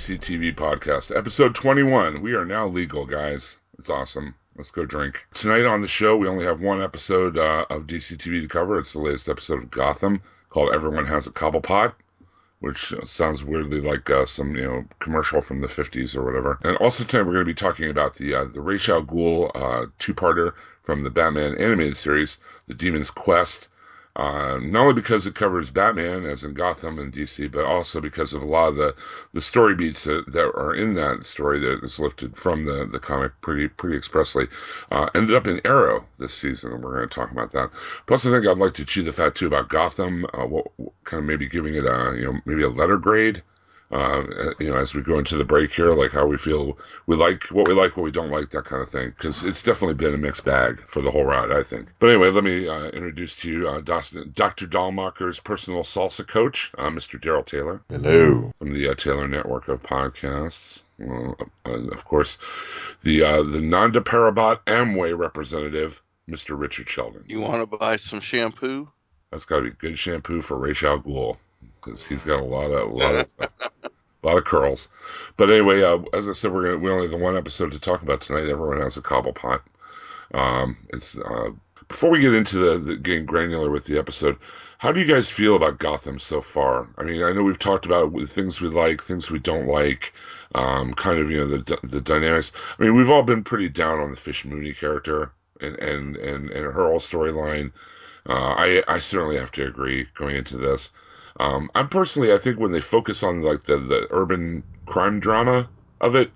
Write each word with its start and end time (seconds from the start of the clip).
Welcome 0.00 0.18
to 0.18 0.30
the 0.30 0.38
DC 0.38 0.54
TV 0.54 0.54
podcast, 0.54 1.14
episode 1.14 1.54
21. 1.54 2.22
We 2.22 2.34
are 2.34 2.46
now 2.46 2.66
legal, 2.66 3.04
guys. 3.04 3.58
It's 3.78 3.90
awesome. 3.90 4.34
Let's 4.56 4.70
go 4.70 4.86
drink. 4.86 5.26
Tonight 5.34 5.66
on 5.66 5.82
the 5.82 5.88
show, 5.88 6.16
we 6.16 6.26
only 6.26 6.44
have 6.44 6.60
one 6.60 6.82
episode 6.82 7.36
uh, 7.36 7.66
of 7.68 7.86
DC 7.86 8.16
TV 8.16 8.40
to 8.40 8.48
cover. 8.48 8.78
It's 8.78 8.94
the 8.94 9.00
latest 9.00 9.28
episode 9.28 9.62
of 9.62 9.70
Gotham 9.70 10.22
called 10.48 10.72
Everyone 10.72 11.04
Has 11.04 11.26
a 11.26 11.30
Cobblepot, 11.30 11.92
which 12.60 12.94
sounds 13.04 13.44
weirdly 13.44 13.82
like 13.82 14.08
uh, 14.08 14.24
some 14.24 14.56
you 14.56 14.64
know 14.64 14.84
commercial 15.00 15.42
from 15.42 15.60
the 15.60 15.68
50s 15.68 16.16
or 16.16 16.24
whatever. 16.24 16.58
And 16.62 16.78
also 16.78 17.04
tonight, 17.04 17.24
we're 17.26 17.34
going 17.34 17.46
to 17.46 17.52
be 17.52 17.54
talking 17.54 17.90
about 17.90 18.14
the 18.14 18.34
uh, 18.34 18.44
the 18.44 18.62
Ra's 18.62 18.88
al 18.88 19.02
Ghul 19.02 19.50
uh, 19.54 19.86
two-parter 19.98 20.52
from 20.82 21.04
the 21.04 21.10
Batman 21.10 21.58
animated 21.58 21.96
series, 21.96 22.38
The 22.68 22.74
Demon's 22.74 23.10
Quest. 23.10 23.68
Uh, 24.16 24.58
not 24.60 24.82
only 24.82 24.94
because 24.94 25.26
it 25.26 25.36
covers 25.36 25.70
Batman, 25.70 26.24
as 26.24 26.42
in 26.42 26.52
Gotham 26.52 26.98
and 26.98 27.12
DC, 27.12 27.50
but 27.50 27.64
also 27.64 28.00
because 28.00 28.34
of 28.34 28.42
a 28.42 28.46
lot 28.46 28.68
of 28.68 28.76
the, 28.76 28.94
the 29.32 29.40
story 29.40 29.74
beats 29.74 30.04
that, 30.04 30.24
that 30.32 30.46
are 30.56 30.74
in 30.74 30.94
that 30.94 31.24
story 31.24 31.60
that 31.60 31.84
is 31.84 32.00
lifted 32.00 32.36
from 32.36 32.64
the, 32.64 32.86
the 32.90 32.98
comic 32.98 33.32
pretty 33.40 33.68
pretty 33.68 33.96
expressly. 33.96 34.48
Uh, 34.90 35.08
ended 35.14 35.36
up 35.36 35.46
in 35.46 35.60
Arrow 35.64 36.04
this 36.18 36.34
season, 36.34 36.72
and 36.72 36.82
we're 36.82 36.96
going 36.96 37.08
to 37.08 37.14
talk 37.14 37.30
about 37.30 37.52
that. 37.52 37.70
Plus, 38.06 38.26
I 38.26 38.30
think 38.30 38.46
I'd 38.46 38.58
like 38.58 38.74
to 38.74 38.84
chew 38.84 39.04
the 39.04 39.12
fat 39.12 39.36
too 39.36 39.46
about 39.46 39.68
Gotham, 39.68 40.26
uh, 40.34 40.44
what, 40.44 40.66
kind 41.04 41.20
of 41.22 41.26
maybe 41.26 41.48
giving 41.48 41.74
it 41.74 41.84
a 41.84 42.14
you 42.16 42.24
know 42.24 42.40
maybe 42.44 42.62
a 42.62 42.68
letter 42.68 42.98
grade. 42.98 43.42
Uh, 43.90 44.22
you 44.60 44.70
know, 44.70 44.76
as 44.76 44.94
we 44.94 45.02
go 45.02 45.18
into 45.18 45.36
the 45.36 45.44
break 45.44 45.72
here, 45.72 45.92
like 45.94 46.12
how 46.12 46.24
we 46.24 46.38
feel, 46.38 46.78
we 47.06 47.16
like 47.16 47.44
what 47.46 47.66
we 47.66 47.74
like, 47.74 47.96
what 47.96 48.04
we 48.04 48.10
don't 48.12 48.30
like, 48.30 48.48
that 48.50 48.64
kind 48.64 48.82
of 48.82 48.88
thing. 48.88 49.10
Because 49.10 49.42
it's 49.42 49.64
definitely 49.64 49.94
been 49.94 50.14
a 50.14 50.18
mixed 50.18 50.44
bag 50.44 50.80
for 50.86 51.02
the 51.02 51.10
whole 51.10 51.24
ride, 51.24 51.50
I 51.50 51.64
think. 51.64 51.88
But 51.98 52.10
anyway, 52.10 52.30
let 52.30 52.44
me 52.44 52.68
uh, 52.68 52.84
introduce 52.84 53.34
to 53.36 53.50
you 53.50 53.68
uh, 53.68 53.80
Dr. 53.80 54.66
Dulmacher's 54.66 55.40
personal 55.40 55.82
salsa 55.82 56.26
coach, 56.26 56.70
uh, 56.78 56.88
Mr. 56.88 57.20
Daryl 57.20 57.44
Taylor. 57.44 57.82
Hello. 57.88 58.52
From 58.60 58.72
the 58.72 58.90
uh, 58.90 58.94
Taylor 58.94 59.26
Network 59.26 59.66
of 59.66 59.82
Podcasts. 59.82 60.84
Well, 60.98 61.36
of 61.64 62.04
course, 62.04 62.38
the 63.02 63.24
uh, 63.24 63.42
the 63.42 63.60
Nanda 63.60 64.02
Parbat 64.02 64.60
Amway 64.66 65.18
representative, 65.18 66.00
Mr. 66.28 66.58
Richard 66.58 66.88
Sheldon. 66.88 67.24
You 67.26 67.40
want 67.40 67.68
to 67.68 67.78
buy 67.78 67.96
some 67.96 68.20
shampoo? 68.20 68.88
That's 69.32 69.46
got 69.46 69.56
to 69.56 69.62
be 69.62 69.70
good 69.70 69.98
shampoo 69.98 70.42
for 70.42 70.58
Ra's 70.58 70.82
al 70.82 71.00
Ghul 71.00 71.38
because 71.82 72.04
he's 72.04 72.24
got 72.24 72.40
a 72.40 72.44
lot 72.44 72.70
of 72.70 72.90
a 72.90 72.94
lot 72.94 73.14
of 73.14 73.28
a 73.42 74.26
lot 74.26 74.38
of 74.38 74.44
curls. 74.44 74.88
But 75.36 75.50
anyway, 75.50 75.82
uh, 75.82 75.98
as 76.12 76.28
I 76.28 76.32
said, 76.32 76.52
we're 76.52 76.64
gonna 76.64 76.78
we 76.78 76.90
only 76.90 77.04
have 77.04 77.10
the 77.10 77.16
one 77.16 77.36
episode 77.36 77.72
to 77.72 77.78
talk 77.78 78.02
about 78.02 78.20
tonight. 78.20 78.48
Everyone 78.48 78.80
has 78.80 78.96
a 78.96 79.02
Cobblepot. 79.02 79.60
Um, 80.34 80.76
it's 80.90 81.18
uh, 81.18 81.50
before 81.88 82.10
we 82.10 82.20
get 82.20 82.34
into 82.34 82.58
the, 82.58 82.78
the 82.78 82.96
getting 82.96 83.26
granular 83.26 83.70
with 83.70 83.84
the 83.86 83.98
episode. 83.98 84.36
How 84.78 84.92
do 84.92 85.00
you 85.00 85.06
guys 85.06 85.28
feel 85.28 85.56
about 85.56 85.78
Gotham 85.78 86.18
so 86.18 86.40
far? 86.40 86.88
I 86.96 87.02
mean, 87.02 87.22
I 87.22 87.32
know 87.32 87.42
we've 87.42 87.58
talked 87.58 87.84
about 87.84 88.14
things 88.28 88.62
we 88.62 88.68
like, 88.68 89.02
things 89.02 89.30
we 89.30 89.38
don't 89.38 89.66
like, 89.66 90.14
um, 90.54 90.94
kind 90.94 91.18
of 91.18 91.30
you 91.30 91.38
know 91.38 91.58
the 91.58 91.78
the 91.82 92.00
dynamics. 92.00 92.52
I 92.78 92.82
mean, 92.82 92.96
we've 92.96 93.10
all 93.10 93.22
been 93.22 93.44
pretty 93.44 93.68
down 93.68 94.00
on 94.00 94.10
the 94.10 94.16
Fish 94.16 94.44
Mooney 94.44 94.72
character 94.72 95.32
and 95.60 95.76
and 95.76 96.16
and, 96.16 96.50
and 96.50 96.64
her 96.64 96.86
whole 96.86 96.98
storyline. 96.98 97.72
Uh, 98.28 98.54
I 98.56 98.82
I 98.88 98.98
certainly 98.98 99.36
have 99.36 99.52
to 99.52 99.66
agree 99.66 100.06
going 100.14 100.36
into 100.36 100.56
this. 100.56 100.92
Um, 101.38 101.70
I'm 101.74 101.88
personally, 101.88 102.32
I 102.32 102.38
think 102.38 102.58
when 102.58 102.72
they 102.72 102.80
focus 102.80 103.22
on 103.22 103.42
like 103.42 103.64
the, 103.64 103.78
the 103.78 104.06
urban 104.10 104.62
crime 104.86 105.20
drama 105.20 105.68
of 106.00 106.14
it, 106.14 106.30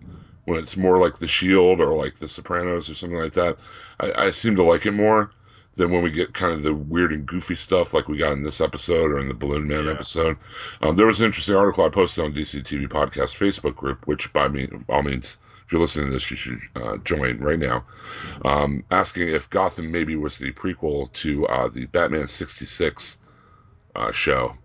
when 0.44 0.58
it's 0.58 0.76
more 0.76 0.98
like 0.98 1.18
The 1.18 1.28
Shield 1.28 1.80
or 1.80 1.94
like 1.94 2.16
The 2.16 2.28
Sopranos 2.28 2.90
or 2.90 2.94
something 2.94 3.18
like 3.18 3.32
that, 3.32 3.56
I, 4.00 4.26
I 4.26 4.30
seem 4.30 4.56
to 4.56 4.62
like 4.62 4.86
it 4.86 4.92
more 4.92 5.30
than 5.74 5.90
when 5.90 6.02
we 6.02 6.10
get 6.10 6.34
kind 6.34 6.52
of 6.52 6.62
the 6.62 6.74
weird 6.74 7.12
and 7.12 7.26
goofy 7.26 7.54
stuff 7.54 7.94
like 7.94 8.08
we 8.08 8.18
got 8.18 8.32
in 8.32 8.44
this 8.44 8.60
episode 8.60 9.10
or 9.10 9.18
in 9.18 9.28
the 9.28 9.34
Balloon 9.34 9.66
Man 9.66 9.84
yeah. 9.84 9.92
episode. 9.92 10.36
Um, 10.82 10.94
there 10.94 11.06
was 11.06 11.20
an 11.20 11.26
interesting 11.26 11.56
article 11.56 11.84
I 11.84 11.88
posted 11.88 12.24
on 12.24 12.32
DC 12.32 12.62
TV 12.62 12.88
Podcast 12.88 13.36
Facebook 13.36 13.74
group, 13.74 14.06
which 14.06 14.32
by 14.32 14.48
me, 14.48 14.68
all 14.88 15.02
means, 15.02 15.38
if 15.66 15.72
you're 15.72 15.80
listening 15.80 16.06
to 16.06 16.12
this, 16.12 16.30
you 16.30 16.36
should 16.36 16.58
uh, 16.76 16.98
join 16.98 17.38
right 17.38 17.58
now. 17.58 17.84
Um, 18.44 18.84
asking 18.90 19.28
if 19.28 19.50
Gotham 19.50 19.90
maybe 19.90 20.14
was 20.14 20.38
the 20.38 20.52
prequel 20.52 21.10
to 21.14 21.46
uh, 21.48 21.68
the 21.68 21.86
Batman 21.86 22.26
66 22.26 23.18
uh, 23.96 24.12
show 24.12 24.56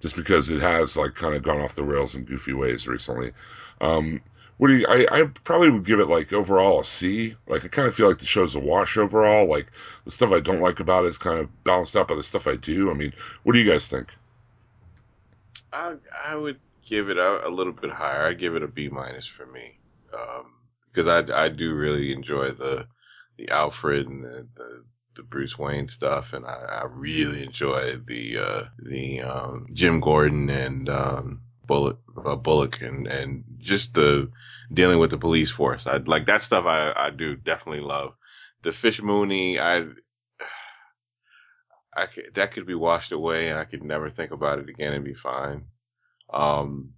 just 0.00 0.16
because 0.16 0.50
it 0.50 0.60
has 0.60 0.96
like 0.96 1.14
kind 1.14 1.34
of 1.34 1.42
gone 1.42 1.60
off 1.60 1.74
the 1.74 1.84
rails 1.84 2.14
in 2.14 2.24
goofy 2.24 2.52
ways 2.52 2.86
recently. 2.86 3.32
Um, 3.80 4.20
what 4.58 4.68
do 4.68 4.76
you? 4.76 4.86
I, 4.88 5.06
I 5.10 5.24
probably 5.44 5.70
would 5.70 5.84
give 5.84 5.98
it 5.98 6.08
like 6.08 6.32
overall 6.32 6.80
a 6.80 6.84
C. 6.84 7.34
Like 7.48 7.64
I 7.64 7.68
kind 7.68 7.88
of 7.88 7.94
feel 7.94 8.08
like 8.08 8.18
the 8.18 8.26
show's 8.26 8.54
a 8.54 8.60
wash 8.60 8.96
overall. 8.96 9.48
Like 9.48 9.72
the 10.04 10.10
stuff 10.10 10.32
I 10.32 10.40
don't 10.40 10.60
like 10.60 10.78
about 10.78 11.04
it 11.04 11.08
is 11.08 11.18
kind 11.18 11.38
of 11.38 11.64
balanced 11.64 11.96
out 11.96 12.08
by 12.08 12.14
the 12.14 12.22
stuff 12.22 12.46
I 12.46 12.56
do. 12.56 12.90
I 12.90 12.94
mean, 12.94 13.12
what 13.42 13.54
do 13.54 13.58
you 13.58 13.70
guys 13.70 13.88
think? 13.88 14.14
I 15.72 15.94
I 16.24 16.36
would 16.36 16.60
give 16.86 17.08
it 17.08 17.16
a, 17.16 17.46
a 17.46 17.50
little 17.50 17.72
bit 17.72 17.90
higher. 17.90 18.26
I 18.26 18.34
give 18.34 18.54
it 18.54 18.62
a 18.62 18.68
B 18.68 18.88
minus 18.88 19.26
for 19.26 19.46
me 19.46 19.78
um, 20.12 20.52
because 20.92 21.08
I 21.08 21.44
I 21.44 21.48
do 21.48 21.74
really 21.74 22.12
enjoy 22.12 22.52
the 22.52 22.86
the 23.38 23.48
Alfred 23.48 24.06
and 24.08 24.22
the, 24.22 24.46
the 24.56 24.84
the 25.14 25.22
Bruce 25.22 25.58
Wayne 25.58 25.88
stuff, 25.88 26.32
and 26.32 26.44
I, 26.44 26.82
I 26.82 26.84
really 26.88 27.42
enjoyed 27.44 28.06
the 28.06 28.38
uh, 28.38 28.62
the 28.78 29.22
um, 29.22 29.66
Jim 29.72 30.00
Gordon 30.00 30.50
and 30.50 30.88
um, 30.88 31.42
Bullock, 31.66 32.00
uh, 32.24 32.36
Bullock, 32.36 32.80
and 32.82 33.06
and 33.06 33.44
just 33.58 33.94
the 33.94 34.30
dealing 34.72 34.98
with 34.98 35.10
the 35.10 35.18
police 35.18 35.50
force. 35.50 35.86
I 35.86 35.98
like 35.98 36.26
that 36.26 36.42
stuff. 36.42 36.64
I 36.66 36.92
I 36.96 37.10
do 37.10 37.36
definitely 37.36 37.82
love 37.82 38.14
the 38.62 38.72
Fish 38.72 39.02
Mooney. 39.02 39.58
I 39.58 39.80
I 41.94 42.06
could, 42.06 42.34
that 42.34 42.52
could 42.52 42.66
be 42.66 42.74
washed 42.74 43.12
away, 43.12 43.48
and 43.48 43.58
I 43.58 43.64
could 43.64 43.82
never 43.82 44.10
think 44.10 44.30
about 44.30 44.58
it 44.58 44.68
again 44.68 44.92
and 44.92 45.04
be 45.04 45.14
fine. 45.14 45.64
Um, 46.32 46.94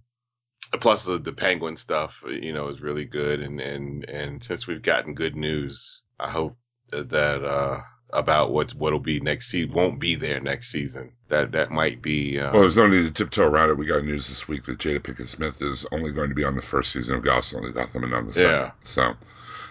plus 0.79 1.05
the 1.05 1.19
the 1.19 1.33
Penguin 1.33 1.77
stuff, 1.77 2.23
you 2.27 2.53
know, 2.53 2.69
is 2.69 2.81
really 2.81 3.05
good, 3.05 3.41
and 3.41 3.59
and 3.59 4.03
and 4.05 4.43
since 4.43 4.67
we've 4.67 4.81
gotten 4.83 5.13
good 5.13 5.35
news, 5.35 6.01
I 6.19 6.31
hope 6.31 6.57
that, 6.89 7.09
that 7.09 7.43
uh 7.43 7.81
about 8.13 8.51
what 8.51 8.71
what'll 8.75 8.99
be 8.99 9.19
next 9.19 9.49
season 9.49 9.73
won't 9.73 9.99
be 9.99 10.15
there 10.15 10.39
next 10.39 10.71
season. 10.71 11.11
That 11.29 11.51
that 11.51 11.71
might 11.71 12.01
be. 12.01 12.39
Um, 12.39 12.53
well, 12.53 12.61
there's 12.61 12.77
no 12.77 12.87
need 12.87 13.03
to 13.03 13.11
tiptoe 13.11 13.43
around 13.43 13.69
it. 13.69 13.77
We 13.77 13.85
got 13.85 14.03
news 14.03 14.27
this 14.27 14.47
week 14.47 14.63
that 14.63 14.77
Jada 14.77 14.99
Pinkett 14.99 15.27
Smith 15.27 15.61
is 15.61 15.85
only 15.91 16.11
going 16.11 16.29
to 16.29 16.35
be 16.35 16.43
on 16.43 16.55
the 16.55 16.61
first 16.61 16.91
season 16.91 17.15
of 17.15 17.23
Gotham, 17.23 17.73
nothing 17.73 18.03
and 18.03 18.13
on 18.13 18.27
the 18.27 18.33
second. 18.33 18.51
Yeah. 18.51 18.71
So 18.83 19.13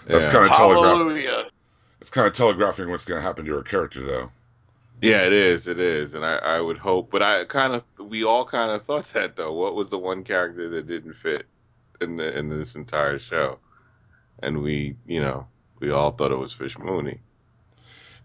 that's 0.06 0.24
yeah. 0.24 0.32
kind 0.32 0.50
of 0.50 0.56
telegraphing. 0.56 1.50
It's 2.00 2.10
kind 2.10 2.26
of 2.26 2.34
telegraphing 2.34 2.90
what's 2.90 3.04
going 3.04 3.20
to 3.20 3.26
happen 3.26 3.46
to 3.46 3.54
her 3.54 3.62
character, 3.62 4.04
though. 4.04 4.30
Yeah, 5.00 5.26
it 5.26 5.32
is. 5.32 5.66
It 5.66 5.78
is, 5.78 6.14
and 6.14 6.24
I, 6.24 6.36
I 6.36 6.60
would 6.60 6.78
hope, 6.78 7.10
but 7.10 7.22
I 7.22 7.44
kind 7.44 7.74
of, 7.74 7.82
we 7.98 8.24
all 8.24 8.44
kind 8.44 8.70
of 8.70 8.84
thought 8.86 9.12
that 9.12 9.36
though. 9.36 9.52
What 9.52 9.74
was 9.74 9.88
the 9.88 9.98
one 9.98 10.24
character 10.24 10.68
that 10.70 10.86
didn't 10.86 11.14
fit 11.14 11.46
in 12.00 12.16
the 12.16 12.36
in 12.36 12.48
this 12.48 12.74
entire 12.74 13.18
show? 13.18 13.58
And 14.42 14.62
we, 14.62 14.96
you 15.06 15.20
know, 15.20 15.46
we 15.78 15.90
all 15.90 16.10
thought 16.10 16.32
it 16.32 16.36
was 16.36 16.52
Fish 16.52 16.78
Mooney. 16.78 17.20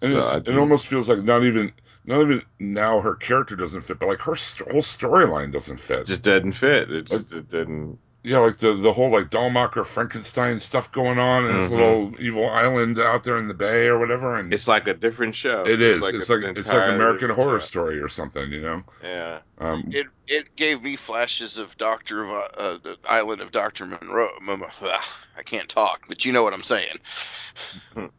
And 0.01 0.13
so 0.13 0.29
it, 0.29 0.47
it 0.47 0.57
almost 0.57 0.87
feels 0.87 1.09
like 1.09 1.23
not 1.23 1.43
even 1.43 1.73
not 2.05 2.21
even 2.21 2.41
now 2.59 3.01
her 3.01 3.15
character 3.15 3.55
doesn't 3.55 3.81
fit, 3.81 3.99
but 3.99 4.07
like 4.07 4.19
her 4.21 4.35
st- 4.35 4.71
whole 4.71 4.81
storyline 4.81 5.51
doesn't 5.51 5.77
fit. 5.79 6.05
Just 6.07 6.21
didn't 6.23 6.53
fit. 6.53 6.89
It 6.89 7.03
just 7.05 7.31
like, 7.31 7.39
it 7.41 7.49
didn't. 7.49 7.99
yeah, 8.23 8.39
like 8.39 8.57
the 8.57 8.73
the 8.73 8.93
whole 8.93 9.11
like 9.11 9.29
Dulmacher 9.29 9.85
Frankenstein 9.85 10.59
stuff 10.61 10.91
going 10.91 11.19
on 11.19 11.45
in 11.45 11.57
this 11.57 11.69
Mhm. 11.69 11.71
little 11.71 12.13
evil 12.19 12.49
island 12.49 12.97
out 12.99 13.23
there 13.25 13.37
in 13.37 13.47
the 13.49 13.53
bay 13.53 13.87
or 13.87 13.99
whatever. 13.99 14.37
And 14.37 14.53
It's 14.53 14.67
like 14.67 14.87
a 14.87 14.93
different 14.93 15.35
show. 15.35 15.63
it 15.67 15.81
is. 15.81 15.97
It's 16.07 16.29
a- 16.29 16.33
like 16.37 16.57
it's 16.57 16.69
like 16.69 16.89
American 16.89 17.29
Horror 17.31 17.59
show. 17.59 17.65
Story 17.65 17.99
or 17.99 18.07
something, 18.07 18.49
you 18.51 18.61
know. 18.61 18.83
Yeah. 19.03 19.39
Um, 19.59 19.89
It 19.91 20.07
it 20.27 20.55
gave 20.55 20.81
me 20.81 20.95
flashes 20.95 21.57
of 21.59 21.75
Doctor 21.77 22.23
of 22.23 22.29
uh, 22.29 22.47
uh, 22.57 22.77
the 22.81 22.97
Island 23.05 23.41
of 23.41 23.51
Doctor 23.51 23.85
Monroe. 23.85 24.29
I 24.47 25.43
can't 25.43 25.67
talk, 25.67 26.05
but 26.07 26.23
you 26.25 26.31
know 26.31 26.43
what 26.43 26.53
I'm 26.53 26.63
saying. 26.63 26.97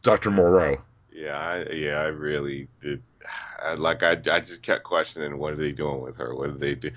Dr. 0.03 0.29
Moreau. 0.31 0.81
Yeah, 1.11 1.37
I, 1.37 1.71
yeah, 1.71 1.95
I 1.97 2.05
really 2.05 2.69
did. 2.81 3.03
I, 3.63 3.75
like, 3.75 4.03
I, 4.03 4.13
I 4.31 4.39
just 4.39 4.63
kept 4.63 4.83
questioning, 4.83 5.37
what 5.37 5.53
are 5.53 5.57
they 5.57 5.71
doing 5.71 6.01
with 6.01 6.17
her? 6.17 6.35
What 6.35 6.49
are 6.49 6.57
they 6.57 6.75
do? 6.75 6.91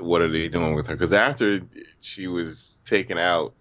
What 0.00 0.22
are 0.22 0.30
they 0.30 0.48
doing 0.48 0.74
with 0.74 0.88
her? 0.88 0.96
Because 0.96 1.12
after 1.12 1.60
she 2.00 2.26
was 2.26 2.80
taken 2.86 3.18
out, 3.18 3.54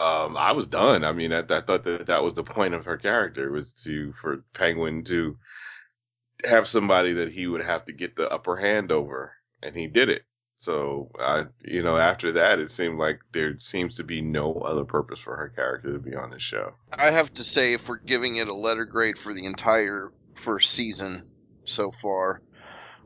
um, 0.00 0.36
I 0.36 0.52
was 0.52 0.66
done. 0.66 1.04
I 1.04 1.12
mean, 1.12 1.32
I, 1.32 1.40
I 1.40 1.60
thought 1.60 1.84
that 1.84 2.06
that 2.06 2.24
was 2.24 2.34
the 2.34 2.42
point 2.42 2.74
of 2.74 2.86
her 2.86 2.96
character 2.96 3.52
was 3.52 3.72
to 3.84 4.14
for 4.14 4.44
Penguin 4.54 5.04
to 5.04 5.36
have 6.44 6.66
somebody 6.66 7.12
that 7.14 7.30
he 7.32 7.46
would 7.46 7.62
have 7.62 7.84
to 7.86 7.92
get 7.92 8.16
the 8.16 8.28
upper 8.28 8.56
hand 8.56 8.90
over, 8.90 9.34
and 9.62 9.76
he 9.76 9.86
did 9.88 10.08
it. 10.08 10.22
So, 10.60 11.10
I, 11.18 11.46
you 11.64 11.82
know, 11.82 11.96
after 11.96 12.32
that, 12.32 12.58
it 12.58 12.70
seemed 12.70 12.98
like 12.98 13.20
there 13.32 13.58
seems 13.60 13.96
to 13.96 14.04
be 14.04 14.20
no 14.20 14.52
other 14.56 14.84
purpose 14.84 15.18
for 15.18 15.34
her 15.34 15.48
character 15.48 15.94
to 15.94 15.98
be 15.98 16.14
on 16.14 16.30
this 16.30 16.42
show. 16.42 16.74
I 16.92 17.10
have 17.10 17.32
to 17.34 17.44
say, 17.44 17.72
if 17.72 17.88
we're 17.88 17.96
giving 17.96 18.36
it 18.36 18.46
a 18.46 18.54
letter 18.54 18.84
grade 18.84 19.16
for 19.16 19.32
the 19.32 19.46
entire 19.46 20.12
first 20.34 20.70
season 20.70 21.24
so 21.64 21.90
far, 21.90 22.42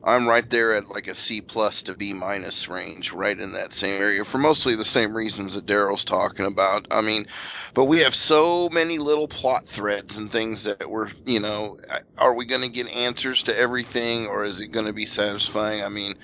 I'm 0.03 0.27
right 0.27 0.47
there 0.49 0.75
at 0.75 0.89
like 0.89 1.07
a 1.07 1.15
C 1.15 1.39
plus 1.39 1.83
to 1.83 1.93
B 1.93 2.11
minus 2.11 2.67
range, 2.67 3.13
right 3.13 3.39
in 3.39 3.53
that 3.53 3.71
same 3.71 4.01
area 4.01 4.25
for 4.25 4.37
mostly 4.37 4.75
the 4.75 4.83
same 4.83 5.15
reasons 5.15 5.55
that 5.55 5.65
Daryl's 5.65 6.03
talking 6.03 6.45
about. 6.45 6.87
I 6.91 6.99
mean, 6.99 7.25
but 7.73 7.85
we 7.85 8.01
have 8.01 8.13
so 8.13 8.67
many 8.69 8.97
little 8.97 9.29
plot 9.29 9.65
threads 9.65 10.17
and 10.17 10.29
things 10.29 10.65
that 10.65 10.89
we're, 10.89 11.07
you 11.25 11.39
know, 11.39 11.77
are 12.17 12.35
we 12.35 12.45
going 12.45 12.63
to 12.63 12.69
get 12.69 12.91
answers 12.91 13.43
to 13.43 13.57
everything 13.57 14.27
or 14.27 14.43
is 14.43 14.59
it 14.59 14.73
going 14.73 14.87
to 14.87 14.93
be 14.93 15.05
satisfying? 15.05 15.83
I 15.83 15.89
mean, 15.89 16.15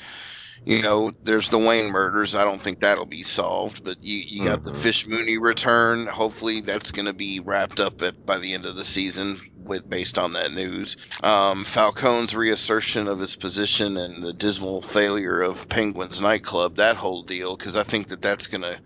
you 0.63 0.83
know, 0.83 1.11
there's 1.23 1.49
the 1.49 1.57
Wayne 1.57 1.89
murders. 1.89 2.35
I 2.35 2.43
don't 2.43 2.61
think 2.61 2.79
that'll 2.79 3.05
be 3.07 3.23
solved, 3.23 3.83
but 3.83 3.97
you, 4.01 4.21
you 4.27 4.45
got 4.45 4.63
the 4.63 4.71
Mhm. 4.71 4.77
Fish 4.77 5.07
Mooney 5.07 5.37
return. 5.39 6.05
Hopefully, 6.05 6.61
that's 6.61 6.91
going 6.91 7.07
to 7.07 7.13
be 7.13 7.39
wrapped 7.39 7.79
up 7.79 8.01
at 8.03 8.23
by 8.25 8.37
the 8.37 8.53
end 8.53 8.65
of 8.65 8.75
the 8.75 8.83
season 8.83 9.41
with 9.57 9.89
based 9.89 10.19
on 10.19 10.33
that 10.33 10.51
news. 10.51 10.97
Um, 11.23 11.65
Falcone's 11.65 12.35
reassertion 12.35 13.07
of 13.07 13.19
his 13.19 13.35
position 13.35 13.97
and 13.97 14.23
the 14.23 14.33
dismal 14.33 14.81
failure 14.83 15.41
of 15.41 15.67
Penguin's 15.67 16.21
nightclub. 16.21 16.75
That 16.75 16.95
whole 16.95 17.23
deal, 17.23 17.57
because 17.57 17.75
I 17.75 17.83
think 17.83 18.09
that 18.09 18.21
that's 18.21 18.47
going 18.47 18.61
to. 18.61 18.79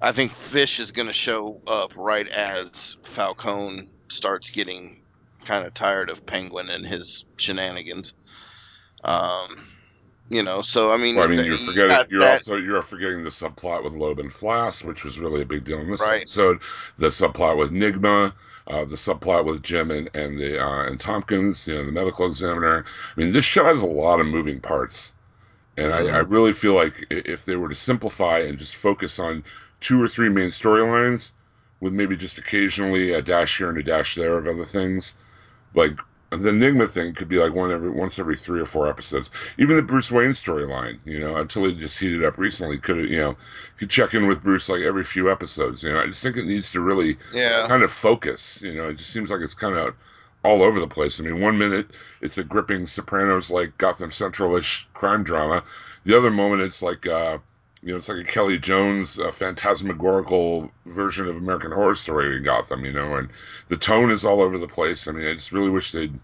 I 0.00 0.12
think 0.12 0.34
Fish 0.34 0.80
is 0.80 0.92
going 0.92 1.06
to 1.08 1.12
show 1.14 1.60
up 1.66 1.92
right 1.96 2.26
as 2.26 2.96
Falcone 3.04 3.88
starts 4.08 4.50
getting 4.50 5.02
kind 5.44 5.66
of 5.66 5.74
tired 5.74 6.08
of 6.10 6.24
Penguin 6.26 6.68
and 6.70 6.84
his 6.86 7.26
shenanigans. 7.38 8.14
Um, 9.04 9.68
you 10.30 10.42
know, 10.42 10.62
so 10.62 10.90
I 10.90 10.96
mean, 10.96 11.16
Well, 11.16 11.26
I 11.26 11.28
mean, 11.28 11.44
you're 11.44 11.56
forgetting. 11.58 12.06
You're 12.10 12.20
that- 12.20 12.30
also 12.32 12.56
you're 12.56 12.82
forgetting 12.82 13.24
the 13.24 13.30
subplot 13.30 13.84
with 13.84 13.92
Loeb 13.94 14.18
and 14.18 14.30
Flass, 14.30 14.82
which 14.84 15.04
was 15.04 15.18
really 15.18 15.42
a 15.42 15.46
big 15.46 15.64
deal 15.64 15.80
in 15.80 15.90
this 15.90 16.00
Right. 16.00 16.22
episode. 16.22 16.60
The 16.96 17.08
subplot 17.08 17.56
with 17.58 17.70
Nygma, 17.72 18.32
uh, 18.66 18.84
the 18.84 18.96
subplot 18.96 19.44
with 19.44 19.62
Jim 19.62 19.90
and 19.90 20.08
and 20.14 20.38
the 20.38 20.62
uh, 20.64 20.84
and 20.86 20.98
Tompkins, 20.98 21.68
you 21.68 21.74
know, 21.74 21.84
the 21.84 21.92
medical 21.92 22.26
examiner. 22.26 22.84
I 23.16 23.20
mean, 23.20 23.32
this 23.32 23.44
show 23.44 23.64
has 23.64 23.82
a 23.82 23.86
lot 23.86 24.20
of 24.20 24.26
moving 24.26 24.60
parts, 24.60 25.12
and 25.76 25.92
I, 25.92 26.06
I 26.06 26.18
really 26.20 26.52
feel 26.52 26.74
like 26.74 27.06
if 27.10 27.44
they 27.44 27.56
were 27.56 27.68
to 27.68 27.74
simplify 27.74 28.38
and 28.38 28.58
just 28.58 28.76
focus 28.76 29.18
on 29.18 29.44
two 29.80 30.02
or 30.02 30.08
three 30.08 30.30
main 30.30 30.48
storylines, 30.48 31.32
with 31.80 31.92
maybe 31.92 32.16
just 32.16 32.38
occasionally 32.38 33.12
a 33.12 33.20
dash 33.20 33.58
here 33.58 33.68
and 33.68 33.76
a 33.76 33.82
dash 33.82 34.14
there 34.14 34.38
of 34.38 34.46
other 34.48 34.64
things, 34.64 35.16
like 35.74 35.98
the 36.36 36.50
Enigma 36.50 36.86
thing 36.86 37.14
could 37.14 37.28
be 37.28 37.38
like 37.38 37.54
one 37.54 37.70
every 37.70 37.90
once 37.90 38.18
every 38.18 38.36
three 38.36 38.60
or 38.60 38.64
four 38.64 38.88
episodes. 38.88 39.30
Even 39.58 39.76
the 39.76 39.82
Bruce 39.82 40.10
Wayne 40.10 40.30
storyline, 40.30 40.98
you 41.04 41.20
know, 41.20 41.36
until 41.36 41.66
it 41.66 41.78
just 41.78 41.98
heated 41.98 42.24
up 42.24 42.38
recently, 42.38 42.78
could 42.78 43.08
you 43.08 43.20
know, 43.20 43.36
could 43.78 43.90
check 43.90 44.14
in 44.14 44.26
with 44.26 44.42
Bruce 44.42 44.68
like 44.68 44.82
every 44.82 45.04
few 45.04 45.30
episodes. 45.30 45.82
You 45.82 45.92
know, 45.92 46.00
I 46.00 46.06
just 46.06 46.22
think 46.22 46.36
it 46.36 46.46
needs 46.46 46.72
to 46.72 46.80
really 46.80 47.16
yeah. 47.32 47.62
kind 47.66 47.82
of 47.82 47.92
focus. 47.92 48.62
You 48.62 48.74
know, 48.74 48.88
it 48.88 48.94
just 48.94 49.10
seems 49.10 49.30
like 49.30 49.40
it's 49.40 49.54
kind 49.54 49.76
of 49.76 49.94
all 50.44 50.62
over 50.62 50.78
the 50.78 50.86
place. 50.86 51.18
I 51.18 51.24
mean, 51.24 51.40
one 51.40 51.58
minute 51.58 51.86
it's 52.20 52.38
a 52.38 52.44
gripping 52.44 52.86
Sopranos 52.86 53.50
like 53.50 53.76
Gotham 53.78 54.10
Central-ish 54.10 54.86
crime 54.94 55.24
drama. 55.24 55.64
The 56.04 56.16
other 56.16 56.30
moment 56.30 56.62
it's 56.62 56.82
like, 56.82 57.06
uh, 57.06 57.38
you 57.84 57.90
know, 57.90 57.96
it's 57.96 58.08
like 58.08 58.18
a 58.18 58.24
Kelley 58.24 58.58
Jones 58.58 59.18
uh, 59.18 59.30
phantasmagorical 59.30 60.70
version 60.86 61.28
of 61.28 61.36
American 61.36 61.70
Horror 61.70 61.94
Story 61.94 62.34
in 62.34 62.42
Gotham. 62.42 62.82
You 62.84 62.92
know, 62.92 63.16
and 63.16 63.28
the 63.68 63.76
tone 63.76 64.10
is 64.10 64.24
all 64.24 64.40
over 64.40 64.56
the 64.56 64.66
place. 64.66 65.06
I 65.06 65.12
mean, 65.12 65.28
I 65.28 65.34
just 65.34 65.52
really 65.52 65.68
wish 65.68 65.92
they'd 65.92 66.18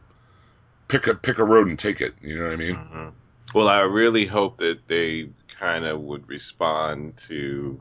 pick 0.89 1.07
a 1.07 1.15
pick 1.15 1.39
a 1.39 1.45
road 1.45 1.69
and 1.69 1.79
take 1.79 2.01
it. 2.01 2.15
You 2.23 2.39
know 2.39 2.45
what 2.45 2.53
I 2.55 2.57
mean? 2.57 2.77
Mhm. 2.77 3.13
Well, 3.55 3.69
I 3.69 3.83
really 3.83 4.25
hope 4.25 4.57
that 4.59 4.79
they 4.89 5.29
kind 5.59 5.85
of 5.85 6.01
would 6.01 6.27
respond 6.29 7.21
to 7.29 7.79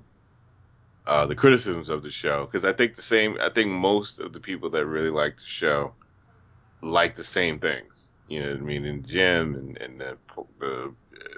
uh, 1.08 1.26
the 1.26 1.36
criticisms 1.36 1.88
of 1.88 2.04
the 2.04 2.12
show 2.12 2.50
because 2.52 2.66
I 2.66 2.74
think 2.74 2.96
the 2.96 3.02
same. 3.02 3.38
I 3.40 3.50
think 3.50 3.72
most 3.72 4.20
of 4.20 4.34
the 4.34 4.42
people 4.42 4.70
that 4.72 4.86
really 4.86 5.10
like 5.10 5.38
the 5.38 5.46
show 5.46 5.94
like 6.82 7.16
the 7.16 7.24
same 7.24 7.60
things. 7.60 8.08
You 8.28 8.42
know 8.44 8.52
what 8.52 8.60
I 8.60 8.64
mean? 8.64 8.86
And 8.86 9.08
Jim 9.08 9.56
and, 9.56 9.78
and 9.78 10.02
the, 10.02 10.18
the 10.60 10.94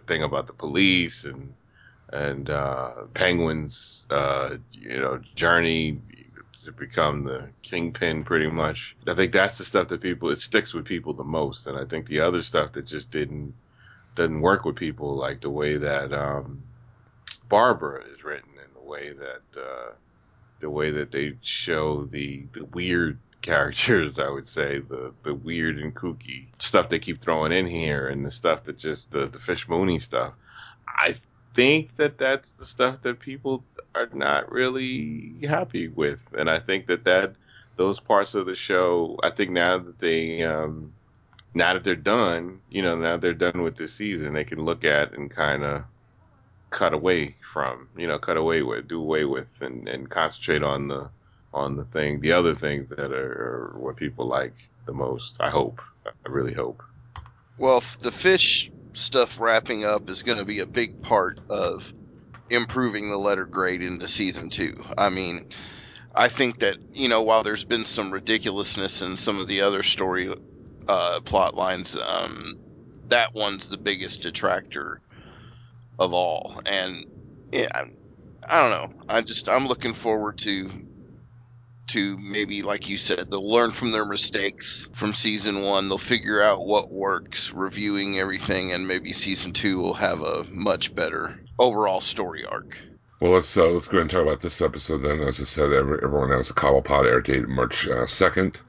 thing 0.07 0.23
about 0.23 0.47
the 0.47 0.53
police 0.53 1.23
and 1.23 1.53
and 2.11 2.49
uh, 2.49 2.91
Penguin's 3.13 4.05
uh, 4.09 4.57
you 4.71 4.99
know 4.99 5.21
journey 5.35 5.99
to 6.65 6.71
become 6.71 7.23
the 7.23 7.49
kingpin 7.63 8.23
pretty 8.23 8.49
much. 8.49 8.95
I 9.07 9.15
think 9.15 9.33
that's 9.33 9.57
the 9.57 9.63
stuff 9.63 9.87
that 9.89 10.01
people 10.01 10.29
it 10.29 10.41
sticks 10.41 10.73
with 10.73 10.85
people 10.85 11.13
the 11.13 11.23
most, 11.23 11.67
and 11.67 11.77
I 11.77 11.85
think 11.85 12.07
the 12.07 12.21
other 12.21 12.41
stuff 12.41 12.73
that 12.73 12.85
just 12.85 13.11
didn't 13.11 13.53
doesn't 14.15 14.41
work 14.41 14.65
with 14.65 14.75
people, 14.75 15.15
like 15.15 15.41
the 15.41 15.49
way 15.49 15.77
that 15.77 16.13
um, 16.13 16.63
Barbara 17.47 18.03
is 18.13 18.23
written 18.23 18.51
and 18.61 18.75
the 18.75 18.87
way 18.87 19.13
that 19.13 19.59
uh, 19.59 19.91
the 20.59 20.69
way 20.69 20.91
that 20.91 21.11
they 21.11 21.37
show 21.41 22.05
the 22.05 22.43
the 22.53 22.65
weird 22.65 23.17
characters, 23.41 24.19
I 24.19 24.29
would 24.29 24.47
say 24.47 24.79
the 24.79 25.13
the 25.23 25.33
weird 25.33 25.79
and 25.79 25.95
kooky 25.95 26.47
stuff 26.59 26.89
they 26.89 26.99
keep 26.99 27.21
throwing 27.21 27.51
in 27.51 27.65
here, 27.65 28.07
and 28.07 28.25
the 28.25 28.31
stuff 28.31 28.65
that 28.65 28.77
just 28.77 29.11
the 29.11 29.27
the 29.27 29.39
Fish 29.39 29.67
Mooney 29.67 29.99
stuff. 29.99 30.33
I 30.87 31.15
think 31.53 31.95
that 31.97 32.17
that's 32.17 32.51
the 32.51 32.65
stuff 32.65 33.01
that 33.03 33.19
people 33.19 33.63
are 33.93 34.09
not 34.13 34.51
really 34.51 35.33
happy 35.47 35.87
with, 35.87 36.33
and 36.37 36.49
I 36.49 36.59
think 36.59 36.87
that 36.87 37.05
that 37.05 37.35
those 37.75 37.99
parts 37.99 38.35
of 38.35 38.45
the 38.45 38.55
show, 38.55 39.17
I 39.23 39.31
think 39.31 39.51
now 39.51 39.79
that 39.79 39.99
they 39.99 40.43
um, 40.43 40.93
now 41.53 41.73
that 41.73 41.83
they're 41.83 41.95
done, 41.95 42.61
you 42.69 42.81
know, 42.81 42.95
now 42.95 43.17
they're 43.17 43.33
done 43.33 43.63
with 43.63 43.75
this 43.75 43.93
season, 43.93 44.33
they 44.33 44.43
can 44.43 44.63
look 44.63 44.83
at 44.83 45.13
and 45.13 45.29
kind 45.29 45.63
of 45.63 45.83
cut 46.69 46.93
away 46.93 47.35
from, 47.53 47.89
you 47.97 48.07
know, 48.07 48.17
cut 48.17 48.37
away 48.37 48.61
with, 48.61 48.87
do 48.87 48.99
away 48.99 49.25
with, 49.25 49.49
and, 49.61 49.87
and 49.87 50.09
concentrate 50.09 50.63
on 50.63 50.87
the 50.87 51.09
on 51.53 51.75
the 51.75 51.83
thing, 51.83 52.21
the 52.21 52.31
other 52.31 52.55
things 52.55 52.87
that 52.89 53.11
are, 53.11 53.73
are 53.73 53.75
what 53.77 53.97
people 53.97 54.25
like 54.25 54.53
the 54.85 54.93
most. 54.93 55.35
I 55.39 55.49
hope, 55.49 55.81
I 56.05 56.29
really 56.29 56.53
hope. 56.53 56.81
Well, 57.57 57.83
the 58.01 58.11
fish 58.11 58.71
stuff 58.93 59.39
wrapping 59.39 59.85
up 59.85 60.09
is 60.09 60.23
going 60.23 60.37
to 60.37 60.45
be 60.45 60.59
a 60.59 60.65
big 60.65 61.01
part 61.01 61.39
of 61.49 61.93
improving 62.49 63.09
the 63.09 63.17
letter 63.17 63.45
grade 63.45 63.81
into 63.81 64.07
season 64.07 64.49
two. 64.49 64.83
I 64.97 65.09
mean, 65.09 65.47
I 66.13 66.27
think 66.27 66.59
that 66.59 66.77
you 66.93 67.09
know 67.09 67.21
while 67.23 67.43
there's 67.43 67.63
been 67.63 67.85
some 67.85 68.11
ridiculousness 68.11 69.01
in 69.01 69.17
some 69.17 69.39
of 69.39 69.47
the 69.47 69.61
other 69.61 69.83
story 69.83 70.33
uh, 70.87 71.19
plot 71.23 71.55
lines, 71.55 71.97
um, 71.97 72.59
that 73.07 73.33
one's 73.33 73.69
the 73.69 73.77
biggest 73.77 74.23
detractor 74.23 74.99
of 75.97 76.13
all. 76.13 76.61
And 76.65 77.05
yeah, 77.51 77.67
I, 77.73 77.85
I 78.49 78.61
don't 78.61 78.71
know. 78.71 79.03
I 79.07 79.21
just 79.21 79.47
I'm 79.47 79.67
looking 79.67 79.93
forward 79.93 80.37
to 80.39 80.69
to 81.91 82.17
maybe 82.17 82.61
like 82.61 82.89
you 82.89 82.97
said 82.97 83.29
they'll 83.29 83.51
learn 83.51 83.71
from 83.71 83.91
their 83.91 84.05
mistakes 84.05 84.89
from 84.93 85.13
season 85.13 85.61
one 85.61 85.87
they'll 85.89 85.97
figure 85.97 86.41
out 86.41 86.65
what 86.65 86.91
works 86.91 87.51
reviewing 87.53 88.17
everything 88.19 88.71
and 88.73 88.87
maybe 88.87 89.11
season 89.11 89.51
two 89.51 89.79
will 89.79 89.93
have 89.93 90.21
a 90.21 90.45
much 90.49 90.95
better 90.95 91.37
overall 91.59 92.01
story 92.01 92.45
arc 92.45 92.77
Well, 93.19 93.33
let's 93.33 93.55
uh, 93.57 93.67
let's 93.67 93.87
go 93.87 93.97
ahead 93.97 94.01
and 94.03 94.11
talk 94.11 94.23
about 94.23 94.39
this 94.41 94.61
episode 94.61 94.99
then. 95.03 95.19
As 95.21 95.39
I 95.39 95.45
said, 95.45 95.71
every, 95.71 95.99
everyone 96.03 96.31
has 96.31 96.49
a 96.49 96.53
Cobblepot 96.53 97.05
air 97.05 97.21
date 97.21 97.47
March 97.47 97.87
uh, 97.87 98.05
second, 98.07 98.59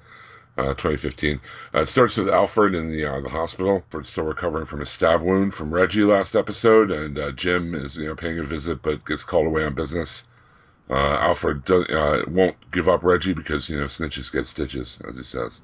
uh, 0.59 0.75
2015. 0.75 1.41
Uh, 1.75 1.81
it 1.81 1.89
starts 1.89 2.17
with 2.19 2.29
Alfred 2.29 2.75
in 2.75 2.91
the 2.91 3.05
uh, 3.07 3.21
the 3.21 3.31
hospital. 3.31 3.77
Alfred's 3.77 4.11
still 4.11 4.25
recovering 4.25 4.67
from 4.67 4.83
a 4.83 4.87
stab 4.87 5.23
wound 5.23 5.55
from 5.55 5.73
Reggie 5.73 6.05
last 6.05 6.35
episode, 6.37 6.91
and 6.91 7.19
uh, 7.19 7.33
Jim 7.33 7.75
is 7.75 7.97
you 7.97 8.07
know 8.09 8.15
paying 8.15 8.39
a 8.39 8.43
visit 8.43 8.83
but 8.83 9.05
gets 9.07 9.25
called 9.25 9.47
away 9.47 9.65
on 9.65 9.75
business. 9.75 10.27
Uh, 10.91 10.95
Alfred 11.21 11.65
do, 11.65 11.83
uh, 11.85 12.23
won't 12.29 12.57
give 12.71 12.89
up 12.89 13.03
Reggie 13.03 13.33
because 13.33 13.69
you 13.71 13.79
know 13.79 13.87
snitches 13.87 14.33
get 14.33 14.47
stitches, 14.47 15.01
as 15.09 15.17
he 15.17 15.23
says. 15.23 15.61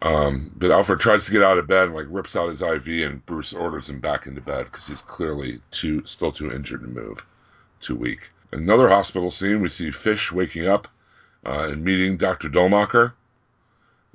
Um, 0.00 0.52
but 0.56 0.70
Alfred 0.70 1.00
tries 1.00 1.24
to 1.26 1.32
get 1.32 1.42
out 1.42 1.58
of 1.58 1.66
bed 1.66 1.86
and 1.86 1.94
like 1.94 2.06
rips 2.08 2.36
out 2.36 2.50
his 2.50 2.62
IV, 2.62 2.86
and 2.86 3.26
Bruce 3.26 3.52
orders 3.52 3.90
him 3.90 3.98
back 4.00 4.26
into 4.26 4.40
bed 4.40 4.66
because 4.66 4.86
he's 4.86 5.00
clearly 5.02 5.60
too 5.72 6.02
still 6.06 6.30
too 6.32 6.52
injured 6.52 6.82
to 6.82 6.86
move. 6.86 7.26
too 7.80 7.96
weak. 7.96 8.30
Another 8.52 8.88
hospital 8.88 9.30
scene, 9.30 9.60
we 9.60 9.68
see 9.68 9.90
Fish 9.90 10.32
waking 10.32 10.66
up 10.68 10.88
uh, 11.44 11.68
and 11.70 11.84
meeting 11.84 12.16
Dr. 12.16 12.48
Dulmacher. 12.48 13.12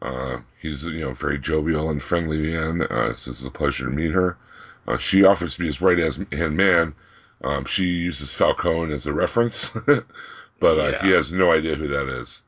Uh, 0.01 0.39
he's 0.61 0.85
you 0.85 1.01
know 1.01 1.13
very 1.13 1.37
jovial 1.37 1.89
and 1.89 2.01
friendly 2.01 2.37
man. 2.37 2.81
Uh, 2.83 3.13
says 3.15 3.39
it's 3.39 3.45
a 3.47 3.51
pleasure 3.51 3.85
to 3.85 3.91
meet 3.91 4.11
her. 4.11 4.37
Uh, 4.87 4.97
she 4.97 5.23
offers 5.23 5.53
to 5.53 5.59
be 5.59 5.65
his 5.67 5.81
right 5.81 5.97
hand 5.97 6.57
man. 6.57 6.95
Um, 7.43 7.65
she 7.65 7.85
uses 7.85 8.33
Falcone 8.33 8.93
as 8.93 9.05
a 9.05 9.13
reference, 9.13 9.69
but 10.59 10.79
uh, 10.79 11.03
he 11.03 11.11
has 11.11 11.33
no 11.33 11.51
idea 11.51 11.75
who 11.75 11.87
that 11.89 12.07
is, 12.07 12.43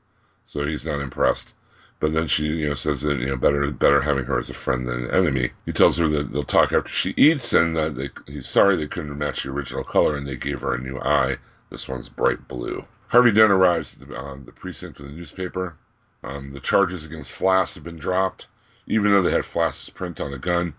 so 0.45 0.65
he's 0.65 0.85
not 0.85 1.01
impressed. 1.01 1.53
But 1.99 2.13
then 2.13 2.27
she, 2.27 2.45
you 2.45 2.69
know, 2.69 2.75
says 2.75 3.01
that 3.01 3.19
you 3.19 3.25
know 3.25 3.35
better 3.35 3.69
better 3.71 4.01
having 4.01 4.25
her 4.25 4.39
as 4.39 4.49
a 4.49 4.53
friend 4.53 4.87
than 4.87 5.05
an 5.05 5.11
enemy. 5.11 5.51
He 5.65 5.73
tells 5.73 5.97
her 5.97 6.07
that 6.09 6.31
they'll 6.31 6.43
talk 6.43 6.71
after 6.71 6.89
she 6.89 7.13
eats, 7.17 7.53
and 7.53 7.75
that 7.75 7.95
they, 7.95 8.09
he's 8.27 8.47
sorry 8.47 8.75
they 8.75 8.87
couldn't 8.87 9.17
match 9.17 9.43
the 9.43 9.51
original 9.51 9.83
color, 9.83 10.15
and 10.15 10.27
they 10.27 10.35
gave 10.35 10.61
her 10.61 10.73
a 10.73 10.81
new 10.81 10.99
eye. 10.99 11.37
This 11.69 11.87
one's 11.87 12.09
bright 12.09 12.47
blue. 12.47 12.85
Harvey 13.07 13.31
Dent 13.31 13.51
arrives 13.51 14.01
at 14.01 14.07
the, 14.07 14.17
um, 14.17 14.45
the 14.45 14.51
precinct 14.51 14.99
with 14.99 15.09
a 15.09 15.13
newspaper. 15.13 15.75
Um, 16.23 16.51
the 16.53 16.59
charges 16.59 17.05
against 17.05 17.37
Flass 17.37 17.75
have 17.75 17.83
been 17.83 17.97
dropped, 17.97 18.47
even 18.87 19.11
though 19.11 19.21
they 19.21 19.31
had 19.31 19.45
Flass's 19.45 19.89
print 19.89 20.19
on 20.19 20.31
the 20.31 20.37
gun. 20.37 20.73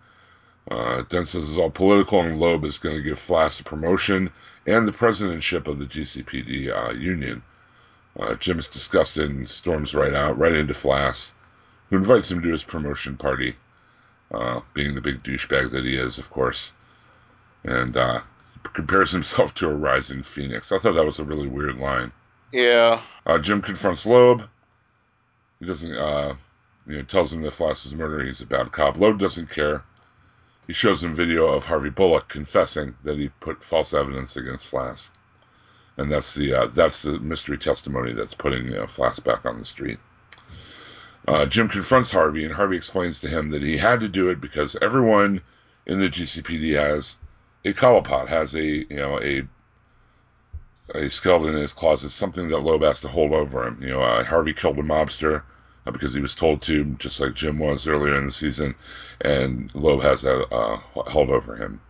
Uh, 0.71 1.03
Dent 1.09 1.29
says 1.29 1.49
it's 1.49 1.59
all 1.59 1.71
political, 1.71 2.21
and 2.21 2.41
Loeb 2.41 2.65
is 2.65 2.79
going 2.79 2.97
to 2.97 3.03
give 3.03 3.19
Flass 3.19 3.61
a 3.61 3.65
promotion 3.65 4.31
and 4.67 4.87
the 4.87 4.93
presidentship 4.93 5.69
of 5.69 5.79
the 5.79 5.87
GCPD 5.87 6.75
uh, 6.75 6.93
union. 6.93 7.43
Uh, 8.19 8.35
is 8.41 8.69
disgusted 8.69 9.31
and 9.31 9.47
storms 9.47 9.95
right 9.95 10.15
out, 10.15 10.39
right 10.39 10.55
into 10.55 10.73
Flass, 10.73 11.33
who 11.91 11.97
invites 11.97 12.31
him 12.31 12.43
to 12.43 12.49
his 12.49 12.65
promotion 12.65 13.17
party, 13.17 13.55
uh, 14.33 14.61
being 14.73 14.95
the 14.95 15.03
big 15.03 15.23
douchebag 15.23 15.71
that 15.71 15.85
he 15.85 15.99
is, 15.99 16.19
of 16.19 16.31
course, 16.31 16.73
and 17.65 17.97
uh, 17.97 18.21
compares 18.73 19.13
himself 19.13 19.55
to 19.55 19.69
a 19.69 19.75
rising 19.75 20.23
phoenix. 20.23 20.73
I 20.73 20.79
thought 20.79 20.95
that 20.95 21.05
was 21.05 21.19
a 21.19 21.25
really 21.25 21.47
weird 21.47 21.77
line. 21.77 22.11
Yeah. 22.53 23.01
Uh, 23.27 23.39
Jim 23.39 23.61
confronts 23.61 24.07
Loeb. 24.07 24.49
He 25.61 25.67
doesn't, 25.67 25.95
uh, 25.95 26.35
you 26.87 26.97
know, 26.97 27.03
tells 27.03 27.33
him 27.33 27.43
that 27.43 27.53
Flass 27.53 27.85
is 27.85 27.93
a 27.93 27.97
murderer. 27.97 28.25
He's 28.25 28.41
a 28.41 28.47
bad 28.47 28.73
cop. 28.73 28.99
Loeb 28.99 29.19
doesn't 29.19 29.51
care. 29.51 29.83
He 30.67 30.73
shows 30.73 31.05
him 31.05 31.15
video 31.15 31.47
of 31.47 31.67
Harvey 31.67 31.91
Bullock 31.91 32.29
confessing 32.29 32.97
that 33.05 33.19
he 33.19 33.29
put 33.29 33.63
false 33.63 33.95
evidence 33.95 34.37
against 34.37 34.71
Flass, 34.71 35.11
and 35.97 36.11
that's 36.11 36.35
the 36.35 36.53
uh, 36.53 36.67
that's 36.67 37.03
the 37.03 37.21
mystery 37.21 37.57
testimony 37.57 38.13
that's 38.13 38.35
putting 38.35 38.75
uh, 38.75 38.87
Flass 38.87 39.23
back 39.23 39.47
on 39.47 39.59
the 39.59 39.65
street. 39.65 40.01
Uh, 41.29 41.47
Jim 41.47 41.69
confronts 41.69 42.11
Harvey, 42.11 42.45
and 42.45 42.55
Harvey 42.55 42.77
explains 42.77 43.21
to 43.21 43.29
him 43.29 43.51
that 43.51 43.63
he 43.63 43.77
had 43.77 44.01
to 44.01 44.09
do 44.09 44.29
it 44.29 44.41
because 44.41 44.77
everyone 44.83 45.41
in 45.87 46.01
the 46.01 46.09
GCPD 46.09 46.75
has 46.75 47.17
a 47.65 47.73
Cobblepot, 47.73 48.29
has 48.29 48.55
a 48.57 48.65
you 48.65 48.97
know 48.97 49.21
a 49.23 49.43
a 50.95 51.09
skeleton 51.11 51.55
in 51.55 51.63
his 51.63 51.73
closet, 51.73 52.11
something 52.11 52.49
that 52.49 52.59
Loeb 52.59 52.83
has 52.83 53.01
to 53.01 53.09
hold 53.09 53.33
over 53.33 53.67
him. 53.67 53.81
You 53.81 53.91
know, 53.91 54.03
uh, 54.03 54.25
Harvey 54.25 54.53
killed 54.53 54.79
a 54.79 54.83
mobster 54.83 55.43
because 55.93 56.14
he 56.14 56.21
was 56.21 56.35
told 56.35 56.62
to, 56.62 56.85
just 56.99 57.21
like 57.21 57.35
Jim 57.35 57.59
was 57.59 57.87
earlier 57.87 58.16
in 58.16 58.26
the 58.26 58.33
season, 58.33 58.75
and 59.21 59.73
Loeb 59.75 60.02
has 60.02 60.23
that 60.23 60.52
uh, 60.52 60.78
held 61.09 61.31
over 61.31 61.57
him. 61.57 61.81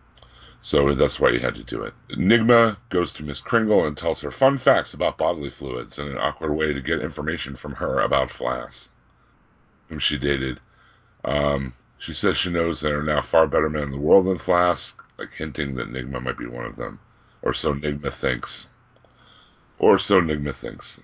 So 0.61 0.93
that's 0.93 1.19
why 1.19 1.31
he 1.31 1.39
had 1.39 1.55
to 1.55 1.63
do 1.63 1.83
it. 1.83 1.93
Enigma 2.09 2.77
goes 2.89 3.13
to 3.13 3.23
Miss 3.23 3.41
Kringle 3.41 3.85
and 3.85 3.97
tells 3.97 4.21
her 4.21 4.31
fun 4.31 4.57
facts 4.57 4.93
about 4.93 5.17
bodily 5.17 5.49
fluids 5.49 5.99
in 5.99 6.07
an 6.07 6.17
awkward 6.17 6.53
way 6.53 6.73
to 6.73 6.81
get 6.81 7.01
information 7.01 7.55
from 7.55 7.73
her 7.75 7.99
about 7.99 8.29
Flass, 8.29 8.89
whom 9.87 9.99
she 9.99 10.17
dated. 10.17 10.59
Um, 11.23 11.73
she 11.99 12.13
says 12.13 12.37
she 12.37 12.49
knows 12.49 12.81
there 12.81 12.99
are 12.99 13.03
now 13.03 13.21
far 13.21 13.47
better 13.47 13.69
men 13.69 13.83
in 13.83 13.91
the 13.91 13.97
world 13.97 14.25
than 14.25 14.37
Flass, 14.37 14.95
like 15.17 15.31
hinting 15.31 15.75
that 15.75 15.87
Enigma 15.87 16.19
might 16.19 16.37
be 16.37 16.47
one 16.47 16.65
of 16.65 16.75
them. 16.75 16.99
Or 17.41 17.53
so 17.53 17.71
Enigma 17.71 18.11
thinks. 18.11 18.69
Or 19.79 19.97
so 19.97 20.17
Enigma 20.19 20.53
thinks. 20.53 21.01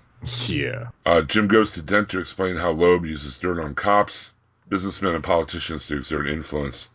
Yeah. 0.48 0.88
Uh, 1.06 1.22
Jim 1.22 1.48
goes 1.48 1.72
to 1.72 1.82
Dent 1.82 2.10
to 2.10 2.20
explain 2.20 2.56
how 2.56 2.72
Loeb 2.72 3.06
uses 3.06 3.38
dirt 3.38 3.60
on 3.60 3.76
cops, 3.76 4.32
businessmen, 4.70 5.16
and 5.16 5.24
politicians 5.24 5.88
to 5.88 5.98
exert 5.98 6.28
influence. 6.28 6.90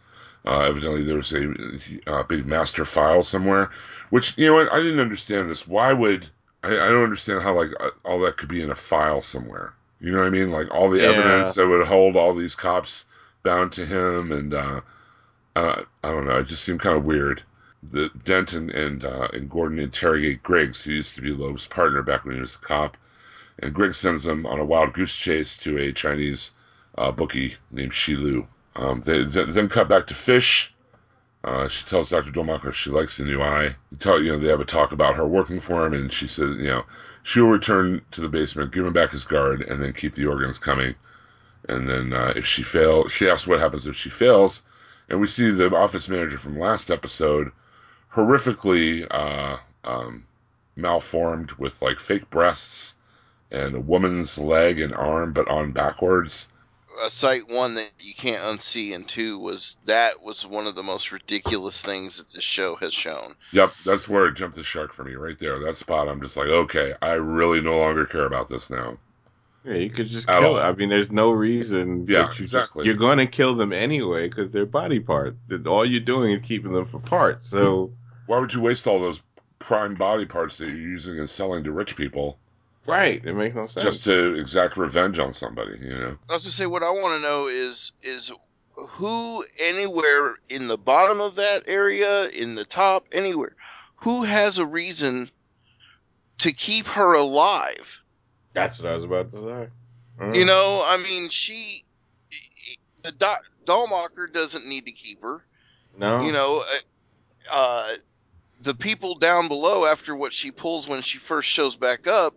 Uh, 0.46 0.60
evidently, 0.60 1.02
there's 1.02 1.32
a, 1.34 1.52
uh 2.06 2.22
big 2.22 2.46
master 2.46 2.84
file 2.84 3.22
somewhere, 3.22 3.70
which 4.10 4.36
you 4.38 4.46
know 4.46 4.54
what 4.54 4.72
I 4.72 4.78
didn't 4.78 5.00
understand 5.00 5.50
this. 5.50 5.66
Why 5.66 5.92
would 5.92 6.28
I, 6.62 6.68
I 6.72 6.88
don't 6.88 7.04
understand 7.04 7.42
how 7.42 7.54
like 7.54 7.70
uh, 7.80 7.90
all 8.04 8.20
that 8.20 8.36
could 8.36 8.48
be 8.48 8.62
in 8.62 8.70
a 8.70 8.74
file 8.74 9.20
somewhere. 9.20 9.74
You 10.00 10.12
know 10.12 10.18
what 10.18 10.26
I 10.26 10.30
mean? 10.30 10.50
Like 10.50 10.70
all 10.70 10.88
the 10.88 11.00
Yeah. 11.00 11.10
evidence 11.10 11.54
that 11.54 11.66
would 11.66 11.86
hold 11.86 12.16
all 12.16 12.34
these 12.34 12.54
cops 12.54 13.06
bound 13.42 13.72
to 13.72 13.84
him, 13.84 14.32
and 14.32 14.54
uh, 14.54 14.80
uh, 15.56 15.82
I 16.02 16.08
don't 16.10 16.26
know. 16.26 16.38
It 16.38 16.46
just 16.46 16.64
seemed 16.64 16.80
kind 16.80 16.96
of 16.96 17.04
weird. 17.04 17.42
The 17.90 18.10
Dent 18.24 18.54
and 18.54 18.70
and, 18.70 19.04
uh, 19.04 19.28
and 19.32 19.50
Gordon 19.50 19.78
interrogate 19.78 20.42
Griggs, 20.42 20.82
who 20.82 20.92
used 20.92 21.14
to 21.16 21.22
be 21.22 21.32
Loeb's 21.32 21.66
partner 21.66 22.02
back 22.02 22.24
when 22.24 22.34
he 22.36 22.40
was 22.40 22.54
a 22.56 22.58
cop 22.58 22.96
and 23.60 23.74
Griggs 23.74 23.98
sends 23.98 24.24
them 24.24 24.46
on 24.46 24.60
a 24.60 24.64
wild 24.64 24.92
goose 24.92 25.14
chase 25.14 25.56
to 25.58 25.78
a 25.78 25.92
Chinese 25.92 26.52
uh, 26.96 27.10
bookie 27.10 27.56
named 27.70 27.94
Shi 27.94 28.14
Lu. 28.14 28.46
Um, 28.76 29.00
they, 29.00 29.24
then 29.24 29.68
cut 29.68 29.88
back 29.88 30.06
to 30.06 30.14
Fish. 30.14 30.74
Uh, 31.44 31.68
she 31.68 31.84
tells 31.84 32.08
Dr. 32.08 32.30
Dulmacher 32.30 32.72
she 32.72 32.90
likes 32.90 33.16
the 33.16 33.24
new 33.24 33.42
eye. 33.42 33.76
Tell, 33.98 34.22
you 34.22 34.32
know, 34.32 34.38
they 34.38 34.48
have 34.48 34.60
a 34.60 34.64
talk 34.64 34.92
about 34.92 35.16
her 35.16 35.26
working 35.26 35.60
for 35.60 35.86
him, 35.86 35.94
and 35.94 36.12
she 36.12 36.26
says, 36.26 36.56
you 36.56 36.64
know, 36.64 36.84
she 37.22 37.40
will 37.40 37.50
return 37.50 38.02
to 38.12 38.20
the 38.20 38.28
basement, 38.28 38.72
give 38.72 38.86
him 38.86 38.92
back 38.92 39.10
his 39.10 39.24
guard, 39.24 39.62
and 39.62 39.82
then 39.82 39.92
keep 39.92 40.14
the 40.14 40.26
organs 40.26 40.58
coming. 40.58 40.94
And 41.68 41.88
then 41.88 42.12
uh, 42.12 42.32
if 42.36 42.46
she 42.46 42.62
fails, 42.62 43.12
she 43.12 43.28
asks 43.28 43.46
what 43.46 43.60
happens 43.60 43.86
if 43.86 43.96
she 43.96 44.10
fails, 44.10 44.62
and 45.08 45.20
we 45.20 45.26
see 45.26 45.50
the 45.50 45.74
office 45.74 46.08
manager 46.08 46.38
from 46.38 46.58
last 46.58 46.90
episode 46.90 47.50
horrifically 48.12 49.06
uh, 49.10 49.58
um, 49.84 50.26
malformed 50.76 51.52
with 51.52 51.80
like 51.82 52.00
fake 52.00 52.28
breasts 52.30 52.96
and 53.50 53.74
a 53.74 53.80
woman's 53.80 54.38
leg 54.38 54.80
and 54.80 54.94
arm, 54.94 55.32
but 55.32 55.48
on 55.48 55.72
backwards. 55.72 56.48
A 57.04 57.10
sight 57.10 57.48
one 57.48 57.74
that 57.74 57.90
you 58.00 58.12
can't 58.12 58.42
unsee, 58.42 58.92
and 58.94 59.06
two 59.06 59.38
was 59.38 59.78
that 59.84 60.20
was 60.20 60.44
one 60.44 60.66
of 60.66 60.74
the 60.74 60.82
most 60.82 61.12
ridiculous 61.12 61.84
things 61.84 62.18
that 62.18 62.34
this 62.34 62.42
show 62.42 62.74
has 62.76 62.92
shown. 62.92 63.36
Yep, 63.52 63.72
that's 63.86 64.08
where 64.08 64.26
it 64.26 64.34
jumped 64.34 64.56
the 64.56 64.64
shark 64.64 64.92
for 64.92 65.04
me 65.04 65.14
right 65.14 65.38
there. 65.38 65.60
That 65.60 65.76
spot, 65.76 66.08
I'm 66.08 66.20
just 66.20 66.36
like, 66.36 66.48
okay, 66.48 66.94
I 67.00 67.12
really 67.14 67.60
no 67.60 67.78
longer 67.78 68.04
care 68.04 68.26
about 68.26 68.48
this 68.48 68.68
now. 68.68 68.98
Yeah, 69.64 69.74
you 69.74 69.90
could 69.90 70.08
just 70.08 70.28
At 70.28 70.40
kill 70.40 70.54
all. 70.54 70.58
it. 70.58 70.62
I 70.62 70.72
mean, 70.72 70.88
there's 70.88 71.10
no 71.12 71.30
reason. 71.30 72.06
Yeah, 72.08 72.26
that 72.26 72.38
you 72.38 72.42
exactly. 72.44 72.80
Just, 72.80 72.86
you're 72.86 72.96
going 72.96 73.18
to 73.18 73.26
kill 73.26 73.54
them 73.54 73.72
anyway 73.72 74.28
because 74.28 74.50
they're 74.50 74.66
body 74.66 74.98
parts. 74.98 75.36
That 75.48 75.66
All 75.66 75.84
you're 75.84 76.00
doing 76.00 76.32
is 76.32 76.44
keeping 76.44 76.72
them 76.72 76.86
for 76.86 76.98
parts. 76.98 77.48
So, 77.48 77.92
Why 78.26 78.40
would 78.40 78.52
you 78.54 78.60
waste 78.60 78.86
all 78.88 78.98
those 78.98 79.22
prime 79.60 79.94
body 79.94 80.26
parts 80.26 80.58
that 80.58 80.66
you're 80.66 80.76
using 80.76 81.18
and 81.18 81.28
selling 81.30 81.64
to 81.64 81.72
rich 81.72 81.96
people 81.96 82.38
right, 82.88 83.24
it 83.24 83.34
makes 83.34 83.54
no 83.54 83.66
sense. 83.66 83.84
just 83.84 84.04
to 84.04 84.34
exact 84.34 84.76
revenge 84.76 85.18
on 85.18 85.34
somebody? 85.34 85.78
You 85.80 85.98
know? 85.98 86.16
I 86.28 86.32
was 86.32 86.44
gonna 86.44 86.52
say 86.52 86.66
what 86.66 86.82
I 86.82 86.90
want 86.90 87.20
to 87.20 87.20
know 87.20 87.46
is 87.46 87.92
is 88.02 88.32
who 88.76 89.44
anywhere 89.60 90.36
in 90.48 90.68
the 90.68 90.78
bottom 90.78 91.20
of 91.20 91.36
that 91.36 91.64
area, 91.66 92.26
in 92.28 92.54
the 92.54 92.64
top, 92.64 93.06
anywhere, 93.12 93.54
who 93.96 94.22
has 94.22 94.58
a 94.58 94.66
reason 94.66 95.30
to 96.38 96.52
keep 96.52 96.86
her 96.86 97.14
alive? 97.14 98.02
That's 98.54 98.80
what 98.80 98.90
I 98.90 98.94
was 98.94 99.04
about 99.04 99.30
to 99.32 99.36
say. 99.36 100.24
Mm. 100.24 100.36
You 100.36 100.44
know, 100.44 100.82
I 100.84 100.96
mean, 100.98 101.28
she, 101.28 101.84
the 103.02 103.12
doc, 103.12 103.42
Dulmacher 103.64 104.32
doesn't 104.32 104.66
need 104.66 104.86
to 104.86 104.92
keep 104.92 105.22
her. 105.22 105.44
no, 105.96 106.22
You 106.22 106.32
know, 106.32 106.62
uh, 107.50 107.54
uh, 107.54 107.90
the 108.62 108.74
people 108.74 109.14
down 109.14 109.48
below 109.48 109.86
after 109.86 110.14
what 110.14 110.32
she 110.32 110.50
pulls 110.50 110.88
when 110.88 111.02
she 111.02 111.18
first 111.18 111.48
shows 111.48 111.76
back 111.76 112.06
up 112.06 112.34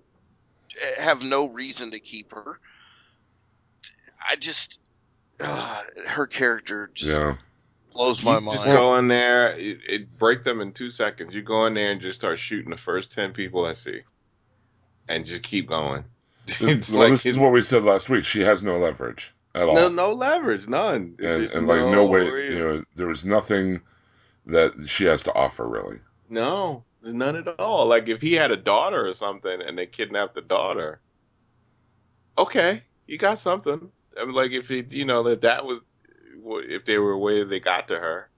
have 0.99 1.21
no 1.21 1.47
reason 1.47 1.91
to 1.91 1.99
keep 1.99 2.33
her. 2.33 2.59
I 4.29 4.35
just, 4.35 4.79
uh, 5.43 5.81
her 6.07 6.27
character 6.27 6.89
just 6.93 7.17
Yeah. 7.19 7.35
blows 7.93 8.19
you 8.19 8.25
my 8.25 8.39
just 8.39 8.63
mind. 8.63 8.71
go 8.71 8.97
in 8.97 9.07
there, 9.07 9.57
it, 9.57 9.79
it 9.87 10.17
break 10.17 10.43
them 10.43 10.61
in 10.61 10.73
two 10.73 10.89
seconds. 10.91 11.33
You 11.33 11.41
go 11.41 11.65
in 11.65 11.73
there 11.73 11.91
and 11.91 12.01
just 12.01 12.19
start 12.19 12.39
shooting 12.39 12.69
the 12.71 12.77
first 12.77 13.11
ten 13.11 13.33
people 13.33 13.65
I 13.65 13.73
see, 13.73 14.01
and 15.07 15.25
just 15.25 15.43
keep 15.43 15.67
going. 15.67 16.05
It's 16.61 16.89
well, 16.91 17.01
like 17.01 17.11
this 17.11 17.25
is 17.25 17.37
what 17.37 17.51
we 17.51 17.61
said 17.61 17.83
last 17.85 18.09
week. 18.09 18.25
She 18.25 18.41
has 18.41 18.61
no 18.63 18.77
leverage 18.77 19.33
at 19.55 19.67
all. 19.67 19.75
no, 19.75 19.89
no 19.89 20.11
leverage, 20.11 20.67
none. 20.67 20.95
and, 20.95 21.17
There's 21.19 21.51
and 21.51 21.67
like 21.67 21.79
no 21.91 22.05
way, 22.05 22.29
reason. 22.29 22.57
you 22.57 22.63
know, 22.63 22.83
there 22.95 23.07
was 23.07 23.25
nothing 23.25 23.81
that 24.47 24.73
she 24.87 25.05
has 25.05 25.23
to 25.23 25.33
offer 25.33 25.67
really. 25.67 25.99
No, 26.29 26.83
none 27.03 27.35
at 27.35 27.59
all. 27.59 27.87
Like 27.87 28.07
if 28.09 28.21
he 28.21 28.33
had 28.33 28.51
a 28.51 28.57
daughter 28.57 29.07
or 29.07 29.13
something 29.13 29.61
and 29.61 29.77
they 29.77 29.85
kidnapped 29.85 30.35
the 30.35 30.41
daughter, 30.41 31.01
okay, 32.37 32.83
you 33.07 33.17
got 33.17 33.39
something. 33.39 33.91
I 34.19 34.25
mean, 34.25 34.35
like 34.35 34.51
if 34.51 34.67
he, 34.67 34.83
you 34.89 35.05
know, 35.05 35.23
that 35.23 35.41
that 35.41 35.65
was 35.65 35.81
if 36.45 36.85
they 36.85 36.97
were 36.97 37.11
aware 37.11 37.45
they 37.45 37.59
got 37.59 37.87
to 37.89 37.99
her, 37.99 38.29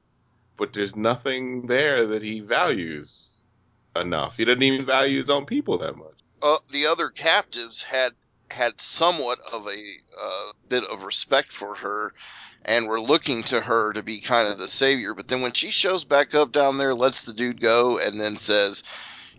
but 0.57 0.73
there's 0.73 0.95
nothing 0.95 1.67
there 1.67 2.07
that 2.07 2.21
he 2.21 2.39
values 2.41 3.29
enough. 3.95 4.37
He 4.37 4.45
doesn't 4.45 4.63
even 4.63 4.85
value 4.85 5.21
his 5.21 5.29
own 5.29 5.45
people 5.45 5.79
that 5.79 5.95
much. 5.95 6.17
uh, 6.41 6.57
the 6.71 6.87
other 6.87 7.09
captives 7.09 7.83
had 7.83 8.13
had 8.49 8.79
somewhat 8.79 9.39
of 9.51 9.65
a 9.67 9.81
uh, 10.21 10.51
bit 10.69 10.83
of 10.83 11.03
respect 11.03 11.51
for 11.51 11.75
her 11.75 12.13
and 12.65 12.87
were 12.87 13.01
looking 13.01 13.43
to 13.43 13.59
her 13.59 13.93
to 13.93 14.03
be 14.03 14.19
kind 14.19 14.47
of 14.47 14.57
the 14.57 14.67
savior 14.67 15.13
but 15.13 15.27
then 15.27 15.41
when 15.41 15.53
she 15.53 15.69
shows 15.69 16.05
back 16.05 16.33
up 16.35 16.51
down 16.51 16.77
there 16.77 16.93
lets 16.93 17.25
the 17.25 17.33
dude 17.33 17.61
go 17.61 17.97
and 17.97 18.19
then 18.19 18.37
says 18.37 18.83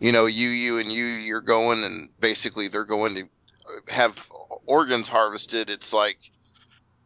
you 0.00 0.12
know, 0.12 0.26
you, 0.26 0.48
you, 0.48 0.78
and 0.78 0.92
you, 0.92 1.04
you're 1.04 1.40
going, 1.40 1.84
and 1.84 2.08
basically 2.20 2.68
they're 2.68 2.84
going 2.84 3.14
to 3.16 3.28
have 3.88 4.28
organs 4.66 5.08
harvested. 5.08 5.70
It's 5.70 5.92
like 5.92 6.18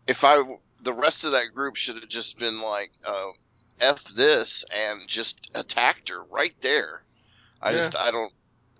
if 0.06 0.24
I, 0.24 0.42
the 0.82 0.92
rest 0.92 1.24
of 1.24 1.32
that 1.32 1.54
group 1.54 1.76
should 1.76 1.96
have 1.96 2.08
just 2.08 2.38
been 2.38 2.60
like, 2.60 2.90
uh, 3.04 3.28
f 3.80 4.04
this 4.04 4.64
and 4.74 5.06
just 5.06 5.50
attacked 5.54 6.08
her 6.08 6.20
right 6.24 6.54
there. 6.60 7.02
I 7.62 7.70
Yeah. 7.70 7.76
just, 7.78 7.96
I 7.96 8.10
don't, 8.10 8.32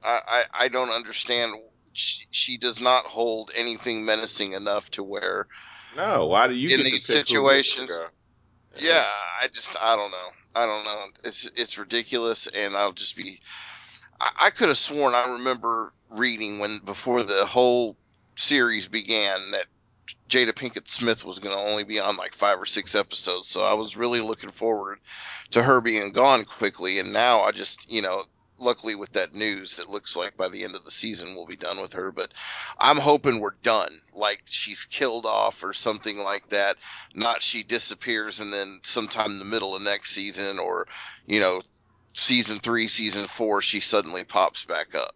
I, 0.02 0.20
I, 0.26 0.44
I 0.64 0.68
don't 0.68 0.90
understand. 0.90 1.54
She, 1.92 2.26
she 2.30 2.58
does 2.58 2.80
not 2.80 3.04
hold 3.04 3.50
anything 3.54 4.04
menacing 4.04 4.52
enough 4.52 4.90
to 4.92 5.02
where 5.02 5.46
No, 5.96 6.26
why 6.26 6.46
do 6.46 6.54
you 6.54 6.70
In 6.70 6.78
get 6.78 6.84
these 6.84 6.92
to 6.92 7.06
pick 7.06 7.06
who 7.06 7.14
gets 7.54 7.74
to 7.74 7.80
situations- 7.80 7.88
go? 7.90 8.06
Yeah, 8.76 9.04
I 9.42 9.48
just 9.48 9.76
I 9.80 9.96
don't 9.96 10.10
know. 10.10 10.28
I 10.54 10.66
don't 10.66 10.84
know. 10.84 11.04
It's 11.24 11.50
it's 11.56 11.78
ridiculous, 11.78 12.46
and 12.46 12.76
I'll 12.76 12.92
just 12.92 13.16
be. 13.16 13.40
I, 14.20 14.30
I 14.42 14.50
could 14.50 14.68
have 14.68 14.78
sworn 14.78 15.14
I 15.14 15.32
remember 15.34 15.92
reading 16.10 16.58
when 16.58 16.80
before 16.84 17.22
the 17.24 17.44
whole 17.44 17.96
series 18.36 18.86
began 18.86 19.50
that 19.52 19.66
Jada 20.28 20.52
Pinkett 20.52 20.88
Smith 20.88 21.24
was 21.24 21.38
going 21.40 21.56
to 21.56 21.60
only 21.62 21.84
be 21.84 21.98
on 21.98 22.16
like 22.16 22.34
five 22.34 22.60
or 22.60 22.66
six 22.66 22.94
episodes, 22.94 23.48
so 23.48 23.62
I 23.64 23.74
was 23.74 23.96
really 23.96 24.20
looking 24.20 24.50
forward 24.52 25.00
to 25.50 25.62
her 25.62 25.80
being 25.80 26.12
gone 26.12 26.44
quickly, 26.44 26.98
and 26.98 27.12
now 27.12 27.42
I 27.42 27.52
just 27.52 27.90
you 27.90 28.02
know. 28.02 28.22
Luckily, 28.58 28.94
with 28.94 29.12
that 29.12 29.34
news, 29.34 29.78
it 29.78 29.88
looks 29.88 30.16
like 30.16 30.36
by 30.36 30.48
the 30.48 30.64
end 30.64 30.74
of 30.74 30.84
the 30.84 30.90
season 30.90 31.34
we'll 31.34 31.46
be 31.46 31.56
done 31.56 31.80
with 31.80 31.92
her. 31.92 32.10
But 32.10 32.32
I'm 32.78 32.96
hoping 32.96 33.40
we're 33.40 33.52
done, 33.62 34.00
like 34.14 34.42
she's 34.46 34.84
killed 34.84 35.26
off 35.26 35.62
or 35.62 35.72
something 35.72 36.18
like 36.18 36.48
that. 36.50 36.76
Not 37.14 37.42
she 37.42 37.62
disappears 37.62 38.40
and 38.40 38.52
then 38.52 38.80
sometime 38.82 39.32
in 39.32 39.38
the 39.38 39.44
middle 39.44 39.76
of 39.76 39.82
next 39.82 40.10
season 40.10 40.58
or 40.58 40.88
you 41.26 41.40
know 41.40 41.62
season 42.08 42.58
three 42.58 42.88
season 42.88 43.26
four 43.26 43.62
she 43.62 43.80
suddenly 43.80 44.24
pops 44.24 44.64
back 44.64 44.94
up. 44.94 45.14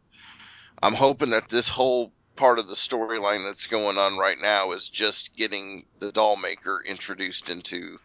I'm 0.82 0.94
hoping 0.94 1.30
that 1.30 1.48
this 1.48 1.68
whole 1.68 2.12
part 2.36 2.58
of 2.58 2.68
the 2.68 2.74
storyline 2.74 3.44
that's 3.44 3.66
going 3.66 3.98
on 3.98 4.18
right 4.18 4.38
now 4.40 4.72
is 4.72 4.88
just 4.88 5.36
getting 5.36 5.84
the 5.98 6.12
doll 6.12 6.36
maker 6.36 6.82
introduced 6.84 7.50
into 7.50 7.98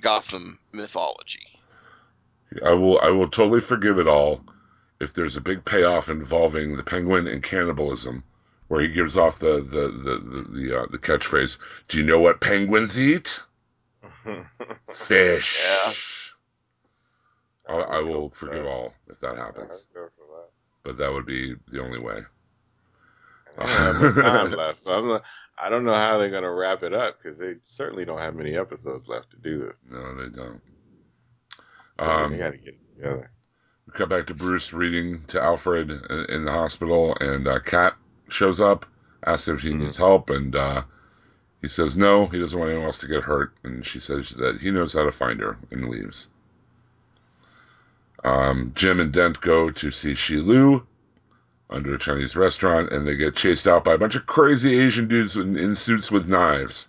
gotham 0.00 0.58
mythology 0.72 1.53
I 2.64 2.72
will 2.72 3.00
I 3.00 3.10
will 3.10 3.28
totally 3.28 3.60
forgive 3.60 3.98
it 3.98 4.06
all 4.06 4.44
if 5.00 5.12
there's 5.12 5.36
a 5.36 5.40
big 5.40 5.64
payoff 5.64 6.08
involving 6.08 6.76
the 6.76 6.82
penguin 6.82 7.26
and 7.26 7.42
cannibalism, 7.42 8.22
where 8.68 8.80
he 8.80 8.88
gives 8.88 9.16
off 9.16 9.38
the 9.38 9.60
the 9.62 9.88
the 9.88 10.18
the 10.18 10.60
the, 10.60 10.80
uh, 10.80 10.86
the 10.90 10.98
catchphrase. 10.98 11.58
Do 11.88 11.98
you 11.98 12.04
know 12.04 12.20
what 12.20 12.40
penguins 12.40 12.98
eat? 12.98 13.42
Fish. 14.92 16.32
I, 17.68 17.72
I 17.74 18.00
will 18.00 18.30
forgive 18.30 18.66
all 18.66 18.94
if 19.08 19.20
that 19.20 19.36
happens, 19.36 19.86
that. 19.94 20.10
but 20.82 20.98
that 20.98 21.12
would 21.12 21.26
be 21.26 21.54
the 21.68 21.82
only 21.82 21.98
way. 21.98 22.20
I 23.58 23.92
don't 24.00 24.14
time 24.14 24.52
left. 24.56 24.80
I'm 24.86 25.08
not, 25.08 25.22
I 25.56 25.68
don't 25.68 25.84
know 25.84 25.94
how 25.94 26.18
they're 26.18 26.30
going 26.30 26.42
to 26.42 26.50
wrap 26.50 26.82
it 26.82 26.92
up 26.92 27.18
because 27.22 27.38
they 27.38 27.54
certainly 27.76 28.04
don't 28.04 28.18
have 28.18 28.34
many 28.34 28.56
episodes 28.56 29.06
left 29.08 29.30
to 29.30 29.36
do 29.36 29.60
this. 29.60 29.76
No, 29.88 30.14
they 30.16 30.34
don't. 30.34 30.60
Um, 31.98 32.32
they 32.32 32.38
got 32.38 32.50
to 32.50 32.58
get 32.58 32.68
it 32.74 32.94
together. 32.96 33.30
We 33.86 33.92
cut 33.92 34.08
back 34.08 34.26
to 34.26 34.34
Bruce 34.34 34.72
reading 34.72 35.24
to 35.28 35.42
Alfred 35.42 35.90
in, 35.90 36.24
in 36.28 36.44
the 36.44 36.52
hospital, 36.52 37.16
and 37.20 37.46
uh, 37.46 37.60
Kat 37.60 37.94
shows 38.28 38.60
up, 38.60 38.86
asks 39.24 39.48
if 39.48 39.60
he 39.60 39.70
Mhm. 39.70 39.80
needs 39.80 39.98
help, 39.98 40.30
and 40.30 40.54
uh, 40.56 40.82
he 41.60 41.68
says 41.68 41.96
no, 41.96 42.26
he 42.26 42.38
doesn't 42.40 42.58
want 42.58 42.70
anyone 42.70 42.86
else 42.86 42.98
to 42.98 43.06
get 43.08 43.22
hurt, 43.22 43.52
and 43.62 43.84
she 43.86 44.00
says 44.00 44.30
that 44.30 44.60
he 44.60 44.70
knows 44.70 44.92
how 44.94 45.04
to 45.04 45.12
find 45.12 45.40
her, 45.40 45.56
and 45.70 45.88
leaves. 45.88 46.28
Um, 48.24 48.72
Jim 48.74 49.00
and 49.00 49.12
Dent 49.12 49.40
go 49.40 49.70
to 49.70 49.90
see 49.90 50.14
Shi 50.14 50.38
Lu 50.38 50.86
under 51.68 51.94
a 51.94 51.98
Chinese 51.98 52.36
restaurant, 52.36 52.90
and 52.92 53.06
they 53.06 53.16
get 53.16 53.36
chased 53.36 53.68
out 53.68 53.84
by 53.84 53.94
a 53.94 53.98
bunch 53.98 54.14
of 54.14 54.26
crazy 54.26 54.78
Asian 54.80 55.08
dudes 55.08 55.36
in, 55.36 55.56
in 55.58 55.76
suits 55.76 56.10
with 56.10 56.28
knives. 56.28 56.88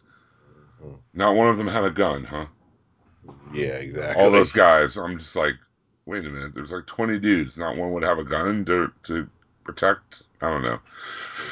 Mhm. 0.81 1.00
Not 1.13 1.35
one 1.35 1.50
of 1.50 1.57
them 1.57 1.67
had 1.67 1.83
a 1.83 1.89
gun, 1.91 2.24
huh? 2.24 2.45
Yeah, 3.53 3.77
exactly. 3.77 4.24
all 4.24 4.32
those 4.32 4.51
guys. 4.51 4.98
I'm 4.98 5.17
just 5.17 5.36
like, 5.36 5.55
wait 6.05 6.25
a 6.25 6.29
minute. 6.29 6.53
There's 6.53 6.72
like 6.72 6.86
20 6.86 7.20
dudes. 7.20 7.58
Not 7.58 7.77
one 7.77 7.91
would 7.94 8.03
have 8.03 8.20
a 8.20 8.24
gun 8.24 8.65
to 8.65 8.91
to 9.03 9.27
protect. 9.63 10.23
I 10.41 10.49
don't 10.49 10.62
know. 10.63 10.80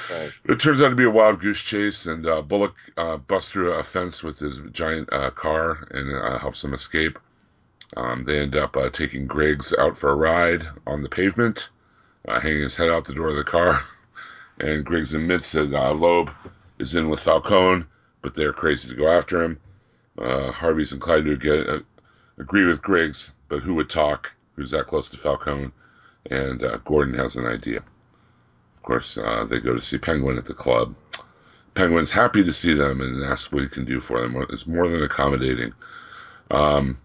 Okay. 0.06 0.32
It 0.46 0.60
turns 0.60 0.82
out 0.82 0.90
to 0.90 0.96
be 0.96 1.06
a 1.06 1.10
wild 1.10 1.40
goose 1.40 1.62
chase, 1.62 2.06
and 2.06 2.26
uh, 2.28 2.42
Bullock 2.42 2.76
uh, 2.96 3.18
busts 3.18 3.52
through 3.52 3.74
a 3.74 3.84
fence 3.84 4.24
with 4.24 4.40
his 4.40 4.60
giant 4.72 5.12
uh, 5.12 5.32
car 5.32 5.88
and 5.92 6.14
uh, 6.16 6.38
helps 6.38 6.64
him 6.64 6.74
escape. 6.74 7.18
Um, 7.98 8.24
they 8.26 8.40
end 8.40 8.56
up 8.56 8.76
uh, 8.78 8.90
taking 8.90 9.28
Griggs 9.28 9.74
out 9.78 9.98
for 9.98 10.10
a 10.10 10.16
ride 10.16 10.64
on 10.88 11.04
the 11.04 11.10
pavement, 11.10 11.70
uh, 12.28 12.40
hanging 12.40 12.62
his 12.62 12.78
head 12.78 12.90
out 12.90 13.06
the 13.06 13.14
door 13.14 13.30
of 13.30 13.36
the 13.36 13.44
car. 13.44 13.82
And 14.60 14.86
Griggs 14.86 15.14
admits 15.14 15.52
that 15.54 15.74
uh, 15.74 15.94
Loeb 15.94 16.32
is 16.78 16.96
in 16.96 17.10
with 17.10 17.20
Falcone, 17.20 17.86
but 18.22 18.36
they're 18.36 18.54
crazy 18.54 18.90
to 18.90 18.96
go 18.96 19.12
after 19.12 19.44
him. 19.44 19.60
Uh, 20.18 20.52
Harvey's 20.52 20.94
inclined 20.94 21.26
to 21.26 21.38
get 21.38 21.68
uh, 21.68 21.80
agree 22.38 22.66
with 22.66 22.82
Griggs, 22.82 23.32
but 23.48 23.62
who 23.62 23.74
would 23.76 23.90
talk? 23.90 24.32
Who's 24.56 24.72
that 24.72 24.88
close 24.88 25.10
to 25.10 25.18
Falcone? 25.18 25.72
And 26.30 26.64
uh, 26.64 26.78
Gordon 26.86 27.16
has 27.16 27.36
an 27.36 27.46
idea. 27.46 27.78
Of 27.80 28.84
course, 28.84 29.18
uh, 29.18 29.46
they 29.46 29.60
go 29.60 29.74
to 29.74 29.82
see 29.82 29.98
Penguin 29.98 30.38
at 30.38 30.46
the 30.46 30.54
club. 30.54 30.96
Penguin's 31.74 32.12
happy 32.12 32.44
to 32.44 32.54
see 32.54 32.74
them 32.74 33.02
and 33.02 33.24
asks 33.24 33.52
what 33.52 33.64
he 33.64 33.70
can 33.70 33.86
do 33.86 34.00
for 34.00 34.22
them. 34.22 34.46
It's 34.50 34.68
more 34.68 34.88
than 34.88 35.02
accommodating. 35.02 35.74
Um, 36.52 36.98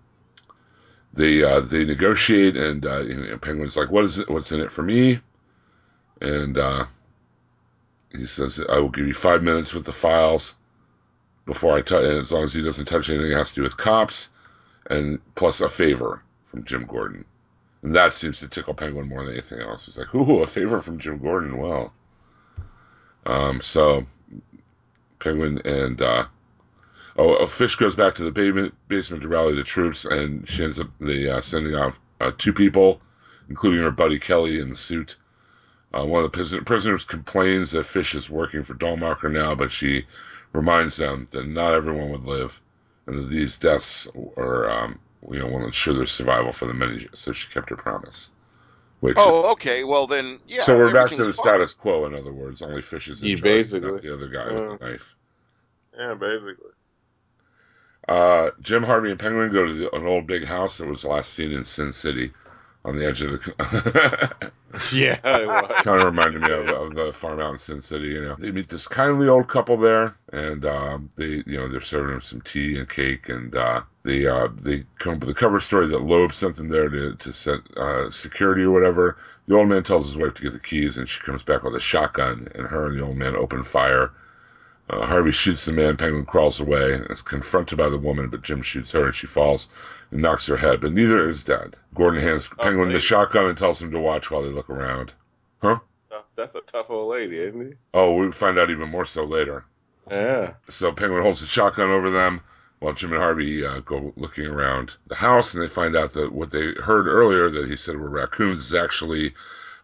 they 1.14 1.42
uh, 1.42 1.60
they 1.60 1.84
negotiate, 1.84 2.56
and 2.56 2.84
uh, 2.84 3.00
you 3.00 3.14
know, 3.14 3.38
Penguin's 3.38 3.76
like, 3.76 3.90
"What 3.90 4.04
is 4.04 4.18
it? 4.18 4.28
What's 4.28 4.52
in 4.52 4.60
it 4.60 4.70
for 4.70 4.82
me?" 4.82 5.20
And 6.20 6.58
uh, 6.58 6.84
he 8.12 8.26
says, 8.26 8.62
"I 8.68 8.78
will 8.78 8.90
give 8.90 9.06
you 9.06 9.14
five 9.14 9.42
minutes 9.42 9.72
with 9.72 9.86
the 9.86 9.92
files 9.92 10.56
before 11.48 11.76
I 11.76 11.80
touch. 11.80 12.04
As 12.04 12.30
long 12.30 12.44
as 12.44 12.54
he 12.54 12.62
doesn't 12.62 12.84
touch 12.84 13.08
anything 13.08 13.30
that 13.30 13.38
has 13.38 13.48
to 13.50 13.56
do 13.56 13.62
with 13.62 13.76
cops, 13.76 14.30
and 14.88 15.18
plus 15.34 15.60
a 15.60 15.68
favor 15.68 16.22
from 16.46 16.64
Jim 16.64 16.84
Gordon." 16.84 17.24
And 17.82 17.94
that 17.96 18.12
seems 18.12 18.38
to 18.40 18.48
tickle 18.48 18.74
Penguin 18.74 19.08
more 19.08 19.24
than 19.24 19.32
anything 19.32 19.60
else. 19.60 19.86
He's 19.86 19.98
like, 19.98 20.14
"Ooh, 20.14 20.42
a 20.42 20.46
favor 20.46 20.80
from 20.80 20.98
Jim 20.98 21.18
Gordon. 21.18 21.56
Well." 21.56 21.92
Um, 23.26 23.60
so 23.60 24.06
Penguin 25.18 25.60
and 25.64 26.00
uh, 26.00 26.26
oh, 27.16 27.46
fish 27.46 27.76
goes 27.76 27.96
back 27.96 28.14
to 28.14 28.24
the 28.24 28.30
basement, 28.30 28.74
basement 28.88 29.22
to 29.22 29.28
rally 29.28 29.54
the 29.54 29.64
troops, 29.64 30.04
and 30.04 30.48
she 30.48 30.64
ends 30.64 30.78
up 30.78 30.88
they 31.00 31.28
uh, 31.28 31.40
sending 31.40 31.74
off 31.74 31.98
uh, 32.20 32.30
two 32.36 32.52
people, 32.52 33.00
including 33.48 33.82
her 33.82 33.90
buddy 33.90 34.18
Kelly 34.18 34.60
in 34.60 34.70
the 34.70 34.76
suit. 34.76 35.16
Uh, 35.94 36.04
one 36.04 36.22
of 36.22 36.30
the 36.30 36.62
prisoners 36.66 37.04
complains 37.04 37.72
that 37.72 37.86
Fish 37.86 38.14
is 38.14 38.28
working 38.28 38.62
for 38.62 38.74
Dulmacher 38.74 39.32
now, 39.32 39.54
but 39.54 39.72
she 39.72 40.06
reminds 40.52 40.96
them 40.96 41.28
that 41.30 41.46
not 41.46 41.74
everyone 41.74 42.10
would 42.10 42.26
live, 42.26 42.60
and 43.06 43.18
that 43.18 43.28
these 43.28 43.56
deaths 43.58 44.08
are, 44.36 44.70
um, 44.70 44.98
you 45.30 45.38
know, 45.38 45.46
will 45.46 45.64
ensure 45.64 45.94
their 45.94 46.06
survival 46.06 46.52
for 46.52 46.66
the 46.66 46.74
many. 46.74 47.06
So 47.12 47.32
she 47.32 47.52
kept 47.52 47.70
her 47.70 47.76
promise. 47.76 48.30
Which 49.00 49.16
is, 49.16 49.24
oh 49.24 49.52
okay 49.52 49.84
well 49.84 50.08
then 50.08 50.40
yeah 50.48 50.62
so 50.64 50.76
we're 50.76 50.92
back 50.92 51.10
to 51.10 51.24
the 51.24 51.32
status 51.32 51.72
quo. 51.72 52.06
In 52.06 52.14
other 52.14 52.32
words, 52.32 52.62
only 52.62 52.82
Fish 52.82 53.08
is 53.08 53.22
in 53.22 53.28
Yeah, 53.28 53.34
charge, 53.36 53.42
basically. 53.42 53.92
not 53.92 54.00
the 54.00 54.12
other 54.12 54.28
guy 54.28 54.52
with 54.52 54.66
the 54.78 54.86
knife. 54.86 55.14
Yeah, 55.96 56.14
basically. 56.14 56.72
Uh, 58.08 58.50
Jim 58.60 58.82
Harvey 58.82 59.10
and 59.10 59.20
Penguin 59.20 59.52
go 59.52 59.66
to 59.66 59.72
the, 59.72 59.94
an 59.94 60.06
old 60.06 60.26
big 60.26 60.44
house 60.44 60.78
that 60.78 60.88
was 60.88 61.04
last 61.04 61.34
seen 61.34 61.52
in 61.52 61.64
Sin 61.64 61.92
City, 61.92 62.32
on 62.84 62.96
the 62.96 63.06
edge 63.06 63.22
of 63.22 63.32
the. 63.32 64.50
Yeah, 64.92 65.18
it 65.24 65.46
was. 65.46 65.82
kind 65.82 66.00
of 66.00 66.04
reminded 66.04 66.42
me 66.42 66.52
of, 66.52 66.68
of 66.68 66.94
the 66.94 67.12
farm 67.12 67.40
out 67.40 67.52
in 67.52 67.58
Sin 67.58 67.80
City. 67.80 68.08
You 68.08 68.20
know, 68.20 68.36
they 68.38 68.50
meet 68.50 68.68
this 68.68 68.86
kindly 68.86 69.26
old 69.26 69.48
couple 69.48 69.78
there, 69.78 70.14
and 70.32 70.64
um, 70.66 71.10
they, 71.16 71.42
you 71.46 71.56
know, 71.56 71.68
they're 71.68 71.80
serving 71.80 72.12
them 72.12 72.20
some 72.20 72.42
tea 72.42 72.78
and 72.78 72.88
cake, 72.88 73.30
and 73.30 73.54
uh, 73.56 73.80
they 74.02 74.26
uh, 74.26 74.48
they 74.54 74.84
come 74.98 75.14
up 75.14 75.20
with 75.20 75.30
a 75.30 75.34
cover 75.34 75.58
story 75.60 75.86
that 75.88 76.02
Loeb 76.02 76.34
sent 76.34 76.56
them 76.56 76.68
there 76.68 76.88
to 76.90 77.14
to 77.14 77.32
set 77.32 77.60
uh, 77.78 78.10
security 78.10 78.62
or 78.62 78.70
whatever. 78.70 79.16
The 79.46 79.54
old 79.54 79.68
man 79.68 79.82
tells 79.84 80.06
his 80.06 80.18
wife 80.18 80.34
to 80.34 80.42
get 80.42 80.52
the 80.52 80.60
keys, 80.60 80.98
and 80.98 81.08
she 81.08 81.20
comes 81.22 81.42
back 81.42 81.62
with 81.62 81.74
a 81.74 81.80
shotgun, 81.80 82.48
and 82.54 82.66
her 82.66 82.86
and 82.86 82.98
the 82.98 83.04
old 83.04 83.16
man 83.16 83.36
open 83.36 83.62
fire. 83.62 84.10
Uh, 84.90 85.06
Harvey 85.06 85.30
shoots 85.32 85.64
the 85.64 85.72
man. 85.72 85.96
Penguin 85.96 86.26
crawls 86.26 86.60
away 86.60 86.94
and 86.94 87.10
is 87.10 87.22
confronted 87.22 87.78
by 87.78 87.88
the 87.88 87.98
woman, 87.98 88.28
but 88.28 88.42
Jim 88.42 88.60
shoots 88.62 88.92
her, 88.92 89.06
and 89.06 89.14
she 89.14 89.26
falls 89.26 89.68
and 90.10 90.22
knocks 90.22 90.46
her 90.46 90.56
head. 90.56 90.80
But 90.80 90.92
neither 90.92 91.28
is 91.28 91.44
dead. 91.44 91.76
Gordon 91.94 92.22
hands 92.22 92.48
Penguin 92.60 92.92
the 92.92 93.00
shotgun 93.00 93.46
and 93.46 93.58
tells 93.58 93.80
him 93.82 93.90
to 93.92 94.00
watch 94.00 94.30
while 94.30 94.42
they 94.42 94.48
look 94.48 94.70
around. 94.70 95.12
Huh? 95.60 95.80
That's 96.36 96.54
a 96.54 96.60
tough 96.70 96.86
old 96.88 97.10
lady, 97.10 97.36
isn't 97.40 97.60
he? 97.60 97.74
Oh, 97.92 98.14
we 98.14 98.30
find 98.30 98.58
out 98.60 98.70
even 98.70 98.88
more 98.88 99.04
so 99.04 99.24
later. 99.24 99.64
Yeah. 100.08 100.54
So 100.70 100.92
Penguin 100.92 101.22
holds 101.22 101.40
the 101.40 101.48
shotgun 101.48 101.90
over 101.90 102.10
them 102.10 102.40
while 102.78 102.92
Jim 102.94 103.12
and 103.12 103.20
Harvey 103.20 103.66
uh, 103.66 103.80
go 103.80 104.12
looking 104.16 104.46
around 104.46 104.96
the 105.08 105.16
house, 105.16 105.54
and 105.54 105.62
they 105.62 105.68
find 105.68 105.96
out 105.96 106.12
that 106.12 106.32
what 106.32 106.52
they 106.52 106.72
heard 106.74 107.08
earlier 107.08 107.50
that 107.50 107.68
he 107.68 107.76
said 107.76 107.96
were 107.96 108.08
raccoons 108.08 108.66
is 108.66 108.74
actually 108.74 109.34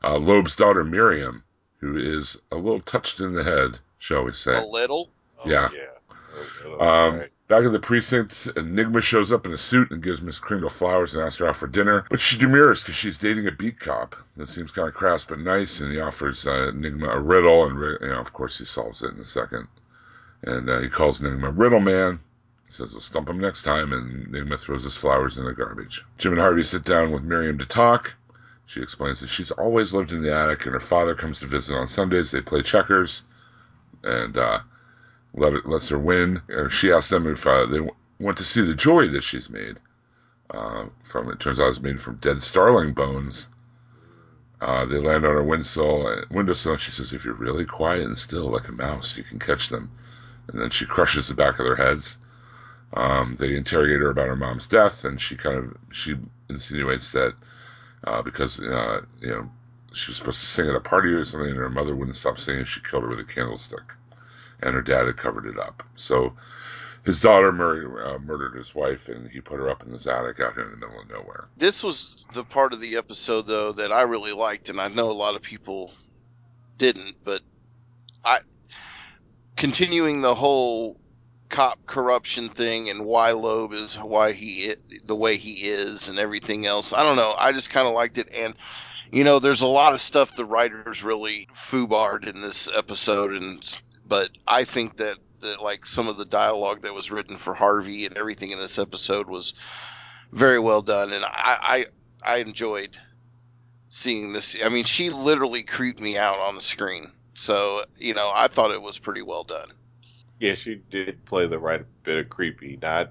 uh, 0.04 0.16
Loeb's 0.16 0.54
daughter 0.54 0.84
Miriam, 0.84 1.42
who 1.80 1.96
is 1.96 2.40
a 2.52 2.56
little 2.56 2.80
touched 2.80 3.18
in 3.20 3.34
the 3.34 3.42
head, 3.42 3.80
shall 3.98 4.22
we 4.22 4.32
say? 4.32 4.56
a 4.56 4.64
little 4.64 5.10
Oh, 5.44 5.50
Yeah. 5.50 5.68
Yeah. 5.72 6.16
Oh, 6.66 6.78
Um, 6.80 7.16
right. 7.16 7.32
Back 7.46 7.66
at 7.66 7.72
the 7.72 7.78
precinct, 7.78 8.48
Enigma 8.57 9.02
shows 9.02 9.30
up 9.30 9.44
in 9.44 9.52
a 9.52 9.59
suit 9.59 9.90
and 9.90 10.02
gives 10.02 10.22
Miss 10.22 10.38
Kringle 10.38 10.70
flowers 10.70 11.14
and 11.14 11.22
asks 11.22 11.40
her 11.40 11.48
out 11.48 11.57
for 11.57 11.66
dinner. 11.66 12.07
But 12.09 12.20
she 12.20 12.38
demurs 12.38 12.83
because 12.83 12.96
she's 12.96 13.18
dating 13.18 13.46
a 13.46 13.52
beat 13.52 13.78
cop. 13.78 14.16
That 14.38 14.48
seems 14.48 14.70
kind 14.70 14.88
of 14.88 14.94
crass 14.94 15.26
but 15.26 15.38
nice, 15.38 15.80
and 15.80 15.92
he 15.92 16.00
offers 16.00 16.46
uh, 16.46 16.68
Enigma 16.68 17.09
a 17.09 17.20
riddle, 17.20 17.66
and 17.66 17.78
you 18.00 18.09
know, 18.09 18.18
of 18.18 18.33
course 18.33 18.59
he 18.59 18.64
solves 18.64 19.02
it 19.02 19.12
in 19.12 19.20
a 19.20 19.26
second. 19.26 19.68
And 20.42 20.70
uh, 20.70 20.78
he 20.80 20.88
calls 20.88 21.20
Enigma 21.20 21.50
Riddle 21.50 21.80
Man. 21.80 22.18
He 22.64 22.72
says 22.72 22.92
he'll 22.92 23.00
stump 23.00 23.28
him 23.28 23.40
next 23.40 23.62
time, 23.62 23.92
and 23.92 24.26
Enigma 24.28 24.57
throws 24.57 24.85
his 24.85 24.96
flowers 24.96 25.37
in 25.37 25.44
the 25.44 25.52
garbage. 25.52 26.02
Jim 26.16 26.33
and 26.33 26.40
Harvey 26.40 26.62
sit 26.62 26.85
down 26.85 27.11
with 27.11 27.24
Miriam 27.24 27.59
to 27.59 27.66
talk. 27.66 28.14
She 28.64 28.80
explains 28.80 29.20
that 29.20 29.28
she's 29.28 29.50
always 29.50 29.92
lived 29.92 30.14
in 30.14 30.22
the 30.22 30.35
attic, 30.35 30.64
and 30.64 30.72
her 30.72 30.80
father 30.80 31.14
comes 31.14 31.40
to 31.40 31.46
visit 31.46 31.76
on 31.76 31.88
Sundays. 31.88 32.30
They 32.30 32.40
play 32.40 32.62
checkers, 32.62 33.24
and 34.02 34.38
uh, 34.38 34.61
let 35.36 35.52
it, 35.52 35.66
lets 35.66 35.88
her 35.88 35.98
win. 35.98 36.42
She 36.70 36.92
asks 36.92 37.10
them 37.10 37.26
if 37.26 37.46
uh, 37.46 37.66
they 37.66 37.78
w- 37.78 37.94
want 38.20 38.38
to 38.38 38.44
see 38.44 38.62
the 38.62 38.74
jewelry 38.74 39.08
that 39.08 39.22
she's 39.22 39.50
made. 39.50 39.78
Uh, 40.50 40.86
from 41.02 41.30
it 41.30 41.40
turns 41.40 41.58
out 41.58 41.68
it's 41.68 41.80
made 41.80 42.00
from 42.00 42.16
dead 42.16 42.42
starling 42.42 42.92
bones. 42.92 43.48
Uh, 44.60 44.84
they 44.86 44.98
land 44.98 45.26
on 45.26 45.32
her 45.32 45.42
windsill, 45.42 46.06
uh, 46.06 46.24
windowsill, 46.30 46.76
she 46.76 46.92
says, 46.92 47.12
"If 47.12 47.24
you're 47.24 47.34
really 47.34 47.66
quiet 47.66 48.04
and 48.04 48.16
still, 48.16 48.48
like 48.48 48.68
a 48.68 48.72
mouse, 48.72 49.16
you 49.16 49.24
can 49.24 49.38
catch 49.38 49.68
them." 49.68 49.90
And 50.46 50.60
then 50.60 50.70
she 50.70 50.86
crushes 50.86 51.28
the 51.28 51.34
back 51.34 51.58
of 51.58 51.64
their 51.64 51.76
heads. 51.76 52.18
Um, 52.92 53.34
they 53.36 53.56
interrogate 53.56 54.00
her 54.00 54.10
about 54.10 54.28
her 54.28 54.36
mom's 54.36 54.68
death, 54.68 55.04
and 55.04 55.20
she 55.20 55.36
kind 55.36 55.58
of 55.58 55.76
she 55.90 56.16
insinuates 56.48 57.10
that 57.12 57.34
uh, 58.04 58.22
because 58.22 58.60
uh, 58.60 59.00
you 59.20 59.28
know 59.28 59.50
she 59.92 60.10
was 60.10 60.18
supposed 60.18 60.40
to 60.40 60.46
sing 60.46 60.68
at 60.68 60.76
a 60.76 60.80
party 60.80 61.08
or 61.08 61.24
something, 61.24 61.50
and 61.50 61.58
her 61.58 61.70
mother 61.70 61.96
wouldn't 61.96 62.16
stop 62.16 62.38
singing, 62.38 62.64
she 62.64 62.80
killed 62.80 63.02
her 63.02 63.08
with 63.08 63.18
a 63.18 63.24
candlestick 63.24 63.82
and 64.64 64.74
her 64.74 64.83
dad 64.83 65.07
had 65.07 65.16
covered 65.16 65.46
it 65.46 65.59
up. 65.59 65.83
So 65.94 66.33
his 67.05 67.20
daughter 67.20 67.53
mur- 67.53 68.14
uh, 68.14 68.18
murdered 68.18 68.55
his 68.55 68.74
wife, 68.74 69.09
and 69.09 69.31
he 69.31 69.40
put 69.40 69.61
her 69.61 69.70
up 69.70 69.83
in 69.83 69.92
this 69.92 70.07
attic 70.07 70.40
out 70.40 70.55
here 70.55 70.64
in 70.64 70.70
the 70.70 70.77
middle 70.77 71.00
of 71.00 71.09
nowhere. 71.09 71.48
This 71.57 71.85
was 71.85 72.24
the 72.33 72.44
part 72.44 72.72
of 72.72 72.81
the 72.81 72.96
episode 72.96 73.46
though 73.46 73.72
that 73.72 73.92
I 73.92 74.03
really 74.03 74.33
liked, 74.33 74.70
and 74.70 74.81
I 74.81 74.88
know 74.88 75.11
a 75.11 75.12
lot 75.12 75.37
of 75.37 75.42
people 75.42 75.92
didn't, 76.79 77.16
but 77.22 77.42
I 78.24 78.38
continuing 79.57 80.22
the 80.22 80.35
whole 80.35 80.98
cop 81.50 81.87
corruption 81.87 82.48
thing 82.48 82.88
and 82.90 83.05
why 83.05 83.33
Loeb 83.33 83.74
is 83.74 83.96
why 83.96 84.33
he 84.33 84.74
the 85.05 85.14
way 85.14 85.37
he 85.37 85.68
is 85.68 86.09
and 86.09 86.18
everything 86.18 86.66
else. 86.66 86.92
I 86.92 87.03
don't 87.05 87.16
know. 87.16 87.35
I 87.38 87.53
just 87.53 87.70
kind 87.70 87.87
of 87.87 87.94
liked 87.94 88.16
it, 88.16 88.31
and 88.35 88.55
you 89.12 89.22
know, 89.24 89.38
there's 89.38 89.62
a 89.62 89.68
lot 89.68 89.92
of 89.92 90.00
stuff 90.00 90.35
the 90.35 90.44
writers 90.44 91.05
really 91.05 91.48
foobarred 91.55 92.27
in 92.27 92.40
this 92.40 92.68
episode, 92.74 93.33
and 93.33 93.81
but 94.06 94.30
I 94.46 94.64
think 94.64 94.96
that. 94.98 95.16
that 95.40 95.60
like 95.60 95.84
some 95.84 96.08
of 96.08 96.16
the 96.16 96.24
dialogue 96.24 96.82
that 96.82 96.94
was 96.94 97.10
written 97.10 97.36
for 97.36 97.52
Harvey 97.52 98.06
and 98.06 98.16
everything 98.16 98.50
in 98.50 98.58
this 98.58 98.78
episode 98.78 99.28
was 99.28 99.52
very 100.32 100.58
well 100.58 100.80
done, 100.80 101.12
and 101.12 101.22
I, 101.22 101.84
I 102.24 102.36
I 102.36 102.36
enjoyed 102.38 102.96
seeing 103.88 104.32
this. 104.32 104.56
I 104.64 104.70
mean, 104.70 104.84
she 104.84 105.10
literally 105.10 105.62
creeped 105.62 106.00
me 106.00 106.16
out 106.16 106.38
on 106.38 106.54
the 106.54 106.62
screen. 106.62 107.12
So 107.34 107.84
you 107.98 108.14
know, 108.14 108.30
I 108.34 108.48
thought 108.48 108.70
it 108.70 108.80
was 108.80 108.98
pretty 108.98 109.20
well 109.20 109.44
done. 109.44 109.68
Yeah, 110.40 110.54
she 110.54 110.76
did 110.90 111.24
play 111.26 111.46
the 111.46 111.58
right 111.58 111.84
bit 112.04 112.24
of 112.24 112.30
creepy. 112.30 112.78
Not 112.80 113.10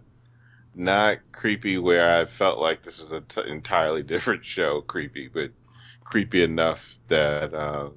not 0.73 1.19
creepy 1.31 1.77
where 1.77 2.09
I 2.19 2.25
felt 2.25 2.57
like 2.57 2.81
this 2.81 2.99
was 2.99 3.11
an 3.11 3.25
t- 3.27 3.47
entirely 3.47 4.01
different 4.01 4.43
show. 4.43 4.81
Creepy, 4.81 5.27
but 5.27 5.51
creepy 6.03 6.43
enough 6.43 6.81
that 7.09 7.53
uh, 7.53 7.89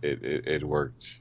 it, 0.00 0.24
it 0.24 0.46
it 0.46 0.64
worked. 0.64 1.18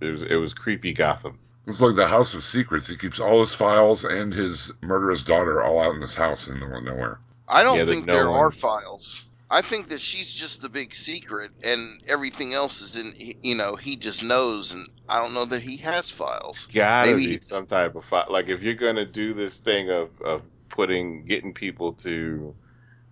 It 0.00 0.06
was 0.06 0.22
it 0.22 0.36
was 0.36 0.54
creepy 0.54 0.92
Gotham. 0.92 1.38
It's 1.66 1.80
like 1.80 1.96
the 1.96 2.06
House 2.06 2.34
of 2.34 2.44
Secrets. 2.44 2.88
He 2.88 2.96
keeps 2.96 3.20
all 3.20 3.40
his 3.40 3.54
files 3.54 4.04
and 4.04 4.32
his 4.32 4.72
murderous 4.80 5.22
daughter 5.22 5.62
all 5.62 5.80
out 5.80 5.94
in 5.94 6.00
his 6.00 6.14
house 6.14 6.48
in 6.48 6.54
the 6.54 6.60
middle 6.66 6.78
of 6.78 6.84
nowhere. 6.84 7.18
I 7.46 7.62
don't 7.62 7.76
Yeah, 7.76 7.84
that 7.84 7.90
think 7.92 8.06
no 8.06 8.12
there 8.14 8.30
one- 8.30 8.40
are 8.40 8.50
files. 8.52 9.24
I 9.50 9.62
think 9.62 9.88
that 9.88 10.00
she's 10.02 10.30
just 10.32 10.60
the 10.60 10.68
big 10.68 10.94
secret, 10.94 11.50
and 11.64 12.02
everything 12.06 12.52
else 12.52 12.82
is 12.82 12.96
in. 12.98 13.14
You 13.42 13.54
know, 13.54 13.76
he 13.76 13.96
just 13.96 14.22
knows, 14.22 14.72
and 14.72 14.88
I 15.08 15.18
don't 15.22 15.32
know 15.32 15.46
that 15.46 15.62
he 15.62 15.78
has 15.78 16.10
files. 16.10 16.68
Gotta 16.72 17.12
Maybe- 17.12 17.36
be 17.38 17.40
some 17.40 17.66
type 17.66 17.94
of 17.96 18.04
fi- 18.04 18.26
like 18.28 18.48
if 18.48 18.60
you're 18.62 18.74
gonna 18.74 19.06
do 19.06 19.32
this 19.34 19.56
thing 19.56 19.90
of 19.90 20.10
of 20.22 20.42
putting 20.68 21.24
getting 21.24 21.54
people 21.54 21.94
to 21.94 22.54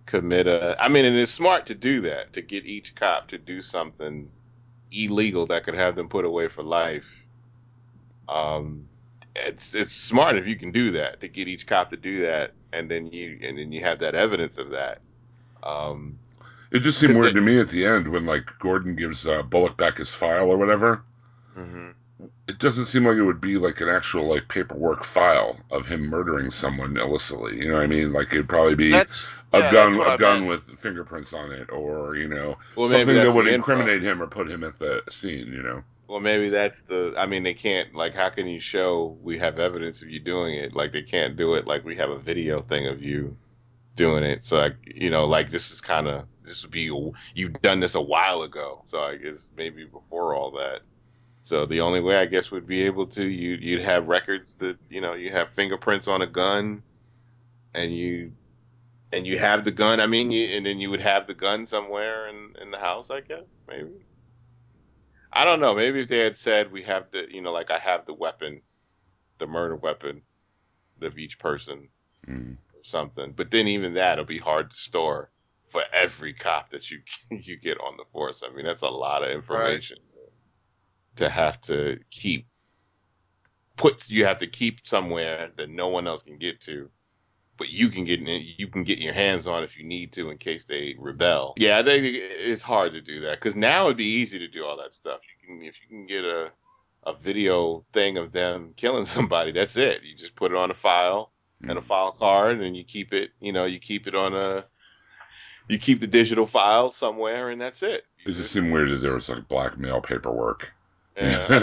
commit 0.05 0.45
a. 0.47 0.75
I 0.79 0.89
mean, 0.89 1.05
and 1.05 1.17
it's 1.17 1.31
smart 1.31 1.65
to 1.67 1.75
do 1.75 2.01
that 2.01 2.33
to 2.33 2.41
get 2.41 2.65
each 2.65 2.95
cop 2.95 3.29
to 3.29 3.37
do 3.39 3.61
something 3.63 4.29
illegal 4.91 5.47
that 5.47 5.63
could 5.63 5.75
have 5.75 5.95
them 5.95 6.09
put 6.09 6.25
away 6.25 6.47
for 6.47 6.63
life. 6.63 7.05
Um, 8.29 8.87
it's 9.35 9.73
it's 9.75 9.93
smart 9.93 10.37
if 10.37 10.47
you 10.47 10.55
can 10.55 10.71
do 10.71 10.91
that 10.91 11.21
to 11.21 11.27
get 11.27 11.47
each 11.47 11.67
cop 11.67 11.91
to 11.91 11.97
do 11.97 12.21
that, 12.21 12.51
and 12.73 12.89
then 12.89 13.07
you 13.07 13.39
and 13.43 13.57
then 13.57 13.71
you 13.71 13.83
have 13.83 13.99
that 13.99 14.15
evidence 14.15 14.57
of 14.57 14.71
that. 14.71 14.99
Um, 15.63 16.17
It 16.71 16.79
just 16.79 16.99
seemed 16.99 17.15
weird 17.15 17.27
they- 17.35 17.39
to 17.39 17.41
me 17.41 17.59
at 17.59 17.69
the 17.69 17.85
end 17.85 18.07
when 18.07 18.25
like 18.25 18.49
Gordon 18.59 18.95
gives 18.95 19.27
uh, 19.27 19.41
Bullock 19.43 19.77
back 19.77 19.97
his 19.97 20.13
file 20.13 20.49
or 20.49 20.57
whatever. 20.57 21.03
It 22.47 22.57
doesn't 22.59 22.85
seem 22.85 23.05
like 23.05 23.17
it 23.17 23.23
would 23.23 23.41
be 23.41 23.57
like 23.57 23.79
an 23.81 23.89
actual 23.89 24.27
like 24.27 24.47
paperwork 24.47 25.03
file 25.03 25.59
of 25.69 25.85
him 25.85 26.07
murdering 26.07 26.49
someone 26.49 26.97
illicitly. 26.97 27.57
You 27.57 27.67
know 27.69 27.75
what 27.75 27.83
I 27.83 27.87
mean? 27.87 28.13
Like 28.13 28.33
it'd 28.33 28.49
probably 28.49 28.75
be 28.75 28.91
That's- 28.91 29.31
a 29.53 29.59
yeah, 29.59 29.71
gun, 29.71 29.95
a 29.95 30.01
I 30.01 30.17
gun 30.17 30.39
meant. 30.47 30.49
with 30.69 30.79
fingerprints 30.79 31.33
on 31.33 31.51
it, 31.51 31.69
or 31.69 32.15
you 32.15 32.27
know 32.27 32.57
Well, 32.75 32.87
something 32.89 33.15
that 33.15 33.31
would 33.33 33.45
the 33.45 33.53
info. 33.53 33.71
incriminate 33.71 34.01
him 34.01 34.21
or 34.21 34.27
put 34.27 34.49
him 34.49 34.63
at 34.63 34.77
the 34.79 35.03
scene. 35.09 35.47
You 35.53 35.61
know? 35.63 35.83
Well, 36.07 36.19
maybe 36.19 36.49
that's 36.49 36.81
the. 36.83 37.13
I 37.17 37.27
mean, 37.27 37.43
they 37.43 37.53
can't. 37.53 37.93
Like, 37.93 38.13
how 38.13 38.29
can 38.29 38.47
you 38.47 38.59
show 38.59 39.17
we 39.21 39.37
have 39.39 39.59
evidence 39.59 40.01
of 40.01 40.09
you 40.09 40.19
doing 40.19 40.55
it? 40.55 40.73
Like, 40.73 40.91
they 40.93 41.01
can't 41.03 41.37
do 41.37 41.55
it. 41.55 41.65
Like, 41.67 41.85
we 41.85 41.95
have 41.97 42.09
a 42.09 42.17
video 42.19 42.61
thing 42.61 42.87
of 42.87 43.01
you 43.03 43.37
doing 43.95 44.23
it. 44.23 44.43
So, 44.45 44.57
like, 44.57 44.75
you 44.85 45.09
know, 45.09 45.25
like 45.25 45.49
this 45.51 45.71
is 45.71 45.81
kind 45.81 46.07
of 46.07 46.25
this 46.43 46.63
would 46.63 46.71
be 46.71 46.91
you've 47.35 47.61
done 47.61 47.79
this 47.79 47.95
a 47.95 48.01
while 48.01 48.41
ago. 48.41 48.83
So 48.89 48.99
I 48.99 49.17
guess 49.17 49.49
maybe 49.55 49.85
before 49.85 50.33
all 50.33 50.51
that. 50.51 50.79
So 51.47 51.65
the 51.65 51.79
only 51.79 52.01
way 52.01 52.17
I 52.17 52.25
guess 52.25 52.51
would 52.51 52.67
be 52.67 52.83
able 52.83 53.07
to 53.07 53.23
you 53.23 53.51
you'd 53.51 53.85
have 53.85 54.09
records 54.09 54.55
that 54.55 54.75
you 54.89 54.99
know 54.99 55.13
you 55.13 55.31
have 55.31 55.47
fingerprints 55.55 56.09
on 56.09 56.21
a 56.21 56.27
gun, 56.27 56.83
and 57.73 57.95
you 57.95 58.33
and 59.13 59.25
you 59.25 59.39
have 59.39 59.63
the 59.63 59.71
gun. 59.71 60.01
I 60.01 60.07
mean, 60.07 60.29
you, 60.29 60.57
and 60.57 60.65
then 60.65 60.79
you 60.79 60.89
would 60.89 60.99
have 60.99 61.25
the 61.25 61.33
gun 61.33 61.65
somewhere 61.65 62.27
in 62.27 62.53
in 62.61 62.69
the 62.71 62.77
house. 62.77 63.09
I 63.09 63.21
guess 63.21 63.45
maybe. 63.65 63.91
I 65.31 65.45
don't 65.45 65.61
know. 65.61 65.73
Maybe 65.73 66.01
if 66.01 66.09
they 66.09 66.19
had 66.19 66.37
said 66.37 66.69
we 66.69 66.83
have 66.83 67.11
the, 67.11 67.23
you 67.29 67.41
know, 67.41 67.53
like 67.53 67.71
I 67.71 67.79
have 67.79 68.05
the 68.05 68.13
weapon, 68.13 68.61
the 69.39 69.47
murder 69.47 69.77
weapon 69.77 70.23
of 71.01 71.17
each 71.17 71.39
person 71.39 71.87
Mm. 72.27 72.57
or 72.73 72.83
something. 72.83 73.31
But 73.31 73.51
then 73.51 73.69
even 73.69 73.93
that'll 73.93 74.25
be 74.25 74.39
hard 74.39 74.71
to 74.71 74.75
store 74.75 75.31
for 75.69 75.83
every 75.93 76.33
cop 76.33 76.71
that 76.71 76.91
you 76.91 76.99
you 77.31 77.55
get 77.57 77.79
on 77.79 77.95
the 77.95 78.03
force. 78.11 78.43
I 78.43 78.53
mean, 78.53 78.65
that's 78.65 78.81
a 78.81 78.89
lot 78.89 79.23
of 79.23 79.29
information 79.29 79.99
to 81.17 81.29
have 81.29 81.61
to 81.61 81.99
keep 82.11 82.47
put. 83.75 84.09
You 84.09 84.25
have 84.25 84.39
to 84.39 84.47
keep 84.47 84.87
somewhere 84.87 85.51
that 85.57 85.69
no 85.69 85.87
one 85.87 86.07
else 86.07 86.23
can 86.23 86.37
get 86.37 86.61
to. 86.61 86.89
But 87.57 87.69
you 87.69 87.89
can 87.89 88.05
get 88.05 88.19
in, 88.19 88.45
you 88.57 88.67
can 88.67 88.83
get 88.83 88.99
your 88.99 89.13
hands 89.13 89.47
on 89.47 89.63
if 89.63 89.77
you 89.77 89.83
need 89.83 90.13
to 90.13 90.29
in 90.29 90.37
case 90.37 90.63
they 90.67 90.95
rebel. 90.99 91.55
Yeah, 91.57 91.79
I 91.79 91.83
think 91.83 92.05
it's 92.05 92.61
hard 92.61 92.93
to 92.93 93.01
do 93.01 93.21
that 93.21 93.39
because 93.39 93.55
now 93.55 93.85
it'd 93.85 93.97
be 93.97 94.05
easy 94.05 94.37
to 94.39 94.47
do 94.47 94.63
all 94.63 94.77
that 94.77 94.93
stuff. 94.93 95.21
You 95.41 95.47
can 95.47 95.63
if 95.63 95.75
you 95.81 95.87
can 95.87 96.05
get 96.05 96.23
a 96.23 96.51
a 97.03 97.13
video 97.13 97.85
thing 97.93 98.17
of 98.17 98.31
them 98.31 98.73
killing 98.75 99.05
somebody. 99.15 99.51
That's 99.51 99.77
it. 99.77 100.03
You 100.03 100.15
just 100.15 100.35
put 100.35 100.51
it 100.51 100.57
on 100.57 100.71
a 100.71 100.75
file 100.75 101.31
and 101.61 101.71
a 101.71 101.75
mm-hmm. 101.75 101.87
file 101.87 102.11
card, 102.11 102.61
and 102.61 102.77
you 102.77 102.83
keep 102.83 103.13
it. 103.13 103.31
You 103.39 103.53
know, 103.53 103.65
you 103.65 103.79
keep 103.79 104.07
it 104.07 104.13
on 104.13 104.35
a 104.35 104.65
you 105.67 105.79
keep 105.79 105.99
the 105.99 106.07
digital 106.07 106.47
file 106.47 106.89
somewhere, 106.89 107.49
and 107.49 107.59
that's 107.59 107.83
it. 107.83 108.05
You 108.25 108.31
It 108.31 108.35
just 108.35 108.51
seemed 108.51 108.71
weird 108.71 108.89
as 108.89 109.01
there 109.01 109.13
was 109.13 109.29
like 109.29 109.47
blackmail 109.47 110.01
paperwork. 110.01 110.73
Yeah, 111.17 111.43
I 111.43 111.47
think 111.47 111.59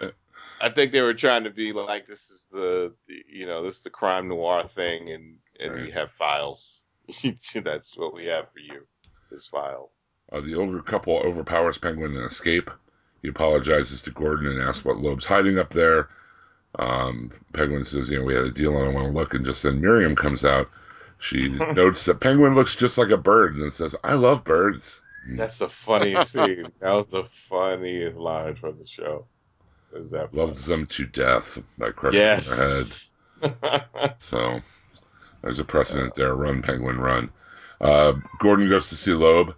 that- 0.00 0.14
I 0.58 0.70
think 0.70 0.92
they 0.92 1.02
were 1.02 1.14
trying 1.14 1.44
to 1.44 1.50
be 1.50 1.72
like 1.72 2.06
this 2.06 2.30
is 2.30 2.46
the 2.50 2.94
you 3.28 3.46
know 3.46 3.62
this 3.62 3.76
is 3.76 3.82
the 3.82 3.90
crime 3.90 4.28
noir 4.28 4.66
thing 4.74 5.10
and 5.12 5.36
and 5.60 5.74
we 5.74 5.80
Right. 5.82 5.92
have 5.94 6.10
files. 6.12 6.82
That's 7.54 7.96
what 7.96 8.14
we 8.14 8.26
have 8.26 8.46
for 8.52 8.60
you. 8.60 8.86
Is 9.30 9.46
files. 9.46 9.90
Uh, 10.32 10.40
the 10.40 10.54
older 10.54 10.80
couple 10.82 11.16
overpowers 11.18 11.78
Penguin 11.78 12.16
and 12.16 12.24
escape. 12.30 12.70
He 13.22 13.28
apologizes 13.28 14.02
to 14.02 14.10
Gordon 14.10 14.48
and 14.48 14.60
asks 14.62 14.84
what 14.84 14.96
Loeb's 14.98 15.24
hiding 15.26 15.58
up 15.58 15.70
there. 15.70 16.08
Um, 16.78 17.30
Penguin 17.52 17.84
says, 17.84 18.10
you 18.10 18.18
know, 18.18 18.24
we 18.24 18.34
had 18.34 18.44
a 18.44 18.50
deal 18.50 18.76
and 18.76 18.88
I 18.88 18.92
want 18.92 19.06
to 19.08 19.12
look. 19.18 19.34
And 19.34 19.44
just 19.44 19.62
then 19.62 19.80
Miriam 19.80 20.14
comes 20.16 20.44
out. 20.44 20.68
She 21.18 21.48
notes 21.74 22.04
that 22.06 22.20
Penguin 22.20 22.54
looks 22.54 22.76
just 22.76 22.98
like 22.98 23.10
a 23.10 23.16
bird 23.16 23.56
and 23.56 23.72
says, 23.72 23.94
I 24.04 24.14
love 24.14 24.44
birds. 24.44 25.00
That's 25.34 25.58
the 25.58 25.68
funniest 25.68 26.32
scene. 26.32 26.68
That 26.80 26.92
was 26.92 27.06
the 27.08 27.24
funniest 27.48 28.16
line 28.16 28.56
from 28.56 28.78
the 28.78 28.86
show. 28.86 29.26
Is 29.94 30.10
that 30.10 30.34
Loves 30.34 30.66
them 30.66 30.86
to 30.86 31.06
death 31.06 31.58
by 31.78 31.90
crushing 31.90 32.20
yes. 32.20 32.48
their 32.48 32.84
head. 32.84 32.86
So 34.18 34.60
there's 35.42 35.58
a 35.58 35.64
precedent 35.64 36.14
there. 36.14 36.34
Run, 36.34 36.62
Penguin, 36.62 36.98
run. 36.98 37.30
Uh, 37.80 38.14
Gordon 38.38 38.68
goes 38.68 38.88
to 38.88 38.96
see 38.96 39.12
Loeb. 39.12 39.54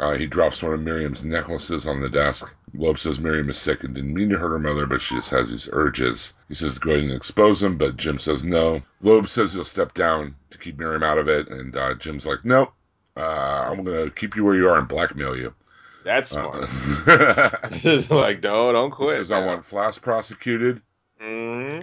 Uh, 0.00 0.14
he 0.14 0.26
drops 0.26 0.62
one 0.62 0.72
of 0.72 0.80
Miriam's 0.80 1.24
necklaces 1.24 1.86
on 1.86 2.00
the 2.00 2.08
desk. 2.08 2.52
Loeb 2.74 2.98
says 2.98 3.20
Miriam 3.20 3.48
is 3.48 3.58
sick 3.58 3.84
and 3.84 3.94
didn't 3.94 4.12
mean 4.12 4.30
to 4.30 4.38
hurt 4.38 4.50
her 4.50 4.58
mother, 4.58 4.86
but 4.86 5.00
she 5.00 5.14
just 5.14 5.30
has 5.30 5.48
these 5.48 5.68
urges. 5.72 6.34
He 6.48 6.54
says 6.54 6.74
to 6.74 6.80
go 6.80 6.90
ahead 6.90 7.04
and 7.04 7.12
expose 7.12 7.62
him, 7.62 7.78
but 7.78 7.96
Jim 7.96 8.18
says 8.18 8.42
no. 8.42 8.82
Loeb 9.00 9.28
says 9.28 9.54
he'll 9.54 9.62
step 9.62 9.94
down 9.94 10.34
to 10.50 10.58
keep 10.58 10.78
Miriam 10.78 11.04
out 11.04 11.18
of 11.18 11.28
it, 11.28 11.48
and 11.48 11.76
uh, 11.76 11.94
Jim's 11.94 12.26
like, 12.26 12.44
nope, 12.44 12.72
uh, 13.16 13.20
I'm 13.20 13.84
going 13.84 14.04
to 14.04 14.10
keep 14.10 14.36
you 14.36 14.44
where 14.44 14.54
you 14.54 14.68
are 14.68 14.78
and 14.78 14.88
blackmail 14.88 15.36
you. 15.36 15.54
That's 16.04 16.30
smart. 16.32 16.68
Uh, 17.06 17.50
It's 17.72 18.10
like, 18.10 18.42
no, 18.42 18.72
don't 18.72 18.90
quit. 18.90 19.10
he 19.10 19.14
says, 19.16 19.32
I 19.32 19.44
want 19.44 19.62
Flass 19.62 20.00
prosecuted. 20.00 20.82
hmm 21.20 21.80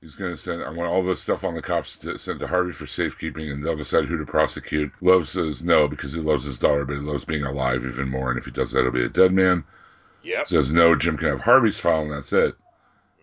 He's 0.00 0.16
going 0.16 0.32
to 0.32 0.36
send, 0.36 0.62
I 0.62 0.68
want 0.68 0.90
all 0.90 1.02
this 1.02 1.22
stuff 1.22 1.44
on 1.44 1.54
the 1.54 1.62
cops 1.62 1.96
to, 2.00 2.18
sent 2.18 2.38
to 2.40 2.46
Harvey 2.46 2.72
for 2.72 2.86
safekeeping, 2.86 3.50
and 3.50 3.64
they'll 3.64 3.74
decide 3.74 4.04
who 4.04 4.18
to 4.18 4.26
prosecute. 4.26 4.92
Loeb 5.00 5.24
says 5.24 5.62
no 5.62 5.88
because 5.88 6.12
he 6.12 6.20
loves 6.20 6.44
his 6.44 6.58
daughter, 6.58 6.84
but 6.84 6.92
he 6.92 6.98
loves 7.00 7.24
being 7.24 7.44
alive 7.44 7.86
even 7.86 8.10
more, 8.10 8.28
and 8.28 8.38
if 8.38 8.44
he 8.44 8.50
does 8.50 8.72
that, 8.72 8.82
he'll 8.82 8.90
be 8.90 9.02
a 9.04 9.08
dead 9.08 9.32
man. 9.32 9.64
Yep. 10.22 10.46
Says 10.46 10.70
no, 10.70 10.94
Jim 10.94 11.16
can 11.16 11.28
have 11.28 11.40
Harvey's 11.40 11.78
file, 11.78 12.02
and 12.02 12.12
that's 12.12 12.34
it. 12.34 12.54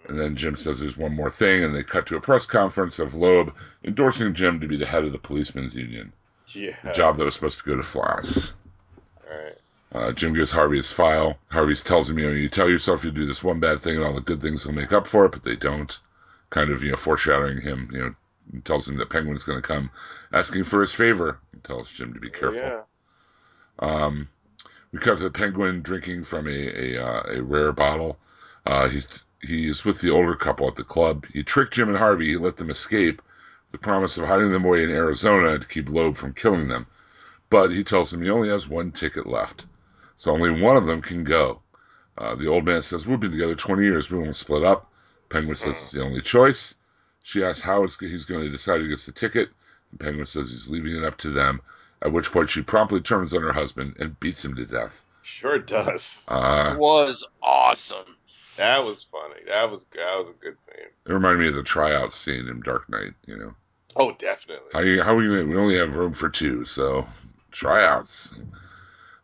And 0.07 0.19
then 0.19 0.35
Jim 0.35 0.55
says 0.55 0.79
there's 0.79 0.97
one 0.97 1.15
more 1.15 1.29
thing, 1.29 1.63
and 1.63 1.75
they 1.75 1.83
cut 1.83 2.07
to 2.07 2.15
a 2.17 2.21
press 2.21 2.47
conference 2.47 2.97
of 2.97 3.13
Loeb 3.13 3.53
endorsing 3.83 4.33
Jim 4.33 4.59
to 4.59 4.67
be 4.67 4.77
the 4.77 4.85
head 4.87 5.03
of 5.05 5.11
the 5.11 5.19
policemen's 5.19 5.75
union, 5.75 6.11
Yeah. 6.55 6.91
job 6.93 7.17
that 7.17 7.25
was 7.25 7.35
supposed 7.35 7.59
to 7.59 7.65
go 7.65 7.75
to 7.75 7.81
Flass. 7.81 8.53
Right. 9.29 9.55
Uh, 9.93 10.11
Jim 10.13 10.33
gives 10.33 10.51
Harvey 10.51 10.77
his 10.77 10.91
file. 10.91 11.37
Harvey 11.49 11.75
tells 11.75 12.09
him, 12.09 12.17
you 12.17 12.27
know, 12.27 12.33
you 12.33 12.47
tell 12.47 12.69
yourself 12.69 13.03
you'll 13.03 13.13
do 13.13 13.25
this 13.25 13.43
one 13.43 13.59
bad 13.59 13.81
thing 13.81 13.95
and 13.97 14.05
all 14.05 14.13
the 14.13 14.21
good 14.21 14.41
things 14.41 14.65
will 14.65 14.73
make 14.73 14.93
up 14.93 15.07
for 15.07 15.25
it, 15.25 15.31
but 15.31 15.43
they 15.43 15.55
don't. 15.55 15.99
Kind 16.49 16.69
of, 16.69 16.83
you 16.83 16.91
know, 16.91 16.97
foreshadowing 16.97 17.61
him, 17.61 17.89
you 17.93 17.99
know, 17.99 18.61
tells 18.65 18.87
him 18.87 18.97
that 18.97 19.09
Penguin's 19.09 19.43
going 19.43 19.61
to 19.61 19.67
come 19.67 19.89
asking 20.33 20.65
for 20.65 20.81
his 20.81 20.91
favor. 20.91 21.39
He 21.53 21.59
tells 21.59 21.89
Jim 21.89 22.13
to 22.13 22.19
be 22.19 22.29
careful. 22.29 22.59
Yeah. 22.59 22.81
Um, 23.79 24.27
we 24.91 24.99
cut 24.99 25.17
to 25.17 25.23
the 25.23 25.31
Penguin 25.31 25.81
drinking 25.81 26.23
from 26.25 26.47
a 26.47 26.51
a, 26.95 27.03
uh, 27.03 27.23
a 27.37 27.41
rare 27.41 27.71
bottle. 27.71 28.17
Uh, 28.65 28.89
he's 28.89 29.23
he's 29.41 29.85
with 29.85 30.01
the 30.01 30.09
older 30.09 30.35
couple 30.35 30.67
at 30.67 30.75
the 30.75 30.83
club. 30.83 31.25
He 31.33 31.43
tricked 31.43 31.73
Jim 31.73 31.89
and 31.89 31.97
Harvey. 31.97 32.29
He 32.29 32.37
let 32.37 32.57
them 32.57 32.69
escape, 32.69 33.21
the 33.71 33.77
promise 33.77 34.17
of 34.17 34.27
hiding 34.27 34.51
them 34.51 34.65
away 34.65 34.83
in 34.83 34.89
Arizona 34.89 35.57
to 35.57 35.67
keep 35.67 35.89
Loeb 35.89 36.17
from 36.17 36.33
killing 36.33 36.67
them. 36.67 36.85
But 37.49 37.71
he 37.71 37.83
tells 37.83 38.11
them 38.11 38.21
he 38.21 38.29
only 38.29 38.49
has 38.49 38.67
one 38.67 38.91
ticket 38.91 39.27
left, 39.27 39.65
so 40.17 40.31
only 40.31 40.61
one 40.61 40.77
of 40.77 40.85
them 40.85 41.01
can 41.01 41.23
go. 41.23 41.61
Uh, 42.17 42.35
the 42.35 42.47
old 42.47 42.65
man 42.65 42.81
says, 42.81 43.07
"We've 43.07 43.19
been 43.19 43.31
together 43.31 43.55
20 43.55 43.83
years. 43.83 44.09
We 44.09 44.19
won't 44.19 44.35
split 44.35 44.63
up." 44.63 44.91
Penguin 45.29 45.55
says 45.55 45.75
it's 45.75 45.91
the 45.91 46.03
only 46.03 46.21
choice. 46.21 46.75
She 47.23 47.43
asks 47.43 47.61
how 47.61 47.83
it's, 47.83 47.99
he's 47.99 48.25
going 48.25 48.43
to 48.43 48.49
decide 48.49 48.81
who 48.81 48.89
gets 48.89 49.05
the 49.05 49.11
ticket, 49.11 49.49
and 49.91 49.99
Penguin 49.99 50.25
says 50.25 50.49
he's 50.49 50.67
leaving 50.67 50.95
it 50.95 51.03
up 51.03 51.17
to 51.19 51.29
them. 51.29 51.61
At 52.01 52.11
which 52.11 52.31
point 52.31 52.49
she 52.49 52.63
promptly 52.63 52.99
turns 52.99 53.33
on 53.33 53.43
her 53.43 53.53
husband 53.53 53.95
and 53.99 54.19
beats 54.19 54.43
him 54.43 54.55
to 54.55 54.65
death. 54.65 55.05
Sure 55.21 55.59
does. 55.59 56.23
Uh, 56.27 56.75
was 56.77 57.23
awesome. 57.43 58.17
That 58.57 58.83
was 58.83 59.05
funny. 59.11 59.41
That 59.47 59.69
was 59.71 59.81
that 59.95 60.17
was 60.17 60.27
a 60.29 60.43
good 60.43 60.57
scene. 60.65 60.87
it 61.05 61.13
reminded 61.13 61.39
me 61.39 61.47
of 61.47 61.55
the 61.55 61.63
tryout 61.63 62.13
scene 62.13 62.47
in 62.47 62.61
Dark 62.61 62.89
Knight. 62.89 63.13
You 63.25 63.37
know, 63.37 63.53
Oh, 63.95 64.11
definitely. 64.11 64.73
how 64.73 64.79
you 64.81 65.01
how 65.01 65.15
we 65.15 65.27
we 65.29 65.55
only 65.57 65.77
have 65.77 65.95
room 65.95 66.13
for 66.13 66.29
two, 66.29 66.65
so 66.65 67.07
tryouts. 67.51 68.33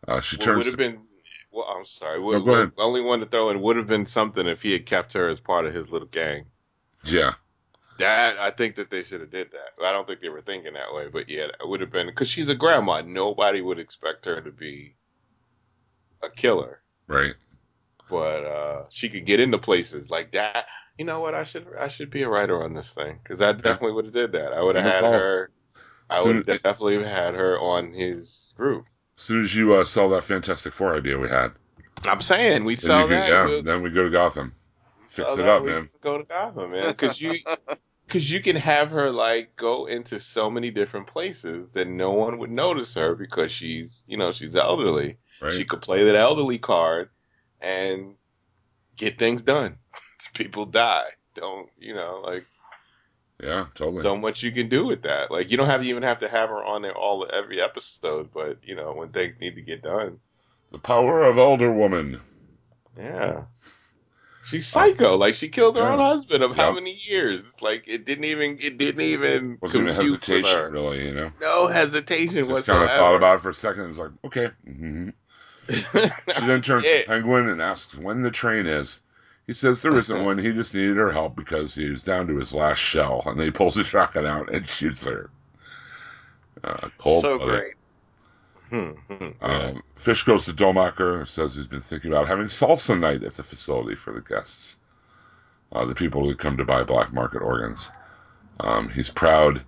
Uh, 0.06 0.20
she 0.20 0.36
What 0.36 0.44
turns. 0.44 0.64
would 0.64 0.66
have 0.66 0.76
been. 0.78 1.06
Well, 1.50 1.66
I'm 1.66 1.84
sorry. 1.84 2.18
No, 2.18 2.40
go 2.42 2.54
ahead. 2.54 2.72
Only 2.78 3.02
one 3.02 3.20
to 3.20 3.26
throw 3.26 3.50
in 3.50 3.60
would 3.60 3.76
have 3.76 3.86
been 3.88 4.06
something 4.06 4.46
if 4.46 4.62
he 4.62 4.72
had 4.72 4.86
kept 4.86 5.12
her 5.12 5.28
as 5.28 5.38
part 5.38 5.66
of 5.66 5.74
his 5.74 5.90
little 5.90 6.08
gang. 6.08 6.46
yeah, 7.04 7.34
That 7.98 8.38
I 8.38 8.50
think 8.50 8.76
that 8.76 8.88
they 8.88 9.02
should 9.02 9.20
have 9.20 9.30
did 9.30 9.50
that. 9.52 9.84
I 9.84 9.92
don't 9.92 10.06
think 10.06 10.20
they 10.22 10.30
were 10.30 10.40
thinking 10.40 10.72
that 10.72 10.94
way, 10.94 11.08
but 11.08 11.28
yeah, 11.28 11.48
it 11.60 11.68
would 11.68 11.82
have 11.82 11.90
been 11.90 12.06
because 12.06 12.28
she's 12.28 12.48
a 12.48 12.54
grandma. 12.54 13.02
Nobody 13.02 13.60
would 13.60 13.78
expect 13.78 14.24
her 14.24 14.40
to 14.40 14.50
be 14.50 14.96
a 16.22 16.30
killer, 16.30 16.82
right. 17.08 17.34
but 18.08 18.44
uh, 18.44 18.84
she 18.90 19.08
could 19.08 19.26
get 19.26 19.40
into 19.40 19.58
places 19.58 20.08
like 20.08 20.32
that. 20.32 20.66
You 20.98 21.04
know 21.04 21.20
what? 21.20 21.34
I 21.34 21.44
should 21.44 21.66
I 21.78 21.88
should 21.88 22.10
be 22.10 22.22
a 22.22 22.28
writer 22.28 22.62
on 22.62 22.74
this 22.74 22.90
thing 22.90 23.18
because 23.22 23.40
I 23.40 23.52
definitely 23.52 23.92
would 23.92 24.06
have 24.06 24.14
did 24.14 24.32
that. 24.32 24.52
I 24.52 24.62
would 24.62 24.74
have 24.76 24.84
had 24.84 25.04
her. 25.04 25.50
I 26.10 26.22
would 26.24 26.36
have 26.48 26.62
definitely 26.62 27.02
had 27.04 27.34
her 27.34 27.58
on 27.58 27.92
his 27.92 28.52
group. 28.56 28.84
As 29.16 29.22
soon 29.22 29.42
as 29.42 29.54
you 29.54 29.74
uh, 29.74 29.84
sell 29.84 30.08
that 30.10 30.24
Fantastic 30.24 30.72
Four 30.74 30.96
idea 30.96 31.18
we 31.18 31.28
had, 31.28 31.52
I'm 32.04 32.20
saying 32.20 32.64
we 32.64 32.76
could- 32.76 32.84
that. 33.10 33.28
yeah, 33.28 33.44
we'll- 33.46 33.62
then 33.62 33.82
we 33.82 33.90
go 33.90 34.04
to 34.04 34.10
Gotham. 34.10 34.54
Fix 35.08 35.36
it 35.38 35.46
up, 35.46 35.64
man. 35.64 35.88
Go 36.02 36.18
to 36.18 36.24
Gotham, 36.24 36.70
man, 36.72 36.90
because 36.96 37.20
you, 37.20 37.34
because 38.06 38.30
you 38.30 38.40
can 38.42 38.56
have 38.56 38.90
her 38.90 39.10
like 39.10 39.56
go 39.56 39.86
into 39.86 40.18
so 40.20 40.50
many 40.50 40.70
different 40.70 41.06
places 41.06 41.68
that 41.74 41.86
no 41.88 42.10
one 42.12 42.38
would 42.38 42.50
notice 42.50 42.94
her 42.94 43.14
because 43.14 43.50
she's, 43.50 44.02
you 44.06 44.16
know, 44.16 44.32
she's 44.32 44.54
elderly. 44.54 45.16
Right. 45.40 45.52
She 45.52 45.64
could 45.64 45.80
play 45.80 46.04
that 46.04 46.14
elderly 46.16 46.58
card 46.58 47.08
and 47.60 48.14
get 48.96 49.18
things 49.18 49.42
done. 49.42 49.78
People 50.34 50.66
die. 50.66 51.08
Don't 51.34 51.68
you 51.78 51.94
know? 51.94 52.22
Like 52.24 52.44
yeah, 53.42 53.66
totally. 53.74 54.02
so 54.02 54.16
much 54.16 54.42
you 54.42 54.50
can 54.52 54.68
do 54.68 54.86
with 54.86 55.02
that. 55.02 55.30
Like 55.30 55.50
you 55.50 55.56
don't 55.56 55.68
have 55.68 55.84
even 55.84 56.02
have 56.02 56.20
to 56.20 56.28
have 56.28 56.48
her 56.48 56.64
on 56.64 56.82
there 56.82 56.96
all 56.96 57.26
every 57.32 57.60
episode, 57.62 58.30
but 58.34 58.58
you 58.62 58.74
know 58.74 58.92
when 58.92 59.10
things 59.10 59.36
need 59.40 59.54
to 59.54 59.62
get 59.62 59.82
done. 59.82 60.18
the 60.72 60.78
power 60.78 61.22
of 61.24 61.38
Elder 61.38 61.72
Woman. 61.72 62.20
Yeah. 62.96 63.42
She's 64.44 64.66
psycho. 64.66 65.16
Like 65.16 65.34
she 65.34 65.48
killed 65.50 65.76
her 65.76 65.82
Yeah. 65.82 65.90
own 65.92 65.98
husband 65.98 66.42
of 66.42 66.56
how 66.56 66.72
many 66.72 66.92
years? 66.94 67.42
Like 67.60 67.84
it 67.86 68.04
didn't 68.06 68.24
even 68.24 68.58
it 68.60 68.78
didn't 68.78 69.02
even 69.02 69.58
Wasn't 69.60 69.82
even 69.88 69.94
hesitation, 69.94 70.72
really, 70.72 71.06
you 71.06 71.14
know. 71.14 71.30
No 71.40 71.66
hesitation 71.68 72.36
Just 72.38 72.50
whatsoever. 72.50 72.80
kind 72.80 72.90
of 72.90 72.96
thought 72.96 73.14
about 73.16 73.36
it 73.38 73.42
for 73.42 73.50
a 73.50 73.54
second 73.54 73.80
and 73.82 73.88
was 73.90 73.98
like, 73.98 74.10
okay. 74.24 74.50
hmm 74.64 75.10
She 75.68 76.46
then 76.46 76.62
turns 76.62 76.86
Yeah. 76.86 77.00
to 77.02 77.04
Penguin 77.06 77.48
and 77.50 77.60
asks 77.60 77.94
when 77.96 78.22
the 78.22 78.30
train 78.30 78.66
is. 78.66 79.00
He 79.48 79.54
says 79.54 79.80
there 79.80 79.98
isn't 79.98 80.24
one. 80.26 80.36
He 80.36 80.52
just 80.52 80.74
needed 80.74 80.98
her 80.98 81.10
help 81.10 81.34
because 81.34 81.74
he 81.74 81.90
was 81.90 82.02
down 82.02 82.26
to 82.26 82.36
his 82.36 82.52
last 82.52 82.78
shell. 82.78 83.22
And 83.24 83.40
then 83.40 83.46
he 83.46 83.50
pulls 83.50 83.74
his 83.74 83.86
shotgun 83.86 84.26
out 84.26 84.52
and 84.52 84.68
shoots 84.68 85.06
her. 85.06 85.30
Uh, 86.62 86.90
cold 86.98 87.22
so 87.22 87.38
great. 87.38 87.72
Hmm, 88.68 88.90
hmm, 88.90 89.28
yeah. 89.40 89.62
Um, 89.68 89.82
Fish 89.96 90.24
goes 90.24 90.44
to 90.44 90.52
Dulmacher, 90.52 91.26
says 91.26 91.54
he's 91.54 91.66
been 91.66 91.80
thinking 91.80 92.12
about 92.12 92.28
having 92.28 92.44
salsa 92.44 92.98
night 93.00 93.22
at 93.22 93.34
the 93.34 93.42
facility 93.42 93.96
for 93.96 94.12
the 94.12 94.20
guests, 94.20 94.76
uh, 95.72 95.86
the 95.86 95.94
people 95.94 96.22
who 96.22 96.34
come 96.34 96.58
to 96.58 96.66
buy 96.66 96.84
black 96.84 97.10
market 97.14 97.40
organs. 97.40 97.90
Um, 98.60 98.90
he's 98.90 99.08
proud 99.10 99.62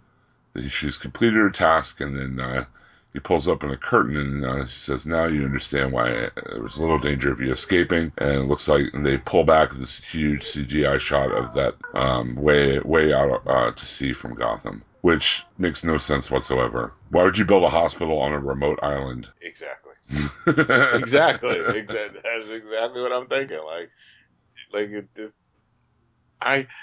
that 0.53 0.69
she's 0.69 0.99
completed 0.99 1.37
her 1.37 1.49
task, 1.49 2.03
and 2.03 2.19
then 2.19 2.39
uh, 2.39 2.65
he 3.13 3.19
pulls 3.19 3.49
open 3.49 3.71
a 3.71 3.77
curtain 3.77 4.17
and 4.17 4.45
uh, 4.45 4.57
he 4.63 4.67
says, 4.67 5.05
"Now 5.05 5.27
you 5.27 5.45
understand 5.45 5.93
why 5.93 6.11
there 6.11 6.63
was 6.63 6.77
a 6.77 6.81
little 6.81 6.99
danger 6.99 7.33
of 7.33 7.41
you 7.41 7.51
escaping." 7.51 8.13
And 8.19 8.31
it 8.31 8.45
looks 8.45 8.69
like 8.69 8.87
they 8.95 9.19
pull 9.19 9.45
back 9.45 9.73
this 9.73 9.99
huge 9.99 10.43
CGI 10.43 10.99
shot 11.01 11.33
of 11.33 11.53
that 11.55 11.75
um, 11.95 12.37
way 12.37 12.79
way 12.81 13.13
out 13.13 13.43
uh, 13.47 13.73
to 13.73 13.87
sea 13.87 14.13
from 14.13 14.35
Gotham, 14.35 14.85
which 15.01 15.45
makes 15.59 15.83
no 15.83 15.97
sense 15.97 16.31
whatsoever. 16.31 16.93
Why 17.11 17.25
would 17.25 17.37
you 17.37 17.45
build 17.45 17.65
a 17.65 17.69
hospital 17.69 18.19
on 18.21 18.33
a 18.33 18.39
remote 18.39 18.79
island? 18.83 19.29
exactly. 19.41 19.95
Exactly. 20.99 21.61
exactly. 21.79 22.21
That's 22.25 22.49
exactly 22.49 23.03
what 23.03 23.13
I'm 23.13 23.27
thinking. 23.27 23.61
Like, 23.65 23.91
like 24.73 24.89
it, 24.91 25.09
this, 25.15 25.33
I. 26.41 26.67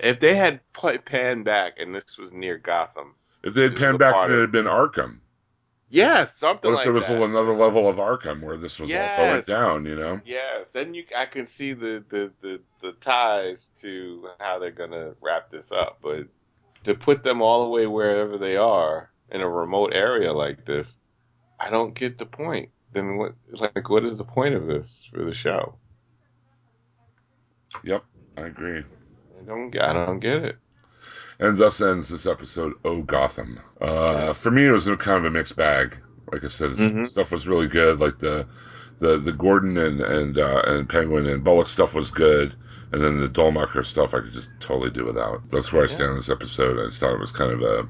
If 0.00 0.18
they 0.18 0.34
had 0.34 0.60
put 0.72 1.04
pan 1.04 1.44
back 1.44 1.74
and 1.78 1.94
this 1.94 2.18
was 2.18 2.32
near 2.32 2.58
Gotham, 2.58 3.14
If 3.42 3.54
they 3.54 3.62
had 3.62 3.76
panned 3.76 3.98
back 3.98 4.14
and 4.16 4.32
it 4.32 4.40
had 4.40 4.52
been 4.52 4.66
Arkham, 4.66 5.18
yeah, 5.92 6.24
something 6.24 6.70
what 6.70 6.72
if 6.72 6.76
like 6.78 6.84
there 6.86 6.92
was 6.94 7.06
that. 7.08 7.22
another 7.22 7.52
level 7.52 7.86
of 7.86 7.96
Arkham 7.96 8.40
where 8.40 8.56
this 8.56 8.80
was 8.80 8.90
all 8.90 9.16
going 9.16 9.42
down? 9.42 9.84
You 9.84 9.96
know, 9.96 10.20
Yes, 10.24 10.66
then 10.72 10.94
you 10.94 11.04
I 11.14 11.26
can 11.26 11.46
see 11.46 11.74
the, 11.74 12.02
the, 12.08 12.30
the, 12.40 12.60
the 12.80 12.92
ties 12.92 13.68
to 13.82 14.28
how 14.40 14.58
they're 14.58 14.70
gonna 14.70 15.12
wrap 15.20 15.50
this 15.50 15.70
up. 15.70 15.98
But 16.02 16.28
to 16.84 16.94
put 16.94 17.22
them 17.22 17.42
all 17.42 17.64
the 17.64 17.70
way 17.70 17.86
wherever 17.86 18.38
they 18.38 18.56
are 18.56 19.10
in 19.30 19.42
a 19.42 19.48
remote 19.48 19.92
area 19.92 20.32
like 20.32 20.64
this, 20.64 20.96
I 21.60 21.68
don't 21.68 21.94
get 21.94 22.18
the 22.18 22.26
point. 22.26 22.70
Then 22.94 23.18
what? 23.18 23.34
Like, 23.52 23.90
what 23.90 24.04
is 24.04 24.16
the 24.16 24.24
point 24.24 24.54
of 24.54 24.66
this 24.66 25.06
for 25.12 25.24
the 25.24 25.34
show? 25.34 25.76
yep, 27.84 28.04
I 28.38 28.42
agree. 28.42 28.78
I 28.78 29.44
don't. 29.44 29.78
I 29.78 29.92
don't 29.92 30.20
get 30.20 30.42
it. 30.42 30.56
And 31.42 31.58
thus 31.58 31.80
ends 31.80 32.08
this 32.08 32.24
episode. 32.26 32.74
Oh 32.84 33.02
Gotham. 33.02 33.58
Uh, 33.80 34.32
for 34.32 34.52
me, 34.52 34.64
it 34.66 34.70
was 34.70 34.86
a 34.86 34.96
kind 34.96 35.18
of 35.18 35.24
a 35.24 35.30
mixed 35.30 35.56
bag. 35.56 35.98
Like 36.30 36.44
I 36.44 36.48
said, 36.48 36.70
Mhm. 36.72 37.04
stuff 37.06 37.32
was 37.32 37.48
really 37.48 37.66
good. 37.66 37.98
Like 37.98 38.20
the 38.20 38.46
the 39.00 39.18
the 39.18 39.32
Gordon 39.32 39.76
and 39.76 40.00
and 40.00 40.38
uh, 40.38 40.62
and 40.66 40.88
Penguin 40.88 41.26
and 41.26 41.42
Bullock 41.42 41.68
stuff 41.68 41.94
was 41.94 42.12
good. 42.12 42.54
And 42.92 43.02
then 43.02 43.18
the 43.18 43.28
Dulmacher 43.28 43.84
stuff, 43.84 44.14
I 44.14 44.20
could 44.20 44.32
just 44.32 44.50
totally 44.60 44.90
do 44.90 45.04
without. 45.04 45.48
That's 45.50 45.72
where 45.72 45.82
I 45.82 45.86
stand 45.86 46.10
on 46.10 46.16
this 46.16 46.28
episode. 46.30 46.78
I 46.78 46.84
just 46.84 47.00
thought 47.00 47.14
it 47.14 47.18
was 47.18 47.32
kind 47.32 47.50
of 47.50 47.62
a 47.62 47.88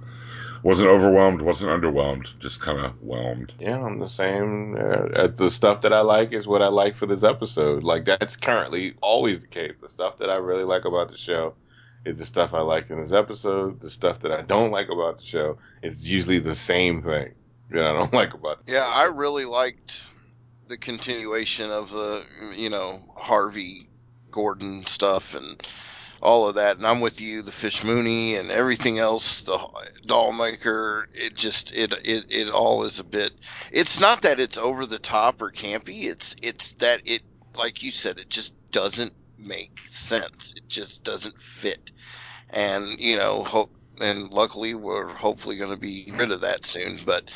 wasn't 0.63 0.89
overwhelmed, 0.89 1.43
wasn't 1.43 1.71
underwhelmed, 1.71 2.39
just 2.39 2.61
kind 2.61 2.79
of 2.79 2.93
whelmed. 3.03 3.53
Yeah, 3.59 3.85
I'm 3.85 3.99
the 3.99 4.09
same. 4.09 4.77
Uh, 4.77 5.09
uh, 5.23 5.27
the 5.27 5.51
stuff 5.51 5.83
that 5.83 5.93
I 5.93 6.01
like 6.03 6.33
is 6.33 6.47
what 6.47 6.63
I 6.63 6.69
like 6.69 6.97
for 6.97 7.07
this 7.07 7.25
episode. 7.25 7.83
Like 7.83 8.05
that's 8.07 8.37
currently 8.37 8.95
always 9.03 9.41
the 9.41 9.49
case. 9.49 9.75
The 9.83 9.91
stuff 9.91 10.19
that 10.19 10.31
I 10.31 10.37
really 10.37 10.65
like 10.65 10.85
about 10.87 11.11
the 11.11 11.19
show 11.19 11.55
is 12.05 12.19
the 12.19 12.25
stuff 12.25 12.55
I 12.55 12.61
like 12.61 12.91
in 12.91 13.01
this 13.01 13.13
episode. 13.13 13.81
The 13.81 13.91
stuff 13.91 14.21
that 14.21 14.33
I 14.33 14.43
don't 14.43 14.71
like 14.71 14.89
about 14.89 15.19
the 15.19 15.25
show 15.25 15.59
is 15.83 16.09
usually 16.09 16.39
the 16.39 16.55
same 16.55 17.03
thing. 17.03 17.35
that 17.71 17.85
I 17.85 17.93
don't 17.93 18.13
like 18.13 18.35
about. 18.35 18.63
Yeah, 18.67 18.85
I 18.85 19.05
really 19.05 19.45
liked 19.45 20.07
the 20.69 20.77
continuation 20.77 21.71
of 21.71 21.91
the 21.91 22.25
you 22.55 22.71
know 22.71 23.01
Harvey 23.17 23.89
Gordon 24.31 24.87
stuff 24.87 25.35
and 25.35 25.63
all 26.23 26.49
of 26.49 26.55
that. 26.55 26.77
And 26.77 26.87
I'm 26.87 27.01
with 27.01 27.21
you, 27.21 27.43
the 27.43 27.53
Fish 27.53 27.85
Mooney 27.85 28.37
and 28.37 28.51
everything 28.51 28.99
else, 28.99 29.43
the 29.43 29.59
doll 30.07 30.33
maker. 30.33 31.09
It 31.13 31.35
just 31.35 31.73
it 31.73 31.93
it 32.05 32.27
it 32.31 32.51
all 32.51 32.85
is 32.85 33.01
a 33.01 33.05
bit. 33.05 33.33
It's 33.71 34.01
not 34.01 34.23
that 34.23 34.41
it's 34.41 34.59
over 34.59 34.87
the 34.87 34.99
top 34.99 35.43
or 35.43 35.51
campy. 35.51 36.05
It's 36.05 36.37
it's 36.43 36.75
that 36.75 37.03
it 37.05 37.23
like 37.59 37.83
you 37.83 37.91
said, 37.91 38.19
it 38.19 38.29
just 38.31 38.55
doesn't 38.71 39.13
make 39.43 39.81
sense. 39.87 40.55
It 40.57 40.69
just 40.69 41.05
doesn't 41.05 41.41
fit. 41.41 41.93
And 42.51 42.99
you 43.01 43.17
know, 43.17 43.43
hope 43.45 43.71
and 44.01 44.31
luckily 44.31 44.75
we're 44.75 45.09
hopefully 45.15 45.57
going 45.57 45.71
to 45.71 45.77
be 45.81 46.11
rid 46.15 46.33
of 46.33 46.43
that 46.43 46.65
soon. 46.65 47.01
But 47.05 47.31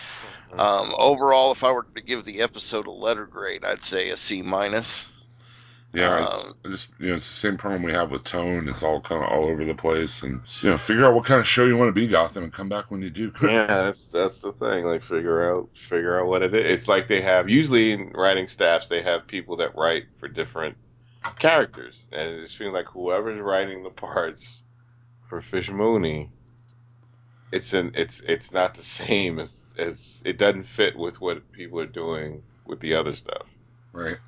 um, 0.59 0.95
overall, 0.99 1.53
if 1.53 1.65
I 1.65 1.73
were 1.73 1.87
to 1.95 2.03
give 2.03 2.25
the 2.25 2.41
episode 2.43 2.87
a 2.87 2.91
letter 2.91 3.27
grade, 3.27 3.65
I'd 3.65 3.85
say 3.85 4.11
a 4.11 4.17
C 4.17 4.43
minus. 4.43 5.13
Yeah, 5.93 6.25
it's 6.25 6.45
Um, 6.45 6.73
just 6.73 6.91
you 6.99 7.09
know 7.09 7.15
it's 7.15 7.27
the 7.27 7.35
same 7.35 7.57
problem 7.57 7.83
we 7.83 7.93
have 7.93 8.11
with 8.11 8.25
tone. 8.25 8.69
It's 8.69 8.83
all 8.83 9.01
kind 9.01 9.23
of 9.23 9.31
all 9.31 9.45
over 9.45 9.65
the 9.65 9.75
place, 9.75 10.25
and 10.25 10.43
you 10.61 10.71
know 10.71 10.77
figure 10.77 11.07
out 11.07 11.15
what 11.15 11.25
kind 11.25 11.41
of 11.41 11.47
show 11.47 11.65
you 11.65 11.77
want 11.77 11.89
to 11.89 11.99
be, 11.99 12.09
Gotham, 12.09 12.45
and 12.45 12.53
come 12.53 12.69
back 12.69 12.91
when 12.91 13.01
you 13.01 13.09
do. 13.09 13.33
yeah, 13.43 13.67
that's 13.67 14.07
that's 14.09 14.41
the 14.41 14.53
thing. 14.53 14.85
Like 14.85 15.03
figure 15.05 15.51
out 15.51 15.71
figure 15.75 16.21
out 16.21 16.27
what 16.27 16.43
it 16.43 16.55
is. 16.55 16.81
It's 16.81 16.89
like 16.89 17.09
they 17.09 17.23
have 17.23 17.49
usually 17.49 17.93
in 17.93 18.11
writing 18.11 18.47
staffs 18.49 18.89
they 18.89 19.03
have 19.03 19.27
people 19.27 19.57
that 19.59 19.75
write 19.77 20.05
for 20.19 20.29
different 20.29 20.77
characters, 21.39 22.07
and 22.13 22.31
it 22.31 22.43
just 22.47 22.61
like 22.61 22.87
whoever's 22.87 23.41
writing 23.41 23.83
the 23.83 23.91
parts 23.91 24.63
for 25.29 25.41
Fish 25.43 25.71
Mooney, 25.71 26.31
it's 27.53 27.73
an 27.73 27.93
it's 27.95 28.21
it's 28.21 28.53
not 28.53 28.75
the 28.75 28.83
same 28.83 29.39
as, 29.39 29.51
as 29.79 30.19
it 30.25 30.39
doesn't 30.39 30.65
fit 30.65 30.97
with 30.97 31.21
what 31.21 31.51
people 31.53 31.81
are 31.81 31.87
doing 31.87 32.43
with 32.67 32.81
the 32.81 32.95
other 32.95 33.15
stuff. 33.15 33.47
Right. 33.93 34.19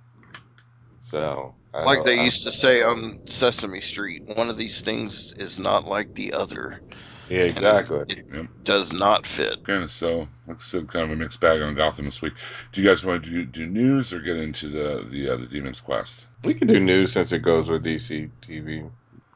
So 1.03 1.55
I 1.73 1.85
like 1.85 2.05
they 2.05 2.19
I- 2.19 2.25
used 2.25 2.45
to 2.45 2.51
say 2.51 2.83
on 2.83 3.21
Sesame 3.27 3.81
Street, 3.81 4.23
one 4.27 4.49
of 4.49 4.57
these 4.57 4.83
things 4.83 5.35
is 5.39 5.59
not 5.59 5.87
like 5.87 6.15
the 6.15 6.35
other. 6.35 6.81
Yeah, 7.29 7.43
exactly. 7.43 8.05
It 8.09 8.65
does 8.65 8.93
not 8.93 9.27
fit. 9.27 9.59
Okay, 9.69 9.87
so 9.87 10.29
like 10.47 10.57
I 10.57 10.61
said, 10.61 10.89
kind 10.89 11.05
of 11.05 11.11
a 11.11 11.17
mixed 11.17 11.41
bag 11.41 11.61
on 11.61 11.75
Gotham 11.75 12.07
this 12.07 12.23
week. 12.23 12.35
Do 12.73 12.83
you 12.83 12.89
guys 12.89 13.05
want 13.05 13.25
to 13.25 13.31
do, 13.31 13.45
do 13.45 13.67
news 13.67 14.13
or 14.13 14.21
get 14.21 14.37
into 14.37 14.69
the 14.69 15.07
the 15.09 15.31
uh, 15.31 15.37
the 15.37 15.47
Demon's 15.47 15.81
Quest? 15.81 16.27
We 16.45 16.55
can 16.55 16.69
do 16.69 16.81
news 16.81 17.13
since 17.13 17.33
it 17.33 17.41
goes 17.41 17.69
with 17.69 17.85
DC 17.85 18.31
TV 18.43 18.91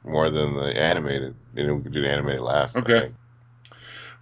more 0.05 0.31
than 0.31 0.55
the 0.55 0.77
animated. 0.77 1.35
You 1.55 1.67
know, 1.67 1.75
we 1.75 1.83
can 1.83 1.93
do 1.93 2.03
the 2.03 2.11
animated 2.11 2.43
last. 2.43 2.77
Okay. 2.77 3.13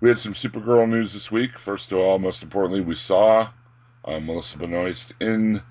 We 0.00 0.09
had 0.09 0.18
some 0.18 0.33
Supergirl 0.33 0.88
news 0.88 1.12
this 1.12 1.30
week. 1.30 1.59
First 1.59 1.92
of 1.92 1.98
all, 1.98 2.18
most 2.18 2.42
importantly, 2.42 2.80
we 2.80 2.94
saw 2.94 3.50
uh, 4.04 4.18
Melissa 4.18 4.59
Benoist 4.59 5.12
in 5.20 5.62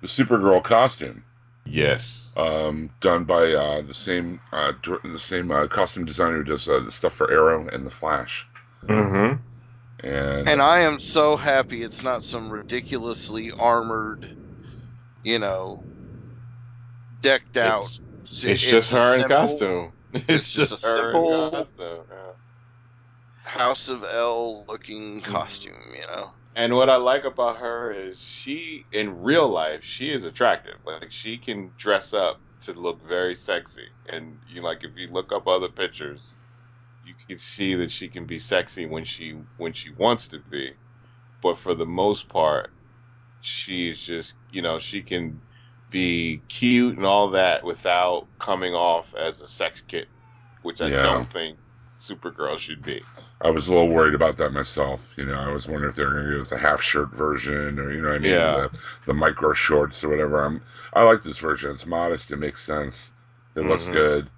the 0.00 0.06
Supergirl 0.06 0.62
costume, 0.62 1.24
Yes. 1.70 2.34
um, 2.36 2.90
done 3.00 3.24
by 3.24 3.52
uh, 3.52 3.82
the 3.82 3.94
same 3.94 4.40
uh, 4.52 4.72
the 5.04 5.18
same 5.18 5.50
uh, 5.50 5.66
costume 5.68 6.04
designer 6.04 6.38
who 6.38 6.44
does 6.44 6.68
uh, 6.68 6.80
the 6.80 6.90
stuff 6.90 7.14
for 7.14 7.30
Arrow 7.30 7.68
and 7.68 7.86
the 7.86 7.90
Flash. 7.90 8.46
Mm-hmm. 8.86 9.36
And, 10.06 10.48
And 10.48 10.62
I 10.62 10.82
am 10.82 11.08
so 11.08 11.36
happy 11.36 11.82
it's 11.82 12.02
not 12.02 12.22
some 12.22 12.50
ridiculously 12.50 13.52
armored, 13.52 14.36
you 15.22 15.38
know, 15.38 15.84
decked 17.20 17.56
out. 17.56 17.98
It's, 18.30 18.44
it's 18.44 18.62
just 18.62 18.92
a 18.92 18.96
her 18.96 19.22
in 19.22 19.28
costume. 19.28 19.92
It's, 20.12 20.50
just 20.50 20.70
just 20.70 20.82
her 20.82 21.10
in 21.10 21.50
costume. 21.50 22.04
yeah. 22.10 22.32
House 23.44 23.88
of 23.88 24.02
El 24.02 24.64
looking 24.66 25.20
costume, 25.20 25.74
you 25.94 26.06
know. 26.06 26.32
And 26.54 26.74
what 26.76 26.88
I 26.90 26.96
like 26.96 27.24
about 27.24 27.58
her 27.58 27.92
is 27.92 28.18
she, 28.20 28.86
in 28.92 29.20
real 29.22 29.48
life, 29.48 29.84
she 29.84 30.10
is 30.12 30.24
attractive. 30.24 30.78
Like 30.84 31.10
she 31.12 31.38
can 31.38 31.74
dress 31.76 32.12
up 32.12 32.42
to 32.62 32.72
look 32.72 33.02
very 33.02 33.34
sexy. 33.36 33.88
And 34.06 34.40
you 34.46 34.62
like 34.62 34.84
if 34.84 34.96
you 34.96 35.08
look 35.08 35.32
up 35.32 35.46
other 35.48 35.68
pictures, 35.68 36.34
you 37.02 37.14
can 37.28 37.38
see 37.38 37.74
that 37.76 37.90
she 37.90 38.08
can 38.08 38.26
be 38.26 38.38
sexy 38.38 38.86
when 38.86 39.04
she 39.04 39.32
when 39.56 39.72
she 39.74 39.90
wants 39.92 40.28
to 40.28 40.38
be. 40.40 40.76
But 41.42 41.58
for 41.58 41.74
the 41.74 41.86
most 41.86 42.28
part, 42.28 42.74
she's 43.40 44.00
just 44.00 44.36
you 44.50 44.62
know 44.62 44.78
she 44.78 45.02
can 45.02 45.42
be 45.90 46.44
cute 46.48 46.96
and 46.96 47.06
all 47.06 47.30
that 47.30 47.64
without 47.64 48.28
coming 48.38 48.74
off 48.74 49.14
as 49.14 49.40
a 49.40 49.46
sex 49.48 49.82
kit, 49.82 50.08
which 50.62 50.80
I 50.80 50.88
Yeah. 50.88 51.02
don't 51.02 51.32
think 51.32 51.60
Supergirl 52.00 52.58
should 52.58 52.82
be. 52.82 53.02
I 53.42 53.50
was 53.50 53.68
a 53.68 53.74
little 53.74 53.88
worried 53.94 54.14
about 54.14 54.38
that 54.38 54.52
myself. 54.52 55.12
You 55.16 55.26
know, 55.26 55.34
I 55.38 55.48
was 55.52 55.68
wondering 55.68 55.90
if 55.90 55.96
they 55.96 56.04
were 56.04 56.12
going 56.12 56.24
to 56.26 56.32
go 56.32 56.38
with 56.40 56.52
a 56.52 56.58
half 56.58 56.80
shirt 56.82 57.10
version 57.12 57.78
or 57.78 57.92
you 57.92 58.00
know 58.00 58.08
what 58.08 58.16
I 58.16 58.18
mean, 58.18 58.32
Yeah. 58.32 58.68
the, 58.72 58.78
the 59.06 59.14
micro 59.14 59.52
shorts 59.52 60.02
or 60.02 60.08
whatever. 60.08 60.42
I'm 60.44 60.62
I 60.94 61.02
like 61.02 61.22
this 61.22 61.38
version. 61.38 61.70
It's 61.72 61.86
modest. 61.86 62.32
It 62.32 62.38
makes 62.38 62.62
sense. 62.62 63.12
It 63.54 63.60
looks 63.66 63.86
Mhm. 63.86 63.92
good. 63.92 64.30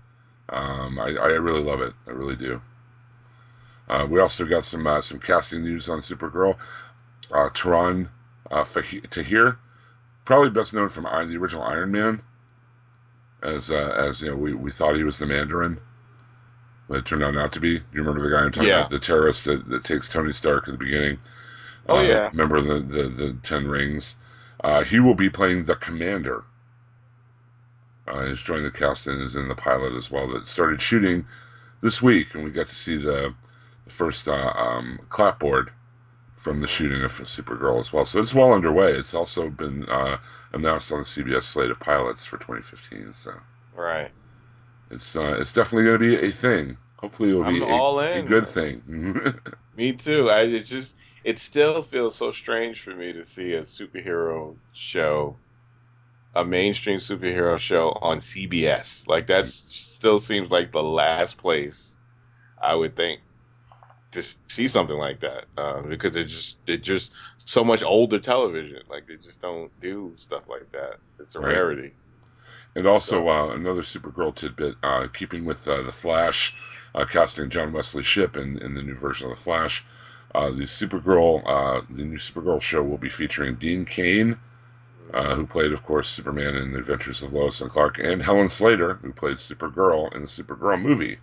Um, 0.49 0.99
I, 0.99 1.15
I 1.17 1.29
really 1.29 1.63
love 1.63 1.81
it. 1.81 1.95
I 2.07 2.11
really 2.11 2.37
do. 2.37 2.61
Uh, 3.89 4.07
we 4.11 4.21
also 4.21 4.45
got 4.45 4.65
some 4.65 4.87
uh, 4.87 5.01
some 5.01 5.19
casting 5.21 5.63
news 5.63 5.89
on 5.89 6.01
Supergirl. 6.01 6.57
Uh, 7.31 7.49
Tehran 7.51 8.09
uh, 8.51 8.65
Fahi- 8.65 9.09
Tahir, 9.09 9.57
probably 10.25 10.51
best 10.51 10.75
known 10.75 10.89
from 10.89 11.07
Iron, 11.07 11.29
the 11.31 11.37
original 11.37 11.63
Iron 11.65 11.91
Man, 11.93 12.21
as 13.43 13.71
uh, 13.71 13.95
as 13.97 14.21
you 14.21 14.31
know 14.31 14.37
we, 14.37 14.53
we 14.53 14.71
thought 14.71 14.97
he 14.97 15.05
was 15.05 15.19
the 15.19 15.27
Mandarin, 15.27 15.79
it 16.99 17.07
turned 17.07 17.23
out 17.23 17.35
not 17.35 17.53
to 17.55 17.61
be. 17.61 17.79
Do 17.79 17.85
you 17.93 18.01
remember 18.03 18.23
the 18.23 18.35
guy 18.35 18.43
I'm 18.45 18.53
talking 18.53 18.69
Yeah. 18.69 18.79
about, 18.79 18.91
the 18.91 18.99
terrorist 18.99 19.45
that, 19.47 19.69
that 19.69 19.85
takes 19.85 20.09
Tony 20.09 20.33
Stark 20.33 20.69
at 20.69 20.73
the 20.73 20.79
beginning? 20.79 21.19
Oh, 21.89 22.01
Uh, 22.01 22.01
yeah. 22.01 22.33
Remember 22.33 22.61
the 22.63 22.81
the, 22.81 23.09
the 23.09 23.33
Ten 23.43 23.69
Rings? 23.69 24.17
Uh, 24.63 24.85
he 24.85 25.01
will 25.01 25.15
be 25.17 25.31
playing 25.31 25.65
the 25.67 25.77
Commander. 25.77 26.45
Uh, 28.07 28.27
he's 28.27 28.41
joined 28.41 28.65
the 28.65 28.71
cast 28.71 29.09
and 29.09 29.21
is 29.21 29.35
in 29.35 29.49
the 29.49 29.57
pilot 29.57 29.93
as 29.95 30.09
well. 30.09 30.29
That 30.29 30.47
started 30.47 30.81
shooting 30.81 31.27
this 31.83 32.03
week, 32.03 32.35
and 32.35 32.45
we 32.45 32.51
got 32.51 32.69
to 32.69 32.75
see 32.77 32.97
the, 32.97 33.35
the 33.85 33.91
first 33.93 34.29
uh, 34.29 34.53
um, 34.57 35.01
clapboard 35.09 35.73
from 36.37 36.61
the 36.61 36.69
shooting 36.69 37.03
of 37.05 37.13
Supergirl 37.13 37.81
as 37.81 37.93
well. 37.93 38.05
So 38.07 38.21
it's 38.21 38.35
well 38.35 38.53
underway. 38.53 38.93
It's 38.93 39.15
also 39.15 39.51
been 39.51 39.89
uh, 39.89 40.19
announced 40.53 40.93
on 40.93 41.01
the 41.01 41.07
CBS 41.07 41.45
slate 41.45 41.71
of 41.73 41.81
pilots 41.81 42.25
for 42.27 42.39
2015. 42.39 43.13
So 43.15 43.33
Right. 43.75 44.11
it's 44.91 45.17
uh, 45.17 45.37
it's 45.41 45.53
definitely 45.53 45.85
going 45.85 45.99
to 46.01 46.19
be 46.21 46.29
a 46.29 46.31
thing. 46.31 46.77
Hopefully, 47.03 47.31
it 47.31 47.35
will 47.35 47.45
be 47.45 47.61
I'm 47.61 47.63
a, 47.63 47.83
all 47.83 48.01
a 48.15 48.21
in. 48.21 48.23
good 48.23 48.47
thing. 48.47 49.35
Me 49.75 49.93
too. 49.93 50.31
I 50.31 50.43
it 50.43 50.63
just 50.65 50.97
it 51.25 51.39
still 51.39 51.83
feels 51.83 52.17
so 52.17 52.31
strange 52.33 52.81
for 52.83 52.95
me 52.95 53.13
to 53.13 53.25
see 53.25 53.53
a 53.55 53.63
superhero 53.63 54.59
show, 54.73 55.41
a 56.35 56.45
mainstream 56.45 56.99
superhero 56.99 57.59
show 57.59 57.91
on 58.03 58.21
CBS. 58.21 59.05
Like 59.09 59.29
that 59.29 59.49
still 59.49 60.21
seems 60.21 60.51
like 60.51 60.73
the 60.73 60.83
last 60.83 61.39
place 61.39 61.99
I 62.61 62.75
would 62.75 62.97
think 62.97 63.23
to 64.13 64.23
see 64.49 64.69
something 64.69 64.97
like 64.99 65.21
that 65.21 65.47
uh, 65.57 65.83
because 65.83 66.17
it 66.17 66.25
just 66.27 66.59
it 66.67 66.79
just 66.83 67.13
so 67.39 67.65
much 67.65 67.83
older 67.85 68.21
television. 68.21 68.83
Like 68.89 69.07
they 69.09 69.17
just 69.17 69.41
don't 69.41 69.73
do 69.81 70.15
stuff 70.19 70.45
like 70.49 70.71
that. 70.73 70.99
It's 71.21 71.37
a 71.37 71.41
Right. 71.41 71.43
rarity. 71.43 71.97
And 72.75 72.87
also 72.87 73.29
uh, 73.29 73.49
another 73.55 73.81
Supergirl 73.83 74.35
tidbit, 74.35 74.77
uh, 74.83 75.09
keeping 75.13 75.45
with 75.47 75.67
uh, 75.69 75.83
the 75.83 75.93
Flash, 75.93 76.55
casting 77.09 77.51
John 77.51 77.73
Wesley 77.73 78.03
Shipp 78.03 78.37
in, 78.37 78.59
in 78.59 78.75
the 78.75 78.83
new 78.83 78.95
version 78.95 79.31
of 79.31 79.37
the 79.37 79.43
Flash. 79.43 79.85
Uh, 80.35 80.51
the 80.51 80.65
Supergirl, 80.65 81.43
uh, 81.47 81.83
the 81.91 82.05
new 82.05 82.19
Supergirl 82.19 82.61
show 82.63 82.83
will 82.83 82.99
be 82.99 83.11
featuring 83.11 83.57
Dean 83.57 83.85
Cain, 83.85 84.39
uh, 85.15 85.35
who 85.37 85.47
played, 85.47 85.73
of 85.73 85.85
course, 85.85 86.09
Superman 86.09 86.57
in 86.57 86.73
the 86.73 86.81
Adventures 86.81 87.23
of 87.23 87.33
Lois 87.33 87.61
and 87.63 87.71
Clark, 87.71 87.99
and 87.99 88.23
Helen 88.23 88.49
Slater, 88.51 88.95
who 88.97 89.13
played 89.13 89.37
Supergirl 89.39 90.15
in 90.15 90.23
the 90.23 90.29
Supergirl 90.29 90.81
movie, 90.81 91.19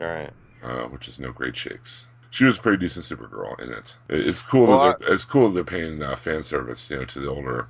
All 0.00 0.06
right. 0.06 0.32
uh, 0.62 0.84
which 0.84 1.08
is 1.08 1.18
no 1.18 1.32
great 1.32 1.56
shakes. 1.56 2.08
She 2.30 2.44
was 2.44 2.58
a 2.58 2.60
pretty 2.62 2.78
decent 2.78 3.04
Supergirl 3.04 3.58
in 3.60 3.72
it. 3.72 3.96
It- 4.08 4.26
It's 4.26 4.42
cool 4.42 4.66
Well, 4.66 4.80
that 4.80 4.98
they're, 4.98 5.12
it's 5.12 5.24
cool 5.24 5.48
that 5.48 5.54
they're 5.54 5.64
paying 5.78 6.02
uh, 6.02 6.16
fan 6.16 6.42
service, 6.42 6.90
you 6.90 6.98
know, 6.98 7.04
to 7.04 7.20
the 7.20 7.30
older 7.30 7.68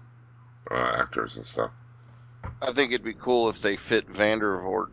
uh, 0.71 0.75
actors 0.99 1.37
and 1.37 1.47
stuff. 1.47 1.73
I 2.63 2.73
think 2.73 2.93
it'd 2.93 3.05
be 3.05 3.13
cool 3.13 3.51
if 3.51 3.61
they 3.61 3.77
fit 3.77 4.07
Vandervoort 4.09 4.87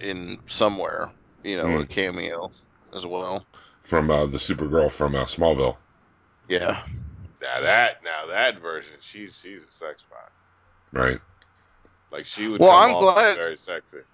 in 0.00 0.38
somewhere, 0.46 1.12
you 1.44 1.56
know, 1.56 1.78
a 1.78 1.84
Mm. 1.84 1.88
cameo 1.88 2.50
as 2.94 3.06
well. 3.06 3.46
From 3.82 4.10
uh, 4.10 4.26
the 4.26 4.38
Supergirl 4.38 4.90
from 4.90 5.14
uh, 5.14 5.24
Smallville. 5.24 5.76
Yeah. 6.48 6.82
Now 7.40 7.60
that 7.62 8.02
now 8.04 8.26
that 8.26 8.60
version, 8.60 8.92
she's 9.00 9.38
she's 9.42 9.60
a 9.62 9.72
sex 9.78 10.02
bot. 10.10 10.30
Right. 10.92 11.18
Like 12.12 12.26
she 12.26 12.48
would 12.48 12.60
Well, 12.60 12.70
come 12.72 12.90
I'm 12.90 12.96
off 12.96 13.14
glad- 13.14 13.36
very 13.36 13.58
sexy. 13.64 14.04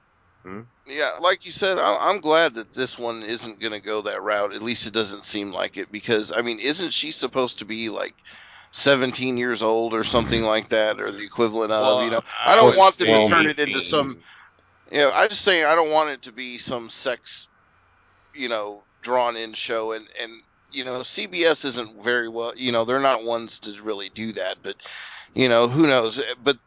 Yeah, 0.86 1.10
like 1.20 1.44
you 1.44 1.50
said, 1.50 1.76
I- 1.76 2.08
I'm 2.08 2.20
glad 2.20 2.54
that 2.54 2.70
this 2.70 2.96
one 2.96 3.24
isn't 3.24 3.58
going 3.58 3.72
to 3.72 3.80
go 3.80 4.02
that 4.02 4.22
route. 4.22 4.54
At 4.54 4.62
least 4.62 4.86
it 4.86 4.92
doesn't 4.94 5.24
seem 5.24 5.50
like 5.50 5.76
it, 5.76 5.90
because 5.90 6.30
I 6.30 6.42
mean, 6.42 6.60
isn't 6.60 6.92
she 6.92 7.10
supposed 7.10 7.58
to 7.58 7.64
be 7.64 7.88
like 7.88 8.14
17 8.70 9.38
years 9.38 9.64
old 9.64 9.92
or 9.92 10.04
something 10.04 10.42
like 10.42 10.68
that, 10.68 11.00
or 11.00 11.10
the 11.10 11.24
equivalent 11.24 11.72
of? 11.72 12.04
You 12.04 12.10
know, 12.12 12.20
I 12.44 12.54
don't 12.54 12.76
want 12.76 12.96
them 12.96 13.06
to 13.08 13.28
turn 13.28 13.46
it 13.50 13.58
into 13.58 13.78
18. 13.80 14.22
Some. 14.88 14.98
Yeah, 14.98 15.10
I 15.12 15.26
just 15.28 15.42
saying 15.42 15.64
I 15.64 15.74
don't 15.74 15.90
want 15.90 16.10
it 16.10 16.22
to 16.22 16.32
be 16.32 16.58
some 16.58 16.90
sex, 16.90 17.48
you 18.34 18.48
know, 18.48 18.82
drawn 19.02 19.36
in 19.36 19.52
show, 19.52 19.92
and 19.92 20.06
and 20.20 20.42
you 20.72 20.84
know, 20.84 21.00
CBS 21.00 21.64
isn't 21.64 22.02
very 22.02 22.28
well. 22.28 22.52
You 22.56 22.72
know, 22.72 22.84
they're 22.84 23.00
not 23.00 23.24
ones 23.24 23.60
to 23.60 23.82
really 23.82 24.08
do 24.08 24.32
that. 24.32 24.58
But 24.62 24.76
you 25.34 25.48
know, 25.48 25.68
who 25.68 25.86
knows? 25.86 26.22
But 26.42 26.58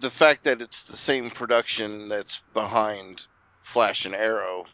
the 0.00 0.10
fact 0.10 0.44
that 0.44 0.62
it's 0.62 0.84
the 0.84 0.96
same 0.96 1.30
production 1.30 2.08
that's 2.08 2.42
behind 2.54 3.26
Flash 3.62 4.06
and 4.06 4.14
Arrow. 4.14 4.66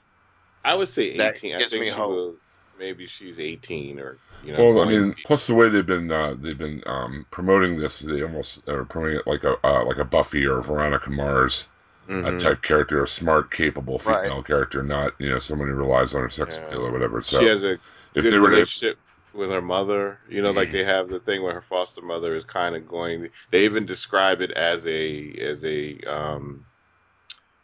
I 0.65 0.75
would 0.75 0.89
say 0.89 1.11
18. 1.11 1.23
I 1.23 1.35
think 1.69 1.73
me 1.73 1.85
she 1.87 1.91
hope. 1.91 2.11
will. 2.11 2.35
Maybe 2.79 3.07
she's 3.07 3.39
18 3.39 3.99
or 3.99 4.19
you 4.45 4.53
know. 4.53 4.73
Well, 4.73 4.83
I 4.83 4.89
mean, 4.89 5.11
to 5.11 5.17
be- 5.17 5.23
plus 5.25 5.47
the 5.47 5.55
way 5.55 5.71
they've 5.71 5.87
been 5.87 6.11
uh, 6.11 6.35
they've 6.39 6.59
been 6.59 6.83
um, 6.87 7.25
promoting 7.31 7.79
this, 7.79 8.01
they 8.01 8.23
almost 8.23 8.69
are 8.69 8.85
promoting 8.85 9.19
it 9.21 9.27
like 9.27 9.45
a 9.45 9.57
uh, 9.67 9.85
like 9.85 9.99
a 9.99 10.05
Buffy 10.05 10.47
or 10.47 10.61
Veronica 10.61 11.11
Mars 11.11 11.69
a 12.09 12.13
Mhm. 12.13 12.39
type 12.39 12.63
character, 12.63 13.03
a 13.03 13.09
smart, 13.09 13.51
capable 13.51 13.99
Right. 14.05 14.25
female 14.25 14.43
character, 14.43 14.83
not 14.83 15.13
you 15.19 15.29
know 15.29 15.39
someone 15.39 15.69
who 15.69 15.75
relies 15.75 16.15
on 16.15 16.23
her 16.23 16.31
sex 16.31 16.59
Yeah. 16.59 16.67
appeal 16.67 16.87
or 16.87 16.93
whatever. 16.93 17.21
So 17.23 17.39
she 17.39 17.47
has 17.47 17.65
a 17.65 17.79
if 18.15 18.25
good 18.25 18.33
they 18.33 18.39
were 18.39 18.51
to 18.51 18.57
relationship 18.57 18.99
with 19.35 19.51
her 19.51 19.63
mother. 19.63 20.19
You 20.29 20.43
know, 20.43 20.51
like 20.53 20.73
they 20.73 20.85
have 20.85 21.09
the 21.09 21.21
thing 21.21 21.43
where 21.43 21.55
her 21.55 21.63
foster 21.69 22.03
mother 22.03 22.37
is 22.37 22.45
kind 22.45 22.75
of 22.77 22.89
going. 22.89 23.29
They 23.51 23.65
even 23.65 23.87
describe 23.87 24.41
it 24.41 24.51
as 24.53 24.87
a 24.87 25.33
as 25.41 25.65
a 25.65 26.01
um, 26.11 26.65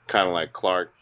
kind 0.06 0.28
of 0.28 0.34
like 0.34 0.52
Clark 0.52 0.92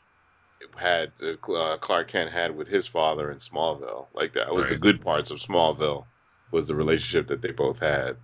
had 0.76 1.12
uh, 1.22 1.76
Clark 1.78 2.10
Kent 2.10 2.32
had 2.32 2.56
with 2.56 2.68
his 2.68 2.86
father 2.86 3.30
in 3.30 3.38
Smallville. 3.38 4.08
Like 4.14 4.34
that 4.34 4.54
was 4.54 4.66
the 4.66 4.76
good 4.76 5.00
parts 5.02 5.30
of 5.30 5.38
Smallville 5.38 6.06
was 6.50 6.66
the 6.66 6.74
relationship 6.74 7.28
that 7.28 7.42
they 7.42 7.52
both 7.52 7.78
had. 7.80 8.16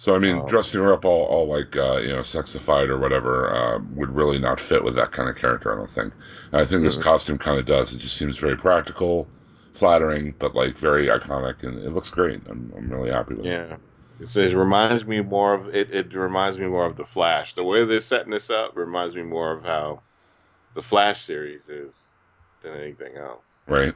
So 0.00 0.14
I 0.14 0.18
mean, 0.18 0.36
Um, 0.36 0.46
dressing 0.46 0.80
her 0.80 0.94
up 0.94 1.04
all, 1.04 1.26
all 1.26 1.46
like 1.46 1.76
uh, 1.76 1.98
you 2.00 2.08
know 2.08 2.20
sexified 2.20 2.88
or 2.88 2.98
whatever 2.98 3.54
uh, 3.54 3.78
would 3.90 4.08
really 4.16 4.38
not 4.38 4.58
fit 4.58 4.82
with 4.82 4.94
that 4.94 5.12
kind 5.12 5.28
of 5.28 5.36
character. 5.36 5.70
I 5.70 5.76
don't 5.76 5.90
think. 5.90 6.14
And 6.52 6.60
I 6.62 6.64
think 6.64 6.82
this 6.82 6.96
Mhm. 6.96 7.02
costume 7.02 7.38
kind 7.38 7.58
of 7.58 7.66
does. 7.66 7.92
It 7.92 7.98
just 7.98 8.16
seems 8.16 8.38
very 8.38 8.56
practical, 8.56 9.30
flattering, 9.74 10.36
but 10.38 10.54
like 10.54 10.78
very 10.78 11.08
iconic, 11.08 11.62
and 11.64 11.78
it 11.78 11.90
looks 11.92 12.10
great. 12.10 12.40
I'm, 12.48 12.72
I'm 12.74 12.88
really 12.90 13.10
happy 13.10 13.34
with 13.34 13.44
it. 13.44 13.48
Yeah. 13.48 13.76
It, 14.18 14.34
it 14.36 14.56
reminds 14.56 15.06
me 15.06 15.20
more 15.20 15.52
of 15.54 15.74
it. 15.74 15.90
It 15.94 16.14
reminds 16.14 16.58
me 16.58 16.66
more 16.66 16.86
of 16.86 16.96
the 16.96 17.04
Flash. 17.04 17.54
The 17.54 17.64
way 17.64 17.84
they're 17.84 18.00
setting 18.00 18.30
this 18.30 18.48
up 18.48 18.76
reminds 18.76 19.14
me 19.14 19.22
more 19.22 19.52
of 19.52 19.64
how 19.64 20.02
the 20.74 20.82
Flash 20.82 21.22
series 21.22 21.68
is 21.68 21.94
than 22.62 22.74
anything 22.74 23.16
else. 23.18 23.44
Right. 23.66 23.94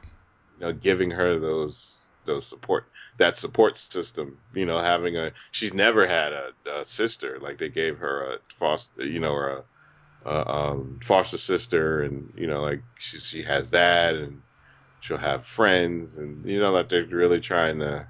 You 0.58 0.66
know, 0.66 0.72
giving 0.72 1.10
her 1.12 1.38
those 1.38 2.10
those 2.26 2.46
support 2.46 2.84
that 3.18 3.36
support 3.36 3.76
system. 3.78 4.38
You 4.54 4.66
know, 4.66 4.80
having 4.80 5.16
a 5.16 5.32
she's 5.50 5.72
never 5.72 6.06
had 6.06 6.32
a, 6.32 6.52
a 6.80 6.84
sister 6.84 7.38
like 7.40 7.58
they 7.58 7.68
gave 7.68 7.98
her 7.98 8.34
a 8.34 8.38
foster. 8.58 9.04
You 9.04 9.20
know, 9.20 9.32
or 9.32 9.64
a, 10.24 10.30
a 10.30 10.50
um, 10.50 11.00
foster 11.02 11.38
sister, 11.38 12.02
and 12.02 12.32
you 12.36 12.46
know, 12.46 12.62
like 12.62 12.82
she 12.98 13.18
she 13.18 13.42
has 13.42 13.70
that, 13.70 14.14
and 14.14 14.42
she'll 15.00 15.18
have 15.18 15.46
friends, 15.46 16.16
and 16.16 16.44
you 16.44 16.60
know 16.60 16.74
that 16.74 16.88
they're 16.88 17.04
really 17.04 17.40
trying 17.40 17.78
to. 17.80 18.06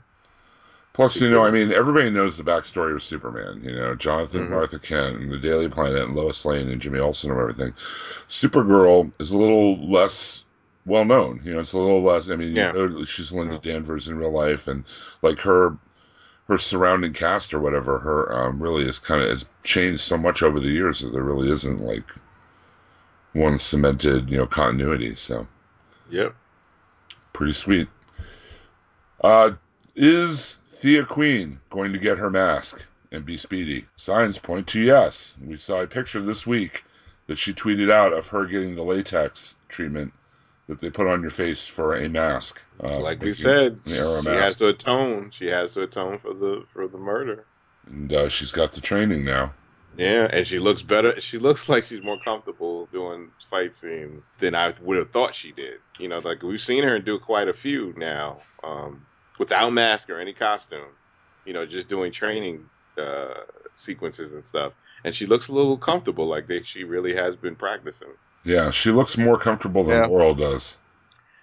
Plus, 0.92 1.20
you 1.20 1.28
know, 1.28 1.44
I 1.44 1.50
mean, 1.50 1.72
everybody 1.72 2.08
knows 2.08 2.36
the 2.36 2.44
backstory 2.44 2.94
of 2.94 3.02
Superman. 3.02 3.62
You 3.64 3.72
know, 3.72 3.96
Jonathan 3.96 4.46
Mhm. 4.46 4.50
Martha 4.50 4.78
Kent 4.78 5.16
and 5.16 5.32
the 5.32 5.38
Daily 5.38 5.68
Planet 5.68 6.04
and 6.04 6.14
Lois 6.14 6.44
Lane 6.44 6.68
and 6.68 6.80
Jimmy 6.80 7.00
Olsen 7.00 7.32
and 7.32 7.40
everything. 7.40 7.74
Supergirl 8.28 9.10
is 9.18 9.32
a 9.32 9.36
little 9.38 9.84
less 9.90 10.43
well 10.86 11.04
known. 11.04 11.40
You 11.44 11.54
know, 11.54 11.60
it's 11.60 11.72
a 11.72 11.78
little 11.78 12.00
less. 12.02 12.28
I 12.30 12.36
mean, 12.36 12.54
Yeah. 12.54 12.72
you 12.74 12.88
know, 12.88 13.04
she's 13.04 13.32
Linda 13.32 13.54
Yeah. 13.62 13.72
Danvers 13.72 14.08
in 14.08 14.18
real 14.18 14.32
life, 14.32 14.68
and 14.68 14.84
like 15.22 15.38
her, 15.40 15.76
her 16.48 16.58
surrounding 16.58 17.12
cast 17.12 17.54
or 17.54 17.60
whatever, 17.60 17.98
her 17.98 18.32
um, 18.32 18.62
really 18.62 18.86
is 18.86 18.98
kind 18.98 19.22
of 19.22 19.30
has 19.30 19.46
changed 19.62 20.02
so 20.02 20.16
much 20.18 20.42
over 20.42 20.60
the 20.60 20.68
years 20.68 21.00
that 21.00 21.12
there 21.12 21.22
really 21.22 21.50
isn't 21.50 21.80
like 21.80 22.10
one 23.32 23.58
cemented, 23.58 24.30
you 24.30 24.36
know, 24.36 24.46
continuity. 24.46 25.14
So 25.14 25.46
Yep. 26.10 26.34
pretty 27.32 27.54
sweet. 27.54 27.88
Uh, 29.22 29.52
is 29.96 30.58
Thea 30.68 31.04
Queen 31.04 31.58
going 31.70 31.92
to 31.92 31.98
get 31.98 32.18
her 32.18 32.28
mask 32.30 32.84
and 33.10 33.24
be 33.24 33.36
speedy? 33.38 33.86
Signs 33.96 34.38
point 34.38 34.66
to 34.68 34.80
yes. 34.80 35.36
We 35.42 35.56
saw 35.56 35.80
a 35.80 35.86
picture 35.86 36.20
this 36.20 36.46
week 36.46 36.84
that 37.26 37.38
she 37.38 37.54
tweeted 37.54 37.90
out 37.90 38.12
of 38.12 38.26
her 38.28 38.44
getting 38.44 38.74
the 38.74 38.82
latex 38.82 39.56
treatment 39.68 40.12
that 40.68 40.80
they 40.80 40.90
put 40.90 41.06
on 41.06 41.20
your 41.22 41.30
face 41.30 41.66
for 41.66 41.94
a 41.96 42.08
mask. 42.08 42.62
Uh, 42.82 42.98
like 43.00 43.20
we 43.20 43.34
said, 43.34 43.78
she 43.86 43.96
arrow 43.96 44.22
has 44.22 44.56
to 44.58 44.68
atone. 44.68 45.30
She 45.30 45.46
has 45.46 45.72
to 45.72 45.82
atone 45.82 46.18
for 46.18 46.32
the 46.34 46.64
for 46.72 46.88
the 46.88 46.98
murder. 46.98 47.44
and 47.86 48.12
uh, 48.12 48.28
she's 48.28 48.50
got 48.50 48.72
the 48.72 48.80
training 48.80 49.24
now. 49.24 49.52
Yeah, 49.96 50.26
and 50.28 50.44
she 50.44 50.58
looks 50.58 50.82
better. 50.82 51.20
She 51.20 51.38
looks 51.38 51.68
like 51.68 51.84
she's 51.84 52.02
more 52.02 52.18
comfortable 52.24 52.86
doing 52.86 53.30
fight 53.48 53.76
scenes 53.76 54.22
than 54.40 54.54
I 54.54 54.74
would 54.80 54.96
have 54.96 55.10
thought 55.10 55.34
she 55.36 55.52
did. 55.52 55.78
You 56.00 56.08
know, 56.08 56.16
like 56.18 56.42
we've 56.42 56.60
seen 56.60 56.82
her 56.82 56.98
do 56.98 57.18
quite 57.20 57.46
a 57.48 57.52
few 57.54 57.94
now, 57.96 58.40
um, 58.64 59.06
without 59.38 59.70
mask 59.72 60.10
or 60.10 60.18
any 60.18 60.32
costume. 60.32 60.88
You 61.44 61.52
know, 61.52 61.64
just 61.66 61.86
doing 61.88 62.10
training 62.10 62.64
uh, 62.98 63.34
sequences 63.76 64.32
and 64.32 64.44
stuff, 64.44 64.72
and 65.04 65.14
she 65.14 65.26
looks 65.26 65.46
a 65.48 65.52
little 65.52 65.76
comfortable. 65.76 66.26
Like 66.26 66.48
they, 66.48 66.62
she 66.62 66.82
really 66.82 67.14
has 67.14 67.36
been 67.36 67.54
practicing. 67.54 68.08
Yeah, 68.44 68.70
she 68.70 68.90
looks 68.90 69.16
more 69.16 69.38
comfortable 69.38 69.84
than 69.84 69.96
Yeah. 69.96 70.06
Laurel 70.06 70.34
does. 70.34 70.78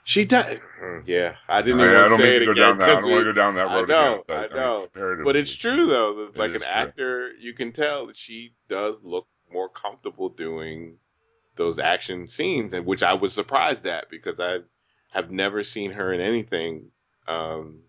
She 0.04 0.26
does. 0.26 0.58
Yeah, 1.06 1.36
I 1.47 1.62
didn't 1.62 1.82
I, 1.82 1.84
even 1.86 1.95
I 1.95 1.99
want 2.02 2.10
don't 2.10 2.20
to 2.20 2.24
say 2.26 2.36
it 2.38 2.39
to 2.39 2.45
go 2.45 2.52
again 2.52 2.56
down 2.56 2.78
that. 2.80 2.89
I 2.89 2.93
'cause 2.95 3.02
don't 3.04 3.12
want 3.12 3.22
to 3.26 3.34
go 3.34 3.34
down 3.34 3.56
that 3.56 3.68
I 3.68 3.76
road 3.80 3.89
know, 3.89 4.14
again. 4.14 4.24
But 4.28 4.38
I 4.38 4.41
mean, 4.41 4.56
know. 4.56 4.82
comparatively, 4.82 5.24
But 5.26 5.36
it's 5.36 5.54
true 5.54 5.86
though. 5.86 6.16
That 6.16 6.36
It 6.36 6.38
like 6.38 6.52
is 6.52 6.62
an 6.64 6.68
true. 6.70 6.78
actor, 6.82 7.32
you 7.34 7.54
can 7.54 7.72
tell 7.72 8.08
that 8.08 8.18
she 8.18 8.54
does 8.68 8.95
look 9.04 9.28
more 9.52 9.70
comfortable 9.70 10.30
doing 10.30 10.97
those 11.56 11.78
action 11.80 12.28
scenes, 12.28 12.74
and 12.74 12.86
which 12.86 13.04
I 13.04 13.14
was 13.14 13.34
surprised 13.34 13.86
at 13.86 14.10
because 14.10 14.39
I 14.39 14.60
have 15.12 15.30
never 15.30 15.62
seen 15.64 15.91
her 15.91 16.12
in 16.14 16.22
anything 16.22 16.91
um, 17.28 17.82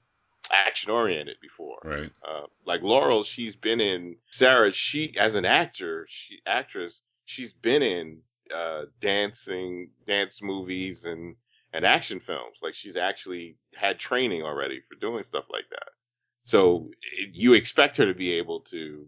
action 0.50 0.90
oriented 0.90 1.36
before. 1.40 1.78
Right. 1.82 2.10
Uh, 2.26 2.46
like 2.66 2.82
Laurel, 2.82 3.22
she's 3.22 3.54
been 3.56 3.80
in 3.80 4.16
Sarah. 4.28 4.70
She 4.72 5.16
as 5.18 5.34
an 5.34 5.44
actor, 5.46 6.06
she 6.10 6.40
actress, 6.46 7.00
she's 7.24 7.52
been 7.52 7.82
in 7.82 8.18
uh, 8.55 8.82
dancing, 9.00 9.90
dance 10.07 10.40
movies, 10.42 11.05
and 11.05 11.36
and 11.72 11.84
action 11.86 12.20
films. 12.20 12.57
Like 12.62 12.74
she's 12.74 12.96
actually 12.96 13.57
had 13.74 13.98
training 13.98 14.42
already 14.42 14.80
for 14.88 14.94
doing 15.00 15.24
stuff 15.28 15.44
like 15.50 15.68
that. 15.70 15.88
So 16.44 16.90
it, 17.18 17.30
you 17.32 17.55
expect 17.55 17.96
her 17.98 18.07
to 18.07 18.14
be 18.14 18.32
able 18.34 18.61
to 18.72 19.07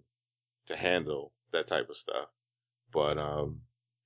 to 0.66 0.76
handle 0.76 1.32
that 1.53 1.68
type 1.68 1.90
of 1.90 1.97
stuff. 1.97 2.28
But 2.92 3.18
um, 3.18 3.61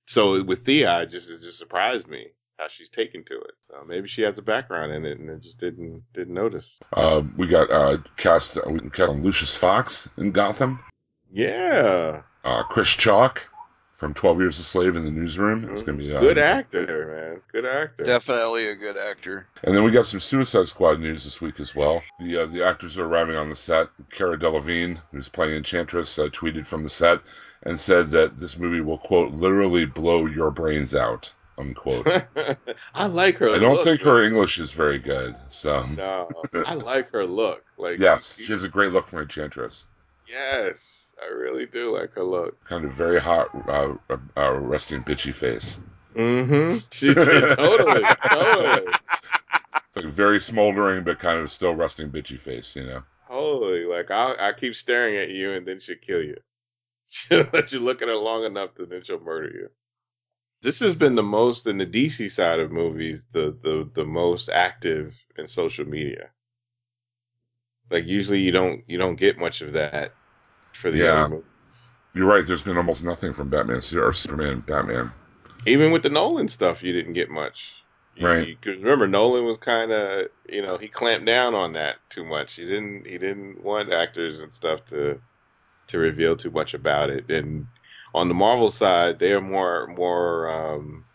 so 0.07 0.43
with 0.43 0.65
Thea, 0.65 1.01
it 1.03 1.11
just 1.11 1.29
it 1.29 1.41
just 1.41 1.57
surprised 1.59 2.07
me 2.07 2.27
how 2.57 2.67
she's 2.67 2.89
taken 2.89 3.23
to 3.23 3.35
it. 3.35 3.53
So 3.61 3.85
maybe 3.87 4.09
she 4.09 4.21
has 4.23 4.37
a 4.37 4.41
background 4.41 4.91
in 4.91 5.05
it 5.05 5.17
and 5.19 5.29
it 5.29 5.41
just 5.41 5.59
didn't 5.59 6.03
didn't 6.13 6.33
notice. 6.33 6.77
Uh, 6.91 7.21
we 7.37 7.47
got 7.47 7.71
uh, 7.71 7.97
cast 8.17 8.57
we 8.67 8.79
cast 8.89 9.13
Lucius 9.13 9.55
Fox 9.55 10.09
in 10.17 10.31
Gotham. 10.31 10.79
Yeah, 11.31 12.23
Uh, 12.43 12.63
Chris 12.63 12.89
Chalk 12.89 13.43
from 13.99 14.13
Twelve 14.13 14.39
Years 14.39 14.57
a 14.59 14.63
Slave 14.63 14.95
in 14.95 15.03
the 15.03 15.11
Newsroom. 15.11 15.69
It's 15.73 15.83
gonna 15.83 15.97
be 15.97 16.15
uh, 16.15 16.21
good 16.21 16.37
actor, 16.37 17.31
man. 17.33 17.41
Good 17.51 17.65
actor. 17.65 18.03
Definitely 18.05 18.67
a 18.67 18.75
good 18.75 18.95
actor. 18.95 19.45
And 19.63 19.75
then 19.75 19.83
we 19.83 19.91
got 19.91 20.05
some 20.05 20.21
Suicide 20.21 20.69
Squad 20.69 21.01
news 21.01 21.25
this 21.25 21.41
week 21.41 21.59
as 21.59 21.75
well. 21.75 22.01
The 22.17 22.43
uh, 22.43 22.45
the 22.45 22.65
actors 22.65 22.97
are 22.97 23.03
arriving 23.05 23.35
on 23.35 23.49
the 23.49 23.57
set. 23.57 23.89
Cara 24.09 24.39
Delevingne, 24.39 25.01
who's 25.11 25.27
playing 25.27 25.55
Enchantress, 25.55 26.17
uh, 26.17 26.29
tweeted 26.29 26.65
from 26.65 26.83
the 26.83 26.89
set 26.89 27.19
and 27.63 27.77
said 27.77 28.09
that 28.11 28.39
this 28.39 28.57
movie 28.57 28.79
will 28.79 28.97
quote 28.97 29.33
literally 29.33 29.83
blow 29.85 30.25
your 30.27 30.49
brains 30.49 30.95
out 30.95 31.33
unquote. 31.57 32.07
I 32.95 33.07
like 33.07 33.35
her. 33.35 33.49
I 33.49 33.59
don't 33.59 33.73
look, 33.73 33.83
think 33.83 34.05
man. 34.05 34.13
her 34.15 34.23
English 34.23 34.59
is 34.59 34.71
very 34.71 34.97
good. 34.97 35.35
So 35.49 35.85
No, 35.87 36.29
I 36.65 36.75
like 36.75 37.11
her 37.11 37.25
look. 37.25 37.65
Like 37.77 37.99
yes, 37.99 38.37
she- 38.37 38.45
she 38.45 38.53
has 38.53 38.63
a 38.63 38.69
great 38.69 38.93
look 38.93 39.09
for 39.09 39.21
Enchantress. 39.21 39.87
yes, 40.25 41.08
I 41.21 41.27
really 41.33 41.65
do 41.65 41.95
like 41.97 42.13
her 42.13 42.23
look. 42.23 42.63
Kind 42.65 42.85
of 42.85 42.91
very 42.93 43.19
hot, 43.19 43.49
uh, 43.67 43.95
uh, 44.09 44.17
uh, 44.37 44.53
resting 44.59 45.03
bitchy 45.03 45.33
face. 45.33 45.79
Mm-hmm. 46.15 46.77
She 46.91 47.13
did 47.15 47.45
totally, 47.57 48.03
totally, 48.31 48.93
It's 49.87 49.95
like 49.95 50.05
very 50.13 50.39
smoldering, 50.39 51.03
but 51.03 51.19
kind 51.19 51.39
of 51.39 51.51
still 51.51 51.75
rusting 51.75 52.11
bitchy 52.11 52.39
face, 52.39 52.75
you 52.75 52.85
know. 52.85 53.03
totally. 53.27 53.85
Like 53.85 54.11
I, 54.11 54.49
I 54.49 54.53
keep 54.59 54.75
staring 54.75 55.17
at 55.17 55.29
you, 55.29 55.53
and 55.53 55.67
then 55.67 55.79
she'll 55.79 55.97
kill 56.05 56.21
you. 56.23 56.37
She'll 57.09 57.47
let 57.53 57.71
you 57.71 57.79
look 57.79 58.01
at 58.03 58.07
her 58.07 58.15
long 58.15 58.45
enough, 58.45 58.71
and 58.77 58.91
then 58.91 59.03
she'll 59.03 59.19
murder 59.19 59.49
you. 59.51 59.69
This 60.61 60.79
has 60.81 60.95
been 60.95 61.15
the 61.15 61.23
most 61.23 61.67
in 61.67 61.77
the 61.77 61.85
DC 61.85 62.31
side 62.31 62.59
of 62.59 62.71
movies, 62.71 63.23
the 63.33 63.57
the 63.63 63.89
the 63.95 64.05
most 64.05 64.49
active 64.49 65.15
in 65.37 65.47
social 65.47 65.85
media. 65.85 66.29
Like 67.89 68.05
usually 68.05 68.39
you 68.41 68.51
don't 68.51 68.83
you 68.87 68.97
don't 68.97 69.15
get 69.15 69.37
much 69.39 69.61
of 69.61 69.73
that 69.73 70.13
for 70.79 70.91
the 70.91 70.97
Yeah. 70.99 71.29
You're 72.13 72.27
right. 72.27 72.45
There's 72.45 72.63
been 72.63 72.77
almost 72.77 73.03
nothing 73.03 73.33
from 73.33 73.49
Batman 73.49 73.81
or 73.95 74.13
Superman, 74.13 74.61
Batman. 74.61 75.11
even 75.67 75.91
with 75.91 76.03
the 76.03 76.09
Nolan 76.09 76.47
stuff, 76.47 76.81
you 76.81 76.91
didn't 76.93 77.13
get 77.13 77.29
much. 77.29 77.73
You- 78.15 78.27
Right. 78.27 78.61
Cause 78.61 78.77
remember, 78.77 79.07
Nolan 79.07 79.45
was 79.45 79.57
kind 79.61 79.91
of, 79.91 80.27
you 80.49 80.61
know, 80.61 80.77
he 80.77 80.87
clamped 80.87 81.25
down 81.25 81.53
on 81.53 81.73
that 81.73 81.97
too 82.09 82.25
much. 82.25 82.55
He 82.55 82.65
didn't, 82.65 83.05
he 83.05 83.17
didn't 83.17 83.63
want 83.63 83.93
actors 83.93 84.39
and 84.39 84.51
stuff 84.53 84.85
to, 84.87 85.21
to 85.87 85.97
reveal 85.97 86.35
too 86.35 86.51
much 86.51 86.73
about 86.73 87.09
it. 87.09 87.29
And 87.29 87.67
on 88.13 88.27
the 88.27 88.33
Marvel 88.33 88.71
side, 88.71 89.19
they 89.19 89.31
are 89.31 89.41
more, 89.41 89.87
more. 89.87 90.49
um 90.49 91.05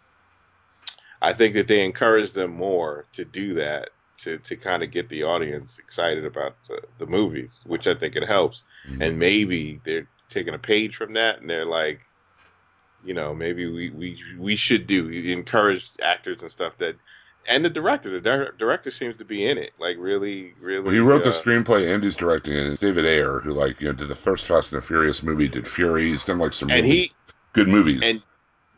I 1.21 1.33
think 1.33 1.55
that 1.55 1.69
they 1.69 1.83
encourage 1.85 2.33
them 2.33 2.51
more 2.53 3.07
to 3.15 3.25
do 3.25 3.55
that 3.55 3.91
to 4.19 4.39
to 4.39 4.57
kind 4.57 4.83
of 4.83 4.91
get 4.91 5.09
the 5.09 5.23
audience 5.25 5.79
excited 5.79 6.25
about 6.25 6.57
the, 6.69 6.81
the 6.99 7.07
movies, 7.07 7.51
which 7.65 7.87
I 7.87 7.95
think 7.95 8.15
it 8.15 8.29
helps. 8.29 8.63
Mhm. 8.89 9.03
And 9.03 9.19
maybe 9.19 9.81
they're 9.85 10.09
taking 10.29 10.55
a 10.55 10.59
page 10.59 10.97
from 10.97 11.15
that, 11.15 11.41
and 11.41 11.49
they're 11.49 11.67
like, 11.67 12.01
you 13.03 13.15
know, 13.15 13.35
maybe 13.35 13.67
we 13.67 13.91
we 13.91 14.19
we 14.39 14.57
should 14.57 14.87
do 14.87 15.09
encourage 15.09 15.91
actors 16.01 16.43
and 16.43 16.51
stuff 16.51 16.75
that. 16.79 16.97
And 17.47 17.63
the 17.63 17.69
director, 17.69 18.09
the 18.09 18.23
dir- 18.23 18.53
director 18.59 18.91
seems 18.91 19.19
to 19.19 19.25
be 19.27 19.47
in 19.47 19.59
it, 19.59 19.73
like 19.79 19.99
really, 19.99 20.55
really. 20.59 20.81
Well, 20.81 20.95
he 20.95 21.01
wrote 21.01 21.25
the 21.25 21.29
uh, 21.29 21.33
screenplay 21.33 21.95
and 21.95 22.03
he's 22.03 22.17
directing 22.17 22.55
it. 22.55 22.69
It's 22.69 22.81
David 22.81 23.05
Ayer, 23.05 23.41
who 23.41 23.53
like 23.53 23.81
you 23.83 23.89
know 23.89 23.93
did 23.93 24.09
the 24.09 24.15
first 24.15 24.47
Fast 24.47 24.73
and 24.73 24.81
the 24.81 24.87
Furious 24.87 25.23
movie, 25.23 25.49
did 25.49 25.69
Fury. 25.69 26.11
He's 26.11 26.25
done 26.25 26.39
like 26.39 26.55
some 26.55 26.71
and 26.71 26.87
really 26.87 26.97
he 26.97 27.13
good 27.53 27.69
movies. 27.69 28.03
and 28.03 28.23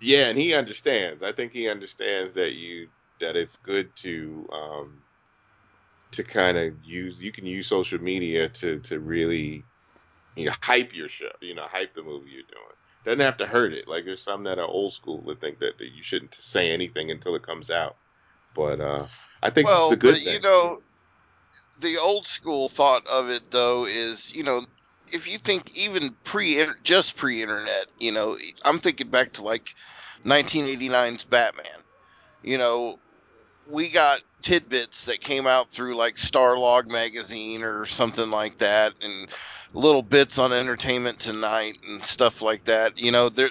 yeah, 0.01 0.27
and 0.29 0.39
he 0.39 0.53
understands. 0.55 1.23
I 1.23 1.33
think 1.33 1.53
he 1.53 1.69
understands 1.69 2.35
that 2.35 2.53
you 2.53 2.89
that 3.21 3.37
it's 3.37 3.57
good 3.57 3.95
to 3.97 4.49
um 4.53 4.99
to 6.13 6.25
kind 6.25 6.57
of 6.57 6.75
use 6.85 7.19
you 7.19 7.33
can 7.33 7.47
use 7.47 7.67
social 7.67 7.99
media 8.01 8.49
to 8.49 8.81
to 8.81 8.99
really 8.99 9.65
you 10.37 10.51
hype 10.61 10.95
your 10.95 11.09
show, 11.09 11.31
you 11.41 11.55
know, 11.55 11.67
hype 11.69 11.95
the 11.95 12.03
movie 12.03 12.31
you're 12.31 12.43
doing. 12.43 12.77
Doesn't 13.05 13.21
have 13.21 13.39
to 13.39 13.47
hurt 13.47 13.73
it. 13.73 13.89
Like 13.89 14.05
there's 14.05 14.23
some 14.23 14.45
that 14.45 14.59
are 14.59 14.67
old 14.67 14.93
school 14.93 15.23
that 15.27 15.41
think 15.41 15.61
that, 15.61 15.79
that 15.79 15.89
you 15.95 16.03
shouldn't 16.03 16.35
say 16.35 16.71
anything 16.71 17.11
until 17.11 17.35
it 17.37 17.43
comes 17.43 17.71
out. 17.71 17.97
But 18.55 18.81
uh 18.81 19.07
I 19.43 19.51
think 19.51 19.69
well, 19.69 19.87
is 19.87 19.93
a 19.93 19.97
good 19.97 20.15
but 20.15 20.25
thing. 20.25 20.35
you 20.35 20.41
know, 20.41 20.81
the 21.81 21.99
old 21.99 22.27
school 22.27 22.69
thought 22.69 23.07
of 23.07 23.31
it 23.31 23.51
though 23.51 23.85
is, 23.85 24.35
you 24.35 24.43
know, 24.43 24.63
if 25.13 25.31
you 25.31 25.39
think 25.39 25.77
even 25.77 26.17
pre 26.25 26.65
just 26.83 27.17
pre-internet, 27.17 27.87
you 27.99 28.13
know, 28.13 28.37
I'm 28.65 28.81
thinking 28.81 29.09
back 29.09 29.35
to 29.35 29.45
like 29.45 29.75
1989's 30.25 31.25
Batman. 31.25 31.67
You 32.43 32.59
know, 32.59 32.99
we 33.69 33.89
got 33.89 34.21
tidbits 34.43 35.07
that 35.07 35.21
came 35.21 35.47
out 35.47 35.71
through 35.71 35.97
like 35.97 36.17
Starlog 36.17 36.91
magazine 36.91 37.63
or 37.63 37.85
something 37.85 38.31
like 38.31 38.59
that, 38.59 38.95
and 39.01 39.29
little 39.73 40.03
bits 40.03 40.39
on 40.39 40.53
Entertainment 40.53 41.19
Tonight 41.19 41.79
and 41.89 42.05
stuff 42.05 42.43
like 42.43 42.65
that. 42.65 43.01
You 43.01 43.13
know, 43.13 43.29
there 43.29 43.51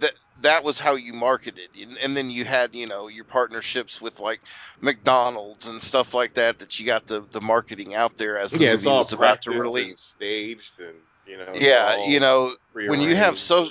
that 0.00 0.12
that 0.42 0.64
was 0.64 0.78
how 0.78 0.94
you 0.94 1.14
marketed, 1.14 1.68
and, 1.80 1.96
and 1.98 2.16
then 2.16 2.30
you 2.30 2.44
had 2.44 2.74
you 2.74 2.86
know 2.86 3.08
your 3.08 3.24
partnerships 3.24 4.00
with 4.00 4.20
like 4.20 4.40
McDonald's 4.80 5.68
and 5.68 5.80
stuff 5.80 6.14
like 6.14 6.34
that 6.34 6.60
that 6.60 6.78
you 6.78 6.86
got 6.86 7.06
the 7.06 7.24
the 7.32 7.40
marketing 7.40 7.94
out 7.94 8.16
there 8.16 8.36
as 8.36 8.52
the 8.52 8.58
yeah, 8.58 8.72
it's 8.72 8.84
movie 8.84 8.92
all 8.92 8.98
was 8.98 9.12
about 9.12 9.42
to 9.42 9.50
release. 9.50 9.90
and 9.90 10.00
staged 10.00 10.72
and 10.78 10.96
you 11.26 11.38
know 11.38 11.52
Yeah, 11.54 12.06
you 12.06 12.20
know, 12.20 12.52
when 12.72 13.00
you 13.00 13.14
have 13.14 13.38
so 13.38 13.68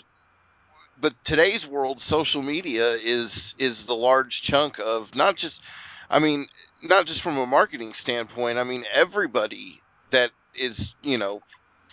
but 1.03 1.13
today's 1.23 1.67
world 1.67 1.99
social 1.99 2.41
media 2.41 2.91
is 2.93 3.55
is 3.59 3.85
the 3.85 3.93
large 3.93 4.41
chunk 4.41 4.79
of 4.79 5.13
not 5.15 5.35
just 5.35 5.61
i 6.09 6.19
mean 6.19 6.47
not 6.81 7.05
just 7.05 7.21
from 7.21 7.37
a 7.37 7.45
marketing 7.45 7.91
standpoint 7.91 8.57
i 8.57 8.63
mean 8.63 8.85
everybody 8.93 9.81
that 10.11 10.31
is 10.55 10.95
you 11.03 11.17
know 11.17 11.41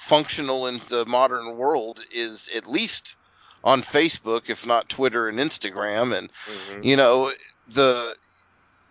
functional 0.01 0.67
in 0.67 0.81
the 0.89 1.05
modern 1.07 1.57
world 1.57 2.01
is 2.11 2.49
at 2.55 2.67
least 2.67 3.17
on 3.63 3.83
facebook 3.83 4.49
if 4.49 4.65
not 4.67 4.89
twitter 4.89 5.29
and 5.29 5.39
instagram. 5.39 6.17
And 6.17 6.31
Mhm. 6.49 6.85
you 6.85 6.97
know 6.97 7.31
the 7.69 8.17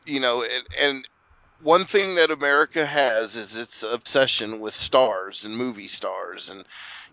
you 0.05 0.20
know 0.20 0.43
and, 0.43 0.66
and 0.80 1.07
one 1.62 1.86
thing 1.86 2.16
that 2.16 2.32
america 2.32 2.86
has 2.86 3.36
is 3.36 3.57
its 3.57 3.84
obsession 3.84 4.60
with 4.60 4.74
stars 4.74 5.45
and 5.45 5.57
movie 5.57 5.88
stars. 5.88 6.51
And 6.51 6.64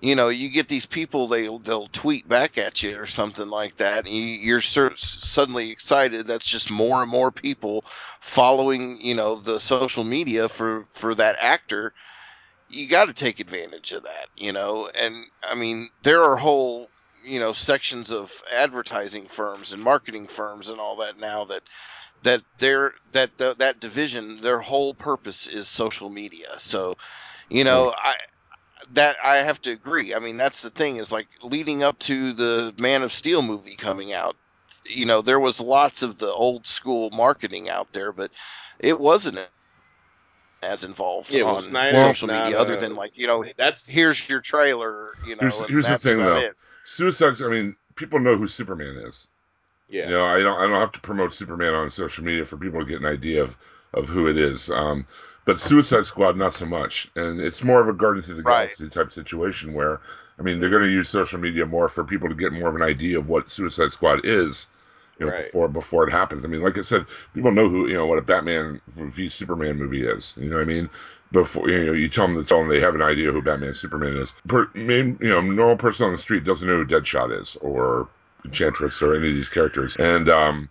you 0.01 0.15
know 0.15 0.29
you 0.29 0.51
get 0.51 0.69
these 0.69 0.87
people 0.87 1.27
they 1.29 1.49
they'll 1.63 1.89
tweet 1.89 2.29
back 2.29 2.59
at 2.59 2.83
you 2.83 3.01
or 3.01 3.07
something 3.07 3.49
like 3.49 3.77
that. 3.79 4.05
And 4.05 4.15
you, 4.15 4.23
you're 4.47 4.61
cer- 4.61 4.95
suddenly 4.97 5.71
excited 5.71 6.27
that's 6.27 6.47
just 6.47 6.71
more 6.71 7.01
and 7.03 7.11
more 7.11 7.33
people 7.33 7.85
following 8.21 8.99
you 9.01 9.15
know 9.15 9.41
the 9.41 9.59
social 9.59 10.05
media 10.05 10.49
for 10.51 10.85
for 10.93 11.15
that 11.15 11.39
actor 11.41 11.95
you 12.69 12.89
got 12.89 13.07
to 13.07 13.13
take 13.15 13.41
advantage 13.41 13.93
of 13.93 14.05
that 14.05 14.29
you 14.37 14.53
know? 14.53 14.89
And 14.95 15.25
i 15.43 15.55
mean 15.55 15.89
there 16.03 16.23
are 16.23 16.37
whole 16.37 16.89
you 17.25 17.41
know 17.41 17.53
sections 17.53 18.13
of 18.13 18.33
advertising 18.55 19.27
firms 19.27 19.73
and 19.73 19.83
marketing 19.83 20.29
firms 20.29 20.71
and 20.71 20.79
all 20.79 20.97
that 20.99 21.19
now 21.19 21.47
that 21.47 21.63
that 22.23 22.43
their 22.59 22.95
that 23.13 23.37
that, 23.39 23.59
that 23.59 23.81
division 23.81 24.41
their 24.41 24.61
whole 24.61 24.95
purpose 24.95 25.47
is 25.47 25.69
social 25.69 26.09
media. 26.09 26.59
So 26.59 26.97
you 27.49 27.65
know 27.65 27.93
i 27.97 28.15
that 28.93 29.17
i 29.23 29.37
have 29.37 29.61
to 29.63 29.73
agree. 29.73 30.15
I 30.15 30.21
mean 30.21 30.37
that's 30.37 30.63
the 30.63 30.71
thing 30.71 30.97
is 30.97 31.13
like 31.13 31.29
leading 31.43 31.83
up 31.83 31.99
to 32.01 32.33
the 32.33 32.75
man 32.79 33.03
of 33.03 33.13
steel 33.13 33.43
movie 33.43 33.77
coming 33.77 34.13
out 34.13 34.37
you 34.85 35.07
know 35.07 35.23
there 35.23 35.41
was 35.41 35.61
lots 35.61 36.03
of 36.03 36.19
the 36.19 36.33
old 36.33 36.67
school 36.67 37.11
marketing 37.11 37.69
out 37.69 37.93
there 37.93 38.13
but 38.13 38.31
it 38.79 39.01
wasn't 39.01 39.39
as 40.63 40.85
involved 40.85 41.33
Yeah, 41.35 41.45
on 41.45 41.63
social 41.95 42.29
media 42.29 42.59
other 42.59 42.77
than 42.77 42.95
like 42.95 43.13
you 43.17 43.27
know 43.27 43.45
That's 43.57 43.87
here's 43.87 44.29
your 44.29 44.41
trailer 44.41 45.11
you 45.27 45.37
know 45.37 45.41
Here's- 45.41 45.61
and 45.61 45.71
here's 45.71 45.89
the 45.89 45.99
thing, 45.99 46.19
though. 46.19 46.39
it. 46.39 46.57
Suicide. 46.85 47.35
I 47.45 47.49
mean, 47.51 47.75
people 47.97 48.19
know 48.21 48.37
who 48.37 48.47
Superman 48.47 48.97
is. 48.97 49.29
yeah. 49.89 50.05
You 50.05 50.11
know, 50.11 50.25
I 50.25 50.41
don't. 50.41 50.59
I 50.59 50.67
don't 50.69 50.79
have 50.81 50.93
to 50.93 51.01
promote 51.01 51.33
Superman 51.33 51.75
on 51.75 51.91
social 51.91 52.25
media 52.25 52.45
for 52.45 52.57
people 52.57 52.79
to 52.81 52.87
get 52.87 53.01
an 53.01 53.07
idea 53.07 53.43
of 53.43 53.57
of 53.93 54.09
who 54.09 54.29
it 54.29 54.39
is. 54.39 54.71
Um, 54.71 55.07
but 55.45 55.59
Suicide 55.61 56.07
Squad, 56.07 56.37
not 56.37 56.55
so 56.55 56.67
much, 56.67 57.09
and 57.17 57.41
it's 57.41 57.63
more 57.65 57.81
of 57.81 57.89
a 57.89 57.93
Guardians 57.93 58.29
of 58.31 58.37
the 58.37 58.43
Right. 58.43 58.69
Galaxy 58.69 58.89
type 58.89 59.11
situation 59.13 59.73
where, 59.75 60.01
I 60.39 60.43
mean, 60.43 60.59
they're 60.61 60.71
going 60.71 60.83
to 60.83 60.89
use 60.91 61.09
social 61.09 61.39
media 61.39 61.65
more 61.67 61.89
for 61.89 62.03
people 62.05 62.29
to 62.29 62.35
get 62.35 62.53
more 62.53 62.69
of 62.69 62.75
an 62.75 62.83
idea 62.83 63.19
of 63.19 63.29
what 63.29 63.49
Suicide 63.51 63.93
Squad 63.93 64.21
is. 64.25 64.67
You 65.19 65.27
know, 65.27 65.33
Right. 65.33 65.45
before 65.45 65.69
before 65.69 66.07
it 66.07 66.13
happens. 66.13 66.45
I 66.45 66.49
mean, 66.49 66.63
like 66.63 66.77
I 66.77 66.83
said, 66.83 67.07
people 67.35 67.51
know 67.51 67.69
who 67.69 67.89
you 67.89 67.95
know 67.95 68.07
what 68.07 68.19
a 68.19 68.23
Batman 68.23 68.81
v 68.89 69.29
Superman 69.29 69.79
movie 69.79 70.07
is. 70.07 70.37
You 70.39 70.51
know 70.51 70.57
what 70.57 70.63
I 70.63 70.67
mean? 70.67 70.91
Before 71.33 71.69
you 71.69 71.87
know, 71.87 71.93
you 71.93 72.09
tell 72.09 72.27
them 72.27 72.37
to 72.37 72.45
tell 72.45 72.59
them 72.59 72.69
they 72.69 72.81
have 72.81 72.95
an 72.95 73.03
idea 73.03 73.33
who 73.33 73.43
Batman 73.43 73.75
Superman 73.75 74.17
is. 74.17 74.35
Per, 74.47 74.69
main, 74.75 75.19
you 75.21 75.31
know, 75.31 75.41
normal 75.41 75.77
person 75.77 76.07
on 76.07 76.13
the 76.13 76.19
street 76.19 76.45
doesn't 76.45 76.69
know 76.69 76.77
who 76.77 76.87
Deadshot 76.87 77.41
is 77.41 77.57
or 77.57 78.09
Enchantress 78.45 79.03
or 79.03 79.17
any 79.17 79.31
of 79.31 79.35
these 79.35 79.49
characters, 79.49 79.97
and 79.97 80.29
um, 80.29 80.69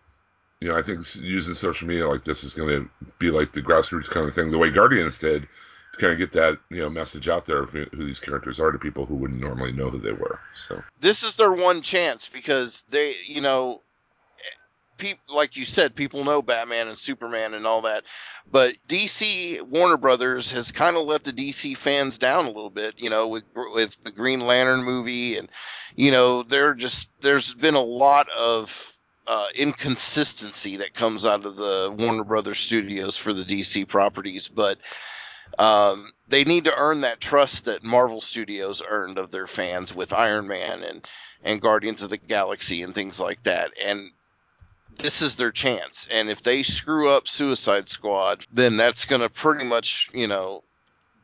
you 0.62 0.70
know, 0.70 0.78
I 0.78 0.82
think 0.82 1.06
using 1.16 1.54
social 1.54 1.88
media 1.88 2.08
like 2.08 2.24
this 2.24 2.43
is 2.43 2.54
going 2.54 2.70
to 2.70 2.89
be 3.20 3.32
like 3.32 3.52
the 3.52 3.62
grassroots 3.62 4.10
kind 4.10 4.28
of 4.28 4.34
thing, 4.34 4.52
the 4.52 4.58
way 4.58 4.70
Guardians 4.70 5.18
did, 5.18 5.48
to 5.93 6.00
kind 6.00 6.14
of 6.14 6.20
get 6.20 6.32
that 6.34 6.58
you 6.70 6.82
know 6.82 6.89
message 6.89 7.28
out 7.28 7.46
there 7.46 7.64
of 7.64 7.72
who 7.72 7.86
who 7.91 8.04
these 8.04 8.20
characters 8.20 8.60
are 8.60 8.72
to 8.72 8.80
people 8.80 9.06
who 9.06 9.16
wouldn't 9.16 9.41
normally 9.41 9.72
know 9.72 9.89
who 9.89 10.00
they 10.00 10.14
were. 10.14 10.39
So 10.54 10.84
this 11.02 11.24
is 11.24 11.36
their 11.36 11.52
one 11.52 11.82
chance 11.82 12.30
because 12.30 12.84
they, 12.89 13.16
you 13.26 13.41
know, 13.41 13.82
people 14.98 15.36
like 15.36 15.58
you 15.58 15.66
said, 15.66 15.96
people 15.96 16.24
know 16.24 16.41
Batman 16.41 16.88
and 16.88 16.98
Superman 16.98 17.54
and 17.54 17.66
all 17.68 17.84
that, 17.84 18.04
but 18.50 18.76
DC 18.88 19.62
Warner 19.62 19.98
Brothers 19.98 20.52
has 20.52 20.72
kind 20.72 20.96
of 20.98 21.06
let 21.06 21.24
the 21.24 21.34
DC 21.34 21.78
fans 21.78 22.18
down 22.18 22.46
a 22.46 22.50
little 22.50 22.70
bit, 22.70 23.02
you 23.02 23.10
know, 23.10 23.28
with 23.28 23.43
with 23.56 24.04
the 24.04 24.12
Green 24.12 24.41
Lantern 24.41 24.84
movie, 24.84 25.38
and 25.38 25.50
you 25.96 26.12
know, 26.12 26.43
they're 26.43 26.74
just 26.74 27.22
there's 27.22 27.54
been 27.54 27.76
a 27.76 27.82
lot 27.82 28.28
of 28.30 28.98
uh, 29.28 29.48
inconsistency 29.56 30.78
that 30.78 30.93
comes 30.93 31.26
out 31.26 31.46
of 31.46 31.56
the 31.56 31.96
Warner 31.98 32.24
Brothers 32.24 32.60
studios 32.60 33.18
for 33.18 33.34
the 33.34 33.43
DC 33.43 33.88
properties, 33.88 34.48
but 34.48 34.78
um, 35.58 36.12
they 36.28 36.43
need 36.43 36.66
to 36.66 36.78
earn 36.78 37.02
that 37.02 37.20
trust 37.20 37.66
that 37.66 37.84
Marvel 37.84 38.22
Studios 38.22 38.82
earned 38.88 39.18
of 39.18 39.32
their 39.32 39.48
fans 39.48 39.96
with 39.96 40.14
Iron 40.14 40.48
Man 40.48 40.84
and 40.84 41.08
and 41.43 41.62
Guardians 41.62 42.04
of 42.04 42.10
the 42.10 42.18
Galaxy 42.18 42.82
and 42.82 42.93
things 42.93 43.20
like 43.20 43.43
that. 43.43 43.72
And 43.84 44.12
this 44.98 45.22
is 45.22 45.36
their 45.36 45.52
chance. 45.52 46.08
And 46.12 46.30
if 46.30 46.41
they 46.43 46.64
screw 46.64 47.10
up 47.10 47.28
Suicide 47.28 47.89
Squad, 47.89 48.46
then 48.52 48.78
that's 48.78 49.06
going 49.06 49.22
to 49.22 49.30
pretty 49.30 49.66
much, 49.66 50.10
you 50.14 50.28
know, 50.28 50.64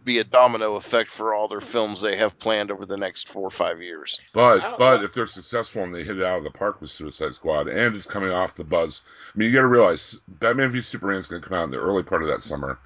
be 0.03 0.19
a 0.19 0.24
domino 0.24 0.76
effect 0.76 1.09
for 1.09 1.34
all 1.34 1.47
their 1.47 1.61
films 1.61 2.01
they 2.01 2.17
have 2.17 2.39
planned 2.39 2.72
over 2.72 2.86
the 2.86 2.97
next 2.97 3.30
four 3.30 3.43
or 3.43 3.51
five 3.51 3.82
years. 3.82 4.19
But 4.34 4.78
but 4.78 5.03
if 5.03 5.13
they're 5.13 5.28
successful 5.28 5.84
and 5.84 5.93
they 5.93 6.03
hit 6.03 6.17
it 6.17 6.24
out 6.26 6.39
of 6.39 6.43
the 6.43 6.49
park 6.49 6.82
with 6.82 6.89
Suicide 6.89 7.36
Squad 7.36 7.67
and 7.67 7.95
it's 7.95 8.05
coming 8.05 8.32
off 8.32 8.55
the 8.55 8.63
buzz, 8.63 9.03
I 9.34 9.38
mean 9.38 9.49
you 9.49 9.55
got 9.55 9.61
to 9.61 9.67
realize 9.67 10.19
Batman 10.28 10.72
v 10.72 10.82
Superman 10.82 11.17
is 11.17 11.28
going 11.28 11.41
to 11.41 11.47
come 11.47 11.57
out 11.57 11.65
in 11.65 11.72
the 11.72 11.78
early 11.78 12.03
part 12.03 12.24
of 12.24 12.30
that 12.30 12.41
summer. 12.41 12.80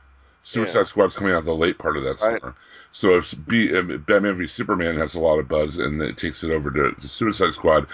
Suicide 0.44 0.80
Yeah. 0.80 0.84
Squad's 0.84 1.16
coming 1.16 1.34
out 1.34 1.46
the 1.46 1.56
late 1.56 1.78
part 1.78 1.98
of 1.98 2.04
that 2.04 2.22
Right. 2.22 2.42
summer. 2.42 2.56
So 2.92 3.18
if, 3.18 3.34
B, 3.48 3.70
if 3.70 4.06
Batman 4.06 4.36
v 4.36 4.46
Superman 4.48 4.98
has 4.98 5.16
a 5.16 5.20
lot 5.20 5.40
of 5.40 5.48
buzz 5.48 5.78
and 5.78 6.02
it 6.02 6.18
takes 6.18 6.44
it 6.44 6.52
over 6.52 6.70
to, 6.72 6.92
to 7.00 7.08
Suicide 7.08 7.54
Squad, 7.54 7.88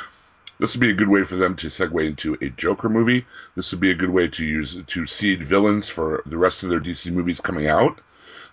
this 0.62 0.76
would 0.76 0.82
be 0.82 0.92
a 0.92 0.94
good 0.94 1.10
way 1.10 1.24
for 1.26 1.36
them 1.36 1.56
to 1.58 1.68
segue 1.68 2.06
into 2.08 2.38
a 2.40 2.50
Joker 2.50 2.88
movie. 2.88 3.26
This 3.56 3.72
would 3.72 3.82
be 3.82 3.92
a 3.92 3.96
good 3.96 4.12
way 4.12 4.28
to 4.30 4.46
use 4.46 4.80
to 4.86 5.08
seed 5.08 5.44
villains 5.44 5.90
for 5.90 6.22
the 6.28 6.38
rest 6.38 6.64
of 6.64 6.70
their 6.70 6.80
DC 6.80 7.12
movies 7.12 7.42
coming 7.42 7.68
out. 7.68 8.00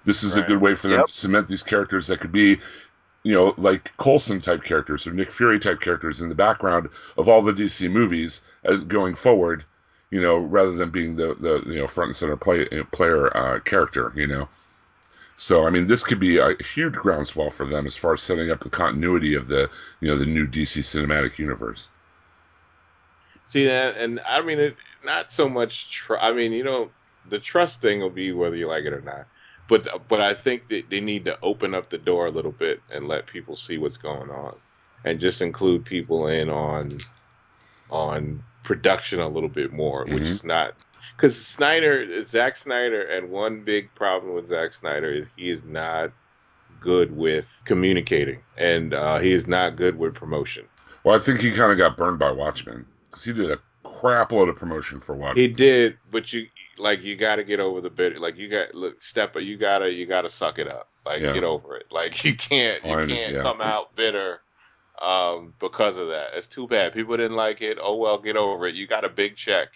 This 0.07 0.25
is 0.25 0.37
a 0.39 0.43
good 0.43 0.63
way 0.63 0.75
for 0.75 0.89
them 0.89 1.01
Yep. 1.01 1.07
to 1.07 1.13
cement 1.13 1.49
these 1.49 1.63
characters 1.63 2.07
that 2.07 2.21
could 2.21 2.33
be 2.33 2.61
you 3.25 3.35
know, 3.35 3.55
like 3.59 3.95
Coulson 3.99 4.41
type 4.41 4.65
characters 4.65 5.07
or 5.07 5.13
Nick 5.13 5.31
Fury 5.33 5.59
type 5.61 5.81
characters 5.83 6.23
in 6.23 6.31
the 6.31 6.35
background 6.35 6.89
of 7.19 7.29
all 7.29 7.43
the 7.43 7.53
DC 7.53 7.91
movies 7.91 8.41
as 8.65 8.85
going 8.85 9.15
forward, 9.15 9.65
you 10.11 10.21
know, 10.21 10.39
rather 10.39 10.73
than 10.73 10.91
being 10.91 11.17
the, 11.17 11.35
the 11.35 11.63
you 11.71 11.81
know 11.81 11.87
front 11.87 12.09
and 12.09 12.17
center 12.17 12.37
play, 12.37 12.67
player 12.93 13.37
uh, 13.37 13.61
character, 13.61 14.13
you 14.17 14.27
know. 14.27 14.49
So 15.37 15.67
I 15.67 15.71
mean, 15.71 15.87
this 15.89 16.03
could 16.03 16.21
be 16.21 16.39
a 16.39 16.57
huge 16.63 16.95
groundswell 16.95 17.51
for 17.51 17.67
them 17.67 17.87
as 17.87 17.97
far 17.97 18.15
as 18.15 18.23
setting 18.23 18.51
up 18.51 18.61
the 18.61 18.71
continuity 18.71 19.35
of 19.35 19.49
the 19.49 19.69
you 20.01 20.09
know 20.09 20.17
the 20.17 20.27
new 20.27 20.47
DC 20.47 20.81
cinematic 20.83 21.39
universe. 21.39 21.91
See 23.49 23.65
that, 23.67 23.97
and 23.97 24.21
I 24.27 24.43
mean, 24.43 24.59
it 24.59 24.77
not 25.05 25.33
so 25.33 25.49
much. 25.49 25.91
Tr- 25.91 26.19
I 26.19 26.33
mean, 26.33 26.53
you 26.53 26.63
don't 26.63 26.91
The 27.29 27.39
trust 27.39 27.81
thing 27.81 28.01
will 28.01 28.11
be 28.11 28.33
whether 28.33 28.57
you 28.57 28.69
like 28.69 28.85
it 28.85 28.93
or 28.93 29.01
not. 29.01 29.27
But 29.69 30.09
but 30.09 30.21
I 30.21 30.35
think 30.35 30.69
that 30.69 30.85
they 30.91 31.01
need 31.01 31.27
to 31.27 31.39
open 31.43 31.75
up 31.75 31.91
the 31.91 31.99
door 31.99 32.27
a 32.27 32.31
little 32.31 32.53
bit 32.53 32.81
and 32.91 33.07
let 33.07 33.27
people 33.27 33.55
see 33.57 33.77
what's 33.79 33.99
going 33.99 34.31
on, 34.31 34.55
and 35.05 35.21
just 35.21 35.43
include 35.43 35.85
people 35.85 36.27
in 36.27 36.49
on 36.49 36.99
on 37.91 38.43
production 38.65 39.21
a 39.21 39.29
little 39.29 39.49
bit 39.49 39.73
more, 39.73 40.05
which 40.05 40.25
Mhm. 40.25 40.33
is 40.33 40.45
not 40.45 40.75
because 41.17 41.37
Snyder, 41.47 42.25
Zack 42.27 42.57
Snyder, 42.57 43.03
and 43.03 43.31
one 43.31 43.63
big 43.65 43.95
problem 43.95 44.35
with 44.35 44.49
Zack 44.49 44.73
Snyder 44.73 45.11
is 45.11 45.27
he 45.37 45.51
is 45.51 45.63
not 45.65 46.11
good 46.81 47.17
with 47.17 47.63
communicating, 47.65 48.41
and 48.57 48.95
uh, 48.95 49.19
he 49.19 49.33
is 49.33 49.47
not 49.47 49.77
good 49.77 49.99
with 49.99 50.15
promotion. 50.15 50.65
Well, 51.05 51.17
I 51.17 51.19
think 51.19 51.41
he 51.41 51.51
kind 51.53 51.73
of 51.73 51.79
got 51.79 51.97
burned 51.97 52.19
by 52.19 52.31
Watchmen 52.31 52.87
because 53.19 53.37
he 53.37 53.43
did 53.43 53.51
a 53.51 53.59
crap 53.89 54.33
load 54.33 54.49
of 54.49 54.57
promotion 54.57 55.01
for 55.01 55.15
Watchmen. 55.15 55.45
He 55.45 55.49
did, 55.49 55.99
but 56.11 56.33
you 56.33 56.47
like 56.79 57.03
you 57.03 57.17
got 57.17 57.37
to 57.37 57.45
get 57.45 57.61
over 57.61 57.81
the 57.81 57.91
bit. 57.91 58.19
Like 58.21 58.37
you 58.37 58.49
got 58.49 58.75
look, 58.75 59.03
step. 59.03 59.35
You 59.37 59.57
gotta 59.57 59.91
you 59.91 60.07
gotta 60.07 60.29
suck 60.29 60.59
it 60.59 60.69
up. 60.69 60.89
Like 61.05 61.23
Yeah. 61.23 61.33
get 61.35 61.45
over 61.45 61.77
it. 61.77 61.87
Like 61.91 62.25
you 62.25 62.37
can't 62.37 62.85
you 62.85 62.97
Oh, 62.97 62.99
can't 62.99 63.33
yeah. 63.33 63.43
come 63.43 63.61
out 63.61 63.95
bitter 63.97 64.41
um, 65.01 65.55
because 65.61 65.97
of 65.97 66.09
that. 66.09 66.29
It's 66.35 66.47
too 66.47 66.67
bad. 66.69 66.93
People 66.95 67.17
didn't 67.17 67.37
like 67.37 67.61
it. 67.63 67.79
Oh 67.81 67.97
well, 67.97 68.19
get 68.21 68.37
over 68.37 68.67
it. 68.67 68.75
You 68.75 68.87
got 68.87 69.05
a 69.05 69.09
big 69.09 69.37
check, 69.37 69.69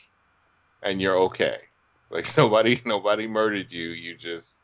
and 0.83 1.01
you're 1.01 1.19
okay. 1.25 1.57
Like 2.11 2.27
nobody 2.37 2.81
nobody 2.85 3.27
murdered 3.27 3.71
you. 3.71 3.89
You 3.91 4.17
just 4.17 4.61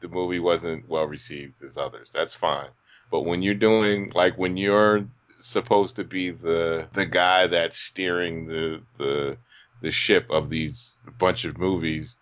the 0.00 0.08
movie 0.08 0.40
wasn't 0.40 0.88
well 0.88 1.06
received 1.06 1.62
as 1.62 1.76
others. 1.76 2.10
That's 2.14 2.34
fine. 2.34 2.70
But 3.10 3.22
when 3.22 3.42
you're 3.42 3.54
doing 3.54 4.12
like 4.14 4.38
when 4.38 4.56
you're 4.56 5.08
supposed 5.40 5.96
to 5.96 6.04
be 6.04 6.30
the 6.30 6.86
the 6.92 7.06
guy 7.06 7.46
that's 7.46 7.78
steering 7.78 8.46
the 8.46 8.82
the 8.98 9.36
the 9.80 9.90
ship 9.90 10.26
of 10.30 10.50
these 10.50 10.94
bunch 11.18 11.44
of 11.44 11.58
movies, 11.58 12.16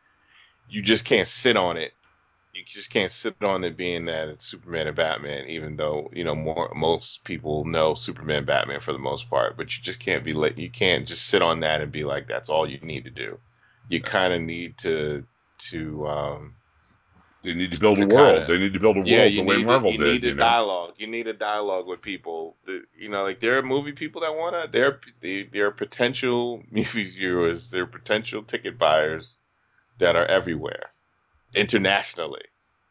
you 0.69 0.83
just 0.83 1.05
can't 1.05 1.29
sit 1.29 1.57
on 1.57 1.77
it. 1.77 1.93
You 2.55 2.63
just 2.67 2.91
can't 2.91 3.13
sit 3.13 3.43
on 3.43 3.65
it 3.65 3.77
being 3.77 4.07
that 4.07 4.29
it's 4.29 4.47
Superman 4.47 4.87
and 4.87 4.97
Batman, 4.97 5.49
even 5.49 5.77
though 5.77 6.11
you 6.13 6.25
know 6.25 6.35
more 6.35 6.73
most 6.75 7.25
people 7.25 7.65
know 7.65 7.95
Superman 7.95 8.39
and 8.39 8.47
Batman 8.47 8.81
for 8.81 8.93
the 8.93 8.99
most 8.99 9.29
part. 9.29 9.57
But 9.57 9.77
you 9.77 9.83
just 9.83 10.01
can't 10.01 10.25
be 10.25 10.33
let 10.33 10.59
you 10.59 10.71
can't 10.71 11.07
just 11.07 11.27
sit 11.27 11.43
on 11.43 11.61
that 11.61 11.81
and 11.81 11.93
be 11.93 12.05
like 12.05 12.29
that's 12.29 12.49
all 12.49 12.69
you 12.69 12.79
need 12.81 13.05
to 13.05 13.11
do. 13.11 13.39
You 13.89 14.01
kind 14.01 14.33
of 14.33 14.41
need 14.41 14.79
to 14.79 15.25
to 15.71 16.07
um, 16.09 16.56
They 17.47 17.55
need 17.55 17.73
to 17.73 17.81
build 17.81 17.99
a 18.01 18.07
world. 18.07 18.41
kinda- 18.41 18.47
they 18.53 18.59
need 18.59 18.73
to 18.75 18.81
build 18.81 18.97
a 18.97 18.99
world 19.01 19.09
yeah, 19.09 19.29
the 19.29 19.41
way 19.43 19.57
need 19.59 19.67
Marvel 19.67 19.93
you 19.93 19.99
did. 19.99 20.13
need 20.15 20.25
a 20.25 20.29
you 20.29 20.35
know? 20.35 20.41
dialogue. 20.43 20.95
You 20.99 21.07
need 21.07 21.27
a 21.29 21.33
dialogue 21.33 21.87
with 21.87 22.03
people. 22.03 22.57
You 22.99 23.09
know, 23.09 23.23
like 23.23 23.41
there 23.41 23.57
are 23.59 23.63
movie 23.63 23.93
people 23.93 24.21
that 24.23 24.35
wanna. 24.35 24.67
There, 24.71 25.01
they- 25.21 25.45
there 25.45 25.67
are 25.67 25.71
potential 25.71 26.63
movie 26.71 27.09
viewers. 27.11 27.71
There 27.71 27.83
are 27.85 27.87
potential 27.87 28.43
ticket 28.43 28.79
buyers 28.79 29.37
that 29.99 30.17
are 30.17 30.27
everywhere, 30.27 30.91
internationally, 31.55 32.45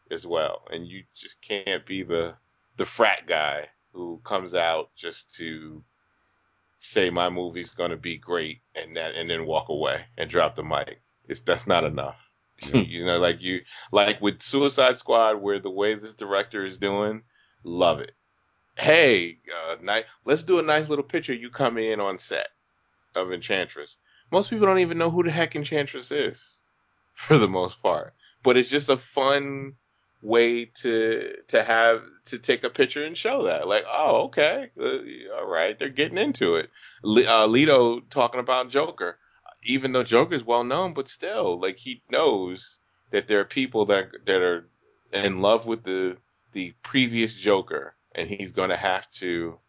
as 0.09 0.25
well. 0.25 0.67
And 0.71 0.87
you 0.87 1.03
just 1.15 1.35
can't 1.41 1.85
be 1.85 2.03
the 2.03 2.35
the 2.77 2.85
frat 2.85 3.25
guy 3.27 3.67
who 3.93 4.19
comes 4.23 4.53
out 4.53 4.89
just 4.95 5.33
to 5.35 5.83
say 6.79 7.09
my 7.09 7.29
movie's 7.29 7.69
gonna 7.71 7.95
be 7.97 8.17
great 8.17 8.59
and 8.75 8.95
that 8.97 9.15
and 9.15 9.29
then 9.29 9.45
walk 9.45 9.69
away 9.69 10.05
and 10.17 10.29
drop 10.29 10.55
the 10.55 10.63
mic. 10.63 11.01
It's 11.27 11.41
that's 11.41 11.67
not 11.67 11.83
enough. 11.83 12.24
You 12.73 13.05
know, 13.05 13.17
like 13.17 13.41
you 13.41 13.61
like 13.91 14.21
with 14.21 14.41
Suicide 14.41 14.97
Squad, 14.97 15.41
where 15.41 15.59
the 15.59 15.69
way 15.69 15.95
this 15.95 16.13
director 16.13 16.65
is 16.65 16.77
doing, 16.77 17.23
love 17.63 17.99
it. 17.99 18.13
Hey, 18.77 19.39
uh, 19.53 19.75
nice. 19.81 20.05
Let's 20.25 20.43
do 20.43 20.59
a 20.59 20.63
nice 20.63 20.89
little 20.89 21.03
picture. 21.03 21.33
You 21.33 21.49
come 21.49 21.77
in 21.77 21.99
on 21.99 22.17
set 22.17 22.47
of 23.15 23.31
Enchantress. 23.31 23.95
Most 24.31 24.49
people 24.49 24.67
don't 24.67 24.79
even 24.79 24.97
know 24.97 25.09
who 25.09 25.23
the 25.23 25.31
heck 25.31 25.55
Enchantress 25.55 26.11
is, 26.11 26.57
for 27.13 27.37
the 27.37 27.47
most 27.47 27.81
part. 27.81 28.13
But 28.43 28.57
it's 28.57 28.69
just 28.69 28.89
a 28.89 28.97
fun 28.97 29.73
way 30.21 30.65
to 30.65 31.33
to 31.47 31.63
have 31.63 32.01
to 32.25 32.39
take 32.39 32.63
a 32.63 32.69
picture 32.69 33.05
and 33.05 33.15
show 33.17 33.45
that. 33.45 33.67
Like, 33.67 33.83
oh, 33.91 34.25
okay, 34.25 34.71
uh, 34.79 35.39
all 35.39 35.47
right, 35.47 35.77
they're 35.77 35.89
getting 35.89 36.17
into 36.17 36.55
it. 36.55 36.69
Uh, 37.05 37.47
talking 38.09 38.39
about 38.39 38.69
Joker, 38.69 39.17
even 39.65 39.91
though 39.91 40.03
Joker's 40.03 40.43
well 40.43 40.63
known, 40.63 40.93
but 40.93 41.07
still, 41.07 41.59
like 41.59 41.77
he 41.77 42.01
knows 42.09 42.77
that 43.11 43.27
there 43.27 43.39
are 43.39 43.45
people 43.45 43.85
that 43.87 44.11
that 44.25 44.41
are 44.41 44.67
in 45.11 45.41
love 45.41 45.65
with 45.65 45.83
the 45.83 46.17
the 46.53 46.73
previous 46.83 47.33
Joker, 47.33 47.95
and 48.13 48.29
he's 48.29 48.51
going 48.51 48.69
to 48.69 48.77
have 48.77 49.09
to, 49.11 49.59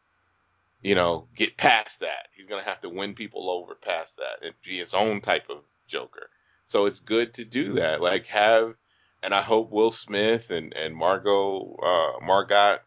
you 0.83 0.95
know, 0.95 1.27
get 1.35 1.57
past 1.57 2.01
that. 2.01 2.29
He's 2.37 2.47
going 2.47 2.63
to 2.63 2.69
have 2.69 2.81
to 2.83 2.89
win 2.89 3.15
people 3.15 3.51
over 3.51 3.75
past 3.75 4.17
that 4.19 4.47
and 4.47 4.55
be 4.65 4.79
his 4.79 4.95
own 4.95 5.21
type 5.21 5.51
of 5.51 5.59
Joker. 5.89 6.31
So 6.67 6.87
it's 6.87 7.01
good 7.01 7.35
to 7.35 7.45
do 7.45 7.75
that. 7.75 8.01
Like 8.01 8.27
have, 8.27 8.75
and 9.23 9.35
I 9.35 9.43
hope 9.43 9.71
Will 9.71 9.93
Smith 9.93 10.51
and 10.51 10.73
and 10.75 10.95
Margot 10.95 11.77
uh, 11.83 12.25
Margot 12.25 12.79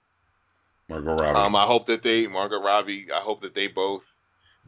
Margot 0.88 1.16
Robbie. 1.16 1.39
um, 1.39 1.55
I 1.55 1.66
hope 1.66 1.86
that 1.86 2.01
they, 2.01 2.28
Margot 2.28 2.62
Robbie, 2.62 3.07
I 3.14 3.20
hope 3.20 3.41
that 3.41 3.53
they 3.53 3.68
both 3.68 4.05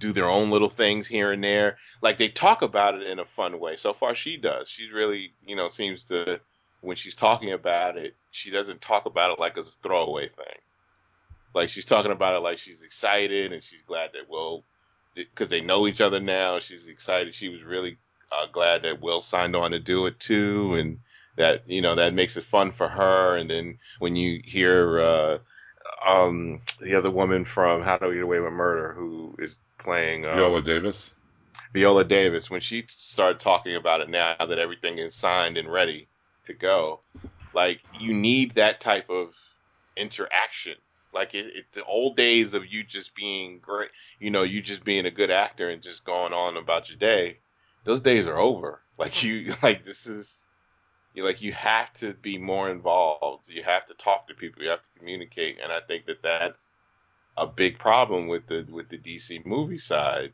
do 0.02 0.14
their 0.14 0.30
own 0.30 0.52
little 0.52 0.70
things 0.70 1.08
here 1.08 1.32
and 1.34 1.44
there. 1.44 1.78
Like 2.02 2.20
they 2.20 2.30
talk 2.30 2.64
about 2.64 2.96
it 2.96 3.04
in 3.08 3.20
a 3.20 3.26
fun 3.26 3.60
way. 3.60 3.78
So 3.78 3.94
far, 3.94 4.16
she 4.16 4.38
does. 4.38 4.70
She 4.70 4.90
really, 4.92 5.34
you 5.48 5.56
know, 5.58 5.70
seems 5.70 6.04
to, 6.06 6.42
when 6.82 6.98
she's 6.98 7.16
talking 7.16 7.54
about 7.54 7.98
it, 7.98 8.16
she 8.32 8.52
doesn't 8.52 8.82
talk 8.82 9.08
about 9.08 9.32
it 9.32 9.40
like 9.40 9.58
a 9.58 9.64
throwaway 9.84 10.30
thing. 10.30 10.60
Like 11.56 11.70
she's 11.70 11.86
talking 11.86 12.12
about 12.14 12.36
it 12.36 12.42
like 12.42 12.60
she's 12.60 12.84
excited 12.84 13.54
and 13.54 13.64
she's 13.64 13.84
glad 13.88 14.12
that 14.14 14.30
Will, 14.30 14.66
because 15.16 15.50
they 15.50 15.62
know 15.62 15.88
each 15.88 16.02
other 16.02 16.22
now. 16.22 16.60
She's 16.60 16.88
excited. 16.88 17.36
She 17.36 17.50
was 17.50 17.64
really 17.64 17.98
uh, 18.32 18.48
glad 18.54 18.84
that 18.84 19.02
Will 19.02 19.22
signed 19.22 19.56
on 19.56 19.72
to 19.72 19.80
do 19.80 20.08
it 20.08 20.20
too, 20.20 20.76
and 20.76 21.00
that 21.38 21.70
you 21.70 21.82
know 21.82 21.96
that 21.96 22.14
makes 22.16 22.38
it 22.38 22.46
fun 22.46 22.74
for 22.74 22.90
her. 22.90 23.38
And 23.38 23.50
then 23.50 23.80
when 24.00 24.16
you 24.18 24.42
hear. 24.44 25.02
uh 25.02 25.38
um 26.06 26.62
the 26.82 26.96
other 26.96 27.12
woman 27.12 27.46
from 27.46 27.84
How 27.84 27.98
to 27.98 28.14
Get 28.14 28.24
Away 28.24 28.40
with 28.40 28.54
Murder 28.54 28.94
who 28.94 29.36
is 29.40 29.56
playing 29.84 30.26
um, 30.26 30.36
Viola 30.36 30.62
Davis. 30.62 31.14
Viola 31.74 32.04
Davis. 32.04 32.50
When 32.50 32.62
she 32.62 32.86
started 32.88 33.40
talking 33.40 33.76
about 33.76 34.02
it 34.02 34.10
now 34.10 34.36
that 34.40 34.60
everything 34.60 34.98
is 34.98 35.16
signed 35.16 35.58
and 35.58 35.72
ready 35.72 36.08
to 36.46 36.54
go 36.54 37.02
like 37.54 37.82
you 38.00 38.14
need 38.14 38.56
that 38.56 38.82
type 38.82 39.10
of 39.10 39.34
interaction. 39.98 40.76
Like 41.14 41.34
it, 41.34 41.46
it 41.48 41.66
the 41.74 41.84
old 41.84 42.16
days 42.16 42.54
of 42.54 42.66
you 42.66 42.84
just 42.84 43.14
being 43.16 43.60
great 43.60 43.90
you 44.20 44.32
know 44.32 44.44
you 44.44 44.62
just 44.62 44.84
being 44.84 45.06
a 45.06 45.12
good 45.12 45.30
actor 45.30 45.70
and 45.70 45.82
just 45.82 46.06
going 46.06 46.32
on 46.32 46.56
about 46.56 46.90
your 46.90 46.98
day 46.98 47.40
those 47.84 48.02
days 48.02 48.28
are 48.28 48.38
over. 48.38 48.82
Like 48.98 49.24
you 49.24 49.54
like 49.64 49.84
this 49.84 50.08
is 50.08 50.48
you 51.14 51.26
like 51.26 51.42
you 51.42 51.52
have 51.52 51.92
to 51.96 52.14
be 52.14 52.38
more 52.38 52.70
involved. 52.70 53.50
You 53.50 53.64
have 53.64 53.88
to 53.88 53.94
talk 53.94 54.28
to 54.28 54.34
people. 54.34 54.64
You 54.64 54.70
have 54.70 54.82
to 54.84 55.00
communicate. 55.00 55.60
And 55.62 55.72
i 55.72 55.80
think 55.86 56.06
that 56.06 56.24
that's 56.24 56.76
a 57.38 57.48
big 57.48 57.80
problem 57.80 58.28
with 58.28 58.48
the 58.48 58.66
with 58.70 58.90
the 58.90 58.98
dc 58.98 59.46
movie 59.46 59.78
side 59.78 60.34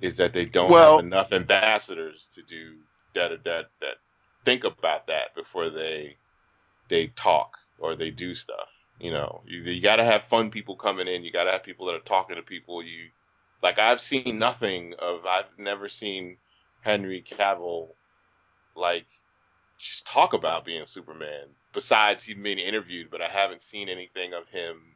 is 0.00 0.16
that 0.16 0.32
they 0.32 0.44
don't 0.44 0.70
Well- 0.70 0.96
have 0.96 1.04
enough 1.04 1.32
ambassadors 1.32 2.28
to 2.34 2.42
do 2.42 2.78
that 3.14 3.44
that 3.44 3.70
that 3.80 3.94
think 4.44 4.64
about 4.64 5.06
that 5.08 5.34
before 5.34 5.70
they 5.70 6.16
they 6.88 7.08
talk 7.08 7.56
or 7.78 7.96
they 7.96 8.10
do 8.10 8.34
stuff 8.34 8.68
you 8.98 9.10
know 9.10 9.42
you, 9.46 9.60
you 9.60 9.82
got 9.82 9.96
to 9.96 10.04
have 10.04 10.24
fun 10.24 10.50
people 10.50 10.76
coming 10.76 11.08
in 11.08 11.24
you 11.24 11.32
got 11.32 11.44
to 11.44 11.52
have 11.52 11.62
people 11.62 11.86
that 11.86 11.94
are 11.94 12.00
talking 12.00 12.36
to 12.36 12.42
people 12.42 12.82
you 12.82 13.08
like 13.62 13.78
i've 13.78 14.00
seen 14.00 14.38
nothing 14.38 14.94
of 14.98 15.26
i've 15.26 15.58
never 15.58 15.88
seen 15.88 16.36
henry 16.82 17.22
cavill 17.28 17.88
like 18.76 19.06
just 19.78 20.06
talk 20.06 20.34
about 20.34 20.64
being 20.64 20.84
Superman. 20.86 21.46
Besides 21.72 22.24
he's 22.24 22.36
been 22.36 22.58
interviewed, 22.58 23.10
but 23.10 23.22
I 23.22 23.28
haven't 23.28 23.62
seen 23.62 23.88
anything 23.88 24.34
of 24.34 24.46
him 24.48 24.89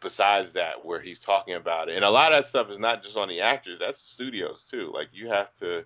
besides 0.00 0.52
that 0.52 0.84
where 0.84 1.00
he's 1.00 1.20
talking 1.20 1.54
about 1.54 1.88
it. 1.88 1.96
And 1.96 2.04
a 2.04 2.10
lot 2.10 2.32
of 2.32 2.38
that 2.38 2.48
stuff 2.48 2.70
is 2.70 2.78
not 2.78 3.02
just 3.02 3.16
on 3.16 3.28
the 3.28 3.40
actors, 3.40 3.78
that's 3.80 4.00
studios 4.00 4.64
too. 4.70 4.92
Like 4.94 5.08
you 5.12 5.28
have 5.28 5.52
to 5.60 5.84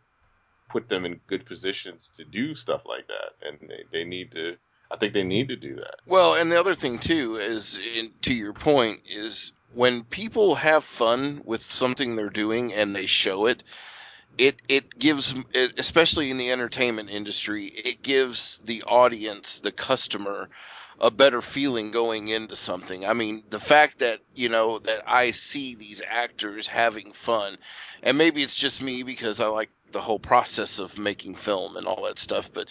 put 0.70 0.88
them 0.88 1.04
in 1.04 1.20
good 1.26 1.46
positions 1.46 2.10
to 2.16 2.24
do 2.24 2.54
stuff 2.54 2.82
like 2.86 3.06
that. 3.08 3.46
And 3.46 3.68
they, 3.68 3.84
they 3.92 4.04
need 4.04 4.32
to 4.32 4.56
I 4.92 4.96
think 4.96 5.14
they 5.14 5.22
need 5.22 5.48
to 5.48 5.56
do 5.56 5.76
that. 5.76 5.94
Well, 6.04 6.34
and 6.34 6.52
the 6.52 6.60
other 6.60 6.74
thing 6.74 6.98
too 6.98 7.36
is, 7.36 7.78
in, 7.78 8.10
to 8.22 8.34
your 8.34 8.52
point, 8.52 9.00
is 9.06 9.52
when 9.72 10.04
people 10.04 10.54
have 10.56 10.84
fun 10.84 11.40
with 11.44 11.62
something 11.62 12.14
they're 12.14 12.28
doing 12.28 12.74
and 12.74 12.94
they 12.94 13.06
show 13.06 13.46
it, 13.46 13.62
it 14.36 14.60
it 14.68 14.98
gives, 14.98 15.34
it, 15.54 15.78
especially 15.78 16.30
in 16.30 16.36
the 16.36 16.52
entertainment 16.52 17.08
industry, 17.08 17.64
it 17.64 18.02
gives 18.02 18.58
the 18.58 18.82
audience, 18.82 19.60
the 19.60 19.72
customer, 19.72 20.50
a 21.02 21.10
better 21.10 21.42
feeling 21.42 21.90
going 21.90 22.28
into 22.28 22.54
something. 22.54 23.04
I 23.04 23.12
mean, 23.12 23.42
the 23.50 23.58
fact 23.58 23.98
that 23.98 24.20
you 24.36 24.48
know 24.48 24.78
that 24.78 25.02
I 25.06 25.32
see 25.32 25.74
these 25.74 26.00
actors 26.06 26.68
having 26.68 27.12
fun, 27.12 27.58
and 28.04 28.16
maybe 28.16 28.42
it's 28.42 28.54
just 28.54 28.80
me 28.80 29.02
because 29.02 29.40
I 29.40 29.46
like 29.46 29.70
the 29.90 30.00
whole 30.00 30.20
process 30.20 30.78
of 30.78 30.96
making 30.96 31.34
film 31.34 31.76
and 31.76 31.86
all 31.86 32.04
that 32.04 32.18
stuff, 32.18 32.54
but 32.54 32.68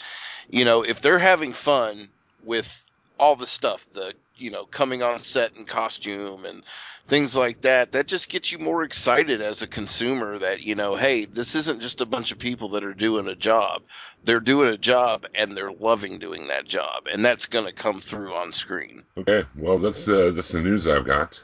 you 0.49 0.65
know, 0.65 0.81
if 0.81 1.01
they're 1.01 1.19
having 1.19 1.53
fun 1.53 2.07
with 2.43 2.85
all 3.19 3.35
the 3.35 3.45
stuff, 3.45 3.85
the 3.93 4.13
you 4.37 4.49
know, 4.49 4.65
coming 4.65 5.03
on 5.03 5.21
set 5.23 5.55
in 5.55 5.65
costume 5.65 6.45
and 6.45 6.63
things 7.07 7.35
like 7.35 7.61
that. 7.61 7.93
That 7.93 8.07
just 8.07 8.29
gets 8.29 8.51
you 8.51 8.59
more 8.59 8.83
excited 8.83 9.41
as 9.41 9.61
a 9.61 9.67
consumer 9.67 10.37
that, 10.37 10.61
you 10.61 10.75
know, 10.75 10.95
hey, 10.95 11.25
this 11.25 11.55
isn't 11.55 11.81
just 11.81 12.01
a 12.01 12.05
bunch 12.05 12.31
of 12.31 12.39
people 12.39 12.69
that 12.69 12.83
are 12.83 12.93
doing 12.93 13.27
a 13.27 13.35
job. 13.35 13.83
They're 14.23 14.39
doing 14.39 14.69
a 14.69 14.77
job 14.77 15.25
and 15.35 15.55
they're 15.55 15.71
loving 15.71 16.19
doing 16.19 16.47
that 16.47 16.65
job. 16.65 17.07
And 17.11 17.23
that's 17.25 17.47
going 17.47 17.65
to 17.65 17.73
come 17.73 18.01
through 18.01 18.33
on 18.33 18.53
screen. 18.53 19.03
Okay, 19.17 19.43
well 19.55 19.77
that's 19.77 20.07
uh, 20.07 20.31
that's 20.33 20.51
the 20.51 20.61
news 20.61 20.87
I've 20.87 21.05
got. 21.05 21.43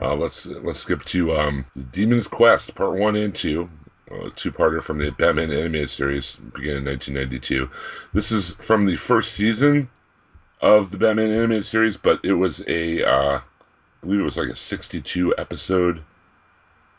Uh, 0.00 0.14
let's 0.14 0.46
let's 0.46 0.80
skip 0.80 1.04
to 1.04 1.32
um, 1.36 1.66
Demon's 1.92 2.26
Quest 2.26 2.74
Part 2.74 2.98
One 2.98 3.16
and 3.16 3.34
Two, 3.34 3.68
uh, 4.10 4.30
two-parter 4.34 4.82
from 4.82 4.98
the 4.98 5.10
Batman 5.10 5.52
animated 5.52 5.90
series, 5.90 6.36
began 6.36 6.78
in 6.78 6.84
1992. 6.86 7.68
This 8.14 8.32
is 8.32 8.54
from 8.54 8.86
the 8.86 8.96
first 8.96 9.32
season 9.32 9.90
of 10.60 10.90
the 10.90 10.96
Batman 10.96 11.30
animated 11.32 11.66
series, 11.66 11.98
but 11.98 12.24
it 12.24 12.32
was 12.32 12.64
a, 12.66 13.04
uh, 13.04 13.40
I 14.02 14.06
believe 14.06 14.20
it 14.20 14.24
was 14.24 14.36
like 14.38 14.48
a 14.48 14.54
62 14.56 15.34
episode 15.38 16.02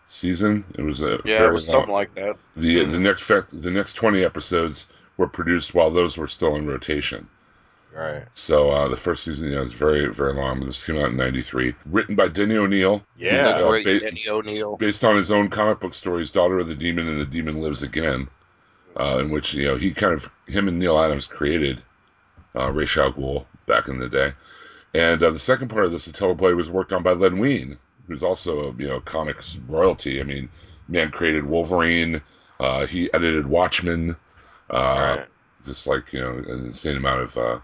season. 0.08 0.64
It 0.78 0.82
was 0.82 1.02
a 1.02 1.20
Yeah, 1.26 1.38
fairly 1.38 1.62
something 1.66 1.74
long. 1.74 1.90
like 1.90 2.14
that. 2.16 2.36
The 2.56 2.84
the 2.86 3.00
next 3.00 3.24
fact, 3.24 3.50
the 3.60 3.72
next 3.72 3.94
20 3.94 4.24
episodes 4.24 4.88
were 5.18 5.28
produced 5.28 5.74
while 5.74 5.90
those 5.92 6.18
were 6.18 6.28
still 6.28 6.56
in 6.56 6.68
rotation. 6.68 7.28
Right. 7.94 8.24
So 8.34 8.70
uh, 8.72 8.88
the 8.88 8.96
first 8.96 9.24
season, 9.26 9.50
you 9.50 9.56
know, 9.56 9.64
is 9.64 9.74
very 9.74 10.14
very 10.14 10.34
long. 10.34 10.66
This 10.66 10.86
came 10.86 10.98
out 10.98 11.10
in 11.10 11.18
'93. 11.18 11.76
Written 11.88 12.16
by 12.16 12.30
Denny 12.30 12.56
O'Neil, 12.56 13.04
Yeah. 13.18 13.48
Uh, 13.50 13.70
great 13.70 13.84
ba- 13.84 14.00
Denny 14.00 14.24
O'Neil. 14.30 14.78
based 14.78 15.04
on 15.04 15.18
his 15.18 15.30
own 15.32 15.50
comic 15.50 15.80
book 15.82 15.94
stories, 15.94 16.32
Daughter 16.32 16.60
of 16.60 16.68
the 16.70 16.76
Demon 16.76 17.08
and 17.10 17.20
the 17.20 17.26
Demon 17.26 17.62
Lives 17.62 17.84
Again, 17.84 18.30
uh, 18.98 19.18
in 19.20 19.30
which 19.30 19.54
you 19.54 19.66
know 19.66 19.76
he 19.76 19.92
kind 19.92 20.14
of 20.14 20.30
him 20.48 20.68
and 20.70 20.80
Neal 20.80 20.98
Adams 20.98 21.28
created 21.28 21.82
uh, 22.56 22.72
Ra's 22.72 22.96
al 22.98 23.12
Ghul 23.12 23.46
back 23.66 23.90
in 23.90 24.00
the 24.00 24.08
day. 24.10 24.34
And 24.94 25.22
uh, 25.24 25.32
the 25.32 25.40
second 25.40 25.70
part 25.70 25.86
of 25.86 25.92
this, 25.92 26.06
the 26.06 26.12
teleplay, 26.12 26.56
was 26.56 26.70
worked 26.70 26.92
on 26.94 27.04
by 27.04 27.14
Len 27.14 27.40
Wein, 27.40 27.78
who's 28.08 28.24
also 28.24 28.74
you 28.78 28.88
know 28.88 29.00
comics 29.02 29.58
royalty. 29.68 30.20
I 30.20 30.24
mean, 30.24 30.50
man 30.88 31.12
created 31.12 31.46
Wolverine. 31.46 32.22
Uh, 32.60 32.86
he 32.86 33.12
edited 33.14 33.48
Watchmen. 33.48 34.16
Uh, 34.70 35.18
Right. 35.20 35.28
just 35.66 35.88
like 35.88 36.12
you 36.14 36.20
know 36.20 36.32
an 36.38 36.66
insane 36.68 36.98
amount 36.98 37.22
of 37.22 37.38
uh, 37.38 37.60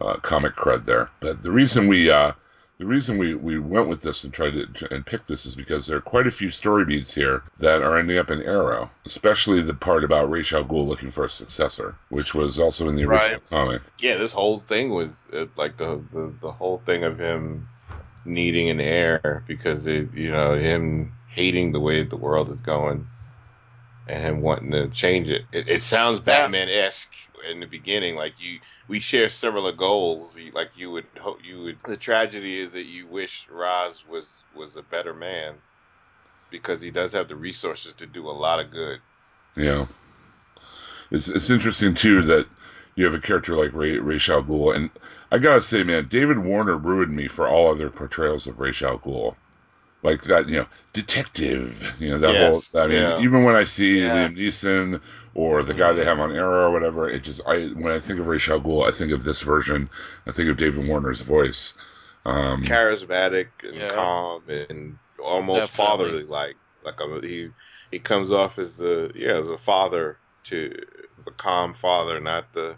uh, 0.00 0.16
comic 0.18 0.54
cred 0.56 0.84
there. 0.84 1.10
But 1.20 1.42
the 1.42 1.50
reason 1.50 1.88
we 1.88 2.10
uh, 2.10 2.32
the 2.78 2.86
reason 2.86 3.18
we, 3.18 3.34
we 3.34 3.58
went 3.58 3.88
with 3.88 4.00
this 4.02 4.24
and 4.24 4.32
tried 4.32 4.52
to 4.74 4.94
and 4.94 5.04
picked 5.06 5.28
this 5.28 5.46
is 5.46 5.54
because 5.54 5.86
there 5.86 5.96
are 5.96 6.02
quite 6.02 6.26
a 6.26 6.30
few 6.30 6.50
story 6.50 6.84
beats 6.84 7.14
here 7.14 7.42
that 7.58 7.82
are 7.82 7.96
ending 7.98 8.18
up 8.18 8.30
in 8.30 8.42
Arrow, 8.42 8.90
especially 9.06 9.62
the 9.62 9.74
part 9.74 10.04
about 10.04 10.30
Ra's 10.30 10.52
al 10.52 10.64
Ghul 10.64 10.86
looking 10.86 11.10
for 11.10 11.24
a 11.24 11.28
successor, 11.30 11.96
which 12.10 12.34
was 12.34 12.58
also 12.58 12.88
in 12.88 12.96
the 12.96 13.04
original 13.04 13.40
Right. 13.40 13.50
comic. 13.50 13.82
Yeah, 13.98 14.16
this 14.18 14.32
whole 14.32 14.60
thing 14.60 14.90
was 14.90 15.24
uh, 15.32 15.46
like 15.56 15.76
the, 15.78 16.02
the 16.12 16.32
the 16.40 16.52
whole 16.52 16.78
thing 16.84 17.04
of 17.04 17.18
him 17.18 17.68
needing 18.24 18.68
an 18.70 18.80
heir 18.80 19.44
because 19.46 19.86
it, 19.86 20.12
you 20.14 20.30
know, 20.30 20.58
him 20.58 21.12
hating 21.28 21.72
the 21.72 21.80
way 21.80 22.02
the 22.04 22.16
world 22.16 22.50
is 22.50 22.60
going 22.60 23.06
and 24.08 24.22
him 24.22 24.40
wanting 24.40 24.70
to 24.72 24.88
change 24.90 25.28
it. 25.28 25.42
It, 25.52 25.68
it 25.68 25.82
sounds 25.82 26.20
Batman 26.20 26.68
esque 26.68 27.14
in 27.50 27.60
the 27.60 27.66
beginning, 27.66 28.16
like 28.16 28.34
you 28.38 28.60
we 28.88 29.00
share 29.00 29.28
similar 29.30 29.72
goals. 29.72 30.36
Like 30.54 30.70
you 30.76 30.90
would 30.92 31.06
hope 31.20 31.38
you 31.44 31.62
would. 31.64 31.78
The 31.84 31.96
tragedy 31.96 32.60
is 32.60 32.72
that 32.72 32.84
you 32.86 33.08
wish 33.08 33.46
Ra's 33.50 34.04
was 34.06 34.44
was 34.52 34.76
a 34.76 34.82
better 34.82 35.14
man 35.14 35.56
because 36.50 36.80
he 36.80 36.90
does 36.90 37.12
have 37.12 37.28
the 37.28 37.36
resources 37.36 37.94
to 37.94 38.06
do 38.06 38.28
a 38.28 38.32
lot 38.32 38.60
of 38.60 38.70
good. 38.70 39.00
You 39.56 39.64
know, 39.64 39.88
it's 41.10 41.28
it's 41.28 41.50
interesting 41.50 41.94
too 41.94 42.22
that 42.22 42.46
you 42.94 43.04
have 43.04 43.14
a 43.14 43.20
character 43.20 43.54
like 43.56 43.72
Ray, 43.74 43.98
Ra's 43.98 44.28
al 44.28 44.42
Ghul, 44.42 44.74
and 44.74 44.90
I 45.30 45.38
gotta 45.38 45.60
say, 45.60 45.82
man, 45.82 46.08
David 46.08 46.38
Warner 46.38 46.76
ruined 46.76 47.14
me 47.14 47.28
for 47.28 47.48
all 47.48 47.70
other 47.70 47.90
portrayals 47.90 48.46
of 48.46 48.58
Ra's 48.60 48.82
al 48.82 48.98
Ghul. 48.98 49.36
Like 50.02 50.22
that, 50.24 50.48
you 50.48 50.56
know, 50.58 50.66
detective. 50.92 51.94
You 51.98 52.10
know 52.10 52.18
that 52.18 52.34
Yes, 52.34 52.36
whole. 52.36 52.64
I 52.80 52.86
mean, 52.86 52.94
yeah. 52.94 53.18
even 53.18 53.44
when 53.44 53.56
I 53.56 53.64
see 53.64 54.00
Yeah. 54.00 54.10
Liam 54.10 54.36
Neeson 54.36 55.00
or 55.36 55.62
the 55.62 55.74
guy 55.74 55.92
they 55.92 56.04
have 56.04 56.18
on 56.18 56.34
Arrow 56.34 56.68
or 56.68 56.72
whatever, 56.72 57.08
it 57.10 57.22
just 57.22 57.42
I 57.46 57.66
when 57.66 57.92
I 57.92 57.98
think 58.00 58.18
of 58.18 58.26
Ra's 58.26 58.48
al 58.48 58.60
Ghul, 58.60 58.88
I 58.88 58.90
think 58.90 59.12
of 59.12 59.22
this 59.22 59.42
version. 59.42 59.88
I 60.26 60.32
think 60.32 60.48
of 60.48 60.56
David 60.56 60.88
Warner's 60.88 61.20
voice. 61.20 61.74
Um, 62.24 62.62
charismatic 62.62 63.48
and 63.62 63.76
Yeah. 63.76 63.88
calm 63.88 64.48
and 64.48 64.98
almost 65.18 65.70
fatherly 65.70 66.24
like 66.24 66.56
like 66.82 66.98
a, 67.00 67.20
he 67.20 67.50
he 67.90 67.98
comes 67.98 68.32
off 68.32 68.58
as 68.58 68.76
the 68.76 69.12
yeah 69.14 69.38
as 69.38 69.48
a 69.48 69.58
father 69.58 70.18
to 70.44 70.72
a 71.26 71.30
calm 71.32 71.74
father 71.74 72.18
not 72.20 72.52
the 72.54 72.76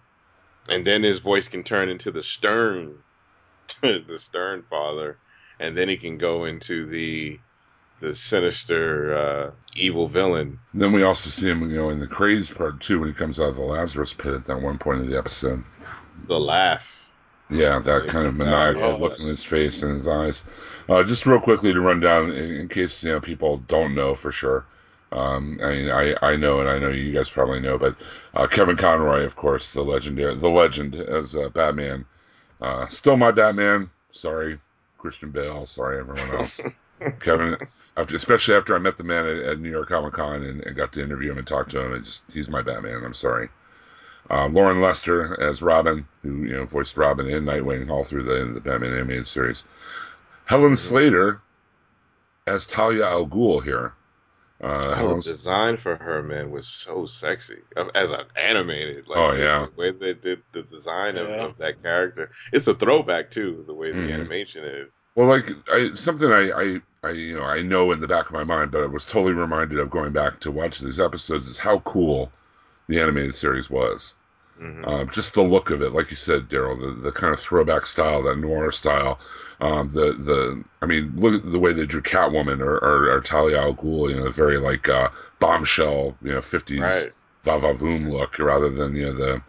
and 0.69 0.87
then 0.87 1.03
his 1.05 1.21
voice 1.21 1.49
can 1.49 1.63
turn 1.63 1.89
into 1.89 2.11
the 2.11 2.23
stern 2.23 2.99
the 3.83 4.19
stern 4.19 4.65
father 4.69 5.19
and 5.61 5.77
then 5.77 5.89
he 5.89 5.97
can 5.97 6.19
go 6.19 6.45
into 6.45 6.87
the 6.87 7.39
the 8.01 8.15
sinister 8.15 9.17
uh 9.17 9.51
evil 9.75 10.09
villain 10.09 10.59
then 10.75 10.93
we 10.93 11.03
also 11.03 11.31
see 11.31 11.49
him, 11.49 11.69
you 11.71 11.77
know, 11.77 11.91
in 11.91 12.01
the 12.01 12.07
crazed 12.07 12.55
part 12.57 12.81
too 12.81 13.01
when 13.01 13.09
he 13.09 13.15
comes 13.15 13.41
out 13.41 13.49
of 13.49 13.57
the 13.57 13.63
Lazarus 13.63 14.15
pit 14.15 14.35
at 14.35 14.45
that 14.47 14.61
one 14.61 14.79
point 14.79 15.01
of 15.01 15.09
the 15.09 15.19
episode. 15.19 15.63
the 16.27 16.39
laugh 16.39 16.83
Yeah, 17.51 17.79
that 17.79 18.07
kind 18.07 18.27
of 18.27 18.37
maniacal 18.37 18.99
look 18.99 19.19
in 19.19 19.27
his 19.27 19.45
face 19.45 19.83
and 19.83 19.97
his 19.97 20.09
eyes. 20.09 20.45
Uh, 20.89 21.03
just 21.03 21.27
real 21.27 21.41
quickly 21.41 21.73
to 21.73 21.81
run 21.81 22.01
down, 22.01 22.31
in, 22.31 22.51
in 22.53 22.69
case 22.69 23.03
you 23.03 23.11
know 23.11 23.21
people 23.21 23.59
don't 23.69 23.95
know 23.95 24.15
for 24.15 24.33
sure. 24.33 24.65
Um, 25.11 25.59
I 25.63 25.71
mean, 25.71 25.91
I, 25.91 26.15
I 26.21 26.37
know, 26.37 26.61
and 26.61 26.69
I 26.69 26.79
know 26.79 26.91
you 26.91 27.13
guys 27.13 27.31
probably 27.31 27.61
know, 27.61 27.79
but 27.79 27.97
uh, 28.35 28.47
Kevin 28.47 28.77
Conroy, 28.77 29.25
of 29.25 29.37
course, 29.37 29.73
the 29.73 29.83
legendary, 29.83 30.35
the 30.35 30.51
legend 30.51 30.95
as 30.97 31.35
uh, 31.35 31.49
Batman. 31.49 32.05
Uh, 32.61 32.87
still 32.89 33.17
my 33.17 33.31
Batman. 33.31 33.91
Sorry, 34.11 34.59
Christian 34.99 35.31
Bale. 35.31 35.65
Sorry, 35.65 35.99
everyone 35.99 36.31
else. 36.41 36.61
Kevin, 37.21 37.57
after 37.97 38.17
especially 38.17 38.55
after 38.55 38.75
I 38.75 38.79
met 38.79 38.97
the 38.97 39.05
man 39.05 39.27
at, 39.27 39.37
at 39.39 39.61
New 39.61 39.71
York 39.71 39.89
Comic 39.89 40.15
Con 40.15 40.43
and, 40.43 40.63
and 40.65 40.77
got 40.77 40.93
to 40.93 41.03
interview 41.03 41.31
him 41.33 41.39
and 41.39 41.47
talk 41.47 41.69
to 41.71 41.81
him, 41.85 41.93
it 41.95 42.05
just 42.05 42.25
he's 42.33 42.49
my 42.49 42.63
Batman. 42.63 43.03
I'm 43.05 43.15
sorry. 43.15 43.49
Uh, 44.31 44.47
Loren 44.49 44.81
Lester 44.83 45.41
as 45.41 45.63
Robin, 45.63 46.07
who 46.23 46.43
you 46.45 46.53
know 46.57 46.65
voiced 46.67 46.97
Robin 46.97 47.29
and 47.33 47.47
Nightwing 47.49 47.89
all 47.89 48.05
through 48.05 48.25
the 48.25 48.53
the 48.53 48.61
Batman 48.61 48.93
animated 48.93 49.27
series. 49.27 49.65
Helen 50.45 50.77
Slater 50.77 51.41
as 52.47 52.67
Talia 52.67 53.07
al 53.07 53.27
Ghul 53.27 53.63
here. 53.63 53.93
Uh, 54.61 54.83
oh, 54.85 54.95
Helen- 54.95 55.17
the 55.19 55.23
design 55.23 55.77
for 55.77 55.95
her 55.97 56.21
man 56.23 56.51
was 56.51 56.67
so 56.67 57.07
sexy 57.07 57.59
Uh, 57.77 57.87
as 57.95 58.11
an 58.11 58.25
animated 58.35 59.07
like 59.07 59.17
Oh, 59.19 59.33
yeah. 59.33 59.67
the 59.73 59.81
way 59.81 59.93
they 59.93 60.15
did 60.15 60.43
the 60.53 60.63
design 60.63 61.17
of, 61.17 61.29
Yeah. 61.29 61.45
of 61.45 61.59
that 61.59 61.81
character 61.81 62.33
it's 62.53 62.67
a 62.67 62.75
throwback 62.75 63.31
too 63.31 63.63
the 63.69 63.73
way 63.75 63.93
the 63.93 63.99
Mhm. 63.99 64.15
animation 64.15 64.65
is 64.65 64.93
Well, 65.19 65.27
like 65.27 65.51
I, 65.69 65.95
something 65.95 66.31
I, 66.31 66.53
I, 66.53 66.81
I, 67.03 67.11
you 67.11 67.35
know, 67.35 67.43
I 67.43 67.61
know 67.63 67.91
in 67.91 67.99
the 67.99 68.07
back 68.07 68.27
of 68.27 68.33
my 68.33 68.45
mind, 68.45 68.71
but 68.71 68.85
I 68.85 68.87
was 68.87 69.05
totally 69.05 69.33
reminded 69.33 69.81
of 69.81 69.91
going 69.91 70.13
back 70.13 70.39
to 70.43 70.53
watch 70.53 70.79
these 70.79 71.01
episodes 71.01 71.49
is 71.49 71.59
how 71.59 71.81
cool 71.81 72.31
the 72.87 73.01
animated 73.01 73.35
series 73.35 73.69
was. 73.69 74.15
Mhm. 74.61 74.85
Um, 74.87 75.11
just 75.11 75.35
the 75.35 75.43
look 75.43 75.71
of 75.71 75.83
it, 75.83 75.93
like 75.93 76.11
you 76.11 76.17
said, 76.17 76.49
Daryl, 76.49 76.81
the, 76.81 76.93
the 77.03 77.13
kind 77.13 77.33
of 77.33 77.41
throwback 77.41 77.87
style, 77.87 78.23
that 78.25 78.39
noir 78.39 78.73
style. 78.73 79.21
Um, 79.61 79.89
the 79.91 80.13
the, 80.15 80.65
I 80.83 80.87
mean, 80.87 81.13
look 81.17 81.35
at 81.45 81.51
the 81.53 81.59
way 81.59 81.73
they 81.73 81.87
drew 81.87 82.03
Catwoman 82.03 82.61
or, 82.61 82.77
or, 82.79 83.11
or 83.13 83.21
Talia 83.21 83.61
al 83.63 83.75
Ghul, 83.75 84.11
you 84.11 84.17
know, 84.21 84.31
very 84.31 84.59
like 84.59 84.89
uh, 84.89 85.11
bombshell, 85.41 86.17
you 86.23 86.33
know, 86.33 86.41
fifties 86.43 86.81
right 86.83 87.13
va 87.45 87.59
va 87.59 87.75
voom 87.75 88.11
look, 88.11 88.39
rather 88.39 88.71
than 88.71 88.95
you 88.97 89.07
know 89.07 89.15
the 89.15 89.43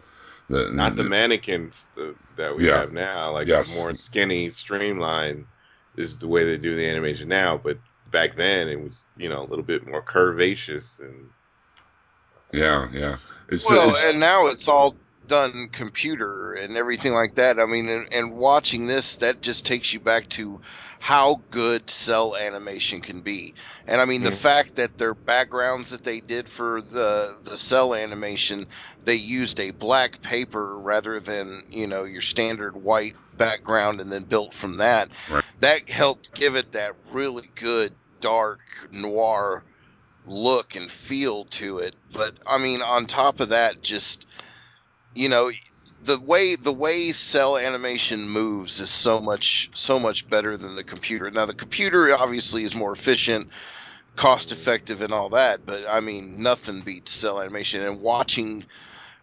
the 0.48 0.70
not 0.72 0.96
the 0.96 1.04
mannequins 1.04 1.88
that 2.36 2.56
we 2.56 2.66
Yeah. 2.66 2.80
have 2.80 2.92
now 2.92 3.32
like 3.32 3.48
Yes. 3.48 3.78
more 3.78 3.94
skinny 3.94 4.50
streamlined 4.50 5.46
is 5.96 6.18
the 6.18 6.28
way 6.28 6.44
they 6.44 6.56
do 6.56 6.76
the 6.76 6.88
animation 6.88 7.28
now 7.28 7.56
but 7.62 7.78
back 8.10 8.36
then 8.36 8.68
it 8.68 8.80
was 8.80 9.02
you 9.16 9.28
know 9.28 9.42
a 9.42 9.48
little 9.48 9.64
bit 9.64 9.86
more 9.86 10.02
curvaceous 10.02 10.98
and 11.00 11.30
yeah 12.52 12.88
yeah. 12.92 13.16
It's, 13.48 13.68
Well, 13.68 13.90
it's- 13.90 14.04
and 14.06 14.20
now 14.20 14.46
it's 14.46 14.66
all 14.66 14.94
done 15.28 15.68
computer 15.70 16.54
and 16.54 16.76
everything 16.76 17.12
like 17.12 17.36
that. 17.36 17.60
I 17.60 17.66
mean, 17.66 17.88
and, 17.88 18.12
and 18.12 18.32
watching 18.32 18.86
this, 18.88 19.16
that 19.16 19.40
just 19.40 19.66
takes 19.66 19.92
you 19.92 20.00
back 20.00 20.26
to 20.30 20.60
how 20.98 21.40
good 21.50 21.88
cel 21.88 22.36
animation 22.36 23.00
can 23.00 23.20
be. 23.20 23.54
And 23.86 24.00
I 24.00 24.04
mean, 24.06 24.22
the 24.24 24.30
Mhm. 24.30 24.34
fact 24.34 24.76
that 24.76 24.98
their 24.98 25.14
backgrounds 25.14 25.90
that 25.90 26.02
they 26.02 26.20
did 26.20 26.48
for 26.48 26.82
the 26.82 27.36
the 27.44 27.56
cel 27.56 27.94
animation, 27.94 28.66
they 29.04 29.14
used 29.14 29.60
a 29.60 29.70
black 29.70 30.22
paper 30.22 30.78
rather 30.78 31.20
than 31.20 31.64
you 31.70 31.86
know 31.86 32.04
your 32.04 32.20
standard 32.20 32.76
white 32.76 33.16
background, 33.36 34.00
and 34.00 34.10
then 34.10 34.24
built 34.24 34.54
from 34.54 34.78
that. 34.78 35.08
Right. 35.30 35.44
That 35.60 35.88
helped 35.88 36.34
give 36.34 36.56
it 36.56 36.72
that 36.72 36.94
really 37.12 37.50
good 37.54 37.92
dark 38.20 38.60
noir 38.92 39.64
look 40.26 40.76
and 40.76 40.90
feel 40.90 41.46
to 41.46 41.78
it. 41.78 41.94
But 42.12 42.36
I 42.46 42.58
mean, 42.58 42.82
on 42.82 43.06
top 43.06 43.40
of 43.40 43.50
that, 43.50 43.82
just 43.82 44.26
you 45.14 45.28
know, 45.28 45.50
the 46.02 46.20
way 46.20 46.56
the 46.56 46.72
way 46.72 47.12
cel 47.12 47.58
animation 47.58 48.28
moves 48.28 48.80
is 48.80 48.90
so 48.90 49.20
much 49.20 49.70
so 49.74 49.98
much 49.98 50.28
better 50.28 50.56
than 50.56 50.76
the 50.76 50.84
computer. 50.84 51.30
Now, 51.30 51.46
the 51.46 51.54
computer 51.54 52.14
obviously 52.16 52.62
is 52.62 52.74
more 52.74 52.92
efficient, 52.92 53.48
cost 54.16 54.52
effective, 54.52 55.02
and 55.02 55.12
all 55.12 55.30
that. 55.30 55.66
But 55.66 55.86
I 55.88 56.00
mean, 56.00 56.42
nothing 56.42 56.82
beats 56.82 57.10
cel 57.10 57.40
animation. 57.40 57.82
And 57.82 58.00
watching 58.00 58.64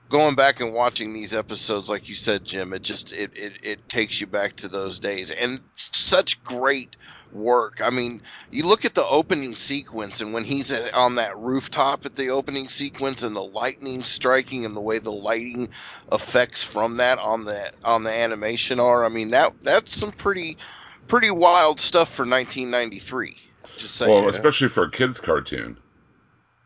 going 0.09 0.35
back 0.35 0.59
and 0.59 0.73
watching 0.73 1.13
these 1.13 1.33
episodes, 1.33 1.89
like 1.89 2.09
you 2.09 2.15
said, 2.15 2.43
Jim, 2.43 2.73
it 2.73 2.81
just 2.81 3.13
it, 3.13 3.31
it 3.35 3.53
it 3.63 3.89
takes 3.89 4.19
you 4.19 4.27
back 4.27 4.53
to 4.57 4.67
those 4.67 4.99
days, 4.99 5.31
and 5.31 5.59
such 5.75 6.43
great 6.43 6.95
work. 7.31 7.81
I 7.83 7.89
mean, 7.89 8.21
you 8.51 8.65
look 8.65 8.85
at 8.85 8.93
the 8.93 9.05
opening 9.05 9.55
sequence, 9.55 10.21
and 10.21 10.33
when 10.33 10.43
he's 10.43 10.73
on 10.91 11.15
that 11.15 11.37
rooftop 11.37 12.05
at 12.05 12.15
the 12.15 12.29
opening 12.29 12.69
sequence, 12.69 13.23
and 13.23 13.35
the 13.35 13.41
lightning 13.41 14.03
striking, 14.03 14.65
and 14.65 14.75
the 14.75 14.81
way 14.81 14.99
the 14.99 15.11
lighting 15.11 15.69
effects 16.11 16.63
from 16.63 16.97
that 16.97 17.19
on 17.19 17.43
the 17.43 17.71
on 17.83 18.03
the 18.03 18.11
animation 18.11 18.79
are, 18.79 19.05
I 19.05 19.09
mean 19.09 19.31
that 19.31 19.53
that's 19.63 19.95
some 19.95 20.11
pretty 20.11 20.57
pretty 21.07 21.31
wild 21.31 21.79
stuff 21.79 22.13
for 22.13 22.23
1993. 22.23 23.37
Just 23.77 23.95
saying. 23.95 24.11
Well, 24.11 24.29
especially 24.29 24.69
for 24.69 24.83
a 24.85 24.91
kids 24.91 25.19
cartoon. 25.19 25.77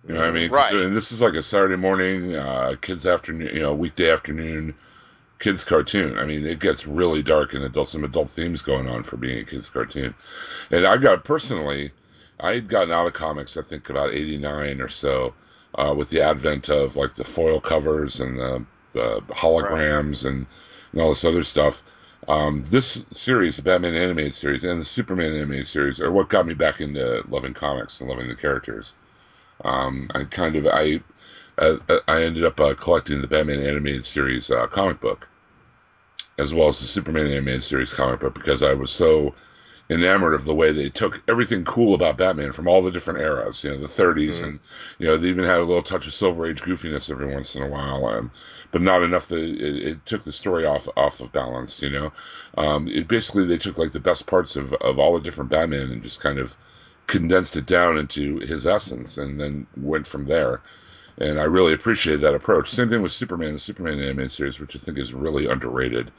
You 0.07 0.15
know 0.15 0.21
what 0.21 0.29
I 0.29 0.31
mean? 0.31 0.51
Right. 0.51 0.73
Mean, 0.73 0.93
this 0.93 1.11
is 1.11 1.21
like 1.21 1.35
a 1.35 1.43
Saturday 1.43 1.75
morning, 1.75 2.35
uh, 2.35 2.75
kids 2.81 3.05
afternoon, 3.05 3.55
you 3.55 3.61
know, 3.61 3.73
weekday 3.73 4.11
afternoon 4.11 4.73
kids 5.41 5.63
cartoon. 5.63 6.17
I 6.17 6.25
mean, 6.25 6.45
it 6.45 6.59
gets 6.59 6.87
really 6.87 7.21
dark 7.21 7.53
and 7.53 7.63
adult, 7.63 7.89
some 7.89 8.03
adult 8.03 8.29
themes 8.29 8.61
going 8.61 8.87
on 8.87 9.03
for 9.03 9.17
being 9.17 9.39
a 9.39 9.43
kids 9.43 9.69
cartoon. 9.69 10.13
And 10.69 10.85
I 10.85 10.97
got 10.97 11.25
personally, 11.25 11.91
I 12.39 12.53
had 12.55 12.69
gotten 12.69 12.91
out 12.91 13.07
of 13.07 13.13
comics, 13.13 13.57
I 13.57 13.63
think 13.63 13.89
about 13.89 14.13
89 14.13 14.79
or 14.79 14.87
so, 14.87 15.33
uh, 15.75 15.93
with 15.97 16.09
the 16.09 16.21
advent 16.21 16.69
of 16.69 16.95
like 16.95 17.15
the 17.15 17.23
foil 17.23 17.59
covers 17.59 18.19
and 18.19 18.39
the, 18.39 18.65
the 18.93 19.21
holograms 19.29 20.25
and, 20.25 20.45
and 20.91 21.01
all 21.01 21.09
this 21.09 21.25
other 21.25 21.43
stuff. 21.43 21.81
Um, 22.27 22.61
this 22.69 23.03
series, 23.11 23.57
the 23.57 23.63
Batman 23.63 23.95
animated 23.95 24.35
series 24.35 24.63
and 24.63 24.79
the 24.79 24.85
Superman 24.85 25.33
animated 25.33 25.67
series, 25.67 25.99
are 25.99 26.11
what 26.11 26.29
got 26.29 26.45
me 26.45 26.53
back 26.53 26.79
into 26.79 27.23
loving 27.27 27.55
comics 27.55 27.99
and 27.99 28.09
loving 28.09 28.27
the 28.27 28.35
characters. 28.35 28.93
Um, 29.63 30.09
I 30.13 30.23
kind 30.25 30.55
of 30.55 30.67
I 30.67 31.01
uh, 31.57 31.77
I 32.07 32.23
ended 32.23 32.45
up 32.45 32.59
uh, 32.59 32.73
collecting 32.75 33.21
the 33.21 33.27
Batman 33.27 33.63
animated 33.63 34.05
series 34.05 34.49
uh, 34.49 34.67
comic 34.67 34.99
book, 34.99 35.27
as 36.37 36.53
well 36.53 36.67
as 36.69 36.79
the 36.79 36.87
Superman 36.87 37.27
animated 37.27 37.63
series 37.63 37.93
comic 37.93 38.19
book, 38.19 38.33
because 38.33 38.63
I 38.63 38.73
was 38.73 38.91
so 38.91 39.35
enamored 39.89 40.33
of 40.33 40.45
the 40.45 40.53
way 40.53 40.71
they 40.71 40.87
took 40.89 41.21
everything 41.27 41.65
cool 41.65 41.93
about 41.93 42.17
Batman 42.17 42.53
from 42.53 42.67
all 42.67 42.81
the 42.81 42.91
different 42.91 43.19
eras, 43.19 43.63
you 43.63 43.71
know, 43.71 43.77
the 43.77 43.87
30s, 43.89 44.41
Mhm. 44.41 44.43
and 44.45 44.59
you 44.99 45.07
know 45.07 45.17
they 45.17 45.27
even 45.27 45.43
had 45.43 45.59
a 45.59 45.63
little 45.65 45.83
touch 45.83 46.07
of 46.07 46.13
Silver 46.13 46.47
Age 46.47 46.61
goofiness 46.61 47.11
every 47.11 47.27
once 47.27 47.55
in 47.55 47.61
a 47.63 47.67
while, 47.67 48.05
um, 48.05 48.31
but 48.71 48.81
not 48.81 49.03
enough 49.03 49.27
that 49.27 49.39
it, 49.39 49.59
it 49.59 50.05
took 50.05 50.23
the 50.23 50.31
story 50.31 50.65
off 50.65 50.87
off 50.95 51.19
of 51.19 51.31
balance. 51.33 51.81
You 51.81 51.89
know, 51.89 52.11
um, 52.57 52.87
it 52.87 53.07
basically 53.07 53.45
they 53.45 53.57
took 53.57 53.77
like 53.77 53.91
the 53.91 53.99
best 53.99 54.25
parts 54.25 54.55
of 54.55 54.73
of 54.75 54.97
all 54.97 55.13
the 55.13 55.19
different 55.23 55.49
Batman 55.51 55.91
and 55.91 56.01
just 56.03 56.21
kind 56.21 56.39
of 56.39 56.55
condensed 57.11 57.57
it 57.57 57.65
down 57.65 57.97
into 57.97 58.39
his 58.39 58.65
essence, 58.65 59.17
and 59.17 59.39
then 59.39 59.67
went 59.75 60.07
from 60.07 60.25
there. 60.25 60.61
And 61.17 61.39
I 61.39 61.43
really 61.43 61.73
appreciate 61.73 62.21
that 62.21 62.33
approach. 62.33 62.71
Same 62.71 62.89
thing 62.89 63.01
with 63.01 63.11
Superman, 63.11 63.53
the 63.53 63.59
Superman 63.59 63.99
animated 63.99 64.31
series, 64.31 64.59
which 64.61 64.77
I 64.77 64.79
think 64.79 64.97
is 64.97 65.13
really 65.13 65.45
underrated 65.45 66.09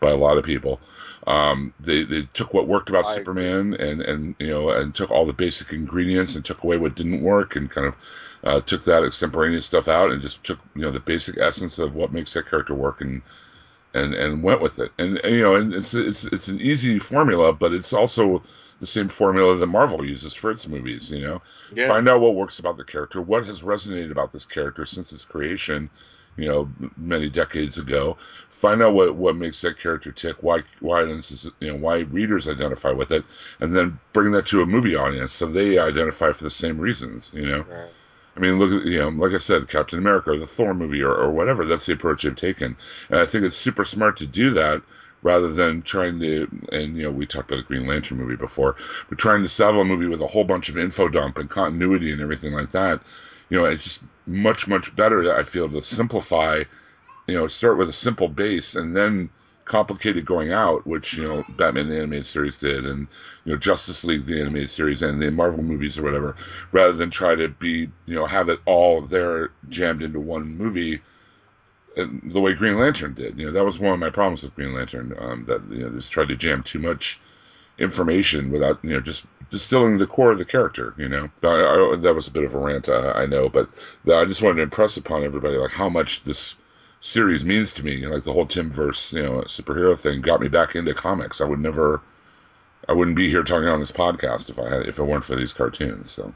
by 0.00 0.10
a 0.10 0.16
lot 0.16 0.38
of 0.38 0.44
people. 0.44 0.80
Um, 1.26 1.74
they 1.78 2.02
they 2.02 2.22
took 2.32 2.54
what 2.54 2.66
worked 2.66 2.88
about 2.88 3.06
I 3.06 3.14
Superman 3.14 3.74
and 3.74 4.00
and 4.00 4.34
you 4.38 4.48
know 4.48 4.70
and 4.70 4.94
took 4.94 5.10
all 5.10 5.26
the 5.26 5.34
basic 5.34 5.72
ingredients 5.72 6.34
and 6.34 6.44
took 6.44 6.64
away 6.64 6.78
what 6.78 6.94
didn't 6.94 7.22
work 7.22 7.54
and 7.54 7.70
kind 7.70 7.88
of 7.88 7.94
uh, 8.42 8.60
took 8.60 8.84
that 8.84 9.04
extemporaneous 9.04 9.66
stuff 9.66 9.86
out 9.86 10.10
and 10.10 10.22
just 10.22 10.42
took 10.44 10.58
you 10.74 10.82
know 10.82 10.90
the 10.90 11.00
basic 11.00 11.36
essence 11.36 11.78
of 11.78 11.94
what 11.94 12.12
makes 12.12 12.32
that 12.32 12.48
character 12.48 12.74
work 12.74 13.02
and 13.02 13.20
and 13.92 14.14
and 14.14 14.42
went 14.42 14.62
with 14.62 14.78
it. 14.78 14.92
And, 14.98 15.18
and 15.18 15.34
you 15.36 15.42
know 15.42 15.56
and 15.56 15.74
it's 15.74 15.92
it's 15.92 16.24
it's 16.24 16.48
an 16.48 16.58
easy 16.58 16.98
formula, 16.98 17.52
but 17.52 17.74
it's 17.74 17.92
also 17.92 18.42
the 18.80 18.86
same 18.86 19.08
formula 19.08 19.56
that 19.56 19.66
Marvel 19.66 20.04
uses 20.04 20.34
for 20.34 20.50
its 20.50 20.68
movies. 20.68 21.10
You 21.10 21.20
know, 21.20 21.42
Yeah. 21.74 21.88
find 21.88 22.08
out 22.08 22.20
what 22.20 22.34
works 22.34 22.58
about 22.58 22.76
the 22.76 22.84
character, 22.84 23.20
what 23.20 23.46
has 23.46 23.62
resonated 23.62 24.10
about 24.10 24.32
this 24.32 24.44
character 24.46 24.86
since 24.86 25.12
its 25.12 25.24
creation, 25.24 25.90
you 26.36 26.46
know, 26.48 26.70
many 26.96 27.28
decades 27.28 27.78
ago. 27.78 28.16
Find 28.50 28.82
out 28.82 28.94
what, 28.94 29.14
what 29.14 29.36
makes 29.36 29.60
that 29.62 29.78
character 29.78 30.12
tick, 30.12 30.36
why 30.42 30.62
why 30.80 31.02
is, 31.02 31.50
you 31.60 31.68
know 31.68 31.76
why 31.76 31.98
readers 32.00 32.48
identify 32.48 32.90
with 32.92 33.10
it, 33.12 33.24
and 33.60 33.74
then 33.74 33.98
bring 34.12 34.32
that 34.32 34.46
to 34.46 34.62
a 34.62 34.66
movie 34.66 34.96
audience 34.96 35.32
so 35.32 35.46
they 35.46 35.78
identify 35.78 36.32
for 36.32 36.44
the 36.44 36.50
same 36.50 36.78
reasons. 36.78 37.32
You 37.34 37.46
know, 37.46 37.58
Right. 37.68 37.90
I 38.36 38.40
mean, 38.40 38.58
look 38.60 38.70
at 38.70 38.86
you 38.86 38.98
know, 38.98 39.08
like 39.08 39.32
I 39.32 39.38
said, 39.38 39.68
Captain 39.68 39.98
America 39.98 40.30
or 40.30 40.38
the 40.38 40.46
Thor 40.46 40.72
movie 40.72 41.02
or, 41.02 41.12
or 41.12 41.30
whatever. 41.32 41.64
That's 41.64 41.86
the 41.86 41.94
approach 41.94 42.22
they've 42.22 42.36
taken, 42.36 42.76
and 43.10 43.18
I 43.18 43.26
think 43.26 43.44
it's 43.44 43.56
super 43.56 43.84
smart 43.84 44.16
to 44.18 44.26
do 44.26 44.50
that 44.50 44.82
rather 45.22 45.52
than 45.52 45.82
trying 45.82 46.20
to. 46.20 46.48
And 46.72 46.96
you 46.96 47.04
know, 47.04 47.10
we 47.10 47.26
talked 47.26 47.50
about 47.50 47.58
the 47.58 47.62
Green 47.64 47.86
Lantern 47.86 48.18
movie 48.18 48.36
before, 48.36 48.76
but 49.08 49.18
trying 49.18 49.42
to 49.42 49.48
sell 49.48 49.80
a 49.80 49.84
movie 49.84 50.06
with 50.06 50.22
a 50.22 50.26
whole 50.26 50.44
bunch 50.44 50.68
of 50.68 50.78
info 50.78 51.08
dump 51.08 51.38
and 51.38 51.50
continuity 51.50 52.12
and 52.12 52.20
everything 52.20 52.52
like 52.52 52.70
that. 52.70 53.00
You 53.50 53.58
know, 53.58 53.64
it's 53.64 53.84
just 53.84 54.02
much 54.26 54.68
much 54.68 54.94
better. 54.94 55.34
I 55.34 55.42
feel 55.42 55.68
to 55.68 55.82
simplify. 55.82 56.64
You 57.26 57.34
know, 57.34 57.46
start 57.46 57.76
with 57.76 57.90
a 57.90 57.92
simple 57.92 58.28
base 58.28 58.74
and 58.74 58.96
then 58.96 59.28
complicated 59.68 60.24
going 60.24 60.50
out, 60.50 60.86
which 60.86 61.14
you 61.16 61.22
know 61.28 61.44
Batman 61.50 61.88
the 61.88 61.96
animated 61.98 62.26
series 62.26 62.58
did, 62.58 62.84
and 62.84 63.06
you 63.44 63.52
know 63.52 63.58
Justice 63.58 64.04
League 64.04 64.24
the 64.24 64.40
animated 64.40 64.70
series 64.70 65.02
and 65.02 65.22
the 65.22 65.30
Marvel 65.30 65.62
movies 65.62 65.98
or 65.98 66.02
whatever, 66.02 66.34
rather 66.72 66.92
than 66.92 67.10
try 67.10 67.36
to 67.36 67.48
be 67.48 67.90
you 68.06 68.14
know 68.14 68.26
have 68.26 68.48
it 68.48 68.58
all 68.64 69.02
there 69.02 69.50
jammed 69.68 70.02
into 70.02 70.18
one 70.18 70.56
movie. 70.56 71.00
Uh, 71.98 72.06
The 72.24 72.40
way 72.40 72.54
Green 72.54 72.78
Lantern 72.78 73.14
did, 73.14 73.38
you 73.38 73.46
know, 73.46 73.52
that 73.52 73.64
was 73.64 73.78
one 73.78 73.94
of 73.94 73.98
my 74.00 74.10
problems 74.10 74.42
with 74.42 74.54
Green 74.54 74.74
Lantern. 74.74 75.14
Um, 75.18 75.44
that 75.44 75.62
you 75.70 75.80
know, 75.84 75.90
just 75.90 76.12
tried 76.12 76.28
to 76.28 76.36
jam 76.36 76.62
too 76.62 76.78
much 76.78 77.20
information 77.78 78.50
without 78.50 78.78
you 78.82 78.90
know 78.90 79.00
just 79.00 79.26
distilling 79.50 79.98
the 79.98 80.06
core 80.06 80.32
of 80.32 80.38
the 80.38 80.44
character. 80.44 80.94
You 80.98 81.08
know, 81.08 81.30
I, 81.42 81.94
I, 81.94 81.96
that 81.96 82.14
was 82.14 82.28
a 82.28 82.32
bit 82.32 82.44
of 82.44 82.54
a 82.54 82.58
rant, 82.58 82.88
uh, 82.88 83.12
I 83.14 83.26
know, 83.26 83.48
but 83.48 83.68
I 84.12 84.24
just 84.24 84.42
wanted 84.42 84.56
to 84.56 84.62
impress 84.62 84.96
upon 84.96 85.24
everybody 85.24 85.56
like 85.56 85.70
how 85.70 85.88
much 85.88 86.24
this 86.24 86.56
series 87.00 87.44
means 87.44 87.72
to 87.74 87.84
me. 87.84 87.94
You 87.94 88.08
know, 88.08 88.14
like 88.14 88.24
the 88.24 88.32
whole 88.32 88.46
Timmverse, 88.46 89.12
you 89.12 89.22
know, 89.22 89.42
superhero 89.42 89.98
thing 89.98 90.20
got 90.20 90.40
me 90.40 90.48
back 90.48 90.74
into 90.76 90.94
comics. 90.94 91.40
I 91.40 91.44
would 91.44 91.60
never, 91.60 92.00
I 92.88 92.92
wouldn't 92.92 93.16
be 93.16 93.30
here 93.30 93.42
talking 93.42 93.68
on 93.68 93.80
this 93.80 93.92
podcast 93.92 94.50
if 94.50 94.58
I 94.58 94.68
had 94.68 94.86
if 94.86 94.98
it 94.98 95.04
weren't 95.04 95.24
for 95.24 95.36
these 95.36 95.52
cartoons. 95.52 96.10
So 96.10 96.34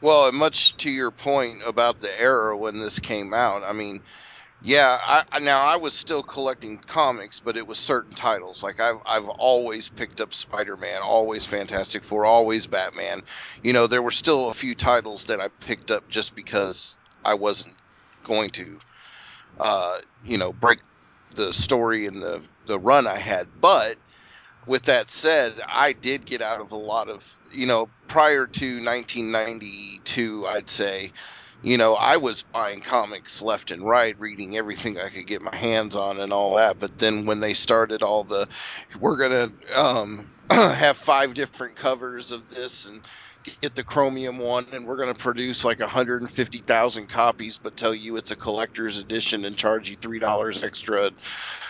Well, 0.00 0.32
much 0.32 0.76
to 0.78 0.90
your 0.90 1.10
point 1.10 1.60
about 1.66 1.98
the 1.98 2.20
era 2.20 2.56
when 2.56 2.80
this 2.80 2.98
came 2.98 3.34
out, 3.34 3.62
I 3.62 3.72
mean, 3.72 4.02
yeah, 4.62 4.98
I, 5.32 5.38
now 5.40 5.60
I 5.62 5.76
was 5.76 5.94
still 5.94 6.22
collecting 6.22 6.78
comics, 6.78 7.40
but 7.40 7.56
it 7.56 7.66
was 7.66 7.78
certain 7.78 8.14
titles. 8.14 8.62
Like 8.62 8.78
I've 8.80 9.00
I've 9.06 9.28
always 9.28 9.88
picked 9.88 10.20
up 10.20 10.34
Spider-Man, 10.34 11.00
always 11.02 11.46
Fantastic 11.46 12.02
Four, 12.02 12.26
always 12.26 12.66
Batman. 12.66 13.22
You 13.62 13.72
know, 13.72 13.86
there 13.86 14.02
were 14.02 14.10
still 14.10 14.50
a 14.50 14.54
few 14.54 14.74
titles 14.74 15.26
that 15.26 15.40
I 15.40 15.48
picked 15.48 15.90
up 15.90 16.08
just 16.08 16.36
because 16.36 16.98
I 17.24 17.34
wasn't 17.34 17.74
going 18.24 18.50
to, 18.50 18.78
uh, 19.58 19.98
you 20.26 20.36
know, 20.36 20.52
break 20.52 20.80
the 21.34 21.52
story 21.52 22.06
and 22.06 22.22
the 22.22 22.42
the 22.66 22.78
run 22.78 23.06
I 23.06 23.16
had. 23.18 23.48
But 23.60 23.96
with 24.66 24.84
that 24.84 25.10
said, 25.10 25.54
I 25.66 25.94
did 25.94 26.26
get 26.26 26.42
out 26.42 26.60
of 26.60 26.72
a 26.72 26.76
lot 26.76 27.08
of, 27.08 27.40
you 27.52 27.66
know, 27.66 27.88
prior 28.10 28.48
to 28.48 28.84
1992, 28.84 30.44
I'd 30.46 30.68
say, 30.68 31.12
you 31.62 31.78
know, 31.78 31.94
I 31.94 32.16
was 32.16 32.42
buying 32.42 32.80
comics 32.80 33.40
left 33.40 33.70
and 33.70 33.88
right, 33.88 34.18
reading 34.18 34.56
everything 34.56 34.98
I 34.98 35.10
could 35.10 35.28
get 35.28 35.42
my 35.42 35.54
hands 35.54 35.94
on 35.94 36.18
and 36.18 36.32
all 36.32 36.56
that. 36.56 36.80
But 36.80 36.98
then 36.98 37.24
when 37.24 37.38
they 37.38 37.54
started 37.54 38.02
all 38.02 38.24
the, 38.24 38.48
we're 38.98 39.16
going 39.16 39.30
to 39.48 39.80
um, 39.80 40.26
have 40.50 40.96
five 40.96 41.34
different 41.34 41.76
covers 41.76 42.32
of 42.32 42.50
this 42.50 42.88
and 42.88 43.06
get 43.62 43.76
the 43.76 43.84
chromium 43.84 44.38
one 44.38 44.66
and 44.72 44.86
we're 44.86 44.98
going 44.98 45.12
to 45.12 45.18
produce 45.18 45.64
like 45.64 45.80
150,000 45.80 47.08
copies 47.08 47.58
but 47.58 47.74
tell 47.74 47.94
you 47.94 48.16
it's 48.16 48.32
a 48.32 48.36
collector's 48.36 48.98
edition 48.98 49.46
and 49.46 49.56
charge 49.56 49.88
you 49.88 49.96
$3 49.96 50.62
extra 50.62 51.10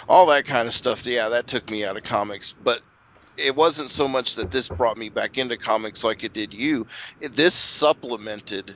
all 0.09 0.27
that 0.27 0.47
kind 0.47 0.67
of 0.67 0.75
stuff 0.75 1.07
yeah 1.07 1.29
that 1.29 1.47
took 1.47 1.71
me 1.71 1.85
out 1.85 1.97
of 1.97 2.03
comics 2.03 2.55
but 2.55 2.83
it 3.41 3.57
wasn't 3.57 3.91
so 3.91 4.07
much 4.09 4.37
that 4.37 4.51
this 4.51 4.69
brought 4.69 4.97
me 4.97 5.09
back 5.09 5.39
into 5.39 5.57
comics 5.57 6.05
like 6.05 6.25
it 6.25 6.33
did 6.33 6.55
you 6.55 6.87
It- 7.21 7.35
this 7.37 7.55
supplemented 7.55 8.75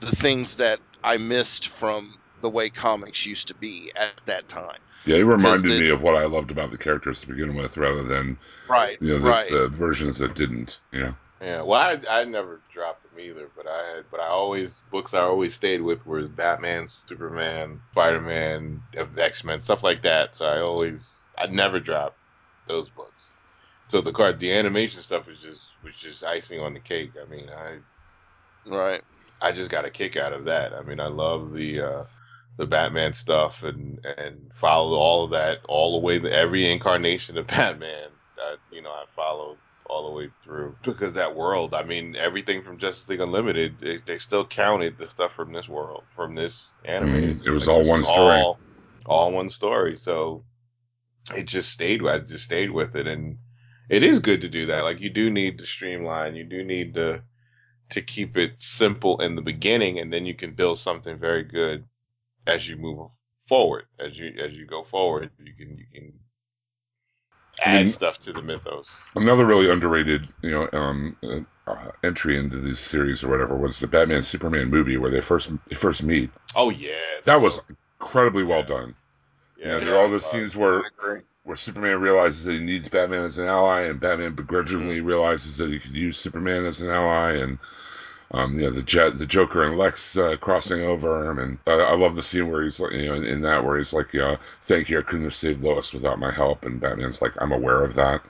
the 0.00 0.14
things 0.14 0.56
that 0.56 0.78
i 1.02 1.16
missed 1.16 1.68
from 1.68 2.14
the 2.40 2.50
way 2.50 2.68
comics 2.70 3.24
used 3.26 3.48
to 3.48 3.54
be 3.54 3.92
at 3.96 4.12
that 4.26 4.48
time 4.48 4.78
yeah, 5.06 5.18
it 5.18 5.22
reminded 5.22 5.70
the- 5.70 5.80
me 5.80 5.90
of 5.90 6.02
what 6.02 6.16
I 6.16 6.24
loved 6.26 6.50
about 6.50 6.72
the 6.72 6.78
characters 6.78 7.20
to 7.20 7.28
begin 7.28 7.54
with, 7.54 7.76
rather 7.76 8.02
than 8.02 8.38
right 8.68 8.98
you 9.00 9.12
know 9.12 9.18
the, 9.20 9.28
right 9.28 9.50
the 9.52 9.68
versions 9.68 10.18
that 10.18 10.34
didn't. 10.34 10.80
You 10.90 11.00
know, 11.00 11.14
Yeah, 11.40 11.62
well, 11.62 11.80
I 11.80 12.20
I 12.20 12.24
never 12.24 12.60
dropped 12.74 13.04
them 13.04 13.20
either, 13.20 13.48
but 13.56 13.68
I 13.68 13.94
had, 13.94 14.04
but 14.10 14.18
I 14.18 14.26
always 14.26 14.72
books 14.90 15.14
I 15.14 15.20
always 15.20 15.54
stayed 15.54 15.80
with 15.80 16.04
were 16.04 16.26
Batman, 16.26 16.88
Superman, 17.08 17.80
Spider 17.92 18.20
Man, 18.20 18.82
X 19.16 19.44
Men, 19.44 19.60
stuff 19.60 19.84
like 19.84 20.02
that. 20.02 20.34
So 20.36 20.44
I 20.44 20.58
always 20.60 21.14
I 21.38 21.46
never 21.46 21.78
dropped 21.78 22.18
those 22.66 22.88
books. 22.88 23.15
So 23.88 24.00
the 24.00 24.12
card, 24.12 24.40
the 24.40 24.52
animation 24.52 25.00
stuff 25.02 25.26
was 25.26 25.38
just 25.40 25.60
was 25.82 25.94
just 25.94 26.24
icing 26.24 26.60
on 26.60 26.74
the 26.74 26.80
cake. 26.80 27.12
I 27.20 27.28
mean, 27.30 27.48
I 27.50 27.78
right 28.66 29.02
I 29.40 29.52
just 29.52 29.70
got 29.70 29.84
a 29.84 29.90
kick 29.90 30.16
out 30.16 30.32
of 30.32 30.44
that. 30.46 30.72
I 30.72 30.82
mean, 30.82 31.00
I 31.00 31.06
love 31.08 31.52
the 31.52 31.80
uh, 31.80 32.04
the 32.58 32.66
Batman 32.66 33.12
stuff 33.12 33.62
and 33.62 34.04
and 34.04 34.50
follow 34.54 34.96
all 34.96 35.24
of 35.24 35.30
that 35.30 35.58
all 35.68 35.92
the 36.00 36.04
way 36.04 36.18
to 36.18 36.30
every 36.30 36.70
incarnation 36.70 37.38
of 37.38 37.46
Batman. 37.48 38.08
Uh, 38.42 38.56
you 38.70 38.82
know, 38.82 38.90
I 38.90 39.04
followed 39.14 39.58
all 39.88 40.06
the 40.10 40.16
way 40.16 40.30
through 40.42 40.76
because 40.82 41.14
that 41.14 41.36
world. 41.36 41.74
I 41.74 41.84
mean, 41.84 42.16
everything 42.16 42.62
from 42.62 42.78
Justice 42.78 43.08
League 43.08 43.20
Unlimited, 43.20 43.76
they, 43.80 43.98
they 44.06 44.18
still 44.18 44.44
counted 44.46 44.98
the 44.98 45.08
stuff 45.08 45.32
from 45.34 45.52
this 45.52 45.68
world, 45.68 46.02
from 46.14 46.34
this 46.34 46.66
animated. 46.84 47.42
Mm, 47.42 47.46
it 47.46 47.50
was 47.50 47.68
Like, 47.68 47.74
all 47.74 47.80
this 47.80 47.88
one 47.88 48.04
story. 48.04 48.34
all, 48.34 48.58
all 49.06 49.32
one 49.32 49.50
story. 49.50 49.96
So 49.96 50.44
it 51.36 51.46
just 51.46 51.70
stayed. 51.70 52.04
I 52.06 52.18
just 52.18 52.44
stayed 52.44 52.70
with 52.70 52.96
it, 52.96 53.06
and 53.06 53.38
it 53.88 54.02
is 54.02 54.18
good 54.20 54.40
to 54.42 54.48
do 54.48 54.66
that. 54.66 54.82
Like 54.82 55.00
you 55.00 55.10
do 55.10 55.30
need 55.30 55.58
to 55.58 55.66
streamline. 55.66 56.34
You 56.36 56.44
do 56.44 56.64
need 56.64 56.94
to 56.94 57.22
to 57.90 58.02
keep 58.02 58.36
it 58.36 58.60
simple 58.62 59.20
in 59.22 59.34
the 59.36 59.42
beginning, 59.42 59.98
and 59.98 60.12
then 60.12 60.26
you 60.26 60.34
can 60.34 60.54
build 60.54 60.78
something 60.78 61.18
very 61.18 61.44
good 61.44 61.84
as 62.46 62.68
you 62.68 62.76
move 62.76 63.10
forward. 63.48 63.86
As 63.98 64.16
you 64.18 64.32
as 64.42 64.52
you 64.54 64.66
go 64.66 64.84
forward, 64.84 65.30
you 65.38 65.54
can 65.54 65.76
you 65.78 65.86
can 65.94 66.12
I 67.64 67.68
add 67.68 67.78
mean- 67.78 67.88
stuff 67.88 68.18
to 68.20 68.32
the 68.32 68.42
mythos. 68.42 68.90
Another 69.14 69.46
really 69.46 69.70
underrated, 69.70 70.28
you 70.42 70.50
know, 70.50 70.68
um, 70.72 71.16
uh, 71.22 71.40
uh, 71.70 71.90
entry 72.04 72.36
into 72.36 72.58
this 72.58 72.78
series 72.78 73.24
or 73.24 73.28
whatever 73.28 73.56
was 73.56 73.78
the 73.80 73.86
Batman 73.86 74.22
Superman 74.22 74.68
movie 74.70 74.96
where 74.96 75.10
they 75.10 75.20
first 75.20 75.50
they 75.68 75.74
first 75.76 76.02
meet. 76.02 76.30
Oh 76.54 76.70
yeah, 76.70 77.20
That 77.24 77.40
was 77.40 77.60
incredibly 78.00 78.42
well 78.44 78.62
done. 78.62 78.94
yeah. 79.56 79.66
Yeah, 79.68 79.78
there 79.78 79.94
are 79.94 80.02
all 80.02 80.10
the 80.10 80.16
Uh, 80.16 80.20
scenes 80.20 80.54
where 80.56 80.82
I 80.84 80.88
agree. 80.88 81.20
Where 81.46 81.56
Superman 81.56 82.00
realizes 82.00 82.44
that 82.44 82.52
he 82.54 82.60
needs 82.60 82.88
Batman 82.88 83.24
as 83.24 83.38
an 83.38 83.46
ally, 83.46 83.82
and 83.82 84.00
Batman 84.00 84.34
begrudgingly 84.34 85.00
realizes 85.00 85.56
that 85.58 85.70
he 85.70 85.78
could 85.80 85.96
use 85.96 86.18
Superman 86.18 86.66
as 86.66 86.82
an 86.82 86.90
ally, 86.90 87.34
and 87.34 87.58
um, 88.32 88.54
you 88.54 88.62
know 88.62 88.70
the 88.70 88.82
jet, 88.82 89.18
the 89.18 89.26
Joker 89.26 89.64
and 89.64 89.78
Lex 89.78 90.16
uh, 90.18 90.36
crossing 90.38 90.82
over 90.82 91.30
him, 91.30 91.38
and 91.38 91.58
uh, 91.66 91.78
I 91.84 91.96
love 91.96 92.16
the 92.16 92.22
scene 92.22 92.50
where 92.50 92.64
he's 92.64 92.80
like, 92.80 92.92
you 92.92 93.06
know, 93.08 93.14
in, 93.14 93.24
in 93.24 93.42
that 93.42 93.64
where 93.64 93.78
he's 93.78 93.94
like, 93.94 94.14
uh, 94.14 94.36
"Thank 94.62 94.90
you, 94.90 94.98
I 94.98 95.02
couldn't 95.02 95.24
have 95.24 95.34
saved 95.34 95.62
Lois 95.64 95.92
without 95.94 96.18
my 96.18 96.32
help," 96.32 96.64
and 96.66 96.80
Batman's 96.80 97.22
like, 97.22 97.32
"I'm 97.40 97.52
aware 97.52 97.84
of 97.84 97.94
that." 97.94 98.22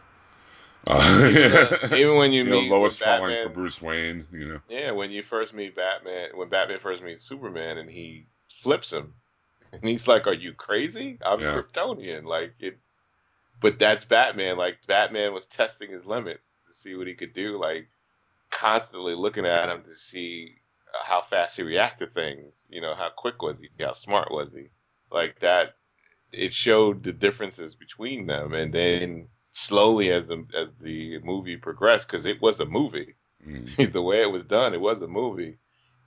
Uh, 0.88 1.68
Even 1.92 2.16
when 2.16 2.32
you, 2.32 2.44
you 2.44 2.50
know, 2.50 2.60
meet 2.60 2.68
Lois 2.68 2.94
when 2.94 2.96
falling 2.96 3.36
Batman, 3.36 3.36
for 3.36 3.48
Bruce 3.50 3.82
Wayne, 3.82 4.26
you 4.32 4.48
know, 4.48 4.60
Yeah, 4.68 4.92
when 4.92 5.10
you 5.10 5.22
first 5.24 5.54
meet 5.54 5.74
Batman, 5.74 6.30
when 6.36 6.48
Batman 6.48 6.78
first 6.80 7.02
meets 7.02 7.26
Superman, 7.26 7.78
and 7.78 7.90
he 7.90 8.28
flips 8.62 8.92
him, 8.92 9.14
and 9.72 9.84
he's 9.84 10.06
like, 10.08 10.26
"Are 10.26 10.34
you 10.34 10.54
crazy? 10.54 11.18
I'm 11.24 11.40
Yeah. 11.40 11.46
Kryptonian." 11.46 12.24
Like 12.24 12.54
it, 12.60 12.78
but 13.60 13.78
that's 13.78 14.04
Batman. 14.04 14.56
Like 14.56 14.78
Batman 14.86 15.32
was 15.32 15.44
testing 15.46 15.90
his 15.90 16.04
limits 16.04 16.42
to 16.68 16.74
see 16.74 16.94
what 16.94 17.06
he 17.06 17.14
could 17.14 17.34
do. 17.34 17.60
Like 17.60 17.88
constantly 18.50 19.14
looking 19.14 19.46
at 19.46 19.68
him 19.68 19.82
to 19.84 19.94
see 19.94 20.56
uh, 20.94 21.04
how 21.04 21.22
fast 21.22 21.56
he 21.56 21.62
reacted 21.62 22.08
to 22.08 22.14
things. 22.14 22.64
You 22.68 22.80
know, 22.80 22.94
how 22.94 23.10
quick 23.16 23.42
was 23.42 23.56
he? 23.60 23.82
How 23.82 23.92
smart 23.92 24.30
was 24.30 24.48
he? 24.54 24.68
Like 25.10 25.40
that. 25.40 25.76
It 26.32 26.52
showed 26.52 27.04
the 27.04 27.12
differences 27.12 27.76
between 27.76 28.26
them, 28.26 28.52
and 28.52 28.74
then 28.74 29.28
slowly 29.52 30.10
as 30.10 30.26
the 30.26 30.44
as 30.54 30.68
the 30.80 31.18
movie 31.20 31.56
progressed, 31.56 32.08
because 32.08 32.26
it 32.26 32.42
was 32.42 32.60
a 32.60 32.66
movie 32.66 33.14
Mm. 33.46 33.92
the 33.92 34.02
way 34.02 34.22
it 34.22 34.30
was 34.30 34.44
done, 34.44 34.74
it 34.74 34.80
was 34.80 35.00
a 35.02 35.06
movie. 35.06 35.58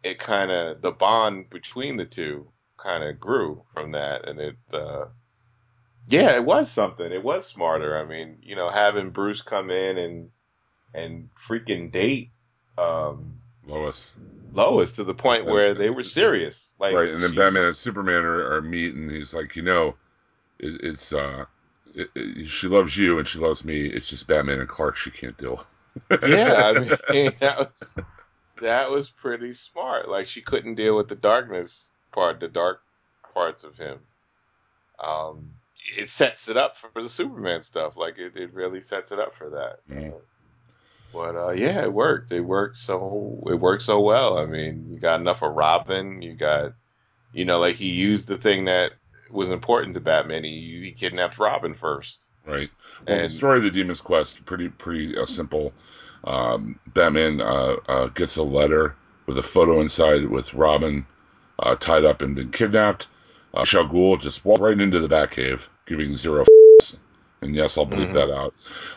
It 0.04 0.20
kind 0.20 0.52
of 0.52 0.82
the 0.82 0.92
bond 0.92 1.50
between 1.50 1.98
the 1.98 2.06
two 2.06 2.52
kind 2.78 3.04
of 3.04 3.20
grew 3.20 3.64
from 3.74 3.92
that, 3.92 4.28
and 4.28 4.40
it, 4.40 4.56
uh, 4.74 5.06
yeah, 6.10 6.36
it 6.36 6.44
was 6.44 6.70
something. 6.72 7.12
It 7.12 7.24
was 7.24 7.48
smarter. 7.48 7.98
I 7.98 8.04
mean, 8.06 8.38
you 8.44 8.56
know, 8.56 8.70
having 8.70 9.12
Bruce 9.12 9.42
come 9.42 9.70
in 9.70 9.98
and 9.98 10.30
and 10.94 11.30
freaking 11.48 11.92
date 11.92 12.32
um, 12.78 13.36
Lois, 13.68 14.14
Lois 14.54 14.92
to 14.94 15.04
the 15.04 15.14
point 15.14 15.44
And- 15.44 15.52
where 15.52 15.74
they 15.74 15.90
were 15.90 16.04
serious. 16.20 16.74
Like, 16.80 16.96
right? 16.96 17.10
And 17.10 17.22
then 17.22 17.32
she- 17.32 17.38
Batman 17.38 17.66
and 17.66 17.76
Superman 17.76 18.24
are, 18.26 18.56
are 18.56 18.62
meet, 18.62 18.96
and 18.96 19.10
he's 19.12 19.34
like, 19.34 19.56
you 19.56 19.62
know, 19.62 19.96
it, 20.60 20.82
it's 20.84 21.14
uh, 21.14 21.46
it, 21.94 22.10
it, 22.16 22.48
she 22.50 22.68
loves 22.68 22.98
you 22.98 23.20
and 23.20 23.28
she 23.28 23.40
loves 23.40 23.64
me. 23.64 23.86
It's 23.86 24.08
just 24.10 24.28
Batman 24.28 24.60
and 24.60 24.70
Clark 24.70 24.96
she 24.96 25.12
can't 25.12 25.38
deal. 25.38 25.66
yeah, 26.26 26.72
I 26.76 26.80
mean 27.12 27.34
that 27.40 27.58
was 27.60 27.96
that 28.62 28.90
was 28.92 29.10
pretty 29.10 29.54
smart. 29.54 30.10
Like 30.10 30.26
she 30.26 30.42
couldn't 30.42 30.76
deal 30.76 30.96
with 30.98 31.08
the 31.10 31.16
darkness 31.16 31.88
part, 32.12 32.40
the 32.40 32.48
dark 32.48 32.82
parts 33.34 33.64
of 33.64 33.76
him. 33.78 34.00
Um, 35.04 35.52
it 35.98 36.10
sets 36.10 36.50
it 36.50 36.58
up 36.58 36.76
for 36.94 37.02
the 37.02 37.10
Superman 37.10 37.64
stuff. 37.64 37.98
Like 37.98 38.18
it, 38.18 38.36
it 38.36 38.54
really 38.54 38.82
sets 38.82 39.12
it 39.12 39.20
up 39.20 39.36
for 39.36 39.50
that. 39.52 39.96
Uh, 39.96 40.18
but 41.14 41.36
uh, 41.36 41.52
yeah, 41.52 41.84
it 41.84 41.94
worked. 41.94 42.32
It 42.32 42.42
worked 42.42 42.78
so 42.78 43.44
it 43.48 43.56
worked 43.56 43.84
so 43.84 44.00
well. 44.00 44.38
I 44.38 44.46
mean, 44.46 44.88
you 44.92 45.00
got 45.00 45.20
enough 45.20 45.42
of 45.42 45.56
Robin. 45.56 46.22
You 46.22 46.36
got, 46.36 46.74
you 47.34 47.46
know, 47.46 47.60
like 47.60 47.76
he 47.78 47.88
used 47.88 48.28
the 48.28 48.38
thing 48.38 48.66
that 48.66 48.92
was 49.32 49.50
important 49.50 49.96
to 49.96 50.00
Batman. 50.00 50.44
He 50.44 50.82
he 50.84 50.92
kidnapped 50.92 51.40
Robin 51.40 51.74
first. 51.74 52.20
Right. 52.46 52.70
Well, 53.08 53.22
the 53.22 53.30
story 53.30 53.58
of 53.58 53.64
the 53.64 53.72
Demon's 53.72 54.02
Quest 54.02 54.46
pretty 54.46 54.70
pretty 54.70 55.18
uh, 55.18 55.26
simple. 55.26 55.74
Um, 56.24 56.80
Batman 56.88 57.42
uh, 57.42 57.76
uh, 57.88 58.08
gets 58.08 58.38
a 58.38 58.44
letter 58.44 58.96
with 59.26 59.38
a 59.38 59.44
photo 59.44 59.80
inside 59.82 60.28
with 60.28 60.54
Robin 60.54 61.06
uh, 61.60 61.76
tied 61.76 62.06
up 62.06 62.22
and 62.22 62.36
been 62.36 62.52
kidnapped. 62.52 63.08
Uh, 63.54 63.64
Shal 63.64 63.88
Ghul 63.88 64.20
just 64.20 64.46
walked 64.46 64.62
right 64.62 64.80
into 64.80 65.00
the 65.00 65.08
Batcave, 65.10 65.68
giving 65.86 66.16
zero 66.16 66.42
f***s. 66.42 66.98
and 67.42 67.56
yes, 67.56 67.78
I'll 67.78 67.86
bleep 67.88 68.10
Mhm. 68.10 68.14
that 68.14 68.32
out. 68.32 68.54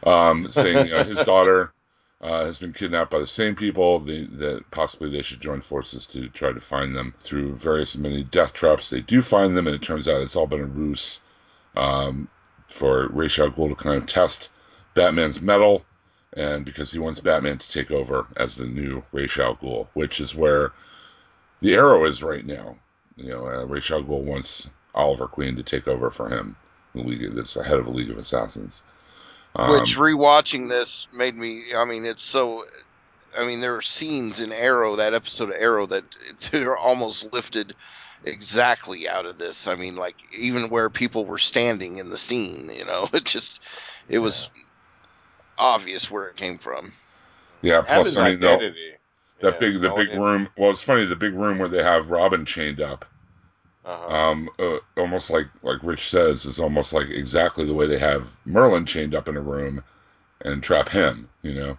Um, 0.06 0.50
saying 0.50 0.92
uh, 0.92 1.04
his 1.04 1.20
daughter 1.24 1.72
uh, 2.20 2.44
has 2.44 2.58
been 2.58 2.72
kidnapped 2.72 3.10
by 3.10 3.18
the 3.18 3.26
same 3.26 3.54
people. 3.56 3.98
The, 4.00 4.26
that 4.26 4.70
possibly 4.70 5.10
they 5.10 5.22
should 5.22 5.40
join 5.40 5.60
forces 5.60 6.06
to 6.08 6.28
try 6.28 6.52
to 6.52 6.60
find 6.60 6.94
them 6.94 7.14
through 7.20 7.56
various 7.56 7.96
many 7.96 8.22
death 8.24 8.52
traps. 8.52 8.90
They 8.90 9.00
do 9.00 9.22
find 9.22 9.56
them, 9.56 9.66
and 9.66 9.74
it 9.74 9.82
turns 9.82 10.06
out 10.06 10.20
it's 10.20 10.36
all 10.36 10.46
been 10.46 10.60
a 10.60 10.64
ruse 10.66 11.22
um, 11.76 12.28
for 12.68 13.08
Ra's 13.08 13.38
al 13.38 13.50
Ghul 13.50 13.70
to 13.70 13.74
kind 13.74 13.96
of 13.96 14.06
test 14.06 14.50
Batman's 14.94 15.40
mettle, 15.40 15.84
and 16.34 16.64
because 16.64 16.92
he 16.92 16.98
wants 16.98 17.18
Batman 17.20 17.58
to 17.58 17.68
take 17.70 17.90
over 17.90 18.26
as 18.36 18.54
the 18.56 18.66
new 18.66 19.02
Ra's 19.12 19.36
al 19.38 19.56
Ghul, 19.56 19.88
which 19.94 20.20
is 20.20 20.34
where 20.34 20.72
the 21.60 21.74
Arrow 21.74 22.04
is 22.04 22.22
right 22.22 22.44
now. 22.44 22.76
You 23.16 23.28
know, 23.28 23.46
uh, 23.46 23.64
Ra's 23.64 23.90
al 23.90 24.02
wants 24.02 24.70
Oliver 24.94 25.26
Queen 25.26 25.56
to 25.56 25.62
take 25.62 25.86
over 25.88 26.10
for 26.10 26.28
him, 26.28 26.56
the 26.94 27.02
League 27.02 27.34
that's 27.34 27.54
the 27.54 27.64
head 27.64 27.78
of 27.78 27.86
the 27.86 27.92
League 27.92 28.10
of 28.10 28.18
Assassins. 28.18 28.82
Um, 29.54 29.70
Which 29.70 29.96
rewatching 29.96 30.68
this 30.68 31.08
made 31.12 31.36
me. 31.36 31.74
I 31.76 31.84
mean, 31.84 32.04
it's 32.04 32.22
so. 32.22 32.64
I 33.36 33.46
mean, 33.46 33.60
there 33.60 33.76
are 33.76 33.82
scenes 33.82 34.42
in 34.42 34.52
Arrow, 34.52 34.96
that 34.96 35.14
episode 35.14 35.50
of 35.50 35.56
Arrow, 35.58 35.86
that 35.86 36.04
they're 36.50 36.76
almost 36.76 37.32
lifted 37.32 37.74
exactly 38.24 39.08
out 39.08 39.26
of 39.26 39.38
this. 39.38 39.68
I 39.68 39.74
mean, 39.74 39.96
like 39.96 40.16
even 40.36 40.70
where 40.70 40.90
people 40.90 41.24
were 41.24 41.38
standing 41.38 41.98
in 41.98 42.08
the 42.08 42.18
scene, 42.18 42.70
you 42.74 42.84
know, 42.84 43.08
it 43.12 43.24
just 43.24 43.62
it 44.08 44.18
was 44.18 44.50
obvious 45.58 46.10
where 46.10 46.28
it 46.28 46.36
came 46.36 46.58
from. 46.58 46.92
yeah, 47.60 47.82
plus 47.82 48.16
I 48.16 48.30
mean, 48.30 48.40
the, 48.40 48.48
identity. 48.48 48.92
That 49.42 49.58
Yeah, 49.58 49.58
big 49.58 49.80
the 49.80 49.90
big 49.90 50.14
room. 50.14 50.48
Well, 50.56 50.70
it's 50.70 50.82
funny 50.82 51.04
the 51.04 51.16
big 51.16 51.34
room 51.34 51.58
where 51.58 51.68
they 51.68 51.82
have 51.84 52.10
Robin 52.10 52.46
chained 52.46 52.80
up. 52.80 53.04
Uh-huh. 53.84 54.14
um, 54.14 54.48
uh, 54.58 54.78
almost 54.96 55.30
like 55.30 55.48
like 55.62 55.82
Rich 55.82 56.08
says, 56.08 56.44
is 56.46 56.58
almost 56.60 56.92
like 56.92 57.08
exactly 57.10 57.64
the 57.64 57.74
way 57.74 57.86
they 57.86 57.98
have 57.98 58.36
Merlin 58.44 58.86
chained 58.86 59.14
up 59.14 59.28
in 59.28 59.36
a 59.36 59.40
room 59.40 59.82
and 60.42 60.62
trap 60.62 60.88
him, 60.90 61.28
you 61.42 61.54
know, 61.54 61.78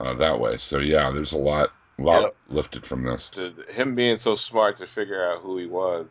uh, 0.00 0.14
that 0.14 0.40
way. 0.40 0.56
So 0.58 0.78
yeah, 0.78 1.10
there's 1.10 1.32
a 1.32 1.38
lot, 1.38 1.72
lot 1.98 2.26
Yep. 2.26 2.36
lifted 2.48 2.86
from 2.86 3.04
this. 3.04 3.32
him 3.68 3.94
being 3.94 4.18
so 4.18 4.34
smart 4.34 4.78
to 4.78 4.86
figure 4.86 5.24
out 5.30 5.42
who 5.42 5.58
he 5.58 5.66
was. 5.66 6.08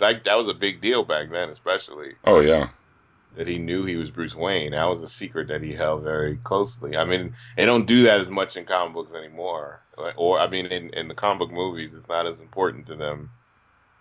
Like 0.00 0.24
that 0.24 0.36
was 0.36 0.48
a 0.48 0.54
big 0.54 0.80
deal 0.80 1.04
back 1.04 1.30
then, 1.30 1.50
especially 1.50 2.16
Oh 2.24 2.40
yeah, 2.40 2.70
that 3.36 3.48
he 3.48 3.58
knew 3.58 3.84
he 3.84 3.96
was 3.96 4.10
Bruce 4.10 4.34
Wayne. 4.34 4.72
That 4.72 4.84
was 4.84 5.02
a 5.02 5.08
secret 5.08 5.48
that 5.48 5.62
he 5.62 5.74
held 5.74 6.02
very 6.02 6.36
closely. 6.36 6.96
I 6.96 7.04
mean, 7.04 7.34
they 7.56 7.64
don't 7.66 7.86
do 7.86 8.02
that 8.04 8.20
as 8.20 8.28
much 8.28 8.56
in 8.56 8.64
comic 8.66 8.94
books 8.94 9.14
anymore. 9.14 9.80
Or 10.16 10.38
I 10.38 10.48
mean, 10.48 10.66
in, 10.66 10.90
in 10.94 11.08
the 11.08 11.14
comic 11.14 11.38
book 11.40 11.50
movies, 11.52 11.92
it's 11.94 12.08
not 12.08 12.26
as 12.26 12.40
important 12.40 12.86
to 12.88 12.96
them 12.96 13.30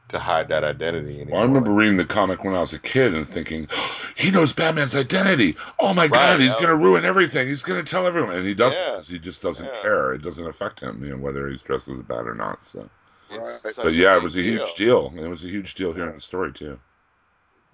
to 0.10 0.20
hide 0.20 0.50
that 0.50 0.64
identity 0.64 1.16
anymore. 1.22 1.34
well, 1.40 1.42
I 1.42 1.46
remember 1.46 1.72
reading 1.72 1.98
the 1.98 2.06
comic 2.06 2.44
when 2.44 2.56
I 2.56 2.60
was 2.60 2.74
a 2.74 2.80
kid 2.80 3.14
and 3.14 3.28
thinking, 3.28 3.68
he 4.16 4.30
knows 4.32 4.52
Batman's 4.54 4.96
identity. 4.96 5.56
Oh 5.80 5.94
my 5.94 6.04
Right, 6.04 6.12
God, 6.12 6.40
he's 6.42 6.56
gonna 6.56 6.76
ruin 6.76 7.06
everything. 7.06 7.48
He's 7.48 7.64
gonna 7.64 7.84
tell 7.84 8.06
everyone, 8.06 8.36
and 8.36 8.46
he 8.46 8.54
doesn't 8.54 8.82
Yeah. 8.82 8.92
because 8.92 9.08
he 9.08 9.20
just 9.20 9.42
doesn't 9.42 9.68
Yeah. 9.68 9.82
care. 9.82 10.14
It 10.14 10.22
doesn't 10.22 10.46
affect 10.48 10.82
him, 10.82 11.04
you 11.04 11.12
know, 11.12 11.18
whether 11.18 11.48
he's 11.48 11.64
dressed 11.64 11.88
as 11.88 12.00
a 12.00 12.04
bat 12.04 12.28
or 12.28 12.36
not. 12.36 12.64
So, 12.64 12.90
It's 13.30 13.78
but 13.78 13.94
yeah, 13.94 14.16
it 14.18 14.22
was 14.24 14.36
a 14.36 14.42
huge 14.42 14.74
deal. 14.76 15.14
It 15.16 15.28
was 15.28 15.46
a 15.46 15.50
huge 15.50 15.76
deal 15.76 15.94
here 15.94 16.10
in 16.10 16.16
the 16.16 16.22
story 16.22 16.52
too. 16.52 16.78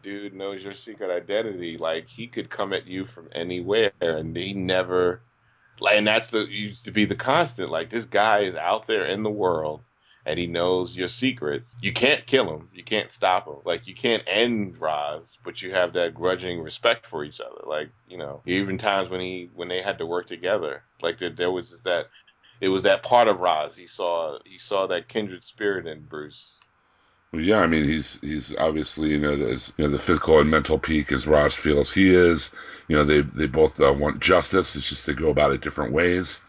Dude 0.08 0.36
knows 0.36 0.64
your 0.64 0.74
secret 0.74 1.12
identity. 1.12 1.78
Like 1.78 2.08
he 2.08 2.28
could 2.28 2.49
come 2.49 2.72
at 2.72 2.88
you 2.88 3.08
from 3.08 3.28
anywhere, 3.36 3.91
and 3.99 4.34
he 4.38 4.53
never. 4.53 5.20
And 5.82 6.08
that's 6.08 6.30
the 6.30 6.45
used 6.45 6.86
to 6.86 6.91
be 6.91 7.03
the 7.03 7.16
constant. 7.16 7.70
Like 7.72 7.89
this 7.89 8.05
guy 8.05 8.43
is 8.43 8.55
out 8.55 8.88
there 8.88 9.05
in 9.05 9.24
the 9.24 9.30
world, 9.30 9.82
and 10.26 10.39
he 10.39 10.47
knows 10.47 10.95
your 10.95 11.10
secrets. 11.10 11.76
You 11.82 11.91
can't 11.91 12.26
kill 12.26 12.49
him. 12.49 12.70
You 12.74 12.86
can't 12.86 13.12
stop 13.12 13.47
him. 13.47 13.58
Like 13.66 13.86
you 13.86 13.95
can't 13.95 14.24
end 14.28 14.80
Ra's, 14.80 15.38
but 15.43 15.62
you 15.62 15.74
have 15.74 15.91
that 15.93 16.16
grudging 16.16 16.62
respect 16.62 17.05
for 17.05 17.26
each 17.26 17.41
other. 17.41 17.66
Like 17.66 17.89
you 18.08 18.18
know, 18.18 18.41
even 18.45 18.78
times 18.78 19.10
when 19.10 19.20
he 19.20 19.49
when 19.55 19.68
they 19.68 19.82
had 19.82 19.97
to 19.97 20.05
work 20.05 20.28
together, 20.28 20.84
like 21.01 21.20
there, 21.20 21.32
there 21.32 21.51
was 21.51 21.76
that. 21.84 22.05
It 22.62 22.70
was 22.70 22.84
that 22.84 23.03
part 23.03 23.28
of 23.28 23.41
Ra's. 23.41 23.76
He 23.76 23.88
saw 23.88 24.39
he 24.45 24.58
saw 24.58 24.88
that 24.88 25.10
kindred 25.10 25.43
spirit 25.43 25.86
in 25.86 26.03
Bruce. 26.03 26.45
Yeah, 27.39 27.59
I 27.59 27.67
mean, 27.67 27.83
he's 27.85 28.19
he's 28.21 28.55
obviously 28.57 29.09
you 29.09 29.19
know 29.19 29.35
there's 29.35 29.73
you 29.77 29.85
know 29.85 29.91
the 29.91 29.99
physical 29.99 30.39
and 30.39 30.49
mental 30.49 30.79
peak 30.79 31.11
as 31.11 31.27
Ra's 31.27 31.55
feels 31.55 31.93
he 31.93 32.13
is. 32.13 32.51
You 32.88 32.95
know 32.95 33.03
they 33.05 33.21
they 33.21 33.47
both 33.47 33.79
uh, 33.79 33.93
want 33.93 34.19
justice. 34.19 34.75
It's 34.75 34.89
just 34.89 35.05
they 35.05 35.13
go 35.13 35.29
about 35.29 35.51
it 35.51 35.61
different 35.61 35.93
ways. 35.93 36.41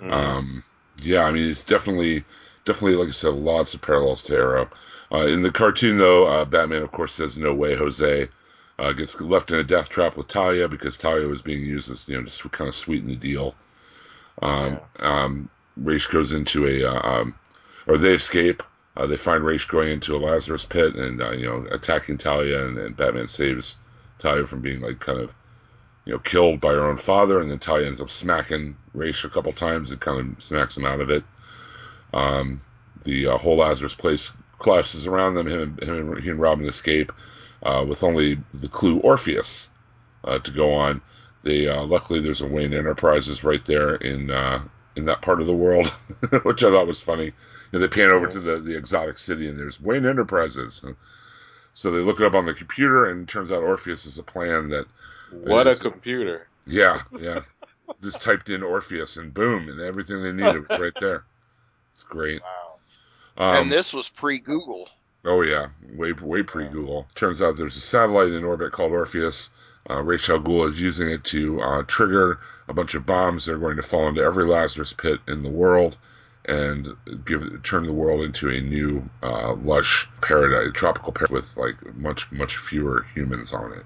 Mhm. 0.00 0.12
Um, 0.12 0.64
yeah, 1.02 1.24
I 1.24 1.30
mean, 1.32 1.50
it's 1.50 1.64
definitely 1.64 2.24
definitely 2.64 2.96
like 2.96 3.08
I 3.08 3.12
said, 3.12 3.34
lots 3.34 3.74
of 3.74 3.82
parallels 3.82 4.22
to 4.24 4.34
Arrow. 4.36 4.68
Uh, 5.12 5.26
in 5.26 5.42
the 5.42 5.50
cartoon, 5.52 5.98
though, 5.98 6.26
uh, 6.26 6.44
Batman 6.44 6.82
of 6.82 6.90
course 6.92 7.14
says 7.14 7.38
no 7.38 7.54
way, 7.54 7.74
Jose. 7.76 8.28
Uh, 8.78 8.92
gets 8.92 9.20
left 9.20 9.52
in 9.52 9.58
a 9.58 9.64
death 9.64 9.88
trap 9.88 10.16
with 10.16 10.26
Talia 10.26 10.66
because 10.68 10.96
Talia 10.96 11.28
was 11.28 11.42
being 11.42 11.62
used 11.64 11.90
as 11.90 12.08
you 12.08 12.16
know 12.16 12.24
just 12.24 12.40
to 12.40 12.48
kind 12.48 12.68
of 12.68 12.74
sweeten 12.74 13.08
the 13.08 13.16
deal. 13.16 13.54
Um, 14.42 14.80
um, 15.00 15.48
Ra's 15.76 16.06
goes 16.06 16.32
into 16.32 16.66
a, 16.66 16.84
uh, 16.84 17.08
um, 17.08 17.34
or 17.86 17.98
they 17.98 18.14
escape. 18.14 18.62
Uh, 18.96 19.06
they 19.06 19.16
find 19.16 19.44
Ra's 19.44 19.64
going 19.64 19.88
into 19.88 20.14
a 20.14 20.18
Lazarus 20.18 20.64
pit 20.64 20.94
and 20.94 21.20
uh, 21.20 21.32
you 21.32 21.46
know 21.46 21.66
attacking 21.70 22.18
Talia, 22.18 22.66
and, 22.66 22.78
and 22.78 22.96
Batman 22.96 23.26
saves 23.26 23.76
Talia 24.18 24.46
from 24.46 24.60
being 24.60 24.80
like 24.80 25.00
kind 25.00 25.18
of 25.18 25.34
you 26.04 26.12
know 26.12 26.18
killed 26.20 26.60
by 26.60 26.72
her 26.72 26.84
own 26.84 26.96
father, 26.96 27.40
and 27.40 27.50
then 27.50 27.58
Talia 27.58 27.86
ends 27.86 28.00
up 28.00 28.10
smacking 28.10 28.76
Ra's 28.92 29.24
a 29.24 29.28
couple 29.28 29.52
times 29.52 29.90
and 29.90 30.00
kind 30.00 30.20
of 30.36 30.42
smacks 30.42 30.76
him 30.76 30.86
out 30.86 31.00
of 31.00 31.10
it. 31.10 31.24
Um, 32.12 32.60
the 33.02 33.26
uh, 33.26 33.38
whole 33.38 33.56
Lazarus 33.56 33.94
place 33.94 34.32
collapses 34.60 35.06
around 35.06 35.34
them. 35.34 35.48
Him, 35.48 35.76
and- 35.80 35.82
him 35.82 36.12
and 36.12 36.22
he 36.22 36.30
and 36.30 36.40
Robin 36.40 36.66
escape 36.66 37.10
uh, 37.64 37.84
with 37.88 38.04
only 38.04 38.38
the 38.52 38.68
clue 38.68 38.98
Orpheus 39.00 39.70
uh, 40.22 40.38
to 40.38 40.50
go 40.52 40.72
on. 40.72 41.00
They 41.42 41.66
uh, 41.68 41.82
luckily 41.82 42.20
there's 42.20 42.42
a 42.42 42.46
Wayne 42.48 42.72
Enterprises 42.72 43.42
right 43.42 43.64
there 43.64 43.96
in 43.96 44.30
in 44.96 45.06
that 45.06 45.22
part 45.22 45.40
of 45.40 45.46
the 45.46 45.52
world, 45.52 45.88
which 46.44 46.62
I 46.62 46.70
thought 46.70 46.86
was 46.86 47.00
funny. 47.00 47.32
You 47.74 47.80
know, 47.80 47.88
they 47.88 47.92
pan 47.92 48.12
over 48.12 48.28
to 48.28 48.38
the, 48.38 48.60
the 48.60 48.76
exotic 48.76 49.18
city 49.18 49.48
and 49.48 49.58
there's 49.58 49.80
Wayne 49.80 50.06
Enterprises. 50.06 50.84
So 51.72 51.90
they 51.90 51.98
look 51.98 52.20
it 52.20 52.26
up 52.26 52.36
on 52.36 52.46
the 52.46 52.54
computer 52.54 53.10
and 53.10 53.22
it 53.22 53.28
turns 53.28 53.50
out 53.50 53.64
Orpheus 53.64 54.06
is 54.06 54.16
a 54.16 54.22
plan 54.22 54.68
that 54.68 54.86
what 55.32 55.66
a 55.66 55.74
computer! 55.74 56.46
yeah 56.68 57.02
yeah 57.20 57.40
just 58.00 58.20
typed 58.20 58.48
in 58.48 58.62
Orpheus 58.62 59.16
and 59.16 59.34
boom 59.34 59.68
and 59.68 59.80
everything 59.80 60.22
they 60.22 60.30
needed 60.30 60.68
was 60.68 60.78
right 60.78 60.92
there. 61.00 61.24
It's 61.94 62.04
great. 62.04 62.42
Wow. 62.42 62.74
Um, 63.44 63.62
and 63.62 63.72
this 63.72 63.92
was 63.92 64.08
pre 64.08 64.38
Google. 64.38 64.88
Oh 65.24 65.42
yeah, 65.42 65.70
way 65.94 66.12
way 66.12 66.44
pre 66.44 66.68
Google. 66.68 67.08
Turns 67.16 67.42
out 67.42 67.56
there's 67.56 67.76
a 67.76 67.80
satellite 67.80 68.28
in 68.28 68.44
orbit 68.44 68.70
called 68.70 68.92
Orpheus. 68.92 69.50
Uh, 69.90 70.00
Ra's 70.00 70.30
al 70.30 70.38
Ghul 70.38 70.70
is 70.70 70.80
using 70.80 71.10
it 71.10 71.24
to 71.24 71.60
uh, 71.60 71.82
trigger 71.88 72.38
a 72.68 72.72
bunch 72.72 72.94
of 72.94 73.04
bombs 73.04 73.46
that 73.46 73.54
are 73.54 73.58
going 73.58 73.78
to 73.78 73.82
fall 73.82 74.06
into 74.06 74.22
every 74.22 74.44
Lazarus 74.44 74.92
pit 74.92 75.18
in 75.26 75.42
the 75.42 75.50
world 75.50 75.98
and 76.46 76.88
give 77.24 77.62
turn 77.62 77.86
the 77.86 77.92
world 77.92 78.22
into 78.22 78.50
a 78.50 78.60
new 78.60 79.08
uh, 79.22 79.54
lush 79.54 80.08
paradise, 80.20 80.72
tropical 80.74 81.12
paradise 81.12 81.32
with 81.32 81.56
like 81.56 81.94
much 81.96 82.30
much 82.32 82.56
fewer 82.56 83.06
humans 83.14 83.52
on 83.52 83.72
it. 83.72 83.84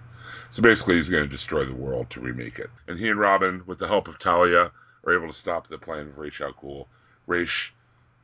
So 0.51 0.63
basically, 0.63 0.97
he's 0.97 1.09
going 1.09 1.25
to 1.25 1.29
destroy 1.29 1.65
the 1.65 1.75
world 1.75 2.11
to 2.11 2.21
remake 2.21 2.59
it. 2.59 2.71
And 2.87 2.99
he 2.99 3.09
and 3.09 3.21
Robin, 3.21 3.63
with 3.67 3.79
the 3.79 3.87
help 3.87 4.09
of 4.09 4.19
Talia, 4.19 4.71
are 5.05 5.15
able 5.15 5.29
to 5.29 5.39
stop 5.39 5.67
the 5.67 5.79
plan 5.79 6.09
of 6.09 6.19
Ra's 6.19 6.41
al 6.41 6.53
Ghul. 6.53 6.87
Ra's 7.27 7.71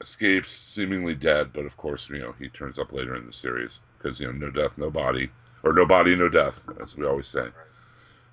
escapes, 0.00 0.50
seemingly 0.50 1.14
dead, 1.14 1.52
but 1.52 1.66
of 1.66 1.76
course, 1.76 2.08
you 2.10 2.18
know, 2.18 2.34
he 2.38 2.48
turns 2.48 2.78
up 2.78 2.92
later 2.92 3.14
in 3.14 3.26
the 3.26 3.32
series 3.32 3.80
because 3.98 4.20
you 4.20 4.26
know, 4.26 4.32
no 4.32 4.50
death, 4.50 4.76
no 4.76 4.90
body, 4.90 5.30
or 5.62 5.72
no 5.72 5.86
body, 5.86 6.16
no 6.16 6.28
death, 6.28 6.66
as 6.82 6.96
we 6.96 7.06
always 7.06 7.26
say. 7.26 7.48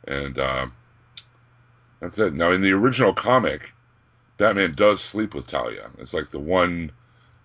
And 0.08 0.40
um, 0.40 0.74
that's 2.00 2.18
it. 2.18 2.34
Now, 2.34 2.52
in 2.52 2.62
the 2.62 2.72
original 2.72 3.14
comic, 3.14 3.72
Batman 4.42 4.74
does 4.74 5.02
sleep 5.02 5.36
with 5.36 5.46
Talia. 5.46 5.92
It's 6.00 6.16
like 6.16 6.32
the 6.32 6.40
one. 6.40 6.92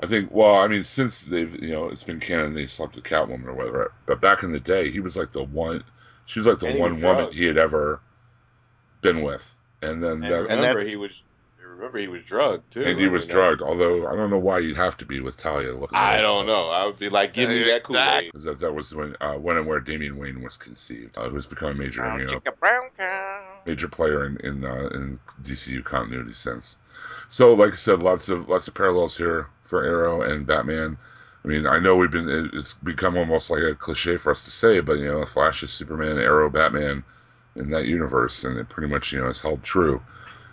I 0.01 0.07
think. 0.07 0.31
Well, 0.33 0.57
I 0.57 0.67
mean, 0.67 0.83
since 0.83 1.27
they've 1.27 1.55
you 1.63 1.73
know 1.73 1.89
it's 1.89 2.05
been 2.05 2.21
canon, 2.21 2.55
they 2.55 2.67
slept 2.67 2.95
with 2.95 3.05
Catwoman 3.05 3.45
or 3.47 3.53
whatever. 3.53 3.93
But 4.07 4.23
back 4.23 4.43
in 4.43 4.53
the 4.53 4.61
day, 4.61 4.91
he 4.91 5.01
was 5.01 5.15
like 5.17 5.33
the 5.33 5.45
one. 5.45 5.85
She 6.25 6.39
was 6.39 6.47
like 6.47 6.59
the 6.59 6.69
And 6.69 6.79
one 6.79 6.95
was 6.95 7.03
woman 7.03 7.33
he 7.33 7.45
had 7.45 7.59
ever 7.59 8.01
been 9.03 9.21
with. 9.23 9.55
And 9.83 10.03
then 10.03 10.13
And 10.13 10.23
that, 10.25 10.47
And 10.49 10.61
remember, 10.61 10.85
he 10.85 10.97
was. 10.97 11.11
Remember, 11.61 11.99
he 11.99 12.09
was 12.09 12.23
drugged 12.25 12.73
too. 12.73 12.83
and 12.83 12.99
he 12.99 13.05
I 13.05 13.09
was 13.09 13.27
mean, 13.27 13.37
drugged. 13.37 13.61
Although 13.61 14.07
I 14.07 14.17
don't 14.17 14.31
know 14.31 14.39
why 14.39 14.61
you'd 14.61 14.79
have 14.79 14.97
to 14.97 15.05
be 15.05 15.21
with 15.21 15.37
Talia. 15.37 15.75
Looking 15.75 15.99
I 15.99 16.23
don't 16.23 16.47
know. 16.47 16.71
I 16.71 16.87
would 16.87 16.99
be 16.99 17.11
like, 17.11 17.35
give 17.35 17.51
me 17.51 17.63
that 17.65 17.85
Kool 17.85 17.99
Aid. 17.99 18.33
Because 18.33 18.45
that, 18.45 18.61
that 18.61 18.73
was 18.73 18.95
when 18.95 19.15
uh, 19.21 19.35
when 19.35 19.59
and 19.59 19.67
where 19.67 19.81
Damian 19.81 20.17
Wayne 20.17 20.41
was 20.43 20.57
conceived, 20.57 21.19
uh, 21.19 21.29
who's 21.29 21.47
become 21.47 21.73
a 21.73 21.75
major 21.75 22.03
you 22.19 22.25
know, 22.25 22.41
brown 22.59 22.89
cow. 22.97 23.26
Major 23.67 23.89
player 23.89 24.25
in 24.27 24.37
in, 24.39 24.65
uh, 24.65 24.89
in 24.95 25.21
DCU 25.43 25.83
continuity 25.83 26.33
sense. 26.33 26.79
So, 27.29 27.55
like 27.55 27.73
I 27.73 27.77
said, 27.77 28.03
lots 28.03 28.29
of 28.29 28.49
lots 28.49 28.69
of 28.69 28.75
parallels 28.75 29.17
here 29.17 29.49
for 29.65 29.85
Arrow 29.85 30.23
and 30.23 30.47
Batman. 30.47 30.99
I 31.45 31.49
mean, 31.49 31.67
I 31.67 31.79
know 31.79 31.97
we've 31.97 32.11
been 32.11 32.51
it's 32.55 32.75
become 32.75 33.17
almost 33.17 33.51
like 33.51 33.63
a 33.63 33.75
cliche 33.75 34.17
for 34.17 34.31
us 34.33 34.43
to 34.43 34.51
say, 34.51 34.81
but 34.81 34.99
you 34.99 35.07
know, 35.07 35.25
Flash 35.27 35.63
is 35.63 35.73
Superman, 35.73 36.19
Arrow, 36.19 36.51
Batman 36.51 37.05
in 37.57 37.71
that 37.71 37.87
universe, 37.87 38.45
and 38.45 38.59
it 38.59 38.69
pretty 38.69 38.93
much 38.93 39.13
you 39.13 39.21
know 39.21 39.29
is 39.29 39.43
held 39.43 39.63
true. 39.63 40.03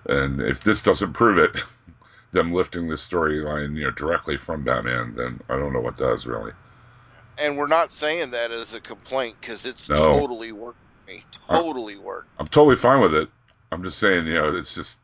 And 0.08 0.42
if 0.42 0.62
this 0.64 0.82
doesn't 0.82 1.14
prove 1.14 1.38
it, 1.38 1.64
them 2.32 2.54
lifting 2.54 2.88
this 2.90 3.08
storyline 3.08 3.76
you 3.78 3.86
know 3.86 3.92
directly 3.92 4.38
from 4.38 4.64
Batman, 4.64 5.16
then 5.16 5.42
I 5.50 5.58
don't 5.58 5.74
know 5.74 5.82
what 5.82 5.98
does 5.98 6.28
really. 6.28 6.54
And 7.38 7.58
we're 7.58 7.68
not 7.68 7.92
saying 7.92 8.32
that 8.32 8.50
as 8.52 8.74
a 8.74 8.82
complaint 8.82 9.38
because 9.40 9.66
it's 9.68 9.90
No. 9.90 9.92
totally 9.92 10.52
worked 10.52 10.83
me. 11.08 11.24
Totally 11.50 11.98
worked. 11.98 12.30
I'm 12.40 12.48
totally 12.48 12.76
fine 12.76 13.02
with 13.02 13.14
it. 13.16 13.30
I'm 13.72 13.84
just 13.84 14.00
saying, 14.00 14.28
you 14.28 14.34
know, 14.34 14.56
it's 14.56 14.76
just, 14.76 15.00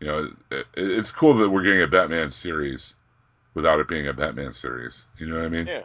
you 0.00 0.06
know, 0.06 0.30
it, 0.50 0.66
it's 0.76 1.10
cool 1.10 1.34
that 1.34 1.50
we're 1.50 1.62
getting 1.62 1.82
a 1.82 1.86
Batman 1.86 2.30
series 2.30 2.94
without 3.54 3.80
it 3.80 3.88
being 3.88 4.06
a 4.06 4.12
Batman 4.12 4.52
series. 4.52 5.06
You 5.18 5.26
know 5.26 5.36
what 5.36 5.46
I 5.46 5.48
mean? 5.48 5.66
Yeah. 5.66 5.82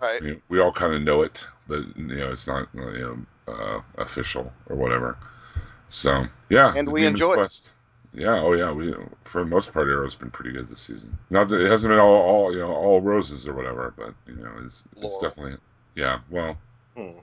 Right. 0.00 0.22
I 0.22 0.24
mean, 0.24 0.42
we 0.48 0.60
all 0.60 0.72
kind 0.72 0.94
of 0.94 1.02
know 1.02 1.22
it, 1.22 1.46
but 1.68 1.84
you 1.96 2.16
know, 2.16 2.32
it's 2.32 2.46
not 2.46 2.68
you 2.74 3.26
know 3.46 3.52
uh, 3.52 3.80
official 3.96 4.52
or 4.68 4.76
whatever. 4.76 5.16
So 5.88 6.26
yeah, 6.50 6.74
And 6.76 6.88
we 6.90 7.00
Demon's 7.00 7.22
enjoy 7.22 7.32
it. 7.32 7.36
Quest. 7.36 7.70
Yeah, 8.12 8.40
oh 8.40 8.52
yeah, 8.52 8.70
we 8.70 8.94
for 9.24 9.40
the 9.40 9.46
most 9.46 9.72
part, 9.72 9.88
Arrow's 9.88 10.14
been 10.14 10.30
pretty 10.30 10.52
good 10.52 10.68
this 10.68 10.82
season. 10.82 11.18
Not 11.30 11.48
that 11.48 11.60
it 11.60 11.70
hasn't 11.70 11.90
been 11.90 11.98
all, 11.98 12.14
all 12.14 12.52
you 12.52 12.60
know 12.60 12.72
all 12.72 13.00
roses 13.00 13.48
or 13.48 13.54
whatever, 13.54 13.92
but 13.96 14.14
you 14.26 14.40
know, 14.40 14.52
it's 14.64 14.86
it's 14.96 15.18
definitely 15.18 15.56
yeah. 15.96 16.20
Well, 16.30 16.56
hmm. 16.96 17.18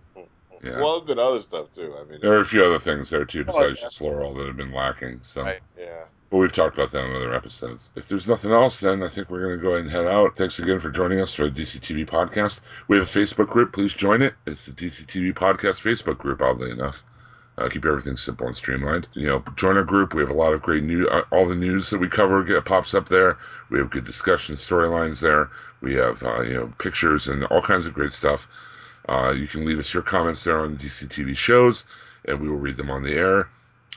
Yeah. 0.64 0.80
Well, 0.80 1.02
been 1.02 1.20
other 1.20 1.42
stuff 1.42 1.68
too. 1.74 1.96
I 2.00 2.10
mean, 2.10 2.20
there 2.22 2.34
are 2.34 2.40
a 2.40 2.46
few 2.46 2.64
other 2.64 2.80
things 2.80 3.10
there 3.10 3.26
too 3.26 3.42
Oh, 3.42 3.44
besides 3.46 3.80
yeah. 3.80 3.86
just 3.88 4.02
Laurel 4.02 4.34
that 4.36 4.48
have 4.48 4.58
been 4.58 4.72
lacking. 4.74 5.20
So. 5.24 5.44
right, 5.44 5.62
yeah. 5.78 6.04
But 6.30 6.38
we've 6.38 6.52
talked 6.52 6.78
about 6.78 6.92
that 6.92 7.04
in 7.04 7.14
other 7.14 7.34
episodes. 7.34 7.92
If 7.96 8.08
there's 8.08 8.28
nothing 8.28 8.52
else, 8.52 8.80
then 8.80 9.04
I 9.04 9.10
think 9.10 9.30
we're 9.30 9.46
going 9.46 9.58
to 9.58 9.62
go 9.62 9.72
ahead 9.72 9.82
and 9.82 9.92
head 9.92 10.06
out. 10.08 10.38
Thanks 10.38 10.60
again 10.60 10.80
for 10.80 10.90
joining 10.90 11.20
us 11.20 11.34
for 11.34 11.50
the 11.50 11.62
DCTV 11.62 12.08
podcast. 12.08 12.62
We 12.88 12.98
have 12.98 13.06
a 13.06 13.20
Facebook 13.20 13.50
group. 13.50 13.74
Please 13.74 13.94
join 13.94 14.22
it. 14.22 14.34
It's 14.46 14.66
the 14.68 14.72
DCTV 14.72 15.34
podcast 15.34 15.82
Facebook 15.82 16.20
group, 16.20 16.42
oddly 16.42 16.72
enough. 16.72 17.04
Uh, 17.58 17.68
keep 17.68 17.86
everything 17.86 18.16
simple 18.16 18.48
and 18.48 18.56
streamlined. 18.56 19.10
You 19.14 19.28
know, 19.28 19.44
join 19.58 19.76
our 19.76 19.84
group. 19.84 20.14
We 20.14 20.22
have 20.22 20.30
a 20.30 20.34
lot 20.34 20.54
of 20.54 20.62
great 20.62 20.84
new, 20.84 21.06
uh, 21.08 21.24
all 21.32 21.48
the 21.50 21.54
news 21.54 21.90
that 21.90 22.00
we 22.00 22.08
cover 22.08 22.42
get, 22.46 22.64
pops 22.64 22.94
up 22.94 23.10
there. 23.10 23.38
We 23.70 23.80
have 23.80 23.90
good 23.90 24.06
discussion 24.06 24.56
storylines 24.56 25.22
there. 25.22 25.50
We 25.82 25.96
have, 25.96 26.24
uh, 26.24 26.42
you 26.44 26.54
know, 26.54 26.74
pictures 26.78 27.28
and 27.28 27.44
all 27.46 27.62
kinds 27.62 27.86
of 27.88 27.94
great 27.94 28.14
stuff. 28.14 28.48
Uh, 29.08 29.34
you 29.36 29.48
can 29.48 29.66
leave 29.66 29.80
us 29.80 29.94
your 29.94 30.04
comments 30.04 30.44
there 30.44 30.60
on 30.60 30.78
DCTV 30.78 31.36
shows, 31.36 31.86
and 32.26 32.40
we 32.40 32.50
will 32.50 32.58
read 32.58 32.78
them 32.78 32.90
on 32.90 33.04
the 33.04 33.14
air. 33.14 33.50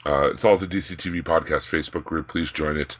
Uh, 0.06 0.28
it's 0.30 0.44
all 0.44 0.56
the 0.56 0.66
DCTV 0.66 1.22
podcast 1.22 1.68
Facebook 1.68 2.04
group. 2.04 2.28
Please 2.28 2.52
join 2.52 2.76
it. 2.76 2.96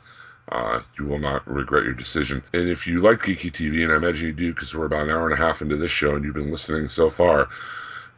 Uh, 0.51 0.81
you 0.99 1.07
will 1.07 1.19
not 1.19 1.47
regret 1.49 1.85
your 1.85 1.95
decision. 1.95 2.43
And 2.53 2.69
if 2.69 2.87
you 2.87 3.01
like 3.01 3.21
Geeky 3.21 3.51
TV, 3.51 3.83
and 3.83 3.93
I 3.93 3.97
imagine 3.97 4.27
you 4.27 4.33
do 4.33 4.53
because 4.53 4.75
we're 4.75 4.87
about 4.87 5.05
an 5.05 5.11
hour 5.11 5.25
and 5.25 5.33
a 5.33 5.43
half 5.43 5.63
into 5.63 5.77
this 5.77 5.91
show 5.91 6.15
and 6.15 6.25
you've 6.25 6.35
been 6.35 6.51
listening 6.51 6.89
so 6.89 7.09
far, 7.09 7.49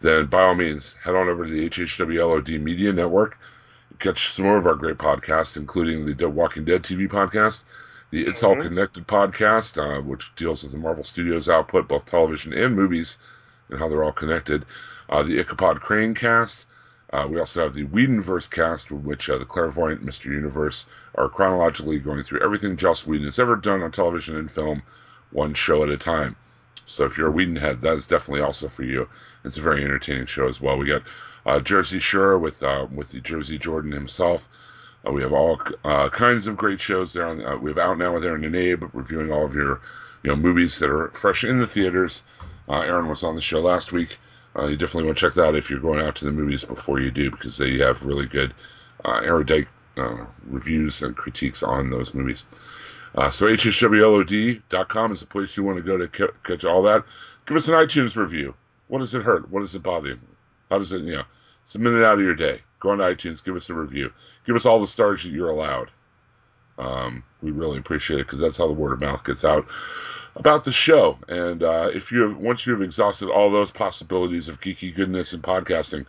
then 0.00 0.26
by 0.26 0.42
all 0.42 0.54
means, 0.54 0.94
head 1.04 1.14
on 1.14 1.28
over 1.28 1.44
to 1.44 1.50
the 1.50 1.68
HHWLOD 1.68 2.60
Media 2.60 2.92
Network. 2.92 3.38
Catch 4.00 4.32
some 4.32 4.44
more 4.44 4.58
of 4.58 4.66
our 4.66 4.74
great 4.74 4.98
podcasts, 4.98 5.56
including 5.56 6.04
the 6.04 6.14
Dead 6.14 6.26
Walking 6.26 6.64
Dead 6.64 6.82
TV 6.82 7.08
podcast, 7.08 7.64
the 8.10 8.26
It's 8.26 8.42
All 8.42 8.56
Mhm. 8.56 8.62
Connected 8.62 9.06
podcast, 9.06 9.78
uh, 9.78 10.02
which 10.02 10.34
deals 10.34 10.62
with 10.62 10.72
the 10.72 10.78
Marvel 10.78 11.04
Studios 11.04 11.48
output, 11.48 11.88
both 11.88 12.04
television 12.04 12.52
and 12.52 12.76
movies, 12.76 13.18
and 13.70 13.78
how 13.78 13.88
they're 13.88 14.04
all 14.04 14.12
connected. 14.12 14.64
Uh, 15.08 15.22
the 15.22 15.38
Ichabod 15.38 15.80
Crane 15.80 16.14
cast. 16.14 16.66
Uh, 17.12 17.26
we 17.30 17.38
also 17.38 17.62
have 17.62 17.74
the 17.74 17.86
Whedonverse 17.86 18.50
cast, 18.50 18.90
in 18.90 19.04
which 19.04 19.30
uh, 19.30 19.38
the 19.38 19.44
Clairvoyant 19.44 20.04
Mr. 20.04 20.24
Universe 20.26 20.86
are 21.14 21.28
chronologically 21.28 21.98
going 21.98 22.22
through 22.22 22.42
everything 22.42 22.76
Joss 22.76 23.06
Whedon 23.06 23.26
has 23.26 23.38
ever 23.38 23.56
done 23.56 23.82
on 23.82 23.92
television 23.92 24.36
and 24.36 24.50
film, 24.50 24.82
one 25.30 25.54
show 25.54 25.82
at 25.84 25.88
a 25.88 25.96
time. 25.96 26.36
So 26.84 27.04
if 27.04 27.16
you're 27.16 27.28
a 27.28 27.32
Whedon 27.32 27.56
head, 27.56 27.80
that 27.82 27.94
is 27.94 28.06
definitely 28.06 28.42
also 28.42 28.68
for 28.68 28.82
you. 28.82 29.08
It's 29.44 29.56
a 29.56 29.62
very 29.62 29.84
entertaining 29.84 30.26
show 30.26 30.48
as 30.48 30.60
well. 30.60 30.76
We 30.76 30.86
got 30.86 31.02
uh, 31.44 31.60
Jersey 31.60 32.00
Shore 32.00 32.38
with 32.38 32.62
uh, 32.62 32.86
with 32.92 33.10
the 33.10 33.20
Jersey 33.20 33.58
Jordan 33.58 33.92
himself. 33.92 34.48
Uh, 35.06 35.12
we 35.12 35.22
have 35.22 35.32
all 35.32 35.56
kinds 36.10 36.46
of 36.46 36.56
great 36.56 36.80
shows 36.80 37.12
there. 37.12 37.26
On, 37.26 37.60
we 37.60 37.70
have 37.70 37.78
Out 37.78 37.98
Now 37.98 38.14
with 38.14 38.24
Aaron 38.24 38.44
and 38.44 38.56
Abe 38.56 38.84
reviewing 38.92 39.30
all 39.30 39.44
of 39.44 39.54
your 39.54 39.80
you 40.22 40.30
know 40.30 40.36
movies 40.36 40.78
that 40.80 40.90
are 40.90 41.08
fresh 41.08 41.44
in 41.44 41.58
the 41.58 41.66
theaters. 41.66 42.24
Uh, 42.68 42.80
Aaron 42.80 43.08
was 43.08 43.22
on 43.22 43.34
the 43.34 43.40
show 43.40 43.60
last 43.60 43.92
week. 43.92 44.18
Uh, 44.56 44.66
you 44.66 44.76
definitely 44.76 45.04
want 45.04 45.18
to 45.18 45.26
check 45.26 45.34
that 45.34 45.44
out 45.44 45.54
if 45.54 45.70
you're 45.70 45.80
going 45.80 46.00
out 46.00 46.16
to 46.16 46.24
the 46.24 46.32
movies 46.32 46.64
before 46.64 47.00
you 47.00 47.10
do, 47.10 47.30
because 47.30 47.58
they 47.58 47.78
have 47.78 48.04
really 48.04 48.26
good 48.26 48.54
uh, 49.04 49.20
erudite 49.22 49.68
uh, 49.96 50.24
reviews 50.46 51.02
and 51.02 51.16
critiques 51.16 51.62
on 51.62 51.90
those 51.90 52.14
movies. 52.14 52.46
Uh, 53.14 53.30
so 53.30 53.46
hhwlod.com 53.46 55.12
is 55.12 55.20
the 55.20 55.26
place 55.26 55.56
you 55.56 55.62
want 55.62 55.76
to 55.76 55.82
go 55.82 55.96
to 55.96 56.08
ca- 56.08 56.34
catch 56.42 56.64
all 56.64 56.82
that. 56.82 57.04
Give 57.46 57.56
us 57.56 57.68
an 57.68 57.74
iTunes 57.74 58.16
review. 58.16 58.54
What 58.88 58.98
does 58.98 59.14
it 59.14 59.22
hurt? 59.22 59.50
What 59.50 59.60
does 59.60 59.74
it 59.74 59.82
bother 59.82 60.08
you? 60.10 60.18
How 60.70 60.78
does 60.78 60.92
it, 60.92 61.02
you 61.02 61.16
know, 61.16 61.24
it's 61.64 61.74
a 61.74 61.78
minute 61.78 62.04
out 62.04 62.18
of 62.18 62.24
your 62.24 62.34
day. 62.34 62.60
Go 62.80 62.90
on 62.90 62.98
iTunes, 62.98 63.44
give 63.44 63.56
us 63.56 63.70
a 63.70 63.74
review. 63.74 64.12
Give 64.44 64.56
us 64.56 64.66
all 64.66 64.80
the 64.80 64.86
stars 64.86 65.22
that 65.22 65.30
you're 65.30 65.50
allowed. 65.50 65.90
Um, 66.78 67.22
we 67.40 67.50
really 67.52 67.78
appreciate 67.78 68.20
it 68.20 68.26
because 68.26 68.40
that's 68.40 68.58
how 68.58 68.66
the 68.66 68.72
word 68.72 68.92
of 68.92 69.00
mouth 69.00 69.24
gets 69.24 69.44
out 69.44 69.66
about 70.36 70.64
the 70.64 70.72
show. 70.72 71.18
And 71.28 71.62
uh, 71.62 71.90
if 71.92 72.12
you 72.12 72.34
once 72.34 72.66
you 72.66 72.72
have 72.72 72.82
exhausted 72.82 73.28
all 73.28 73.50
those 73.50 73.70
possibilities 73.70 74.48
of 74.48 74.60
geeky 74.60 74.94
goodness 74.94 75.32
and 75.32 75.42
podcasting, 75.42 76.06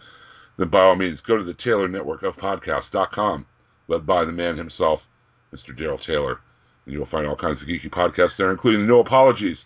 then 0.58 0.68
by 0.68 0.82
all 0.82 0.96
means 0.96 1.22
go 1.22 1.38
to 1.38 1.44
the 1.44 1.54
Taylor 1.54 1.88
Network 1.88 2.24
of 2.24 2.38
Podcast.com, 2.38 3.46
led 3.88 4.06
by 4.06 4.26
the 4.26 4.32
man 4.32 4.58
himself, 4.58 5.08
Mr. 5.54 5.76
Daryl 5.76 6.00
Taylor. 6.00 6.40
And 6.86 6.94
you 6.94 7.00
will 7.00 7.06
find 7.06 7.26
all 7.26 7.36
kinds 7.36 7.62
of 7.62 7.68
geeky 7.68 7.90
podcasts 7.90 8.38
there, 8.38 8.52
including 8.52 8.86
No 8.86 9.00
Apologies, 9.00 9.66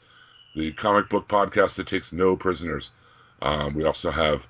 the 0.56 0.72
comic 0.74 1.10
book 1.10 1.28
podcast 1.28 1.76
that 1.76 1.88
takes 1.88 2.14
no 2.14 2.36
prisoners. 2.36 2.92
Um, 3.42 3.74
we 3.74 3.84
also 3.84 4.12
have 4.12 4.48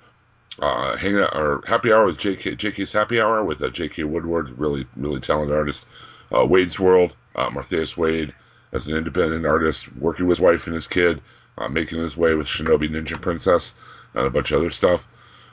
uh, 0.58 0.96
hang 0.96 1.18
out 1.18 1.34
or 1.34 1.62
happy 1.66 1.92
hour 1.92 2.06
with 2.06 2.18
JK, 2.18 2.58
JK's 2.58 2.92
happy 2.92 3.20
hour 3.20 3.42
with 3.42 3.62
uh, 3.62 3.68
JK 3.68 4.04
Woodward, 4.04 4.58
really 4.58 4.86
really 4.96 5.20
talented 5.20 5.56
artist. 5.56 5.86
Uh, 6.34 6.44
Wade's 6.44 6.78
World, 6.78 7.16
uh, 7.36 7.48
Martheus 7.50 7.96
Wade 7.96 8.34
as 8.72 8.88
an 8.88 8.96
independent 8.96 9.46
artist, 9.46 9.94
working 9.96 10.26
with 10.26 10.38
his 10.38 10.44
wife 10.44 10.66
and 10.66 10.74
his 10.74 10.86
kid, 10.86 11.20
uh, 11.58 11.68
making 11.68 12.00
his 12.00 12.16
way 12.16 12.34
with 12.34 12.46
Shinobi 12.46 12.88
Ninja 12.88 13.20
Princess 13.20 13.74
and 14.14 14.26
a 14.26 14.30
bunch 14.30 14.50
of 14.50 14.60
other 14.60 14.70
stuff. 14.70 15.06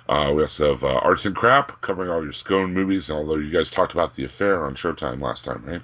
Uh, 0.07 0.31
we 0.33 0.41
also 0.41 0.71
have 0.71 0.83
uh, 0.83 0.87
Arts 0.87 1.25
and 1.25 1.35
Crap 1.35 1.81
covering 1.81 2.09
all 2.09 2.23
your 2.23 2.31
Scone 2.31 2.73
movies. 2.73 3.11
Although 3.11 3.35
you 3.35 3.51
guys 3.51 3.69
talked 3.69 3.93
about 3.93 4.15
the 4.15 4.23
affair 4.23 4.65
on 4.65 4.73
Showtime 4.73 5.21
last 5.21 5.45
time, 5.45 5.63
right? 5.65 5.81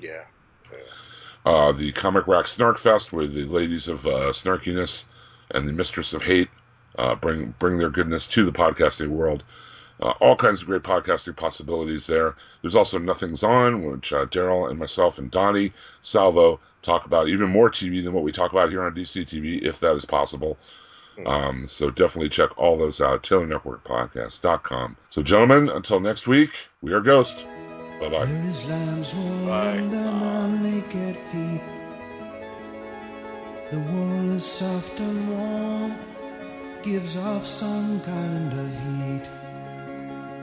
Yeah. 0.00 0.24
Uh, 1.46 1.72
the 1.72 1.92
Comic 1.92 2.26
Rack 2.26 2.46
Snark 2.46 2.78
Fest, 2.78 3.12
where 3.12 3.26
the 3.26 3.44
ladies 3.44 3.88
of 3.88 4.06
uh, 4.06 4.32
snarkiness 4.32 5.06
and 5.50 5.66
the 5.66 5.72
mistress 5.72 6.12
of 6.12 6.22
hate 6.22 6.50
uh, 6.98 7.14
bring 7.14 7.54
bring 7.58 7.78
their 7.78 7.88
goodness 7.88 8.26
to 8.26 8.44
the 8.44 8.52
podcasting 8.52 9.08
world. 9.08 9.44
Uh, 10.00 10.12
all 10.20 10.36
kinds 10.36 10.62
of 10.62 10.68
great 10.68 10.82
podcasting 10.82 11.34
possibilities 11.36 12.06
there. 12.06 12.36
There's 12.62 12.76
also 12.76 12.98
Nothing's 12.98 13.42
On, 13.42 13.84
which 13.84 14.12
uh, 14.12 14.26
Daryl 14.26 14.70
and 14.70 14.78
myself 14.78 15.18
and 15.18 15.30
Donnie 15.30 15.72
Salvo 16.02 16.60
talk 16.82 17.04
about 17.06 17.28
even 17.28 17.50
more 17.50 17.68
TV 17.68 18.04
than 18.04 18.12
what 18.12 18.22
we 18.22 18.30
talk 18.30 18.52
about 18.52 18.70
here 18.70 18.82
on 18.84 18.94
DC 18.94 19.24
TV, 19.24 19.60
if 19.62 19.80
that 19.80 19.94
is 19.94 20.04
possible. 20.04 20.56
Um, 21.26 21.66
so 21.66 21.90
definitely 21.90 22.28
check 22.28 22.56
all 22.56 22.76
those 22.76 23.00
out. 23.00 23.24
TaylorNetworkPodcast.com. 23.24 24.96
So, 25.10 25.22
gentlemen, 25.22 25.68
until 25.68 25.98
next 25.98 26.28
week, 26.28 26.50
we 26.80 26.92
are 26.92 27.00
Ghost. 27.00 27.44
Bye 28.00 28.08
bye. 28.08 28.24
There 28.26 28.46
is 28.46 28.64
lamb's 28.66 29.12
Bye. 29.12 29.78
under 29.78 30.58
naked 30.62 31.16
feet. 31.32 31.60
The 33.72 33.78
wool 33.80 34.30
is 34.30 34.46
soft 34.46 35.00
and 35.00 35.28
warm, 35.28 35.98
gives 36.82 37.16
off 37.16 37.46
some 37.46 38.00
kind 38.00 38.52
of 38.52 38.68
heat. 38.84 39.37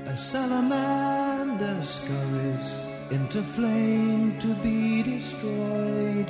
A 0.08 0.16
salamander 0.16 1.82
scurries 1.82 2.76
into 3.10 3.42
flame 3.42 4.38
to 4.40 4.54
be 4.62 5.02
destroyed. 5.02 6.28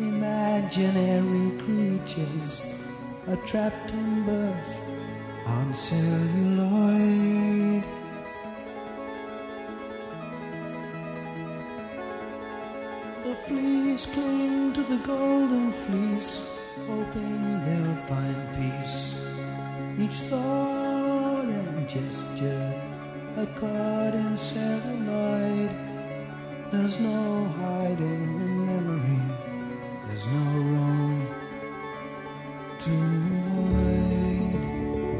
Imaginary 0.00 1.56
creatures 1.62 2.66
are 3.28 3.36
trapped 3.46 3.92
in 3.92 4.24
birth 4.24 4.80
on 5.46 5.72
celluloid. 5.72 7.84
The 13.24 13.34
fleas 13.46 14.06
cling 14.06 14.72
to 14.72 14.82
the 14.82 14.98
golden 15.06 15.72
fleece, 15.72 16.44
hoping 16.88 17.60
they'll 17.64 17.94
find 18.08 18.36
peace. 18.56 19.14
Each 19.96 20.18
thought 20.28 21.44
and 21.44 21.88
gesture 21.88 22.85
a 23.38 23.46
caught 23.48 24.14
in 24.14 24.34
celluloid. 24.34 25.70
There's 26.72 26.98
no 26.98 27.44
hiding 27.60 28.22
in 28.44 28.66
memory. 28.66 29.20
There's 30.06 30.26
no 30.26 30.46
room 30.72 31.28
to 32.80 32.90
avoid. 33.16 34.62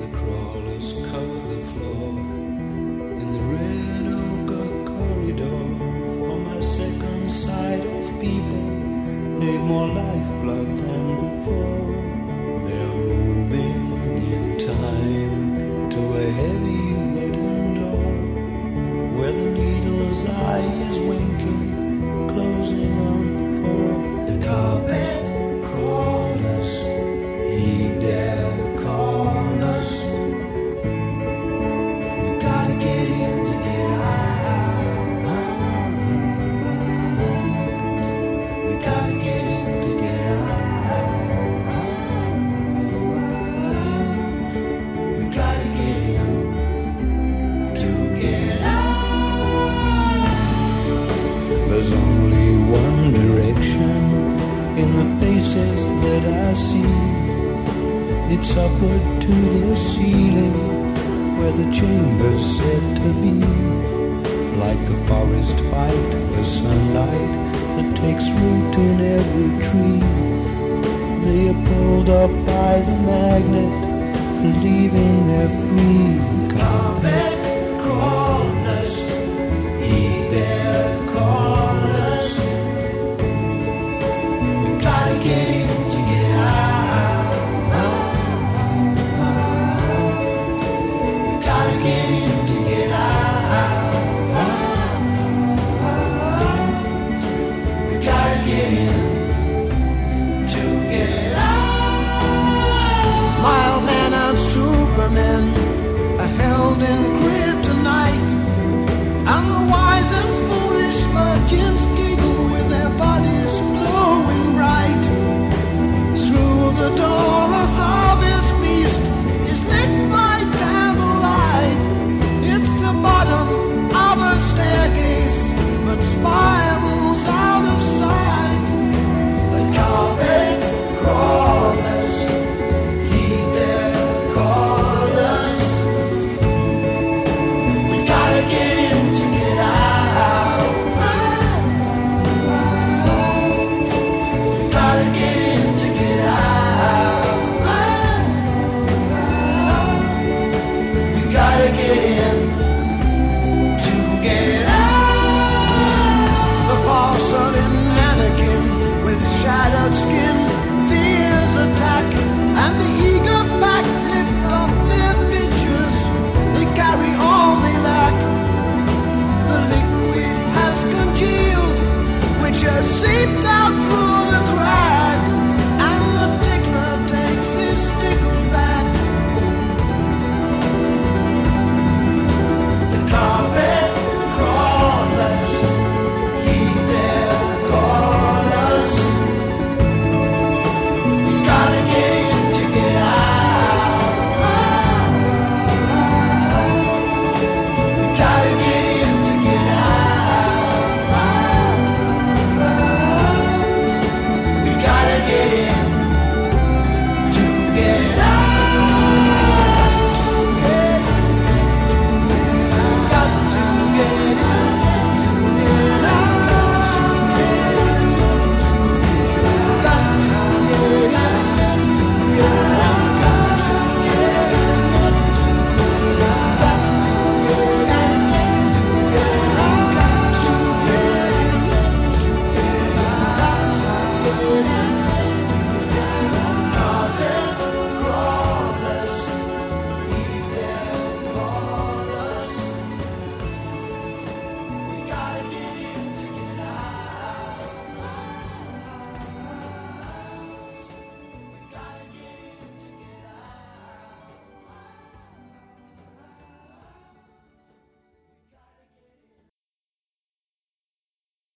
The 0.01 0.09
crawlers 0.16 0.94
cover 1.10 1.40
the 1.52 1.60
floor 1.72 2.09
in 3.20 3.28
the 3.36 3.44
red 3.52 4.06
oak 4.24 4.86
corridor. 4.86 5.60
For 6.16 6.38
my 6.38 6.60
second 6.60 7.30
sight 7.30 7.84
of 7.84 8.20
people, 8.20 9.40
they've 9.40 9.60
more 9.60 9.88
lifeblood 9.88 10.76
than 10.78 11.38
before. 11.38 11.76